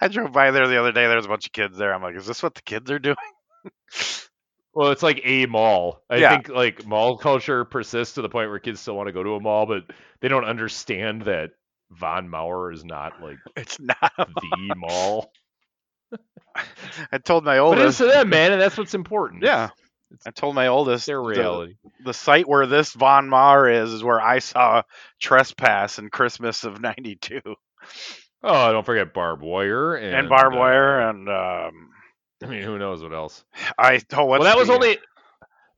I 0.00 0.08
drove 0.08 0.32
by 0.32 0.50
there 0.50 0.68
the 0.68 0.78
other 0.78 0.92
day. 0.92 1.06
There 1.06 1.16
was 1.16 1.26
a 1.26 1.28
bunch 1.28 1.46
of 1.46 1.52
kids 1.52 1.76
there. 1.76 1.92
I'm 1.94 2.02
like, 2.02 2.16
is 2.16 2.26
this 2.26 2.42
what 2.42 2.54
the 2.54 2.62
kids 2.62 2.90
are 2.90 2.98
doing? 2.98 3.16
Well, 4.74 4.90
it's 4.90 5.02
like 5.02 5.20
a 5.24 5.46
mall. 5.46 6.02
I 6.10 6.16
Yeah. 6.16 6.28
think 6.28 6.48
like 6.48 6.84
mall 6.86 7.16
culture 7.18 7.64
persists 7.64 8.14
to 8.14 8.22
the 8.22 8.28
point 8.28 8.50
where 8.50 8.58
kids 8.58 8.80
still 8.80 8.96
want 8.96 9.06
to 9.08 9.12
go 9.12 9.22
to 9.22 9.34
a 9.34 9.40
mall, 9.40 9.66
but 9.66 9.84
they 10.20 10.28
don't 10.28 10.44
understand 10.44 11.22
that 11.22 11.50
Von 11.90 12.28
Maur 12.28 12.72
is 12.72 12.84
not 12.84 13.20
like 13.20 13.38
It's 13.56 13.78
not. 13.80 14.12
the 14.40 14.74
mall. 14.74 15.32
I 17.12 17.18
told 17.18 17.44
my 17.44 17.58
oldest. 17.58 17.78
But 17.78 17.84
it 17.84 17.88
is 17.88 18.00
oldest. 18.00 18.14
to 18.14 18.18
them, 18.18 18.28
man, 18.30 18.52
and 18.52 18.60
that's 18.60 18.78
what's 18.78 18.94
important. 18.94 19.42
Yeah. 19.42 19.70
It's 20.12 20.26
I 20.26 20.30
told 20.30 20.54
my 20.54 20.68
oldest 20.68 21.06
their 21.06 21.16
the- 21.16 21.22
reality. 21.22 21.74
The, 22.04 22.14
site 22.14 22.48
where 22.48 22.66
this 22.66 22.92
Von 22.92 23.28
Maur 23.28 23.68
is 23.68 23.92
is 23.92 24.04
where 24.04 24.20
I 24.20 24.38
saw 24.38 24.82
Trespass 25.20 25.98
in 25.98 26.08
Christmas 26.10 26.64
of 26.64 26.80
'92 26.80 27.40
Oh, 28.42 28.72
don't 28.72 28.86
forget 28.86 29.12
barbed 29.12 29.42
wire 29.42 29.96
and, 29.96 30.14
and, 30.14 30.28
barbed 30.28 30.54
uh, 30.54 30.58
wire 30.60 31.08
and 31.08 31.28
um, 31.28 31.90
I 32.42 32.46
mean, 32.46 32.62
who 32.62 32.78
knows 32.78 33.02
what 33.02 33.12
else? 33.12 33.44
I 33.76 34.00
oh 34.14 34.26
well, 34.26 34.44
that 34.44 34.56
was 34.56 34.70
only 34.70 34.98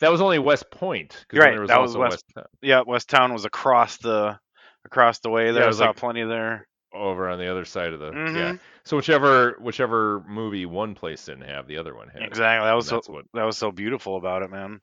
that 0.00 0.12
was 0.12 0.20
only 0.20 0.38
West 0.38 0.70
Point. 0.70 1.24
Right, 1.32 1.58
was 1.58 1.68
that 1.68 1.80
was 1.80 1.96
West- 1.96 2.24
Town, 2.34 2.44
yeah 2.60 2.82
West 2.86 3.08
Town 3.08 3.32
was 3.32 3.46
across 3.46 3.96
the 3.98 4.38
across 4.84 5.20
the 5.20 5.30
way 5.30 5.50
there. 5.52 5.64
I 5.64 5.66
was 5.68 5.78
saw 5.78 5.86
like- 5.86 5.96
plenty 5.96 6.24
there. 6.24 6.67
Over 6.92 7.28
on 7.28 7.38
the 7.38 7.50
other 7.50 7.64
side 7.66 7.92
of 7.92 8.00
the 8.00 8.06
yeah. 8.12 8.12
Mhm. 8.52 8.60
So 8.84 8.96
whichever 8.96 9.56
whichever 9.60 10.22
movie 10.26 10.64
one 10.66 10.94
place 10.94 11.24
didn't 11.26 11.42
have, 11.48 11.66
the 11.66 11.76
other 11.78 11.94
one 11.94 12.08
had. 12.08 12.22
Exactly. 12.22 12.66
That 12.66 12.74
was 12.74 12.86
so 12.88 13.02
what 13.06 13.26
that 13.34 13.44
was 13.44 13.58
so 13.58 13.70
beautiful 13.70 14.16
about 14.16 14.42
it, 14.42 14.50
man. 14.50 14.80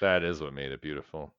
that 0.00 0.22
is 0.22 0.40
what 0.40 0.52
made 0.54 0.70
it 0.72 0.80
beautiful. 0.80 1.32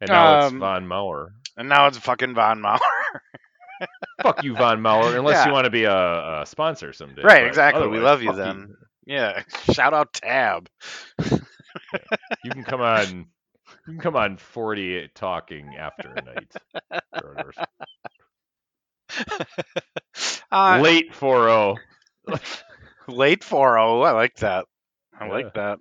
And 0.00 0.08
now 0.08 0.38
it's 0.46 0.52
Um, 0.52 0.60
Von 0.60 0.86
Maur. 0.88 1.34
And 1.56 1.68
now 1.68 1.86
it's 1.88 1.98
fucking 1.98 2.34
Von 2.34 2.60
Maur. 2.62 2.78
Fuck 4.22 4.42
you, 4.44 4.54
Von 4.56 4.80
Maur, 4.80 5.14
unless 5.16 5.34
Yeah. 5.36 5.46
you 5.46 5.52
want 5.52 5.64
to 5.66 5.70
be 5.70 5.84
a, 5.84 6.40
a 6.42 6.46
sponsor 6.46 6.92
someday. 6.92 7.22
Right, 7.22 7.44
exactly. 7.46 7.86
We 7.88 7.98
love 7.98 8.22
you 8.22 8.32
then. 8.32 8.76
yeah. 9.06 9.42
Shout 9.72 9.92
out 9.94 10.12
Tab. 10.14 10.68
You 12.44 12.50
can 12.50 12.62
come 12.64 12.80
on. 12.80 13.06
You 13.86 13.94
can 13.94 13.98
come 13.98 14.14
on 14.16 14.36
40 14.36 15.10
talking 15.14 15.74
after 15.76 16.08
a 16.10 16.22
night. 16.22 16.52
Uh, 20.50 20.82
Late 20.82 21.12
4-0. 21.12 21.76
late 23.08 23.40
4-0. 23.42 24.06
I 24.06 24.10
like 24.12 24.36
that. 24.36 24.66
I 25.18 25.26
Yeah. 25.26 25.32
like 25.32 25.54
that. 25.54 25.78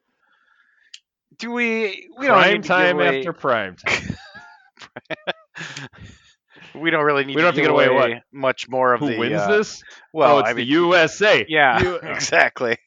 Do 1.38 1.52
we 1.52 2.10
we 2.18 2.28
don't 2.28 2.38
Prime 2.38 2.46
need 2.48 2.64
to 2.64 2.70
give 2.70 2.78
time 2.78 2.96
away, 2.96 3.18
after 3.20 3.34
prime 3.34 3.76
time. 3.76 4.18
we 6.76 6.90
don't 6.90 7.04
really 7.06 7.26
need 7.26 7.36
We 7.36 7.42
don't 7.42 7.48
have 7.50 7.56
to 7.56 7.62
get 7.62 7.70
away 7.70 7.88
away 7.88 7.90
what? 7.90 8.12
much 8.32 8.68
more 8.70 8.94
of 8.94 9.00
Who 9.00 9.08
the 9.08 9.18
wins 9.18 9.34
uh, 9.34 9.48
this? 9.48 9.84
Well, 10.14 10.38
oh, 10.38 10.40
it's 10.40 10.50
I 10.50 10.54
the 10.54 10.64
mean, 10.64 10.68
USA. 10.68 11.48
yeah, 11.48 11.82
You- 11.82 11.96
exactly. 12.06 12.78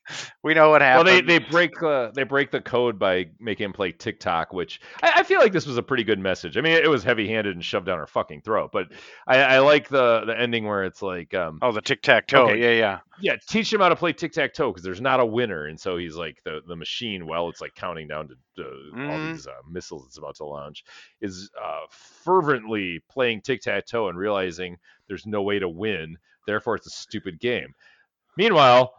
We 0.43 0.55
know 0.55 0.71
what 0.71 0.83
happened. 0.83 1.07
Well, 1.09 1.23
they, 1.27 1.39
they 1.39 1.39
break 1.45 1.83
uh, 1.83 2.11
they 2.15 2.23
break 2.23 2.51
the 2.53 2.61
code 2.61 2.99
by 2.99 3.27
making 3.41 3.65
him 3.67 3.73
play 3.73 3.93
TikTok, 3.93 4.53
which 4.53 4.81
I, 5.03 5.13
I 5.17 5.23
feel 5.25 5.41
like 5.41 5.53
this 5.53 5.67
was 5.67 5.77
a 5.79 5.83
pretty 5.83 6.05
good 6.05 6.19
message. 6.21 6.57
I 6.57 6.61
mean, 6.61 6.73
it 6.73 6.89
was 6.89 7.03
heavy 7.05 7.29
handed 7.29 7.55
and 7.55 7.65
shoved 7.65 7.87
down 7.87 7.99
her 7.99 8.07
fucking 8.07 8.43
throat, 8.43 8.71
but 8.73 8.87
I, 9.27 9.39
I 9.43 9.59
like 9.59 9.89
the 9.89 10.23
the 10.27 10.39
ending 10.39 10.65
where 10.67 10.85
it's 10.85 11.03
like, 11.03 11.35
um, 11.35 11.59
oh, 11.61 11.73
the 11.73 11.81
tic 11.83 12.03
tac 12.03 12.29
toe. 12.29 12.49
Okay. 12.51 12.61
Yeah, 12.61 12.71
yeah. 12.79 12.99
yeah, 13.19 13.37
teach 13.49 13.73
him 13.73 13.81
how 13.81 13.89
to 13.89 13.97
play 13.97 14.13
tic 14.13 14.33
tac 14.33 14.55
toe 14.55 14.71
because 14.71 14.85
there's 14.85 15.01
not 15.01 15.21
a 15.21 15.27
winner, 15.27 15.67
and 15.67 15.79
so 15.81 15.97
he's 15.97 16.17
like 16.17 16.39
the 16.45 16.61
the 16.67 16.77
machine. 16.77 17.27
While 17.27 17.49
it's 17.49 17.61
like 17.61 17.75
counting 17.75 18.09
down 18.09 18.29
to, 18.29 18.35
to 18.63 18.71
all 19.05 19.19
Mhm. 19.19 19.33
these 19.33 19.47
uh, 19.47 19.53
missiles 19.71 20.07
it's 20.07 20.19
about 20.19 20.37
to 20.37 20.45
launch, 20.45 20.85
is 21.21 21.51
uh, 21.63 21.87
fervently 21.91 23.01
playing 23.11 23.41
tic 23.43 23.61
tac 23.63 23.87
toe 23.87 24.09
and 24.09 24.19
realizing 24.19 24.77
there's 25.09 25.27
no 25.27 25.43
way 25.43 25.59
to 25.59 25.69
win. 25.69 26.17
Therefore, 26.47 26.77
it's 26.77 26.87
a 26.87 26.91
stupid 26.91 27.39
game. 27.41 27.75
Meanwhile, 28.37 28.95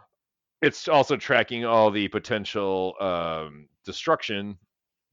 it's 0.62 0.88
also 0.88 1.16
tracking 1.16 1.66
all 1.66 1.92
the 1.92 2.08
potential 2.08 2.96
um, 3.00 3.68
destruction 3.86 4.58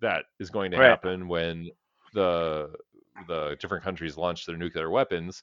that 0.00 0.24
is 0.40 0.50
going 0.50 0.70
to 0.70 0.78
Right. 0.78 0.88
happen 0.90 1.28
when 1.28 1.70
the 2.12 2.72
the 3.28 3.56
different 3.60 3.84
countries 3.84 4.16
launch 4.16 4.44
their 4.44 4.56
nuclear 4.56 4.90
weapons, 4.90 5.42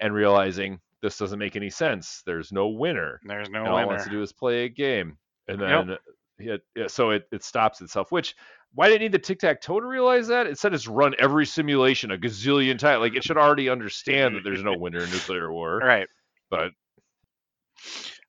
and 0.00 0.14
realizing 0.14 0.80
this 1.02 1.18
doesn't 1.18 1.38
make 1.38 1.56
any 1.56 1.70
sense. 1.70 2.22
There's 2.24 2.52
no 2.52 2.68
winner. 2.68 3.20
There's 3.24 3.50
no 3.50 3.64
and 3.64 3.68
all 3.68 3.78
it 3.78 3.86
wants 3.86 4.04
to 4.04 4.10
do 4.10 4.22
is 4.22 4.32
play 4.32 4.64
a 4.64 4.68
game. 4.68 5.18
And 5.48 5.60
Yep. 5.60 5.86
then 5.86 5.96
it, 6.38 6.62
yeah, 6.74 6.86
so 6.86 7.10
it, 7.10 7.24
it 7.32 7.44
stops 7.44 7.80
itself, 7.80 8.10
which 8.12 8.34
why 8.74 8.88
did 8.88 8.96
it 8.96 9.00
need 9.00 9.12
the 9.12 9.18
tic 9.18 9.38
tac 9.40 9.60
toe 9.60 9.80
to 9.80 9.86
realize 9.86 10.28
that? 10.28 10.46
It 10.46 10.58
said 10.58 10.72
it's 10.72 10.88
run 10.88 11.14
every 11.18 11.44
simulation 11.44 12.10
a 12.10 12.16
gazillion 12.16 12.78
times. 12.78 13.00
Like 13.00 13.14
it 13.14 13.22
should 13.24 13.36
already 13.36 13.68
understand 13.68 14.34
that 14.36 14.44
there's 14.44 14.62
no 14.62 14.74
winner 14.76 15.02
in 15.04 15.10
nuclear 15.10 15.52
war. 15.52 15.78
Right. 15.84 16.08
But 16.52 16.72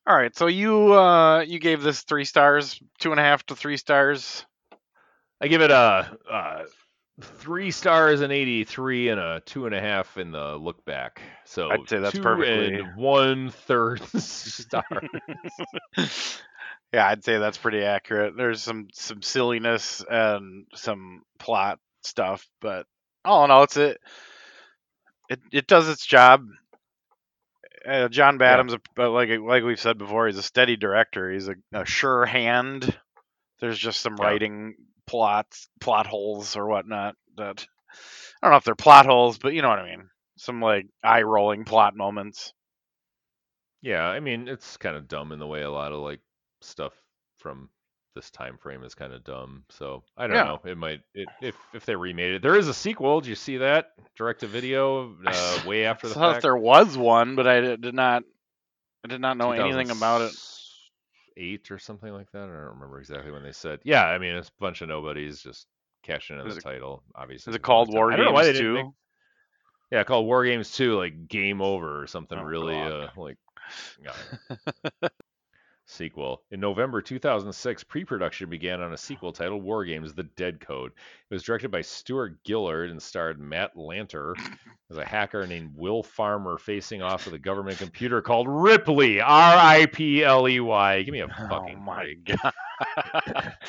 All 0.08 0.16
right. 0.16 0.34
So 0.34 0.48
you 0.48 0.94
uh 0.94 1.41
you 1.41 1.60
gave 1.60 1.84
this 1.84 2.04
three 2.04 2.24
stars, 2.24 2.80
two 3.00 3.12
and 3.12 3.20
a 3.20 3.24
half 3.24 3.45
to 3.48 3.56
three 3.56 3.76
stars. 3.76 4.45
I 5.41 5.50
give 5.50 5.62
it 5.62 5.72
a, 5.72 6.18
uh 6.32 6.64
three 7.22 7.70
stars 7.72 8.22
and 8.22 8.32
83 8.32 9.10
and 9.10 9.20
a 9.20 9.41
two 9.45 9.66
and 9.66 9.76
a 9.76 9.82
half 9.82 10.18
in 10.18 10.32
the 10.32 10.56
look 10.56 10.86
back. 10.86 11.22
So 11.45 11.70
I'd 11.70 11.90
say 11.90 12.00
that's 12.00 12.16
two 12.16 12.22
perfectly- 12.22 12.76
and 12.76 12.95
one 12.95 13.50
third 13.50 14.02
star. 14.18 14.86
yeah, 16.94 17.08
I'd 17.08 17.26
say 17.26 17.40
that's 17.40 17.58
pretty 17.58 17.84
accurate. 17.84 18.38
There's 18.38 18.62
some 18.64 18.88
some 18.94 19.22
silliness 19.22 20.02
and 20.10 20.66
some 20.74 21.24
plot 21.40 21.80
stuff, 22.04 22.48
but 22.62 22.86
all 23.26 23.44
in 23.44 23.52
all, 23.52 23.64
it's 23.64 23.76
a 23.76 23.98
it 25.28 25.41
it 25.52 25.68
does 25.68 25.90
its 25.90 26.06
job. 26.06 26.48
Uh, 27.88 28.07
John 28.07 28.38
Badham's, 28.39 28.76
a, 28.97 29.03
like 29.10 29.30
like 29.41 29.64
we've 29.64 29.80
said 29.80 29.97
before, 29.97 30.27
he's 30.27 30.38
a 30.38 30.43
steady 30.43 30.77
director. 30.77 31.31
He's 31.31 31.47
a, 31.49 31.55
a 31.73 31.85
sure 31.85 32.26
hand. 32.26 32.97
There's 33.60 33.77
just 33.80 34.01
some 34.01 34.15
Yeah. 34.18 34.26
writing 34.26 34.76
plots, 35.05 35.68
plot 35.81 36.05
holes 36.07 36.55
or 36.55 36.68
whatnot. 36.68 37.15
That 37.38 37.65
I 38.41 38.47
don't 38.47 38.51
know 38.51 38.57
if 38.57 38.64
they're 38.64 38.76
plot 38.76 39.05
holes, 39.05 39.38
but 39.38 39.53
you 39.53 39.61
know 39.61 39.69
what 39.69 39.80
I 39.80 39.89
mean. 39.89 40.10
Some 40.38 40.61
like 40.61 40.88
eye 41.03 41.23
rolling 41.23 41.65
plot 41.65 41.95
moments. 41.95 42.53
Yeah, 43.81 44.05
I 44.05 44.19
mean 44.22 44.47
it's 44.47 44.77
kind 44.77 44.95
of 44.95 45.07
dumb 45.07 45.31
in 45.31 45.39
the 45.39 45.47
way 45.47 45.61
a 45.61 45.69
lot 45.72 45.91
of 45.91 45.99
like 45.99 46.22
stuff 46.61 46.93
from 47.38 47.69
this 48.15 48.30
time 48.31 48.57
frame 48.57 48.84
is 48.84 48.95
kind 48.95 49.14
of 49.14 49.23
dumb. 49.23 49.64
So 49.69 50.03
I 50.18 50.27
don't 50.27 50.35
Yeah. 50.35 50.44
know. 50.44 50.61
It 50.65 50.77
might 50.77 51.02
it, 51.14 51.27
if 51.41 51.56
if 51.73 51.85
they 51.85 51.95
remade 51.95 52.35
it. 52.35 52.41
There 52.41 52.56
is 52.56 52.68
a 52.68 52.73
sequel. 52.73 53.22
Did 53.22 53.30
you 53.30 53.35
see 53.35 53.57
that? 53.57 53.91
Direct 54.15 54.41
to 54.41 54.48
video, 54.48 55.15
uh, 55.26 55.60
way 55.65 55.85
after 55.85 56.07
the 56.07 56.14
I 56.14 56.15
thought 56.15 56.31
fact. 56.34 56.41
there 56.44 56.57
was 56.57 56.98
one, 56.98 57.35
but 57.35 57.48
I 57.48 57.61
did 57.61 57.94
not. 57.94 58.23
I 59.03 59.07
did 59.10 59.19
not 59.22 59.38
know 59.38 59.52
anything 59.52 59.90
about 59.91 60.22
it. 60.22 60.34
Eight 61.35 61.72
or 61.72 61.80
something 61.80 62.14
like 62.14 62.31
that. 62.31 62.44
I 62.44 62.45
don't 62.45 62.52
remember 62.52 62.99
exactly 62.99 63.31
when 63.31 63.44
they 63.44 63.52
said. 63.52 63.80
Yeah, 63.84 64.06
I 64.06 64.18
mean 64.19 64.35
it's 64.35 64.49
a 64.49 64.60
bunch 64.60 64.81
of 64.81 64.88
nobodies 64.90 65.41
just 65.41 65.65
cashing 66.03 66.40
in 66.40 66.45
Is 66.48 66.56
the 66.56 66.60
it- 66.60 66.64
title. 66.64 67.03
Obviously, 67.15 67.52
Is 67.52 67.56
it 67.56 67.61
called. 67.64 67.91
War 67.91 68.11
I 68.11 68.15
don't 68.15 68.26
know 68.26 68.31
why 68.31 68.44
they 68.44 68.52
Games 68.53 68.60
Two? 68.60 68.73
make- 68.76 68.85
yeah, 69.91 70.03
called 70.03 70.26
War 70.26 70.44
Games 70.44 70.72
2, 70.72 70.98
like 70.98 71.27
Game 71.27 71.61
Over 71.61 72.02
or 72.02 72.07
something 72.07 72.38
Oh, 72.40 72.44
really 72.44 72.76
uh 72.80 73.10
like 73.15 73.38
yeah. 74.03 75.10
sequel. 75.94 76.44
In 76.52 76.60
November 76.60 77.02
2006, 77.02 77.84
pre-production 77.84 78.49
began 78.49 78.82
on 78.82 78.94
a 78.94 78.98
sequel 78.98 79.32
titled 79.32 79.64
War 79.64 79.86
Games: 79.86 80.14
The 80.14 80.24
Dead 80.24 80.60
Code. 80.60 80.91
It 81.30 81.34
was 81.34 81.44
directed 81.44 81.72
by 81.72 81.82
Stuart 81.82 82.38
Gillard 82.45 82.90
and 82.91 83.02
starred 83.02 83.40
Matt 83.40 83.76
Lanter 83.76 84.36
as 84.91 84.98
a 84.98 85.06
hacker 85.06 85.48
named 85.48 85.72
Will 85.76 86.03
Farmer 86.03 86.57
facing 86.57 87.02
off 87.02 87.26
with 87.26 87.36
a 87.36 87.40
government 87.40 87.78
computer 87.78 88.22
called 88.22 88.48
Ripley, 88.49 89.22
R 89.22 89.57
I 89.57 89.86
P 89.86 90.24
L 90.24 90.48
E 90.49 90.60
Y. 90.60 91.03
Give 91.03 91.14
me 91.14 91.22
a 91.22 91.28
fucking. 91.30 91.44
Oh 91.52 91.60
fucking 91.61 91.80
my 91.86 92.03
break. 92.03 92.26
god! 92.26 93.57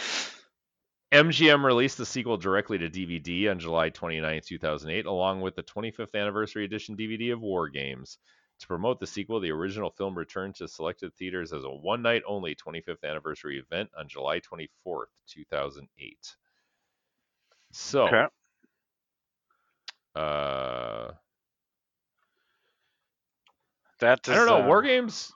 MGM 1.13 1.63
released 1.65 1.99
the 1.99 2.07
sequel 2.07 2.37
directly 2.37 2.79
to 2.79 2.91
DVD 2.91 3.51
on 3.51 3.61
July 3.61 3.89
29, 3.91 4.41
2008, 4.45 5.07
along 5.07 5.41
with 5.43 5.55
the 5.55 5.63
25th 5.63 6.15
anniversary 6.15 6.65
edition 6.65 6.97
DVD 6.97 7.33
of 7.33 7.41
War 7.41 7.69
Games. 7.69 8.19
To 8.65 8.69
promote 8.69 8.99
the 8.99 9.07
sequel, 9.07 9.41
the 9.41 9.53
original 9.53 9.91
film 9.91 10.17
returned 10.17 10.55
to 10.57 10.69
selected 10.69 11.15
theaters 11.17 11.53
as 11.53 11.65
a 11.65 11.71
one 11.71 12.01
night 12.03 12.23
only 12.27 12.57
25th 12.57 13.05
anniversary 13.05 13.59
event 13.61 13.91
on 13.99 14.09
July 14.09 14.41
24th, 14.41 15.09
2008. 15.29 16.37
So, 17.73 18.09
Okay. 18.09 18.27
uh, 20.17 21.13
That 24.01 24.29
I 24.29 24.37
don't 24.37 24.47
know. 24.47 24.61
uh, 24.61 24.61
War 24.61 24.83
Games. 24.83 25.33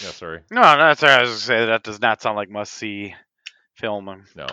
Yeah, 0.00 0.12
sorry. 0.12 0.40
No, 0.50 0.62
no, 0.62 0.78
that's 0.78 1.02
right. 1.02 1.18
I 1.18 1.22
was 1.22 1.30
gonna 1.30 1.40
say 1.40 1.66
that 1.66 1.82
does 1.84 2.00
not 2.00 2.22
sound 2.22 2.36
like 2.36 2.50
must 2.50 2.72
see 2.74 3.14
film. 3.76 4.24
No. 4.34 4.46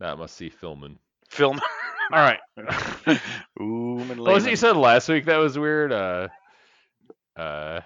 That 0.00 0.18
must 0.18 0.36
see 0.36 0.50
filming. 0.50 0.98
Film. 1.30 1.60
All 2.12 2.18
right. 2.18 2.40
Ooh, 3.60 3.98
and 4.00 4.18
What 4.18 4.34
was 4.34 4.46
it 4.46 4.50
you 4.50 4.56
said 4.56 4.76
last 4.76 5.08
week 5.08 5.26
that 5.26 5.36
was 5.36 5.58
weird? 5.58 5.92
Uh, 5.92 6.28
uh, 7.36 7.80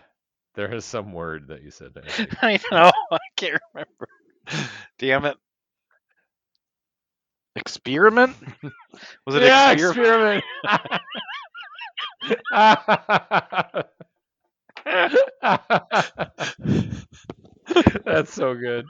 there 0.54 0.72
is 0.72 0.84
some 0.84 1.12
word 1.12 1.48
that 1.48 1.62
you 1.62 1.70
said. 1.70 1.92
I 1.96 2.08
think. 2.10 2.30
I 2.42 2.58
know. 2.70 2.90
I 3.12 3.18
can't 3.36 3.60
remember. 3.74 4.08
Damn 4.98 5.24
it. 5.26 5.36
Experiment? 7.56 8.36
Was 9.26 9.36
it 9.36 9.42
yeah, 9.42 9.72
experiment? 9.72 10.44
experiment. 12.24 13.86
That's 18.04 18.32
so 18.32 18.54
good. 18.54 18.86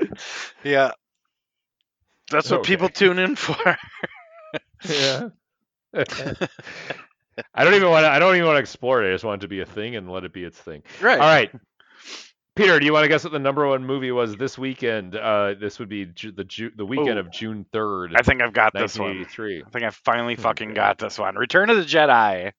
Yeah. 0.64 0.92
That's 2.30 2.50
what 2.50 2.64
people 2.64 2.88
tune 2.88 3.18
in 3.20 3.36
for. 3.36 3.56
yeah. 4.88 5.28
I 7.54 7.64
don't 7.64 7.74
even 7.74 7.88
want 7.90 8.04
to. 8.04 8.10
I 8.10 8.18
don't 8.18 8.34
even 8.34 8.46
want 8.46 8.56
to 8.56 8.60
explore 8.60 9.02
it. 9.04 9.08
I 9.10 9.14
just 9.14 9.24
want 9.24 9.40
it 9.40 9.44
to 9.44 9.48
be 9.48 9.60
a 9.60 9.66
thing 9.66 9.94
and 9.96 10.10
let 10.10 10.24
it 10.24 10.32
be 10.32 10.42
its 10.42 10.58
thing. 10.58 10.82
right. 11.00 11.20
All 11.20 11.26
right. 11.26 11.50
Peter, 12.56 12.80
do 12.80 12.86
you 12.86 12.92
want 12.92 13.04
to 13.04 13.08
guess 13.08 13.22
what 13.22 13.34
the 13.34 13.38
number 13.38 13.68
one 13.68 13.84
movie 13.84 14.10
was 14.10 14.34
this 14.36 14.56
weekend? 14.56 15.14
Uh, 15.14 15.54
this 15.60 15.78
would 15.78 15.90
be 15.90 16.06
Ju- 16.06 16.32
the 16.32 16.44
Ju- 16.44 16.72
the 16.74 16.86
weekend 16.86 17.18
Ooh. 17.18 17.20
of 17.20 17.30
June 17.30 17.66
third, 17.70 18.14
I 18.16 18.22
think 18.22 18.40
I've 18.40 18.54
got 18.54 18.72
this 18.72 18.98
one. 18.98 19.08
1983. 19.18 19.64
I 19.66 19.70
think 19.70 19.84
I 19.84 19.90
finally 19.90 20.36
fucking 20.36 20.72
got 20.72 20.96
this 20.98 21.18
one. 21.18 21.36
Return 21.36 21.68
of 21.68 21.76
the 21.76 21.82
Jedi. 21.84 22.52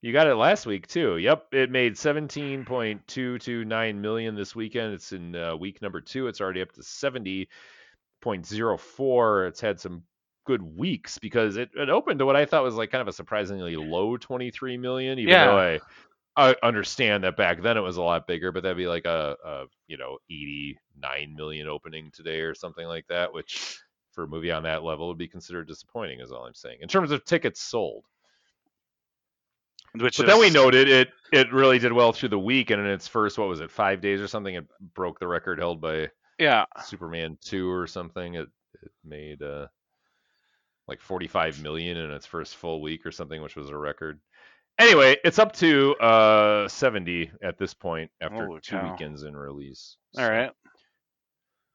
You 0.00 0.12
got 0.12 0.28
it 0.28 0.36
last 0.36 0.64
week 0.64 0.86
too. 0.86 1.16
Yep, 1.16 1.46
it 1.52 1.70
made 1.70 1.94
17.229 1.94 3.94
million 3.96 4.36
this 4.36 4.54
weekend. 4.54 4.94
It's 4.94 5.10
in 5.12 5.34
uh, 5.34 5.56
week 5.56 5.82
number 5.82 6.00
two. 6.00 6.28
It's 6.28 6.40
already 6.40 6.62
up 6.62 6.70
to 6.72 6.82
70.04. 6.82 9.48
It's 9.48 9.60
had 9.60 9.80
some 9.80 10.04
good 10.46 10.62
weeks 10.62 11.18
because 11.18 11.56
it, 11.56 11.70
it 11.74 11.90
opened 11.90 12.20
to 12.20 12.26
what 12.26 12.36
I 12.36 12.46
thought 12.46 12.62
was 12.62 12.76
like 12.76 12.92
kind 12.92 13.02
of 13.02 13.08
a 13.08 13.12
surprisingly 13.12 13.74
low 13.76 14.16
23 14.16 14.76
million. 14.78 15.18
Even 15.18 15.30
Yeah. 15.30 15.40
though 15.40 15.58
I, 15.58 15.80
I 16.36 16.54
understand 16.62 17.24
that 17.24 17.36
back 17.36 17.60
then 17.60 17.76
it 17.76 17.80
was 17.82 17.96
a 17.96 18.02
lot 18.02 18.28
bigger, 18.28 18.52
but 18.52 18.62
that'd 18.62 18.76
be 18.76 18.86
like 18.86 19.04
a, 19.04 19.36
a 19.44 19.64
you 19.88 19.98
know 19.98 20.18
89 20.30 21.34
million 21.34 21.66
opening 21.66 22.12
today 22.12 22.38
or 22.40 22.54
something 22.54 22.86
like 22.86 23.08
that, 23.08 23.34
which 23.34 23.80
for 24.12 24.22
a 24.24 24.28
movie 24.28 24.52
on 24.52 24.62
that 24.62 24.84
level 24.84 25.08
would 25.08 25.18
be 25.18 25.26
considered 25.28 25.66
disappointing. 25.66 26.20
Is 26.20 26.30
all 26.30 26.46
I'm 26.46 26.54
saying 26.54 26.78
in 26.82 26.88
terms 26.88 27.10
of 27.10 27.24
tickets 27.24 27.60
sold. 27.60 28.04
Which 29.94 30.16
But 30.18 30.24
is, 30.26 30.30
then 30.32 30.38
we 30.40 30.50
noted 30.50 30.88
it 30.88 31.08
it 31.32 31.52
really 31.52 31.78
did 31.78 31.92
well 31.92 32.12
through 32.12 32.28
the 32.30 32.38
week, 32.38 32.70
and 32.70 32.80
in 32.80 32.86
its 32.88 33.08
first 33.08 33.38
what 33.38 33.48
was 33.48 33.60
it 33.60 33.70
five 33.70 34.00
days 34.00 34.20
or 34.20 34.28
something, 34.28 34.54
it 34.54 34.66
broke 34.94 35.18
the 35.18 35.26
record 35.26 35.58
held 35.58 35.80
by 35.80 36.10
Yeah. 36.38 36.64
Superman 36.84 37.38
two 37.40 37.70
or 37.70 37.86
something. 37.86 38.34
It 38.34 38.48
it 38.82 38.90
made 39.04 39.42
uh 39.42 39.66
like 40.86 41.00
45 41.00 41.62
million 41.62 41.96
in 41.96 42.10
its 42.10 42.26
first 42.26 42.56
full 42.56 42.80
week 42.80 43.04
or 43.06 43.10
something, 43.12 43.42
which 43.42 43.56
was 43.56 43.68
a 43.70 43.76
record. 43.76 44.20
Anyway, 44.78 45.16
it's 45.24 45.38
up 45.38 45.52
to 45.54 45.94
uh 45.96 46.68
70 46.68 47.30
at 47.42 47.58
this 47.58 47.74
point 47.74 48.10
after 48.20 48.46
Holy 48.46 48.60
two 48.60 48.76
cow. 48.76 48.92
weekends 48.92 49.22
in 49.24 49.36
release. 49.36 49.96
All 50.16 50.24
So- 50.24 50.30
right. 50.30 50.52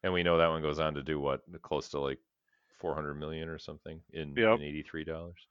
and 0.04 0.14
we 0.14 0.24
know 0.24 0.38
that 0.38 0.48
one 0.50 0.62
goes 0.62 0.80
on 0.80 0.94
to 0.96 1.04
do 1.04 1.20
what 1.20 1.42
close 1.62 1.90
to 1.90 2.00
like 2.00 2.20
400 2.80 3.16
million 3.16 3.50
or 3.50 3.58
something 3.60 4.02
in, 4.12 4.36
Yep. 4.36 4.60
in 4.60 4.62
83 4.64 5.04
dollars. 5.04 5.48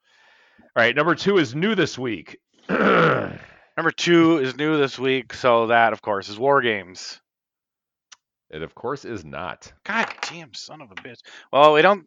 All 0.60 0.68
right, 0.76 0.94
number 0.94 1.14
two 1.14 1.38
is 1.38 1.54
new 1.54 1.74
this 1.74 1.98
week. 1.98 2.38
Number 3.76 3.90
two 3.96 4.38
is 4.38 4.56
new 4.56 4.76
this 4.78 4.98
week, 4.98 5.32
so 5.32 5.68
that, 5.68 5.92
of 5.92 6.02
course, 6.02 6.28
is 6.28 6.38
War 6.38 6.60
Games. 6.60 7.20
It 8.50 8.62
of 8.62 8.74
course 8.74 9.06
is 9.06 9.24
not. 9.24 9.72
God 9.84 10.06
damn 10.28 10.52
son 10.52 10.82
of 10.82 10.90
a 10.90 10.94
bitch. 10.94 11.20
Well, 11.50 11.72
we 11.72 11.80
don't 11.80 12.04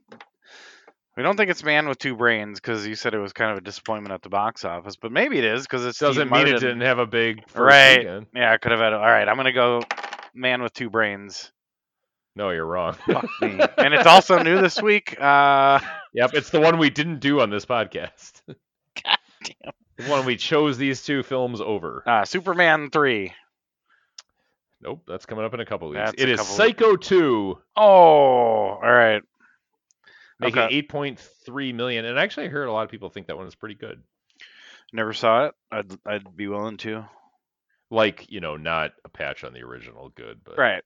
we 1.17 1.23
don't 1.23 1.37
think 1.37 1.49
it's 1.49 1.63
Man 1.63 1.87
with 1.87 1.97
Two 1.97 2.15
Brains 2.15 2.59
because 2.59 2.85
you 2.85 2.93
said 2.95 3.15
it 3.15 3.19
was 3.19 3.33
kind 3.33 3.51
of 3.51 3.57
a 3.57 3.61
disappointment 3.61 4.13
at 4.13 4.21
the 4.21 4.29
box 4.29 4.63
office, 4.63 4.95
but 4.95 5.11
maybe 5.11 5.39
it 5.39 5.43
is 5.43 5.63
because 5.63 5.85
it 5.85 5.97
Doesn't 5.97 6.29
mean 6.29 6.47
it 6.47 6.59
didn't 6.59 6.81
have 6.81 6.99
a 6.99 7.07
big 7.07 7.49
first 7.49 7.73
Right. 7.73 7.97
weekend. 7.99 8.27
Yeah, 8.35 8.51
I 8.51 8.57
could 8.57 8.71
have 8.71 8.79
had. 8.79 8.93
All 8.93 8.99
right, 8.99 9.27
I'm 9.27 9.37
gonna 9.37 9.53
go 9.53 9.81
Man 10.35 10.61
with 10.61 10.73
Two 10.73 10.91
Brains. 10.91 11.51
No, 12.35 12.51
you're 12.51 12.65
wrong. 12.65 12.93
Fuck 12.93 13.25
me. 13.41 13.59
and 13.77 13.93
it's 13.93 14.05
also 14.05 14.43
new 14.43 14.61
this 14.61 14.79
week. 14.81 15.19
Uh, 15.19 15.79
yep, 16.13 16.31
it's 16.33 16.49
the 16.51 16.59
one 16.59 16.77
we 16.77 16.89
didn't 16.91 17.21
do 17.21 17.39
on 17.41 17.49
this 17.49 17.65
podcast. 17.65 18.41
God 18.47 19.17
damn. 19.43 19.71
One 20.07 20.25
we 20.25 20.35
chose 20.35 20.77
these 20.77 21.03
two 21.03 21.23
films 21.23 21.61
over. 21.61 22.03
uh, 22.05 22.25
Superman 22.25 22.89
three. 22.89 23.33
Nope, 24.81 25.03
that's 25.07 25.25
coming 25.25 25.45
up 25.45 25.53
in 25.53 25.59
a 25.61 25.65
couple 25.65 25.89
weeks. 25.89 25.99
That's 26.03 26.21
It 26.21 26.29
is 26.29 26.41
Psycho 26.41 26.95
2. 26.95 27.57
Oh, 27.77 27.81
all 27.81 28.79
right. 28.81 29.23
making 30.39 30.61
Okay. 30.61 30.81
8.3 30.83 31.73
million. 31.73 32.05
And 32.05 32.19
actually, 32.19 32.47
I 32.47 32.49
heard 32.49 32.67
a 32.67 32.71
lot 32.71 32.83
of 32.83 32.91
people 32.91 33.09
think 33.09 33.27
that 33.27 33.37
one 33.37 33.47
is 33.47 33.55
pretty 33.55 33.75
good. 33.75 34.03
Never 34.93 35.13
saw 35.13 35.45
it. 35.45 35.55
I'd 35.71 35.91
I'd 36.05 36.35
be 36.37 36.47
willing 36.47 36.77
to. 36.77 37.05
Like, 37.89 38.29
you 38.29 38.41
know, 38.41 38.57
not 38.57 38.91
a 39.05 39.09
patch 39.09 39.43
on 39.43 39.53
the 39.53 39.61
original 39.63 40.09
good, 40.09 40.41
but 40.43 40.57
Right. 40.57 40.83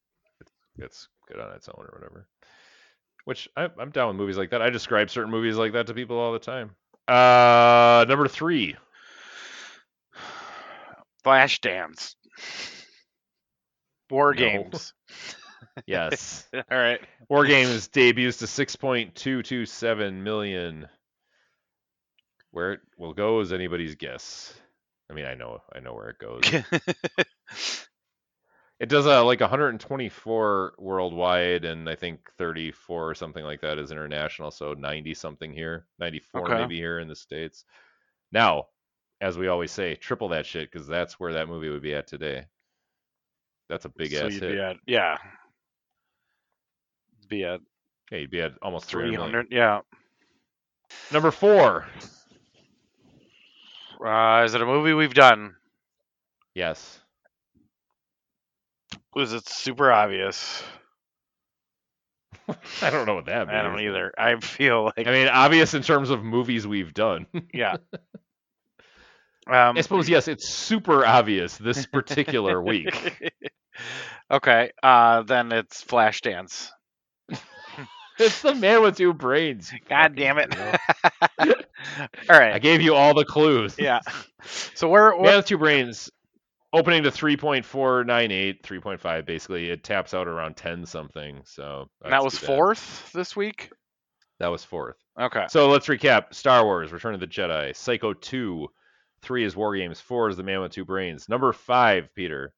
it's 0.77 1.07
good 1.27 1.39
on 1.39 1.51
its 1.55 1.67
own 1.67 1.83
or 1.85 1.93
whatever. 1.97 2.27
Which 3.25 3.49
I, 3.57 3.69
I'm 3.79 3.89
down 3.91 4.09
with 4.09 4.17
movies 4.17 4.37
like 4.37 4.51
that. 4.51 4.61
I 4.61 4.69
describe 4.69 5.09
certain 5.09 5.31
movies 5.31 5.55
like 5.57 5.73
that 5.73 5.87
to 5.87 5.93
people 5.93 6.17
all 6.17 6.31
the 6.33 6.39
time. 6.39 6.71
Uh, 7.07 8.05
number 8.07 8.27
three. 8.27 8.75
Flashdance. 11.25 12.15
War 14.09 14.33
No. 14.33 14.71
games. 14.73 14.93
Yes. 15.85 16.47
All 16.53 16.77
right. 16.77 16.99
War 17.29 17.45
Games 17.45 17.87
debuts 17.87 18.37
to 18.37 18.47
6.227 18.47 20.13
million. 20.23 20.87
Where 22.51 22.73
it 22.73 22.81
will 22.97 23.13
go 23.13 23.39
is 23.39 23.53
anybody's 23.53 23.95
guess. 23.95 24.53
I 25.09 25.13
mean, 25.13 25.25
I 25.25 25.35
know, 25.35 25.61
I 25.73 25.79
know 25.79 25.93
where 25.93 26.09
it 26.09 26.19
goes. 26.19 26.43
It 28.79 28.87
does 28.87 29.05
uh, 29.07 29.25
like 29.25 29.41
124 29.41 30.75
worldwide, 30.77 31.65
and 31.65 31.89
I 31.89 31.95
think 31.95 32.31
34 32.37 33.09
or 33.09 33.15
something 33.15 33.43
like 33.43 33.61
that 33.61 33.77
is 33.77 33.91
international. 33.91 34.51
So 34.51 34.73
90 34.73 35.13
something 35.13 35.51
here, 35.51 35.85
94 35.99 36.51
Okay. 36.51 36.53
maybe 36.53 36.77
here 36.77 36.99
in 36.99 37.07
the 37.09 37.15
states. 37.15 37.65
Now, 38.31 38.67
as 39.21 39.37
we 39.37 39.47
always 39.47 39.71
say, 39.71 39.95
triple 39.95 40.29
that 40.29 40.45
shit 40.45 40.71
because 40.71 40.87
that's 40.87 41.19
where 41.19 41.33
that 41.33 41.49
movie 41.49 41.69
would 41.69 41.81
be 41.81 41.93
at 41.93 42.07
today. 42.07 42.45
That's 43.67 43.85
a 43.85 43.89
big 43.89 44.11
so 44.11 44.25
ass 44.25 44.33
hit. 44.33 44.57
at 44.57 44.77
yeah. 44.87 45.17
Be 47.27 47.43
at 47.43 47.59
Yeah, 48.11 48.17
you'd 48.19 48.31
be 48.31 48.41
at 48.41 48.53
almost 48.61 48.85
300 48.85 49.09
three 49.09 49.21
hundred. 49.21 49.47
Yeah. 49.51 49.81
Number 51.11 51.31
four. 51.31 51.85
Uh, 54.03 54.43
is 54.45 54.53
it 54.55 54.61
a 54.61 54.65
movie 54.65 54.93
we've 54.93 55.13
done? 55.13 55.55
Yes. 56.55 56.99
Was 59.13 59.33
it 59.33 59.47
super 59.47 59.91
obvious? 59.91 60.63
I 62.81 62.89
don't 62.89 63.05
know 63.05 63.15
what 63.15 63.25
that 63.25 63.47
means. 63.47 63.57
I 63.57 63.61
don't 63.61 63.79
either. 63.81 64.13
I 64.17 64.39
feel 64.39 64.85
like 64.85 65.05
I 65.05 65.11
mean, 65.11 65.27
obvious 65.27 65.73
in 65.73 65.83
terms 65.83 66.09
of 66.09 66.23
movies 66.23 66.65
we've 66.65 66.93
done. 66.93 67.27
yeah. 67.53 67.77
Um, 69.49 69.77
I 69.77 69.81
suppose 69.81 70.07
yes, 70.07 70.27
it's 70.27 70.47
super 70.47 71.05
obvious 71.05 71.57
this 71.57 71.85
particular 71.85 72.61
week. 72.63 73.31
okay. 74.31 74.71
Uh, 74.83 75.23
then 75.23 75.51
it's 75.51 75.83
Flashdance. 75.83 76.69
It's 78.21 78.41
the 78.41 78.53
man 78.53 78.81
with 78.81 78.97
two 78.97 79.13
brains. 79.13 79.71
God 79.87 80.13
damn 80.13 80.37
it. 80.39 80.53
All 81.39 81.47
right. 82.37 82.53
I 82.53 82.59
gave 82.59 82.81
you 82.81 82.93
all 82.93 83.13
the 83.13 83.23
clues. 83.23 83.75
yeah. 83.79 84.01
So 84.43 84.89
we're, 84.89 85.11
Man 85.21 85.37
with 85.37 85.45
two 85.45 85.57
brains, 85.57 86.09
opening 86.73 87.03
to 87.03 87.11
3.498, 87.11 88.61
3.5 88.61 89.25
basically. 89.25 89.69
It 89.69 89.85
taps 89.85 90.13
out 90.13 90.27
around 90.27 90.57
10 90.57 90.85
something. 90.85 91.41
So 91.45 91.89
that 92.09 92.21
was 92.21 92.37
fourth 92.37 93.09
this 93.13 93.37
week. 93.37 93.71
That 94.39 94.47
was 94.47 94.65
fourth. 94.65 94.97
Okay. 95.19 95.45
So 95.49 95.69
let's 95.69 95.87
recap: 95.87 96.33
Star 96.33 96.63
Wars: 96.63 96.91
Return 96.91 97.13
of 97.13 97.19
the 97.19 97.27
Jedi, 97.27 97.75
Psycho 97.75 98.13
2, 98.13 98.67
three 99.21 99.45
is 99.45 99.55
War 99.55 99.75
Games, 99.75 99.99
four 99.99 100.29
is 100.29 100.37
The 100.37 100.43
Man 100.43 100.61
with 100.61 100.71
Two 100.71 100.85
Brains. 100.85 101.29
Number 101.29 101.53
five, 101.53 102.09
Peter. 102.15 102.53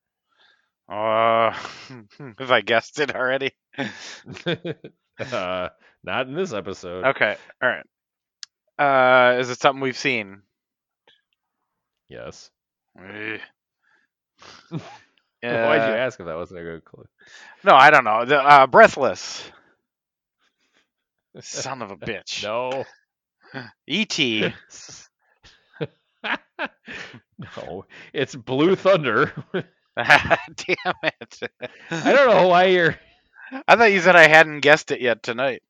Uh, 0.90 1.52
have 2.38 2.52
I 2.52 2.62
guessed 2.62 3.00
it 3.00 3.16
already? 3.16 3.52
uh, 4.48 5.70
not 6.04 6.28
in 6.28 6.34
this 6.36 6.54
episode. 6.54 7.06
Okay. 7.06 7.36
All 7.62 7.70
right. 7.70 7.86
Uh, 8.78 9.40
is 9.40 9.50
it 9.50 9.60
something 9.60 9.82
we've 9.82 9.98
seen? 9.98 10.42
Yes. 12.10 12.50
Eh. 13.00 13.38
Why'd 14.70 14.82
you 15.42 15.50
Uh, 15.50 15.98
ask 15.98 16.20
if 16.20 16.26
that 16.26 16.36
wasn't 16.36 16.60
a 16.60 16.64
good 16.64 16.84
clue? 16.84 17.06
No, 17.64 17.74
I 17.76 17.90
don't 17.92 18.04
know. 18.04 18.26
The 18.26 18.38
uh, 18.42 18.68
Breathless. 18.68 19.44
Son 21.40 21.82
of 21.82 21.92
a 21.92 21.96
bitch. 21.96 22.44
No. 22.44 22.84
E.T. 23.88 24.54
no, 27.38 27.86
it's 28.14 28.36
Blue 28.36 28.76
Thunder. 28.76 29.34
Damn 29.54 29.66
it. 31.04 31.40
I 31.90 32.14
don't 32.14 32.30
know 32.30 32.48
why 32.48 32.66
you're. 32.66 32.98
I 33.68 33.76
thought 33.76 33.92
you 33.92 34.00
said 34.02 34.16
I 34.16 34.28
hadn't 34.28 34.62
guessed 34.62 34.92
it 34.92 35.02
yet 35.02 35.24
tonight. 35.24 35.62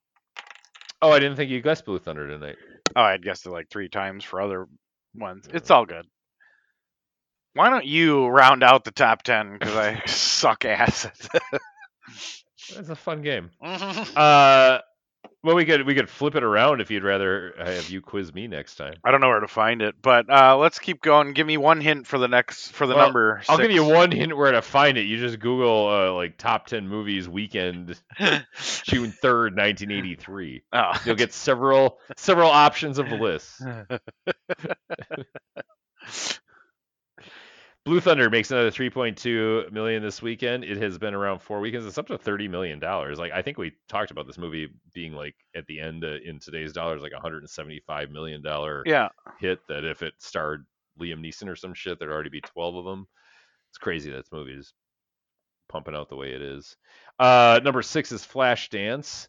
Oh, 1.02 1.12
I 1.12 1.20
didn't 1.20 1.38
think 1.38 1.50
you 1.50 1.62
guessed 1.62 1.86
Blue 1.86 2.00
Thunder 2.00 2.28
tonight. 2.28 2.58
Oh, 2.96 3.02
I'd 3.02 3.24
guessed 3.24 3.46
it 3.46 3.52
like 3.52 3.70
three 3.70 3.90
times 3.90 4.24
for 4.24 4.42
other 4.42 4.68
ones. 5.16 5.48
It's 5.52 5.72
all 5.72 5.86
good. 5.86 6.06
Why 7.54 7.70
don't 7.70 7.86
you 7.86 8.28
round 8.28 8.64
out 8.64 8.84
the 8.84 8.92
top 8.92 9.24
ten? 9.24 9.54
Because 9.54 9.76
I 9.76 10.04
suck 10.06 10.64
ass 10.66 11.06
at 11.06 11.62
It's 12.78 12.90
a 12.90 12.96
fun 12.96 13.22
game. 13.22 13.50
Uh, 13.62 14.80
well, 15.44 15.56
we 15.56 15.66
could 15.66 15.86
we 15.86 15.96
could 15.96 16.10
flip 16.10 16.36
it 16.36 16.44
around 16.44 16.82
if 16.82 16.92
you'd 16.92 17.04
rather 17.04 17.54
have 17.58 17.90
you 17.90 18.02
quiz 18.02 18.34
me 18.34 18.48
next 18.48 18.76
time. 18.76 18.94
I 19.04 19.12
don't 19.12 19.22
know 19.22 19.28
where 19.30 19.40
to 19.40 19.48
find 19.48 19.82
it, 19.82 19.96
but 20.02 20.30
uh, 20.30 20.58
let's 20.58 20.80
keep 20.80 21.02
going. 21.02 21.34
Give 21.34 21.48
me 21.48 21.58
one 21.58 21.82
hint 21.82 22.06
for 22.08 22.18
the 22.18 22.28
next 22.28 22.72
for 22.74 22.86
the 22.88 22.96
Well, 22.96 23.06
number. 23.06 23.42
I'll 23.50 23.58
give 23.58 23.72
you 23.72 23.84
one 23.86 24.12
hint 24.12 24.36
where 24.38 24.52
to 24.52 24.62
find 24.62 24.98
it. 24.98 25.02
You 25.04 25.18
just 25.18 25.40
Google 25.40 25.88
uh, 25.90 26.14
like 26.14 26.38
top 26.38 26.68
ten 26.68 26.88
movies 26.88 27.28
weekend 27.28 28.00
June 28.84 29.12
third, 29.12 29.56
nineteen 29.56 29.92
eighty 29.92 30.16
three. 30.16 30.64
oh. 30.74 30.92
You'll 31.06 31.16
get 31.16 31.34
several 31.34 31.98
several 32.18 32.50
options 32.52 33.00
of 33.00 33.08
lists. 33.12 33.62
Blue 37.92 38.00
Thunder 38.00 38.30
makes 38.30 38.50
another 38.50 38.72
3.2 38.72 39.70
million 39.70 40.02
this 40.02 40.22
weekend. 40.22 40.64
It 40.64 40.78
has 40.78 40.98
been 40.98 41.14
around 41.14 41.40
four 41.40 41.60
weekends. 41.60 41.86
It's 41.86 41.98
up 41.98 42.08
to 42.08 42.18
30 42.18 42.48
million 42.48 42.80
dollars. 42.80 43.20
Like 43.20 43.34
I 43.34 43.42
think 43.42 43.58
we 43.58 43.74
talked 43.90 44.12
about 44.12 44.28
this 44.28 44.38
movie 44.38 44.70
being 44.94 45.12
like 45.12 45.36
at 45.58 45.68
the 45.68 45.82
end 45.82 46.06
uh, 46.06 46.16
in 46.24 46.40
today's 46.40 46.72
dollars 46.72 47.02
like 47.02 47.12
175 47.12 48.10
million 48.10 48.42
dollar 48.42 48.82
yeah. 48.86 49.10
hit. 49.42 49.60
That 49.68 49.84
if 49.84 50.04
it 50.04 50.14
starred 50.20 50.66
Liam 51.02 51.20
Neeson 51.20 51.50
or 51.50 51.58
some 51.58 51.74
shit, 51.74 52.00
there'd 52.00 52.14
already 52.14 52.30
be 52.30 52.40
12 52.40 52.78
of 52.78 52.86
them. 52.86 53.08
It's 53.72 53.78
crazy 53.78 54.10
that 54.10 54.20
this 54.20 54.32
movie 54.32 54.54
is 54.54 54.72
pumping 55.68 55.94
out 55.94 56.08
the 56.08 56.16
way 56.16 56.32
it 56.32 56.42
is. 56.42 56.78
Uh, 57.20 57.60
number 57.62 57.82
six 57.82 58.14
is 58.14 58.26
Flashdance, 58.26 59.28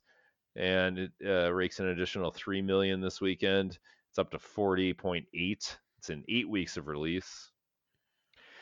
and 0.55 1.01
it 1.01 1.11
uh, 1.27 1.53
rakes 1.53 1.81
an 1.81 1.89
additional 1.89 2.31
three 2.31 2.63
million 2.63 3.01
this 3.01 3.21
weekend. 3.21 3.77
It's 4.11 4.21
up 4.21 4.31
to 4.31 4.39
40.8. 4.39 5.25
It's 5.33 6.11
in 6.11 6.23
eight 6.29 6.49
weeks 6.49 6.77
of 6.77 6.87
release. 6.87 7.51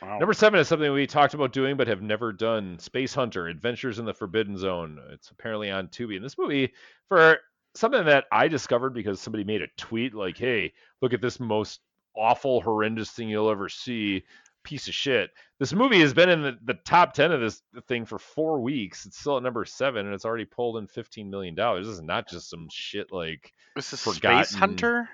Wow. 0.03 0.19
Number 0.19 0.33
seven 0.33 0.59
is 0.61 0.69
something 0.69 0.91
we 0.93 1.07
talked 1.07 1.35
about 1.35 1.53
doing 1.53 1.77
but 1.77 1.89
have 1.89 2.03
never 2.03 2.33
done. 2.33 2.79
Space 2.79 3.15
Hunter: 3.15 3.49
Adventures 3.49 3.99
in 3.99 4.05
the 4.07 4.15
Forbidden 4.15 4.57
Zone. 4.57 4.99
It's 5.13 5.31
apparently 5.31 5.71
on 5.71 5.89
Tubi. 5.89 6.17
And 6.17 6.25
this 6.25 6.39
movie, 6.39 6.73
for 7.09 7.39
something 7.75 8.05
that 8.07 8.25
I 8.33 8.49
discovered 8.49 8.95
because 8.95 9.21
somebody 9.21 9.45
made 9.45 9.63
a 9.63 9.69
tweet 9.77 10.15
like, 10.15 10.39
"Hey, 10.39 10.73
look 11.03 11.13
at 11.13 11.21
this 11.21 11.39
most 11.39 11.81
awful, 12.17 12.61
horrendous 12.61 13.11
thing 13.11 13.29
you'll 13.29 13.51
ever 13.51 13.69
see." 13.69 14.25
Piece 14.63 14.89
of 14.89 14.95
shit. 14.95 15.31
This 15.59 15.73
movie 15.73 16.01
has 16.01 16.13
been 16.13 16.29
in 16.29 16.43
the, 16.43 16.59
the 16.65 16.75
top 16.75 17.15
ten 17.15 17.33
of 17.33 17.41
this 17.41 17.63
thing 17.89 18.05
for 18.05 18.19
four 18.19 18.61
weeks. 18.61 19.07
It's 19.07 19.19
still 19.19 19.39
at 19.39 19.43
number 19.43 19.65
seven, 19.65 20.05
and 20.05 20.15
it's 20.15 20.27
already 20.27 20.45
pulled 20.45 20.77
in 20.77 20.87
fifteen 20.87 21.31
million 21.31 21.55
dollars. 21.55 21.87
This 21.87 21.95
is 21.95 22.03
not 22.03 22.29
just 22.29 22.51
some 22.51 22.69
shit 22.71 23.11
like 23.11 23.55
This 23.75 23.91
is 23.95 24.01
Space 24.01 24.53
Hunter. 24.55 25.09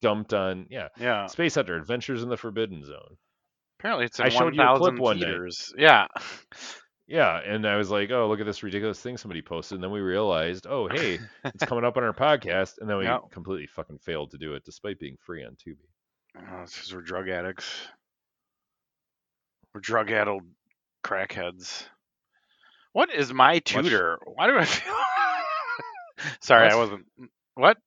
dumped 0.00 0.32
on. 0.32 0.68
Yeah, 0.70 0.88
Yeah. 0.98 1.26
Space 1.26 1.54
Hunter: 1.56 1.76
Adventures 1.76 2.22
in 2.22 2.30
the 2.30 2.38
Forbidden 2.38 2.82
Zone. 2.82 3.18
Apparently, 3.78 4.06
it's 4.06 4.18
in 4.18 4.26
I 4.26 4.28
showed 4.28 4.54
you 4.54 4.62
a 4.62 4.72
1,000 4.72 4.78
clip 4.80 4.98
one 5.00 5.16
day. 5.18 5.26
theaters. 5.26 5.72
Yeah. 5.76 6.06
Yeah, 7.10 7.38
and 7.38 7.66
I 7.66 7.78
was 7.78 7.90
like, 7.90 8.10
"Oh, 8.10 8.28
look 8.28 8.38
at 8.38 8.44
this 8.44 8.62
ridiculous 8.62 9.00
thing 9.00 9.16
somebody 9.16 9.40
posted." 9.40 9.76
And 9.76 9.82
then 9.82 9.90
we 9.90 10.00
realized, 10.00 10.66
"Oh, 10.68 10.88
hey, 10.88 11.18
it's 11.42 11.64
coming 11.64 11.82
up 11.82 11.96
on 11.96 12.04
our 12.04 12.12
podcast." 12.12 12.74
And 12.80 12.90
then 12.90 12.98
we 12.98 13.04
Yeah. 13.06 13.20
completely 13.32 13.66
fucking 13.66 14.00
failed 14.00 14.32
to 14.32 14.36
do 14.36 14.52
it, 14.52 14.62
despite 14.66 14.98
being 14.98 15.16
free 15.24 15.42
on 15.42 15.52
Tubi. 15.52 15.88
Oh, 16.36 16.62
it's 16.64 16.74
because 16.74 16.94
we're 16.94 17.00
drug 17.00 17.30
addicts. 17.30 17.64
We're 19.74 19.80
drug 19.80 20.10
addled 20.10 20.42
crackheads. 21.02 21.84
What 22.92 23.10
is 23.14 23.32
my 23.32 23.60
tutor? 23.60 24.18
Why 24.26 24.46
do 24.48 24.58
I 24.58 24.64
feel? 24.66 24.94
Sorry, 26.42 26.68
I 26.68 26.74
wasn't. 26.76 27.06
What? 27.54 27.78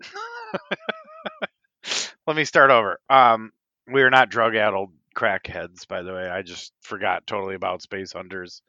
Let 2.26 2.36
me 2.36 2.46
start 2.46 2.72
over. 2.72 3.00
Um, 3.08 3.52
we 3.92 4.02
are 4.02 4.10
not 4.10 4.30
drug 4.30 4.56
addled 4.56 4.90
crackheads, 5.16 5.88
by 5.88 6.02
the 6.04 6.14
way. 6.14 6.30
I 6.30 6.42
just 6.42 6.74
forgot 6.82 7.26
totally 7.28 7.56
about 7.56 7.82
Space 7.82 8.14
Hunters, 8.14 8.62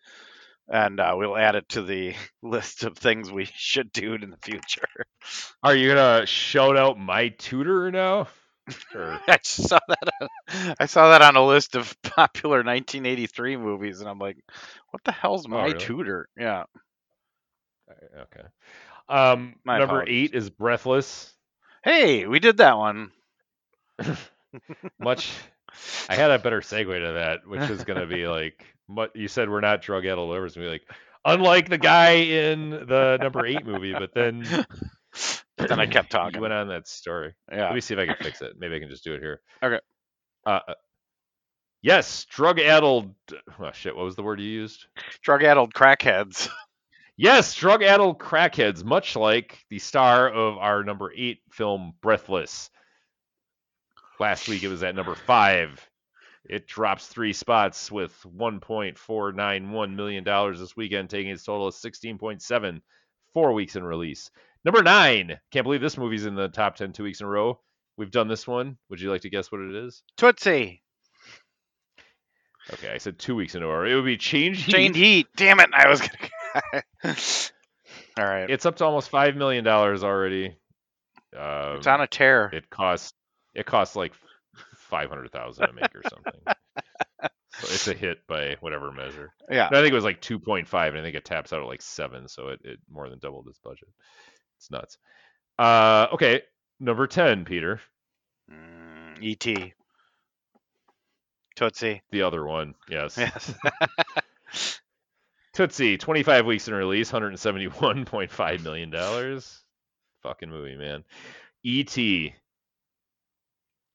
and 0.69 1.01
uh, 1.01 1.15
we'll 1.17 1.37
add 1.37 1.55
it 1.57 1.69
to 1.71 1.83
the 1.83 2.15
list 2.43 2.85
of 2.85 2.97
things 2.97 3.31
we 3.31 3.45
should 3.55 3.93
do 3.93 4.15
in 4.15 4.31
the 4.31 4.37
future. 4.39 4.89
Are 5.63 5.75
you 5.75 5.89
gonna 5.95 6.27
shout 6.27 6.77
out 6.77 6.99
my 6.99 7.29
tutor 7.31 7.91
now? 7.91 8.29
Or 8.95 9.21
I 9.29 9.39
just 9.39 9.69
saw 9.69 9.79
that. 9.89 10.09
On, 10.21 10.29
I 10.79 10.87
saw 10.87 11.11
that 11.11 11.23
on 11.23 11.37
a 11.37 11.45
list 11.45 11.75
of 11.75 11.95
popular 12.03 12.63
1983 12.63 13.57
movies, 13.57 14.01
and 14.01 14.09
I'm 14.09 14.19
like, 14.19 14.37
"What 14.91 15.03
the 15.05 15.13
hell's 15.13 15.49
my 15.49 15.73
really? 15.73 15.75
tutor?" 15.75 16.29
Yeah, 16.37 16.65
okay. 18.21 18.47
Um, 19.09 19.57
My 19.65 19.77
number 19.77 20.03
apologies. 20.03 20.09
eight 20.09 20.35
is 20.35 20.51
Breathless. 20.51 21.33
Hey, 21.85 22.27
we 22.27 22.39
did 22.39 22.59
that 22.59 22.79
one. 22.79 23.13
Much. 24.99 25.31
I 26.09 26.15
had 26.15 26.31
a 26.31 26.39
better 26.39 26.61
segue 26.61 26.87
to 27.07 27.13
that, 27.15 27.47
which 27.47 27.69
is 27.71 27.85
going 27.85 28.01
to 28.01 28.07
be 28.07 28.27
like, 28.27 28.65
what 28.87 29.15
you 29.15 29.29
said, 29.29 29.49
we're 29.49 29.61
not 29.61 29.83
drug 29.83 30.07
addled 30.07 30.31
lovers. 30.31 30.57
And 30.57 30.65
be 30.65 30.69
like, 30.69 30.83
unlike 31.25 31.69
the 31.69 31.79
guy 31.79 32.13
in 32.13 32.71
the 32.71 33.19
number 33.21 33.47
eight 33.47 33.67
movie, 33.67 33.93
but 33.93 34.13
then. 34.15 34.45
But 35.59 35.69
Then 35.69 35.81
I 35.81 35.87
kept 35.87 36.13
you 36.13 36.19
talking. 36.19 36.41
went 36.41 36.55
on 36.55 36.69
that 36.69 36.89
story. 36.89 37.35
Yeah. 37.53 37.67
Let 37.67 37.75
me 37.75 37.81
see 37.83 37.93
if 37.95 38.01
I 38.01 38.07
can 38.07 38.17
fix 38.17 38.41
it. 38.41 38.55
Maybe 38.59 38.75
I 38.75 38.79
can 38.81 38.89
just 38.89 39.05
do 39.05 39.15
it 39.15 39.21
here. 39.21 39.43
Okay. 39.63 39.79
Uh, 40.47 40.61
uh, 40.67 40.75
yes, 41.83 42.25
drug 42.25 42.59
addled. 42.59 43.15
Oh, 43.61 43.71
shit. 43.73 43.95
What 43.95 44.07
was 44.07 44.17
the 44.17 44.23
word 44.23 44.41
you 44.41 44.49
used? 44.49 44.87
Drug 45.21 45.45
addled 45.45 45.75
crackheads. 45.75 46.49
Yes, 47.19 47.55
drug 47.55 47.83
addled 47.83 48.19
crackheads, 48.19 48.83
much 48.83 49.15
like 49.15 49.59
the 49.69 49.79
star 49.79 50.29
of 50.31 50.57
our 50.57 50.83
number 50.83 51.13
eight 51.15 51.41
film, 51.53 51.93
Breathless. 52.01 52.71
Last 54.23 54.49
week 54.49 54.63
it 54.63 54.69
was 54.69 54.85
at 54.85 54.95
number 54.95 55.17
five. 55.17 55.85
It 56.49 56.69
drops 56.69 57.09
three 57.09 57.33
spots 57.33 57.91
with 57.91 58.15
$1.491 58.39 59.95
million 59.97 60.23
this 60.57 60.77
weekend, 60.77 61.11
taking 61.11 61.33
its 61.33 61.43
total 61.43 61.67
of 61.67 61.75
16.7 61.75 62.81
four 63.35 63.53
weeks 63.53 63.75
in 63.75 63.83
release. 63.83 64.31
Number 64.65 64.81
nine. 64.85 65.39
Can't 65.51 65.65
believe 65.65 65.81
this 65.81 65.99
movie's 65.99 66.25
in 66.25 66.37
the 66.37 66.47
top 66.47 66.77
10 66.77 66.93
two 66.93 67.03
weeks 67.03 67.21
in 67.21 67.27
a 67.27 67.31
row. 67.31 67.59
We've 67.97 68.13
done 68.13 68.29
this 68.29 68.47
one. 68.47 68.77
Would 68.91 69.01
you 69.01 69.11
like 69.11 69.23
to 69.23 69.29
guess 69.29 69.51
what 69.51 69.61
it 69.61 69.75
is? 69.75 70.05
Tootsie. 70.17 70.85
Okay, 72.75 72.93
I 72.93 72.99
said 72.99 73.19
two 73.19 73.35
weeks 73.35 73.57
in 73.57 73.65
a 73.65 73.67
row. 73.67 73.85
It 73.91 73.97
would 73.97 74.05
be 74.05 74.19
Chained 74.19 74.55
Heat. 74.55 74.71
Chained 74.73 74.95
heat. 74.95 75.27
Damn 75.37 75.59
it. 75.59 75.71
I 75.75 75.89
was 75.89 76.01
gonna 76.01 76.85
All 78.19 78.25
right. 78.25 78.49
It's 78.49 78.67
up 78.67 78.77
to 78.77 78.85
almost 78.85 79.11
$5 79.11 79.35
million 79.35 79.67
already. 79.67 80.57
Um, 81.37 81.79
It's 81.79 81.89
on 81.89 82.01
a 82.01 82.07
tear. 82.07 82.51
it 82.53 82.71
costs 82.71 83.15
it 83.55 83.67
costs 83.67 83.97
like 83.97 84.13
five 84.77 85.09
hundred 85.09 85.31
thousand 85.33 85.67
to 85.67 85.73
make 85.73 85.95
or 85.95 86.03
something. 86.09 86.41
so 87.55 87.63
it's 87.63 87.89
a 87.89 87.95
hit 87.95 88.27
by 88.27 88.57
whatever 88.61 88.93
measure. 88.93 89.33
Yeah. 89.51 89.67
And 89.69 89.77
I 89.77 89.81
think 89.81 89.93
it 89.93 89.97
was 89.97 90.05
like 90.05 90.21
two 90.21 90.39
point 90.39 90.69
five, 90.69 90.93
and 90.95 91.01
I 91.01 91.05
think 91.05 91.17
it 91.17 91.25
taps 91.25 91.53
out 91.53 91.61
at 91.61 91.67
like 91.67 91.83
seven, 91.83 92.29
so 92.29 92.49
it, 92.49 92.61
it 92.65 92.79
more 92.91 93.09
than 93.09 93.19
doubled 93.19 93.47
its 93.49 93.59
budget. 93.59 93.89
It's 94.59 94.71
nuts. 94.71 94.99
Uh, 95.59 96.09
okay, 96.15 96.43
number 96.81 97.07
ten, 97.07 97.45
Peter, 97.45 97.81
Mm, 98.51 99.23
E.T. 99.23 99.73
Tootsie. 101.55 102.03
the 102.11 102.23
other 102.23 102.45
one. 102.45 102.75
Yes, 102.89 103.17
Yes. 103.19 103.55
Tootsie, 105.53 105.99
twenty 105.99 106.23
five 106.23 106.47
weeks 106.47 106.67
in 106.69 106.75
release, 106.75 107.11
hundred 107.11 107.39
seventy 107.39 107.67
one 107.67 108.05
point 108.07 108.31
five 108.31 108.63
million 108.65 108.91
dollars. 108.91 109.63
Fucking 110.23 110.49
movie, 110.49 110.77
man. 110.77 111.05
E.T. 111.63 112.35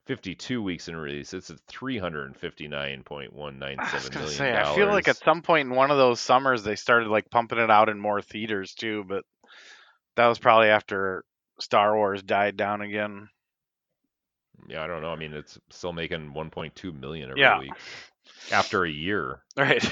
52 0.08 0.62
weeks 0.64 0.88
in 0.88 0.96
release. 0.96 1.34
It's 1.34 1.50
at 1.50 1.58
359.197 1.68 3.60
million 3.60 3.80
I 3.80 3.94
was 3.94 4.10
gonna 4.10 4.28
say, 4.28 4.56
I 4.56 4.74
feel 4.76 4.88
like 4.88 5.08
at 5.08 5.18
some 5.18 5.42
point 5.42 5.70
in 5.70 5.76
one 5.76 5.92
of 5.92 5.98
those 5.98 6.20
summers 6.20 6.64
they 6.64 6.76
started 6.76 7.10
like 7.10 7.30
pumping 7.30 7.60
it 7.60 7.70
out 7.70 7.90
in 7.90 8.00
more 8.00 8.22
theaters 8.22 8.74
too, 8.74 9.04
but 9.08 9.24
that 10.16 10.28
was 10.28 10.40
probably 10.40 10.70
after 10.70 11.24
Star 11.60 11.96
Wars 11.96 12.24
died 12.24 12.58
down 12.58 12.82
again. 12.82 13.30
Yeah, 14.68 14.84
I 14.84 14.88
don't 14.88 15.02
know. 15.02 15.12
I 15.12 15.16
mean, 15.16 15.34
it's 15.34 15.60
still 15.70 15.94
making 15.94 16.34
1.2 16.34 17.00
million 17.00 17.30
every 17.30 17.42
Yeah. 17.42 17.60
week 17.60 17.72
after 18.52 18.84
a 18.84 18.90
year. 18.90 19.42
Right. 19.58 19.84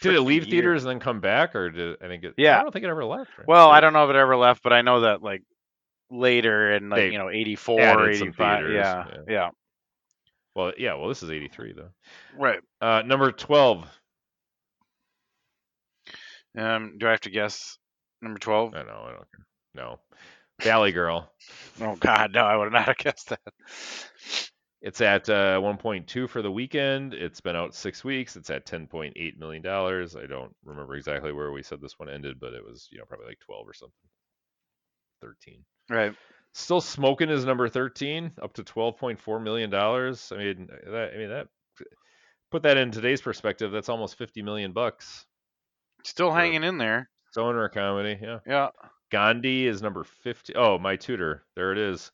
Did 0.00 0.14
it 0.14 0.20
leave 0.20 0.44
theaters 0.44 0.84
and 0.84 0.90
then 0.90 1.00
come 1.00 1.18
back, 1.20 1.56
or 1.56 1.68
did 1.70 1.96
I 2.00 2.06
think 2.06 2.22
it? 2.22 2.34
Yeah. 2.36 2.58
I 2.58 2.62
don't 2.62 2.70
think 2.72 2.84
it 2.84 2.88
ever 2.88 3.04
left. 3.04 3.30
Right? 3.36 3.48
Well, 3.48 3.68
I 3.68 3.80
don't 3.80 3.92
know 3.92 4.04
if 4.04 4.10
it 4.10 4.16
ever 4.16 4.36
left, 4.36 4.62
but 4.62 4.72
I 4.72 4.82
know 4.82 5.00
that 5.00 5.22
like 5.22 5.42
later 6.12 6.72
in 6.72 6.88
like 6.90 6.98
They 6.98 7.12
you 7.12 7.18
know 7.18 7.30
84 7.30 7.80
added 7.80 8.16
some 8.18 8.28
85 8.28 8.58
theaters, 8.58 8.74
yeah, 8.74 9.04
yeah. 9.08 9.20
yeah 9.28 9.50
Well, 10.54 10.72
yeah. 10.78 10.94
Well, 10.94 11.08
this 11.08 11.22
is 11.22 11.30
83 11.30 11.72
though. 11.72 11.88
right 12.38 12.60
Uh, 12.80 13.02
number 13.06 13.32
12. 13.32 13.86
um 16.58 16.98
do 16.98 17.06
i 17.06 17.10
have 17.10 17.20
to 17.22 17.30
guess 17.30 17.78
number 18.20 18.38
12 18.38 18.74
I 18.74 18.82
know. 18.82 19.04
I 19.06 19.10
don't 19.12 19.30
care. 19.34 19.46
No. 19.74 19.98
Valley 20.60 20.92
Girl. 20.92 21.32
oh 21.80 21.96
god 21.96 22.32
no 22.34 22.44
i 22.44 22.56
would 22.56 22.72
not 22.72 22.84
have 22.84 22.96
guessed 22.98 23.30
that 23.30 23.40
It's 24.82 25.00
at 25.00 25.28
uh, 25.30 25.60
1.2 25.60 26.28
for 26.28 26.42
the 26.42 26.50
weekend. 26.50 27.14
It's 27.14 27.40
been 27.40 27.54
out 27.54 27.72
six 27.72 28.02
weeks. 28.02 28.34
It's 28.34 28.50
at 28.50 28.66
10.8 28.66 29.38
million 29.38 29.62
dollars. 29.62 30.16
I 30.16 30.26
don't 30.26 30.52
remember 30.64 30.96
exactly 30.96 31.30
where 31.32 31.52
we 31.52 31.62
said 31.62 31.80
this 31.80 32.00
one 32.00 32.08
ended, 32.10 32.40
but 32.40 32.52
it 32.52 32.64
was 32.64 32.88
you 32.90 32.98
know 32.98 33.04
probably 33.04 33.28
like 33.28 33.38
12 33.46 33.68
or 33.68 33.72
something. 33.74 33.94
13. 35.20 35.64
Right 35.90 36.14
Still 36.54 36.82
smoking 36.82 37.30
is 37.30 37.46
number 37.46 37.66
13, 37.68 38.32
up 38.42 38.52
to 38.54 38.62
12.4 38.62 39.42
million 39.42 39.70
dollars. 39.70 40.30
I 40.32 40.36
mean, 40.36 40.68
that, 40.86 41.12
I 41.14 41.16
mean 41.16 41.30
that. 41.30 41.48
Put 42.50 42.64
that 42.64 42.76
in 42.76 42.90
today's 42.90 43.22
perspective. 43.22 43.72
That's 43.72 43.88
almost 43.88 44.18
50 44.18 44.42
million 44.42 44.72
bucks. 44.72 45.24
still 46.04 46.30
hanging 46.30 46.62
in 46.62 46.76
there 46.76 47.08
Stoner 47.30 47.70
comedy, 47.70 48.18
yeah. 48.22 48.40
yeah 48.46 48.68
Gandhi 49.10 49.66
is 49.66 49.80
number 49.80 50.04
50. 50.04 50.54
Oh, 50.54 50.78
my 50.78 50.96
tutor. 50.96 51.44
There 51.56 51.72
it 51.72 51.78
is. 51.78 52.12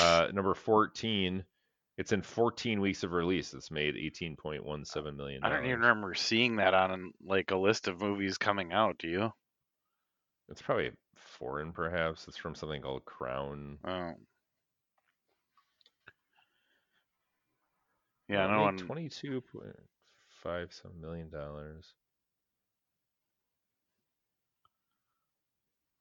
Uh, 0.00 0.26
number 0.32 0.54
14. 0.54 1.44
It's 1.96 2.10
in 2.10 2.22
14 2.22 2.80
weeks 2.80 3.04
of 3.04 3.12
release. 3.12 3.54
It's 3.54 3.70
made 3.70 3.94
18.17 3.94 5.16
million. 5.16 5.44
i 5.44 5.48
don't 5.48 5.64
even 5.64 5.78
remember 5.78 6.14
seeing 6.14 6.56
that 6.56 6.74
on 6.74 7.12
like 7.24 7.52
a 7.52 7.56
list 7.56 7.86
of 7.86 8.00
movies 8.00 8.36
coming 8.36 8.72
out 8.72 8.98
do 8.98 9.06
you 9.08 9.32
It's 10.48 10.60
probably 10.60 10.90
foreign, 11.38 11.72
perhaps. 11.72 12.26
It's 12.28 12.36
from 12.36 12.54
something 12.54 12.82
called 12.82 13.04
Crown. 13.04 13.78
oh 13.84 14.12
yeah 18.28 18.46
no 18.48 18.62
one 18.62 18.78
22.5 18.78 19.42
some 20.70 21.00
million 21.00 21.30
dollars. 21.30 21.94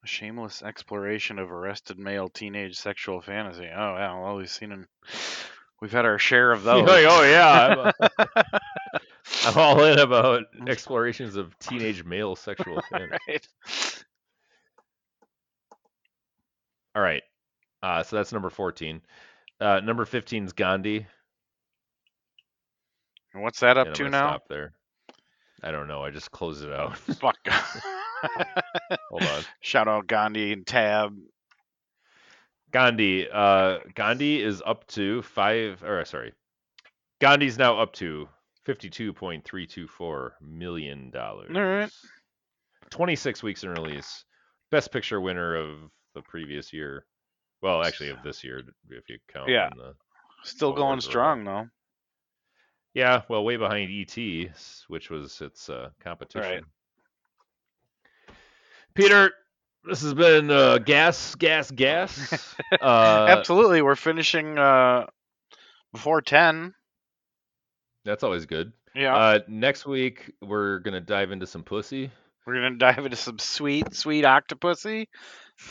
a 0.03 0.07
shameless 0.07 0.61
exploration 0.61 1.39
of 1.39 1.51
arrested 1.51 1.97
male 1.97 2.29
teenage 2.29 2.77
sexual 2.77 3.21
fantasy 3.21 3.65
oh 3.65 3.95
yeah 3.95 4.19
well 4.19 4.35
we've 4.35 4.49
seen 4.49 4.71
him 4.71 4.87
we've 5.81 5.91
had 5.91 6.05
our 6.05 6.19
share 6.19 6.51
of 6.51 6.63
those 6.63 6.87
like, 6.87 7.05
oh 7.07 7.23
yeah, 7.23 7.67
I'm, 7.67 7.79
uh, 8.09 8.25
I'm 9.45 9.57
all 9.57 9.83
in 9.83 9.99
about 9.99 10.43
explorations 10.67 11.35
of 11.35 11.57
teenage 11.59 12.03
male 12.03 12.35
sexual 12.35 12.81
fantasy. 12.89 13.17
right 13.27 13.47
All 16.95 17.01
right, 17.01 17.23
uh, 17.83 18.03
so 18.03 18.15
that's 18.15 18.31
number 18.31 18.49
14. 18.49 19.01
Uh, 19.59 19.79
number 19.81 20.05
15 20.05 20.45
is 20.45 20.53
Gandhi. 20.53 21.05
And 23.33 23.43
what's 23.43 23.59
that 23.59 23.77
up 23.77 23.93
to 23.95 24.09
now? 24.09 24.29
Stop 24.29 24.47
there. 24.47 24.73
I 25.61 25.71
don't 25.71 25.87
know. 25.87 26.03
I 26.03 26.09
just 26.09 26.31
closed 26.31 26.63
it 26.63 26.71
out. 26.71 26.97
Fuck. 26.97 27.37
Hold 29.09 29.23
on. 29.23 29.43
Shout 29.61 29.87
out 29.87 30.07
Gandhi 30.07 30.53
and 30.53 30.65
Tab. 30.65 31.17
Gandhi. 32.71 33.27
Uh, 33.31 33.79
Gandhi 33.93 34.41
is 34.41 34.61
up 34.65 34.87
to 34.87 35.21
five. 35.21 35.83
Or 35.83 36.03
sorry, 36.05 36.33
Gandhi's 37.19 37.57
now 37.57 37.79
up 37.79 37.93
to 37.93 38.27
fifty-two 38.63 39.13
point 39.13 39.43
three 39.43 39.65
two 39.65 39.87
four 39.87 40.35
million 40.41 41.09
dollars. 41.09 41.51
All 41.55 41.61
right. 41.61 41.91
Twenty-six 42.89 43.41
weeks 43.43 43.63
in 43.63 43.69
release. 43.69 44.23
Best 44.71 44.91
Picture 44.91 45.21
winner 45.21 45.55
of 45.55 45.89
the 46.15 46.21
previous 46.21 46.73
year. 46.73 47.05
Well, 47.61 47.83
actually, 47.83 48.09
of 48.09 48.17
this 48.23 48.43
year, 48.43 48.63
if 48.89 49.07
you 49.09 49.17
count. 49.31 49.49
Yeah. 49.49 49.69
the- 49.75 49.93
Still 50.43 50.73
going 50.73 51.01
strong 51.01 51.43
though. 51.43 51.67
yeah. 52.93 53.21
Well, 53.29 53.43
way 53.43 53.57
behind 53.57 53.89
ET, 53.91 54.49
which 54.87 55.09
was 55.09 55.41
its 55.41 55.69
uh, 55.69 55.89
competition. 55.99 56.41
Right. 56.51 56.63
Peter, 58.93 59.31
this 59.83 60.01
has 60.01 60.13
been 60.13 60.49
uh, 60.51 60.77
gas, 60.79 61.35
gas, 61.35 61.69
gas. 61.71 62.55
Uh, 62.81 63.27
Absolutely. 63.29 63.81
We're 63.81 63.95
finishing 63.95 64.57
uh 64.57 65.05
before 65.93 66.21
ten. 66.21 66.73
That's 68.03 68.23
always 68.23 68.45
good. 68.45 68.73
Yeah. 68.93 69.15
Uh, 69.15 69.39
next 69.47 69.85
week 69.85 70.31
we're 70.41 70.79
gonna 70.79 71.01
dive 71.01 71.31
into 71.31 71.47
some 71.47 71.63
pussy. 71.63 72.11
We're 72.45 72.55
gonna 72.55 72.75
dive 72.77 73.05
into 73.05 73.17
some 73.17 73.39
sweet, 73.39 73.93
sweet 73.95 74.25
octopussy. 74.25 75.07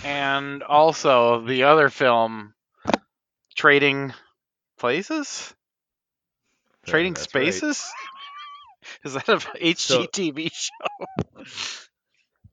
And 0.05 0.63
also 0.63 1.45
the 1.47 1.65
other 1.65 1.91
film 1.91 2.55
Trading 3.55 4.13
Places? 4.79 5.55
Trading 6.87 7.15
That's 7.15 7.35
right. 7.35 7.53
Spaces? 7.53 7.93
Is 9.05 9.15
that 9.15 9.29
a 9.29 9.37
HGTV 9.37 10.51
show? 10.53 11.43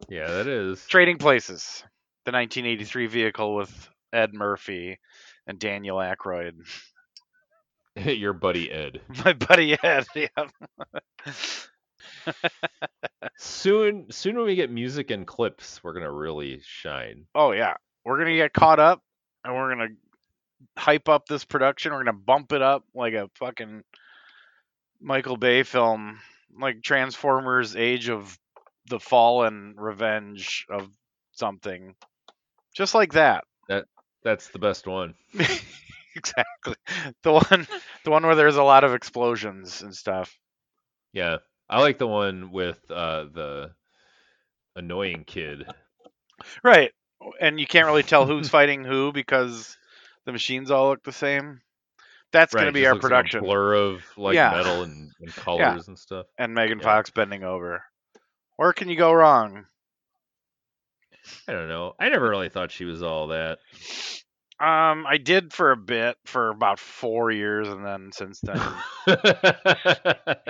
Yeah, 0.09 0.27
that 0.27 0.47
is. 0.47 0.85
Trading 0.87 1.19
Places, 1.19 1.83
the 2.25 2.31
1983 2.31 3.07
vehicle 3.07 3.55
with 3.55 3.89
Ed 4.11 4.33
Murphy 4.33 4.99
and 5.47 5.57
Daniel 5.57 5.97
Aykroyd. 5.97 6.53
Your 7.95 8.33
buddy 8.33 8.69
Ed. 8.69 8.99
My 9.23 9.33
buddy 9.33 9.77
Ed. 9.81 10.05
Yeah. 10.15 10.27
soon, 13.37 14.07
soon 14.11 14.35
when 14.37 14.45
we 14.45 14.55
get 14.55 14.71
music 14.71 15.11
and 15.11 15.25
clips, 15.25 15.83
we're 15.83 15.93
gonna 15.93 16.11
really 16.11 16.61
shine. 16.63 17.25
Oh 17.35 17.51
yeah, 17.51 17.75
we're 18.05 18.17
gonna 18.17 18.35
get 18.35 18.53
caught 18.53 18.79
up, 18.79 19.01
and 19.43 19.55
we're 19.55 19.69
gonna 19.69 19.89
hype 20.77 21.09
up 21.09 21.27
this 21.27 21.45
production. 21.45 21.91
We're 21.91 22.03
gonna 22.03 22.13
bump 22.13 22.53
it 22.53 22.61
up 22.61 22.83
like 22.93 23.13
a 23.13 23.29
fucking 23.35 23.83
Michael 24.99 25.37
Bay 25.37 25.63
film, 25.63 26.19
like 26.59 26.81
Transformers: 26.81 27.75
Age 27.75 28.09
of 28.09 28.37
the 28.89 28.99
Fallen, 28.99 29.75
Revenge 29.77 30.65
of 30.69 30.89
something, 31.31 31.95
just 32.75 32.95
like 32.95 33.13
that. 33.13 33.43
That 33.67 33.85
that's 34.23 34.49
the 34.49 34.59
best 34.59 34.87
one. 34.87 35.15
exactly, 36.15 36.75
the 37.23 37.33
one, 37.33 37.67
the 38.03 38.11
one 38.11 38.25
where 38.25 38.35
there's 38.35 38.57
a 38.57 38.63
lot 38.63 38.83
of 38.83 38.93
explosions 38.93 39.81
and 39.81 39.95
stuff. 39.95 40.37
Yeah, 41.13 41.37
I 41.71 41.79
like 41.79 41.97
the 41.97 42.07
one 42.07 42.51
with 42.51 42.79
uh, 42.91 43.23
the 43.33 43.71
annoying 44.75 45.23
kid. 45.25 45.65
Right, 46.63 46.91
and 47.39 47.59
you 47.59 47.67
can't 47.67 47.85
really 47.87 48.03
tell 48.03 48.25
who's 48.25 48.49
fighting 48.49 48.83
who 48.83 49.11
because 49.13 49.77
the 50.25 50.31
machines 50.31 50.71
all 50.71 50.89
look 50.89 51.03
the 51.03 51.11
same. 51.13 51.61
That's 52.31 52.53
Right, 52.53 52.63
gonna 52.63 52.71
be 52.73 52.81
just 52.81 52.87
our 52.87 52.95
looks 52.95 53.09
like 53.09 53.19
a 53.19 53.23
production. 53.23 53.41
blur 53.45 53.73
of 53.75 54.03
like 54.17 54.35
Yeah. 54.35 54.51
metal 54.51 54.83
and, 54.83 55.11
and 55.21 55.35
colors 55.35 55.87
and 55.87 55.97
stuff. 55.97 56.27
and 56.37 56.53
Megan 56.53 56.79
Yeah. 56.79 56.85
Fox 56.85 57.09
bending 57.09 57.43
over. 57.43 57.83
Where 58.57 58.73
can 58.73 58.89
you 58.89 58.95
go 58.97 59.11
wrong? 59.13 59.65
I 61.47 61.51
don't 61.53 61.67
know. 61.69 61.93
I 61.99 62.09
never 62.09 62.29
really 62.29 62.49
thought 62.49 62.71
she 62.71 62.85
was 62.85 63.01
all 63.03 63.27
that. 63.27 63.59
Um, 64.61 65.07
I 65.07 65.17
did 65.17 65.53
for 65.53 65.71
a 65.71 65.77
bit, 65.77 66.17
for 66.25 66.49
about 66.49 66.77
four 66.77 67.31
years, 67.31 67.67
and 67.67 67.83
then 67.83 68.11
since 68.11 68.39
then, 68.41 68.59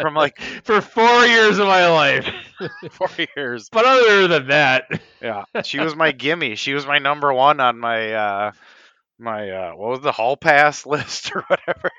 From 0.01 0.15
like- 0.15 0.39
for 0.63 0.81
four 0.81 1.25
years 1.25 1.57
of 1.59 1.67
my 1.67 1.87
life. 1.87 2.27
four 2.91 3.07
years. 3.37 3.69
But 3.69 3.85
other 3.85 4.27
than 4.27 4.47
that, 4.47 4.89
Yeah, 5.21 5.43
she 5.63 5.79
was 5.79 5.95
my 5.95 6.11
gimme. 6.11 6.55
She 6.55 6.73
was 6.73 6.85
my 6.85 6.97
number 6.99 7.33
one 7.33 7.59
on 7.61 7.79
my 7.79 8.11
uh, 8.13 8.51
my 9.17 9.49
uh, 9.49 9.71
what 9.75 9.89
was 9.91 10.01
the 10.01 10.11
hall 10.11 10.35
pass 10.35 10.85
list 10.85 11.31
or 11.35 11.43
whatever. 11.47 11.91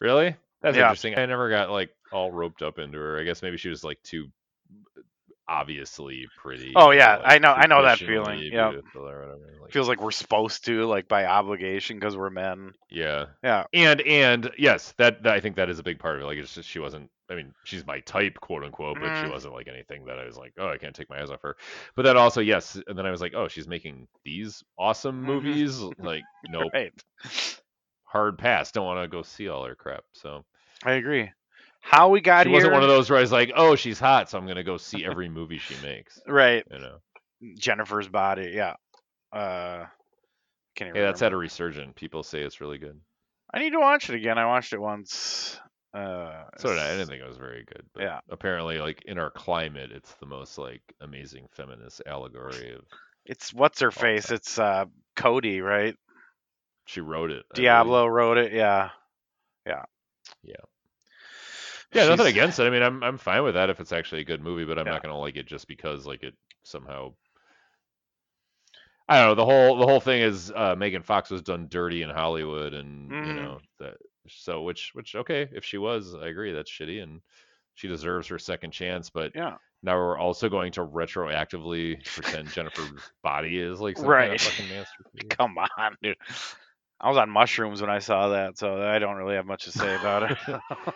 really, 0.00 0.36
that's 0.62 0.76
Yeah. 0.76 0.84
interesting. 0.84 1.18
I 1.18 1.26
never 1.26 1.50
got 1.50 1.70
like 1.70 1.90
all 2.12 2.30
roped 2.32 2.62
up 2.62 2.78
into 2.78 2.98
her. 2.98 3.18
I 3.20 3.24
guess 3.24 3.42
maybe 3.42 3.58
she 3.58 3.68
was 3.68 3.84
like 3.84 4.02
too 4.02 4.28
obviously 5.48 6.26
pretty. 6.42 6.72
Oh, 6.76 6.90
yeah, 6.90 7.16
like, 7.16 7.22
I 7.26 7.38
know- 7.38 7.52
I 7.52 7.66
know 7.66 7.82
that 7.82 7.98
feeling, 7.98 8.40
yeah. 8.52 8.70
beautiful 8.70 9.08
or 9.08 9.20
whatever. 9.20 9.42
Like, 9.62 9.72
Feels 9.72 9.88
like 9.88 10.00
we're 10.00 10.10
supposed 10.12 10.64
to, 10.66 10.84
like 10.86 11.08
by 11.08 11.24
obligation, 11.26 11.98
because 11.98 12.16
we're 12.16 12.30
men. 12.30 12.72
yeah, 12.90 13.26
Yeah, 13.42 13.64
and 13.72 14.00
and 14.02 14.50
yes, 14.58 14.92
that, 14.98 15.22
that 15.24 15.32
I 15.34 15.40
think 15.40 15.56
that 15.56 15.68
is 15.70 15.78
a 15.78 15.82
big 15.82 15.98
part 15.98 16.16
of 16.16 16.22
it. 16.22 16.24
Like 16.26 16.38
it's 16.38 16.54
just 16.54 16.68
she 16.68 16.78
wasn't. 16.78 17.10
I 17.28 17.34
mean, 17.34 17.52
she's 17.64 17.84
my 17.84 17.98
type, 18.00 18.38
quote 18.40 18.62
unquote, 18.62 18.98
but 19.00 19.16
she 19.16 19.26
Mhm. 19.26 19.30
wasn't 19.32 19.54
like 19.54 19.66
anything 19.66 20.04
that 20.04 20.18
I 20.20 20.24
was 20.26 20.36
like, 20.36 20.52
oh, 20.58 20.68
I 20.68 20.78
can't 20.78 20.94
take 20.94 21.10
my 21.10 21.20
eyes 21.20 21.30
off 21.30 21.42
her. 21.42 21.56
But 21.96 22.02
then 22.02 22.16
also, 22.16 22.40
yes, 22.40 22.80
and 22.86 22.96
then 22.96 23.04
I 23.04 23.10
was 23.10 23.20
like, 23.20 23.34
oh, 23.34 23.48
she's 23.48 23.66
making 23.66 24.06
these 24.24 24.62
awesome 24.78 25.22
Mhm. 25.22 25.26
movies. 25.26 25.80
Like, 25.98 26.22
nope, 26.48 26.70
right. 26.72 26.92
hard 28.04 28.38
pass. 28.38 28.70
Don't 28.70 28.86
want 28.86 29.02
to 29.02 29.08
go 29.08 29.22
see 29.22 29.48
all 29.48 29.64
her 29.64 29.74
crap. 29.74 30.04
So 30.12 30.44
I 30.84 30.92
agree. 30.92 31.30
How 31.88 32.08
we 32.08 32.20
got 32.20 32.44
she 32.46 32.48
here? 32.50 32.56
wasn't 32.56 32.72
one 32.72 32.82
of 32.82 32.88
those 32.88 33.08
where 33.08 33.18
I 33.18 33.22
was 33.22 33.30
like, 33.30 33.52
oh, 33.54 33.76
she's 33.76 34.00
hot, 34.00 34.28
so 34.28 34.38
I'm 34.38 34.46
gonna 34.48 34.64
go 34.64 34.76
see 34.76 35.04
every 35.04 35.28
movie 35.28 35.58
she 35.58 35.76
makes. 35.84 36.20
Right, 36.26 36.64
You 36.68 36.80
know, 36.80 36.96
Jennifer's 37.56 38.08
body. 38.08 38.52
Yeah. 38.52 38.74
Uh, 39.32 39.86
can't 40.74 40.88
even 40.88 40.96
hey, 40.96 41.06
that's 41.06 41.20
had 41.20 41.32
a 41.32 41.36
resurgent. 41.36 41.94
People 41.94 42.24
say 42.24 42.40
it's 42.40 42.60
really 42.60 42.78
good. 42.78 42.98
I 43.54 43.60
need 43.60 43.70
to 43.70 43.78
watch 43.78 44.10
it 44.10 44.16
again. 44.16 44.36
I 44.36 44.46
watched 44.46 44.72
it 44.72 44.80
once. 44.80 45.60
Uh, 45.94 46.42
So 46.58 46.70
did 46.70 46.78
I. 46.78 46.88
I 46.88 46.96
didn't 46.96 47.06
think 47.06 47.22
it 47.22 47.28
was 47.28 47.36
very 47.36 47.64
good. 47.64 47.84
But 47.94 48.02
Yeah. 48.02 48.18
Apparently, 48.30 48.78
like 48.78 49.02
in 49.06 49.18
our 49.20 49.30
climate, 49.30 49.92
it's 49.92 50.12
the 50.14 50.26
most 50.26 50.58
like 50.58 50.82
amazing 51.00 51.46
feminist 51.52 52.02
allegory 52.04 52.74
of. 52.74 52.82
It's 53.24 53.54
what's 53.54 53.80
her 53.80 53.92
face? 53.92 54.26
time. 54.26 54.36
It's 54.36 54.58
uh 54.58 54.84
Cody, 55.14 55.60
right? 55.60 55.94
She 56.86 57.00
wrote 57.00 57.30
it. 57.30 57.44
Diablo 57.54 58.06
wrote 58.06 58.38
it. 58.38 58.52
Yeah. 58.52 58.90
Yeah. 59.64 59.84
Yeah. 60.42 60.56
Yeah, 61.96 62.06
nothing 62.08 62.26
She's- 62.26 62.32
against 62.36 62.58
it. 62.60 62.64
I 62.64 62.70
mean, 62.70 62.82
I'm 62.82 63.02
I'm 63.02 63.18
fine 63.18 63.42
with 63.44 63.54
that 63.54 63.70
if 63.70 63.80
it's 63.80 63.92
actually 63.92 64.20
a 64.20 64.24
good 64.24 64.40
movie, 64.42 64.64
but 64.64 64.78
I'm 64.78 64.86
Yeah. 64.86 64.92
not 64.92 65.02
gonna 65.02 65.18
like 65.18 65.36
it 65.36 65.46
just 65.46 65.66
because 65.68 66.06
like 66.06 66.22
it 66.22 66.34
somehow. 66.62 67.14
I 69.08 69.18
don't 69.18 69.28
know. 69.28 69.34
The 69.36 69.44
whole 69.44 69.76
the 69.78 69.86
whole 69.86 70.00
thing 70.00 70.20
is 70.22 70.50
uh, 70.54 70.74
Megan 70.76 71.02
Fox 71.02 71.30
was 71.30 71.42
done 71.42 71.68
dirty 71.70 72.02
in 72.02 72.10
Hollywood, 72.10 72.74
and 72.74 73.10
you 73.10 73.16
Mhm. 73.16 73.34
know 73.36 73.60
that. 73.78 73.94
So 74.28 74.62
which 74.62 74.90
which 74.94 75.14
okay, 75.14 75.48
if 75.52 75.64
she 75.64 75.78
was, 75.78 76.14
I 76.14 76.26
agree 76.26 76.52
that's 76.52 76.70
shitty, 76.70 77.02
and 77.02 77.20
she 77.76 77.86
deserves 77.88 78.26
her 78.28 78.38
second 78.38 78.72
chance. 78.72 79.08
But 79.10 79.32
Yeah. 79.36 79.58
now 79.84 79.96
we're 79.96 80.18
also 80.18 80.48
going 80.48 80.72
to 80.72 80.80
retroactively 80.84 82.04
pretend 82.04 82.50
Jennifer's 82.52 82.90
body 83.22 83.58
is 83.58 83.80
like 83.80 83.96
some 83.96 84.06
kind 84.06 84.10
Right. 84.12 84.32
of 84.34 84.40
fucking 84.40 84.68
masterpiece. 84.70 85.28
Come 85.38 85.56
on, 85.58 85.96
dude. 86.02 86.16
I 86.98 87.08
was 87.08 87.18
on 87.18 87.30
mushrooms 87.30 87.80
when 87.82 87.90
I 87.90 87.98
saw 88.00 88.28
that, 88.30 88.58
so 88.58 88.82
I 88.82 88.98
don't 88.98 89.16
really 89.16 89.36
have 89.36 89.46
much 89.46 89.64
to 89.66 89.70
say 89.72 89.94
about 89.94 90.32
it. 90.32 90.38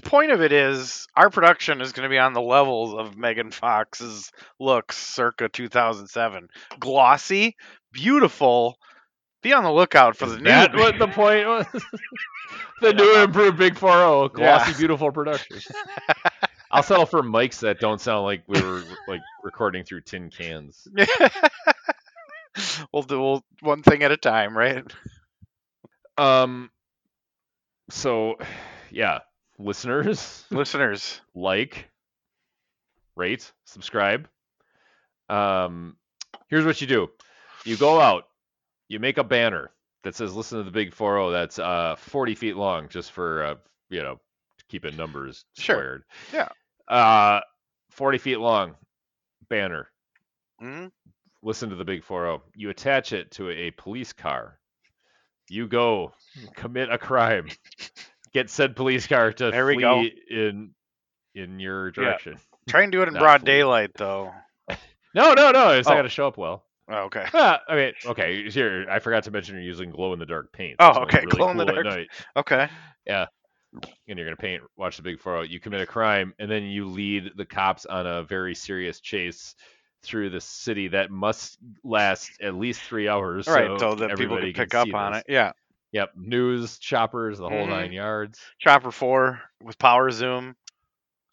the 0.00 0.08
point 0.08 0.30
of 0.30 0.40
it 0.40 0.52
is, 0.52 1.06
our 1.16 1.30
production 1.30 1.80
is 1.80 1.92
going 1.92 2.08
to 2.08 2.12
be 2.12 2.18
on 2.18 2.32
the 2.32 2.40
levels 2.40 2.94
of 2.94 3.16
Megan 3.16 3.50
Fox's 3.50 4.30
looks 4.58 4.96
circa 4.96 5.48
2007. 5.48 6.48
Glossy, 6.78 7.56
beautiful. 7.92 8.76
Be 9.42 9.52
on 9.52 9.64
the 9.64 9.72
lookout 9.72 10.16
for 10.16 10.26
Is 10.26 10.26
the 10.26 10.38
new. 10.38 10.50
that 10.50 10.72
what 10.74 10.98
the 10.98 11.08
point 11.08 11.46
was? 11.46 11.66
the 12.80 12.92
new 12.92 13.22
improved 13.22 13.58
Big 13.58 13.76
4 13.76 14.28
glossy, 14.30 14.72
Yeah. 14.72 14.74
beautiful 14.78 15.12
production. 15.12 15.60
I'll 16.70 16.82
settle 16.82 17.06
for 17.06 17.22
mics 17.22 17.60
that 17.60 17.80
don't 17.80 18.00
sound 18.00 18.24
like 18.24 18.44
we 18.46 18.60
were 18.60 18.82
like 19.08 19.20
recording 19.42 19.84
through 19.84 20.02
tin 20.02 20.30
cans. 20.30 20.86
we'll 22.92 23.02
do 23.02 23.20
we'll, 23.20 23.44
one 23.60 23.82
thing 23.82 24.02
at 24.02 24.12
a 24.12 24.16
time, 24.16 24.56
right? 24.56 24.84
Um. 26.16 26.70
So, 27.90 28.36
yeah, 28.90 29.20
listeners, 29.60 30.44
Listeners, 30.50 31.20
like, 31.34 31.88
rate, 33.16 33.50
subscribe. 33.64 34.28
Um, 35.28 35.96
here's 36.48 36.64
what 36.64 36.80
you 36.80 36.86
do: 36.86 37.10
you 37.64 37.76
go 37.76 38.00
out, 38.00 38.24
you 38.88 38.98
make 38.98 39.18
a 39.18 39.24
banner 39.24 39.70
that 40.02 40.16
says 40.16 40.34
"Listen 40.34 40.58
to 40.58 40.64
the 40.64 40.70
Big 40.70 40.94
40 40.94 41.32
That's 41.32 41.58
uh 41.58 41.96
40 41.96 42.34
feet 42.34 42.56
long, 42.56 42.88
just 42.88 43.12
for 43.12 43.44
uh, 43.44 43.54
you 43.90 44.02
know 44.02 44.18
keeping 44.68 44.96
numbers 44.96 45.44
squared. 45.54 46.04
Sure. 46.30 46.48
Yeah. 46.88 46.94
Uh, 46.94 47.40
40 47.90 48.18
feet 48.18 48.38
long 48.38 48.74
banner. 49.48 49.88
Mm-hmm. 50.62 50.86
Listen 51.42 51.70
to 51.70 51.76
the 51.76 51.84
Big 51.84 52.04
40. 52.04 52.42
You 52.54 52.70
attach 52.70 53.12
it 53.12 53.30
to 53.32 53.50
a 53.50 53.70
police 53.72 54.12
car. 54.12 54.58
You 55.48 55.66
go 55.66 56.12
commit 56.54 56.90
a 56.90 56.98
crime. 56.98 57.48
Get 58.32 58.50
said 58.50 58.76
police 58.76 59.06
car 59.06 59.32
to 59.32 59.50
There 59.50 59.66
we 59.66 59.74
flee 59.74 59.82
go. 59.82 60.04
in 60.30 60.70
in 61.34 61.60
your 61.60 61.90
direction. 61.90 62.38
try 62.68 62.82
and 62.82 62.92
do 62.92 63.02
it 63.02 63.08
in 63.08 63.14
Not 63.14 63.20
broad 63.20 63.40
fully. 63.40 63.52
daylight, 63.52 63.90
though. 63.96 64.32
No, 65.12 65.34
no, 65.34 65.50
no. 65.50 65.70
It's 65.70 65.88
Oh. 65.88 65.90
not 65.90 65.96
gonna 65.96 66.08
show 66.08 66.28
up 66.28 66.38
well. 66.38 66.64
Oh, 66.88 67.02
okay. 67.06 67.24
Ah, 67.34 67.60
I 67.68 67.74
mean, 67.74 67.92
okay. 68.06 68.48
Here, 68.48 68.86
I 68.88 69.00
forgot 69.00 69.24
to 69.24 69.32
mention 69.32 69.56
you're 69.56 69.64
using 69.64 69.90
glow 69.90 70.12
in 70.12 70.20
the 70.20 70.26
dark 70.26 70.52
paint. 70.52 70.76
Oh, 70.78 71.00
okay, 71.02 71.18
really 71.18 71.30
glow 71.36 71.50
in 71.50 71.56
the 71.56 71.64
dark. 71.64 71.84
night. 71.84 72.08
Okay. 72.36 72.68
Yeah. 73.06 73.26
And 74.08 74.18
you're 74.18 74.24
gonna 74.26 74.36
paint. 74.36 74.62
Watch 74.76 74.96
the 74.98 75.02
big 75.02 75.18
four. 75.20 75.36
out. 75.38 75.50
You 75.50 75.58
commit 75.58 75.80
a 75.80 75.86
crime, 75.86 76.32
and 76.38 76.48
then 76.50 76.62
you 76.64 76.86
lead 76.86 77.32
the 77.36 77.44
cops 77.44 77.86
on 77.86 78.06
a 78.06 78.22
very 78.22 78.54
serious 78.54 79.00
chase 79.00 79.56
through 80.04 80.30
the 80.30 80.40
city 80.40 80.88
that 80.88 81.10
must 81.10 81.58
last 81.84 82.30
at 82.40 82.54
least 82.54 82.80
three 82.82 83.08
hours. 83.08 83.46
All 83.48 83.54
right, 83.54 83.66
so 83.80 83.90
so 83.90 83.94
that 83.96 84.16
people 84.16 84.38
can 84.38 84.52
pick 84.52 84.74
up 84.76 84.92
on 84.94 85.12
this. 85.12 85.20
it. 85.26 85.32
Yeah. 85.32 85.52
Yep, 85.92 86.12
news, 86.16 86.78
choppers, 86.78 87.38
the 87.38 87.48
whole 87.48 87.66
Mhm. 87.66 87.70
nine 87.70 87.92
yards. 87.92 88.38
Chopper 88.60 88.90
4 88.92 89.40
with 89.62 89.78
power 89.78 90.10
zoom. 90.10 90.56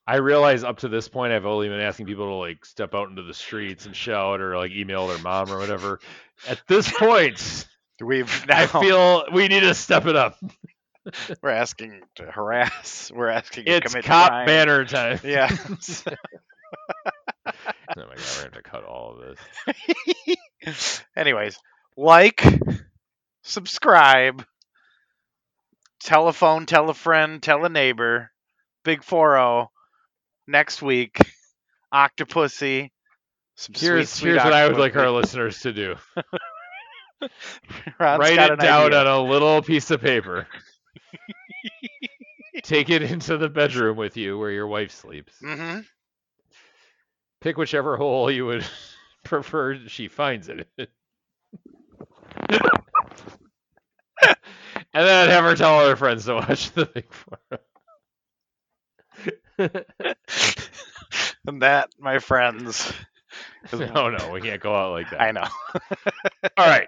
I 0.07 0.17
realize 0.17 0.63
up 0.63 0.79
to 0.79 0.87
this 0.87 1.07
point, 1.09 1.33
I've 1.33 1.45
only 1.45 1.67
been 1.67 1.81
asking 1.81 2.05
people 2.07 2.27
to 2.27 2.35
like 2.35 2.65
step 2.65 2.95
out 2.95 3.09
into 3.09 3.23
the 3.23 3.33
streets 3.33 3.85
and 3.85 3.95
shout 3.95 4.39
or 4.41 4.57
like 4.57 4.71
email 4.71 5.07
their 5.07 5.17
mom 5.19 5.51
or 5.51 5.57
whatever. 5.59 5.99
At 6.47 6.61
this 6.67 6.91
point, 6.91 7.67
We've 7.99 8.45
now 8.47 8.61
I 8.61 8.67
feel 8.67 9.25
we 9.33 9.47
need 9.47 9.61
to 9.61 9.73
step 9.73 10.05
it 10.05 10.15
up. 10.15 10.37
we're 11.41 11.49
asking 11.49 12.01
to 12.15 12.23
harass. 12.31 13.11
We're 13.13 13.29
asking 13.29 13.65
to 13.65 13.71
It's 13.71 13.91
commit 13.91 14.05
cop 14.05 14.29
crime. 14.29 14.45
banner 14.45 14.85
time. 14.85 15.19
Yeah. 15.23 15.49
Oh 17.45 17.51
my 17.95 18.03
god, 18.03 18.09
we're 18.09 18.15
gonna 18.15 18.43
have 18.43 18.51
to 18.53 18.61
cut 18.61 18.83
all 18.83 19.17
of 19.17 19.37
this. 20.65 21.01
Anyways, 21.15 21.57
like, 21.95 22.43
subscribe, 23.47 24.45
telephone, 26.01 26.65
tell 26.65 26.89
a 26.89 26.93
friend, 26.93 27.41
tell 27.41 27.65
a 27.65 27.69
neighbor. 27.69 28.31
Big 28.83 29.03
4 29.03 29.69
next 30.47 30.81
week. 30.81 31.17
Octopussy. 31.93 32.91
Some 33.55 33.73
Here's 33.75 34.09
sweet, 34.09 34.19
sweet 34.21 34.29
here's 34.31 34.43
what 34.43 34.53
I 34.53 34.67
would 34.67 34.77
like 34.77 34.95
our 34.95 35.09
listeners 35.19 35.61
to 35.61 35.73
do. 35.73 35.95
Write 37.99 38.33
it 38.33 38.59
down 38.59 38.87
idea. 38.87 38.99
on 38.99 39.07
a 39.07 39.23
little 39.23 39.61
piece 39.61 39.89
of 39.91 40.01
paper. 40.01 40.47
Take 42.63 42.89
it 42.89 43.01
into 43.01 43.37
the 43.37 43.49
bedroom 43.49 43.97
with 43.97 44.17
you 44.17 44.37
where 44.37 44.51
your 44.51 44.67
wife 44.67 44.91
sleeps. 44.91 45.33
Mhm. 45.41 45.85
Pick 47.41 47.57
whichever 47.57 47.97
hole 47.97 48.29
you 48.29 48.45
would 48.45 48.65
prefer 49.23 49.79
she 49.87 50.07
finds 50.07 50.49
it 50.49 50.67
in. 50.77 50.87
and 54.27 54.35
then 54.93 55.29
have 55.29 55.43
her 55.43 55.55
tell 55.55 55.73
all 55.73 55.87
her 55.87 55.95
friends 55.95 56.25
to 56.25 56.35
watch 56.35 56.71
the 56.71 56.85
Big 56.85 57.05
Four. 57.11 57.39
and 61.47 61.61
that, 61.61 61.89
my 61.99 62.19
friends, 62.19 62.91
no, 63.73 64.09
no, 64.09 64.31
we 64.31 64.41
can't 64.41 64.61
go 64.61 64.75
out 64.75 64.91
like 64.91 65.09
that. 65.09 65.21
I 65.21 65.31
know. 65.31 65.47
All 66.57 66.67
right. 66.67 66.87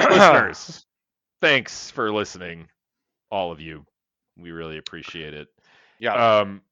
Listeners, 0.00 0.84
thanks 1.40 1.90
for 1.90 2.12
listening, 2.12 2.68
all 3.30 3.50
of 3.52 3.60
you. 3.60 3.84
We 4.36 4.52
really 4.52 4.78
appreciate 4.78 5.34
it. 5.34 5.48
Yeah. 5.98 6.40
Um, 6.40 6.62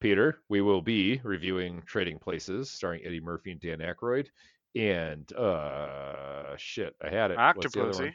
Peter, 0.00 0.38
we 0.48 0.60
will 0.60 0.80
be 0.80 1.20
reviewing 1.24 1.82
Trading 1.84 2.18
Places, 2.18 2.70
starring 2.70 3.02
Eddie 3.04 3.20
Murphy 3.20 3.50
and 3.50 3.60
Dan 3.60 3.78
Aykroyd, 3.78 4.28
and 4.76 5.30
uh, 5.32 6.56
shit, 6.56 6.94
I 7.02 7.08
had 7.10 7.30
it. 7.30 7.36
What's 7.38 7.72
the 7.74 7.82
other 7.82 7.90
Octopussy. 7.92 8.12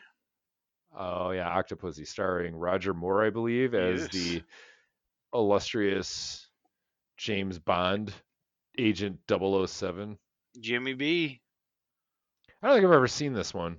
Oh 0.98 1.32
yeah, 1.32 1.50
Octopussy, 1.62 2.08
starring 2.08 2.56
Roger 2.56 2.94
Moore, 2.94 3.26
I 3.26 3.30
believe, 3.30 3.74
as 3.74 4.02
Yes. 4.02 4.12
the 4.12 4.44
illustrious 5.34 6.48
James 7.18 7.60
Bond 7.60 8.14
agent 8.78 9.20
007. 9.30 10.18
Jimmy 10.60 10.94
B. 10.94 11.42
I 12.62 12.68
don't 12.68 12.78
think 12.78 12.86
I've 12.88 12.94
ever 12.94 13.08
seen 13.08 13.34
this 13.34 13.54
one. 13.54 13.78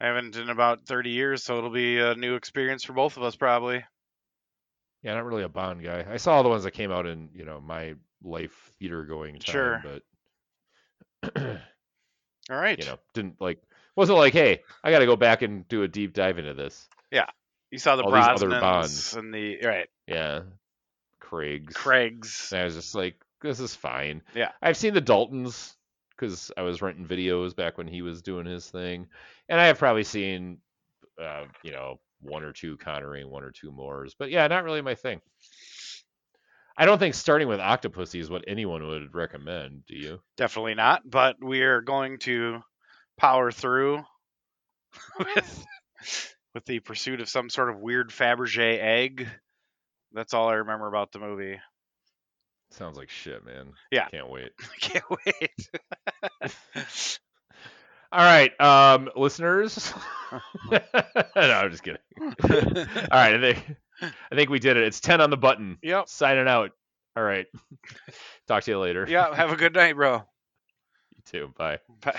I 0.00 0.06
haven't 0.06 0.36
in 0.36 0.50
about 0.50 0.86
30 0.86 1.10
years, 1.10 1.42
so 1.44 1.56
it'll 1.58 1.70
be 1.70 1.98
a 2.00 2.14
new 2.14 2.34
experience 2.34 2.84
for 2.84 2.92
both 2.92 3.16
of 3.16 3.22
us, 3.22 3.36
probably. 3.36 3.84
Yeah, 5.02 5.14
not 5.14 5.24
really 5.24 5.42
a 5.42 5.48
Bond 5.48 5.82
guy. 5.82 6.04
I 6.10 6.16
saw 6.16 6.34
all 6.36 6.42
the 6.42 6.48
ones 6.48 6.64
that 6.64 6.72
came 6.72 6.90
out 6.90 7.06
in, 7.06 7.28
you 7.34 7.44
know, 7.44 7.60
my 7.60 7.94
life 8.22 8.72
theater 8.78 9.04
going 9.04 9.38
time, 9.38 9.52
Sure. 9.52 9.82
but 11.22 11.36
All 12.50 12.56
right. 12.56 12.78
you 12.78 12.86
know, 12.86 12.98
didn't 13.14 13.40
like 13.40 13.58
wasn't 13.96 14.18
like, 14.18 14.32
hey, 14.32 14.60
I 14.84 14.90
got 14.90 15.00
to 15.00 15.06
go 15.06 15.16
back 15.16 15.42
and 15.42 15.66
do 15.68 15.82
a 15.82 15.88
deep 15.88 16.12
dive 16.12 16.38
into 16.38 16.54
this. 16.54 16.88
Yeah, 17.10 17.26
you 17.70 17.78
saw 17.78 17.96
the 17.96 18.02
all 18.04 18.12
these 18.12 18.24
other 18.24 18.48
Brosnans 18.48 18.60
Bonds. 18.60 19.16
and 19.16 19.34
the 19.34 19.58
right 19.64 19.88
Yeah, 20.06 20.42
Craig's. 21.20 21.74
Craigs. 21.74 22.48
And 22.52 22.60
I 22.60 22.64
was 22.64 22.74
just 22.74 22.94
like, 22.94 23.16
this 23.42 23.60
is 23.60 23.74
fine. 23.74 24.22
Yeah. 24.34 24.52
I've 24.62 24.76
seen 24.76 24.94
the 24.94 25.00
Daltons 25.00 25.74
because 26.10 26.50
I 26.56 26.62
was 26.62 26.80
renting 26.82 27.06
videos 27.06 27.54
back 27.54 27.78
when 27.78 27.88
he 27.88 28.02
was 28.02 28.22
doing 28.22 28.46
his 28.46 28.68
thing, 28.68 29.06
and 29.48 29.60
I 29.60 29.66
have 29.66 29.78
probably 29.78 30.04
seen, 30.04 30.58
uh, 31.22 31.44
you 31.62 31.72
know, 31.72 32.00
one 32.20 32.42
or 32.42 32.52
two 32.52 32.76
Connery, 32.78 33.24
one 33.24 33.44
or 33.44 33.50
two 33.50 33.70
Moores, 33.70 34.14
but 34.18 34.30
yeah, 34.30 34.46
not 34.46 34.64
really 34.64 34.80
my 34.80 34.94
thing. 34.94 35.20
I 36.78 36.84
don't 36.84 36.98
think 36.98 37.14
starting 37.14 37.48
with 37.48 37.58
Octopussy 37.58 38.20
is 38.20 38.28
what 38.28 38.44
anyone 38.46 38.86
would 38.86 39.14
recommend. 39.14 39.86
Do 39.86 39.96
you? 39.96 40.20
Definitely 40.36 40.74
not, 40.74 41.08
but 41.08 41.36
we 41.42 41.62
are 41.62 41.80
going 41.80 42.18
to 42.20 42.60
power 43.16 43.50
through 43.50 44.02
with 45.18 45.66
with 46.54 46.64
the 46.66 46.80
pursuit 46.80 47.20
of 47.20 47.28
some 47.28 47.48
sort 47.48 47.70
of 47.70 47.78
weird 47.78 48.10
Fabergé 48.10 48.78
egg. 48.80 49.28
That's 50.12 50.34
all 50.34 50.48
I 50.48 50.54
remember 50.54 50.86
about 50.86 51.12
the 51.12 51.18
movie. 51.18 51.58
Sounds 52.70 52.96
like 52.96 53.10
shit, 53.10 53.44
man. 53.44 53.72
Yeah. 53.90 54.08
Can't 54.08 54.30
wait. 54.30 54.50
Can't 54.80 55.04
wait. 55.10 55.68
All 58.12 58.24
right, 58.24 58.58
um, 58.60 59.10
listeners. 59.16 59.92
no, 60.70 60.80
I'm 61.34 61.70
just 61.70 61.82
kidding. 61.82 62.00
All 62.22 62.38
right, 63.10 63.34
I 63.34 63.40
think 63.40 63.76
I 64.02 64.34
think 64.34 64.50
we 64.50 64.58
did 64.58 64.76
it. 64.76 64.84
It's 64.84 65.00
ten 65.00 65.20
on 65.20 65.30
the 65.30 65.36
button. 65.36 65.78
yep. 65.82 66.08
Signing 66.08 66.48
out. 66.48 66.72
All 67.16 67.22
right. 67.22 67.46
Talk 68.48 68.64
to 68.64 68.70
you 68.70 68.78
later. 68.78 69.06
Yeah. 69.08 69.34
Have 69.34 69.50
a 69.50 69.56
good 69.56 69.74
night, 69.74 69.94
bro. 69.96 70.22
You 71.16 71.22
too. 71.24 71.54
Bye. 71.56 71.78
Bye. 72.02 72.12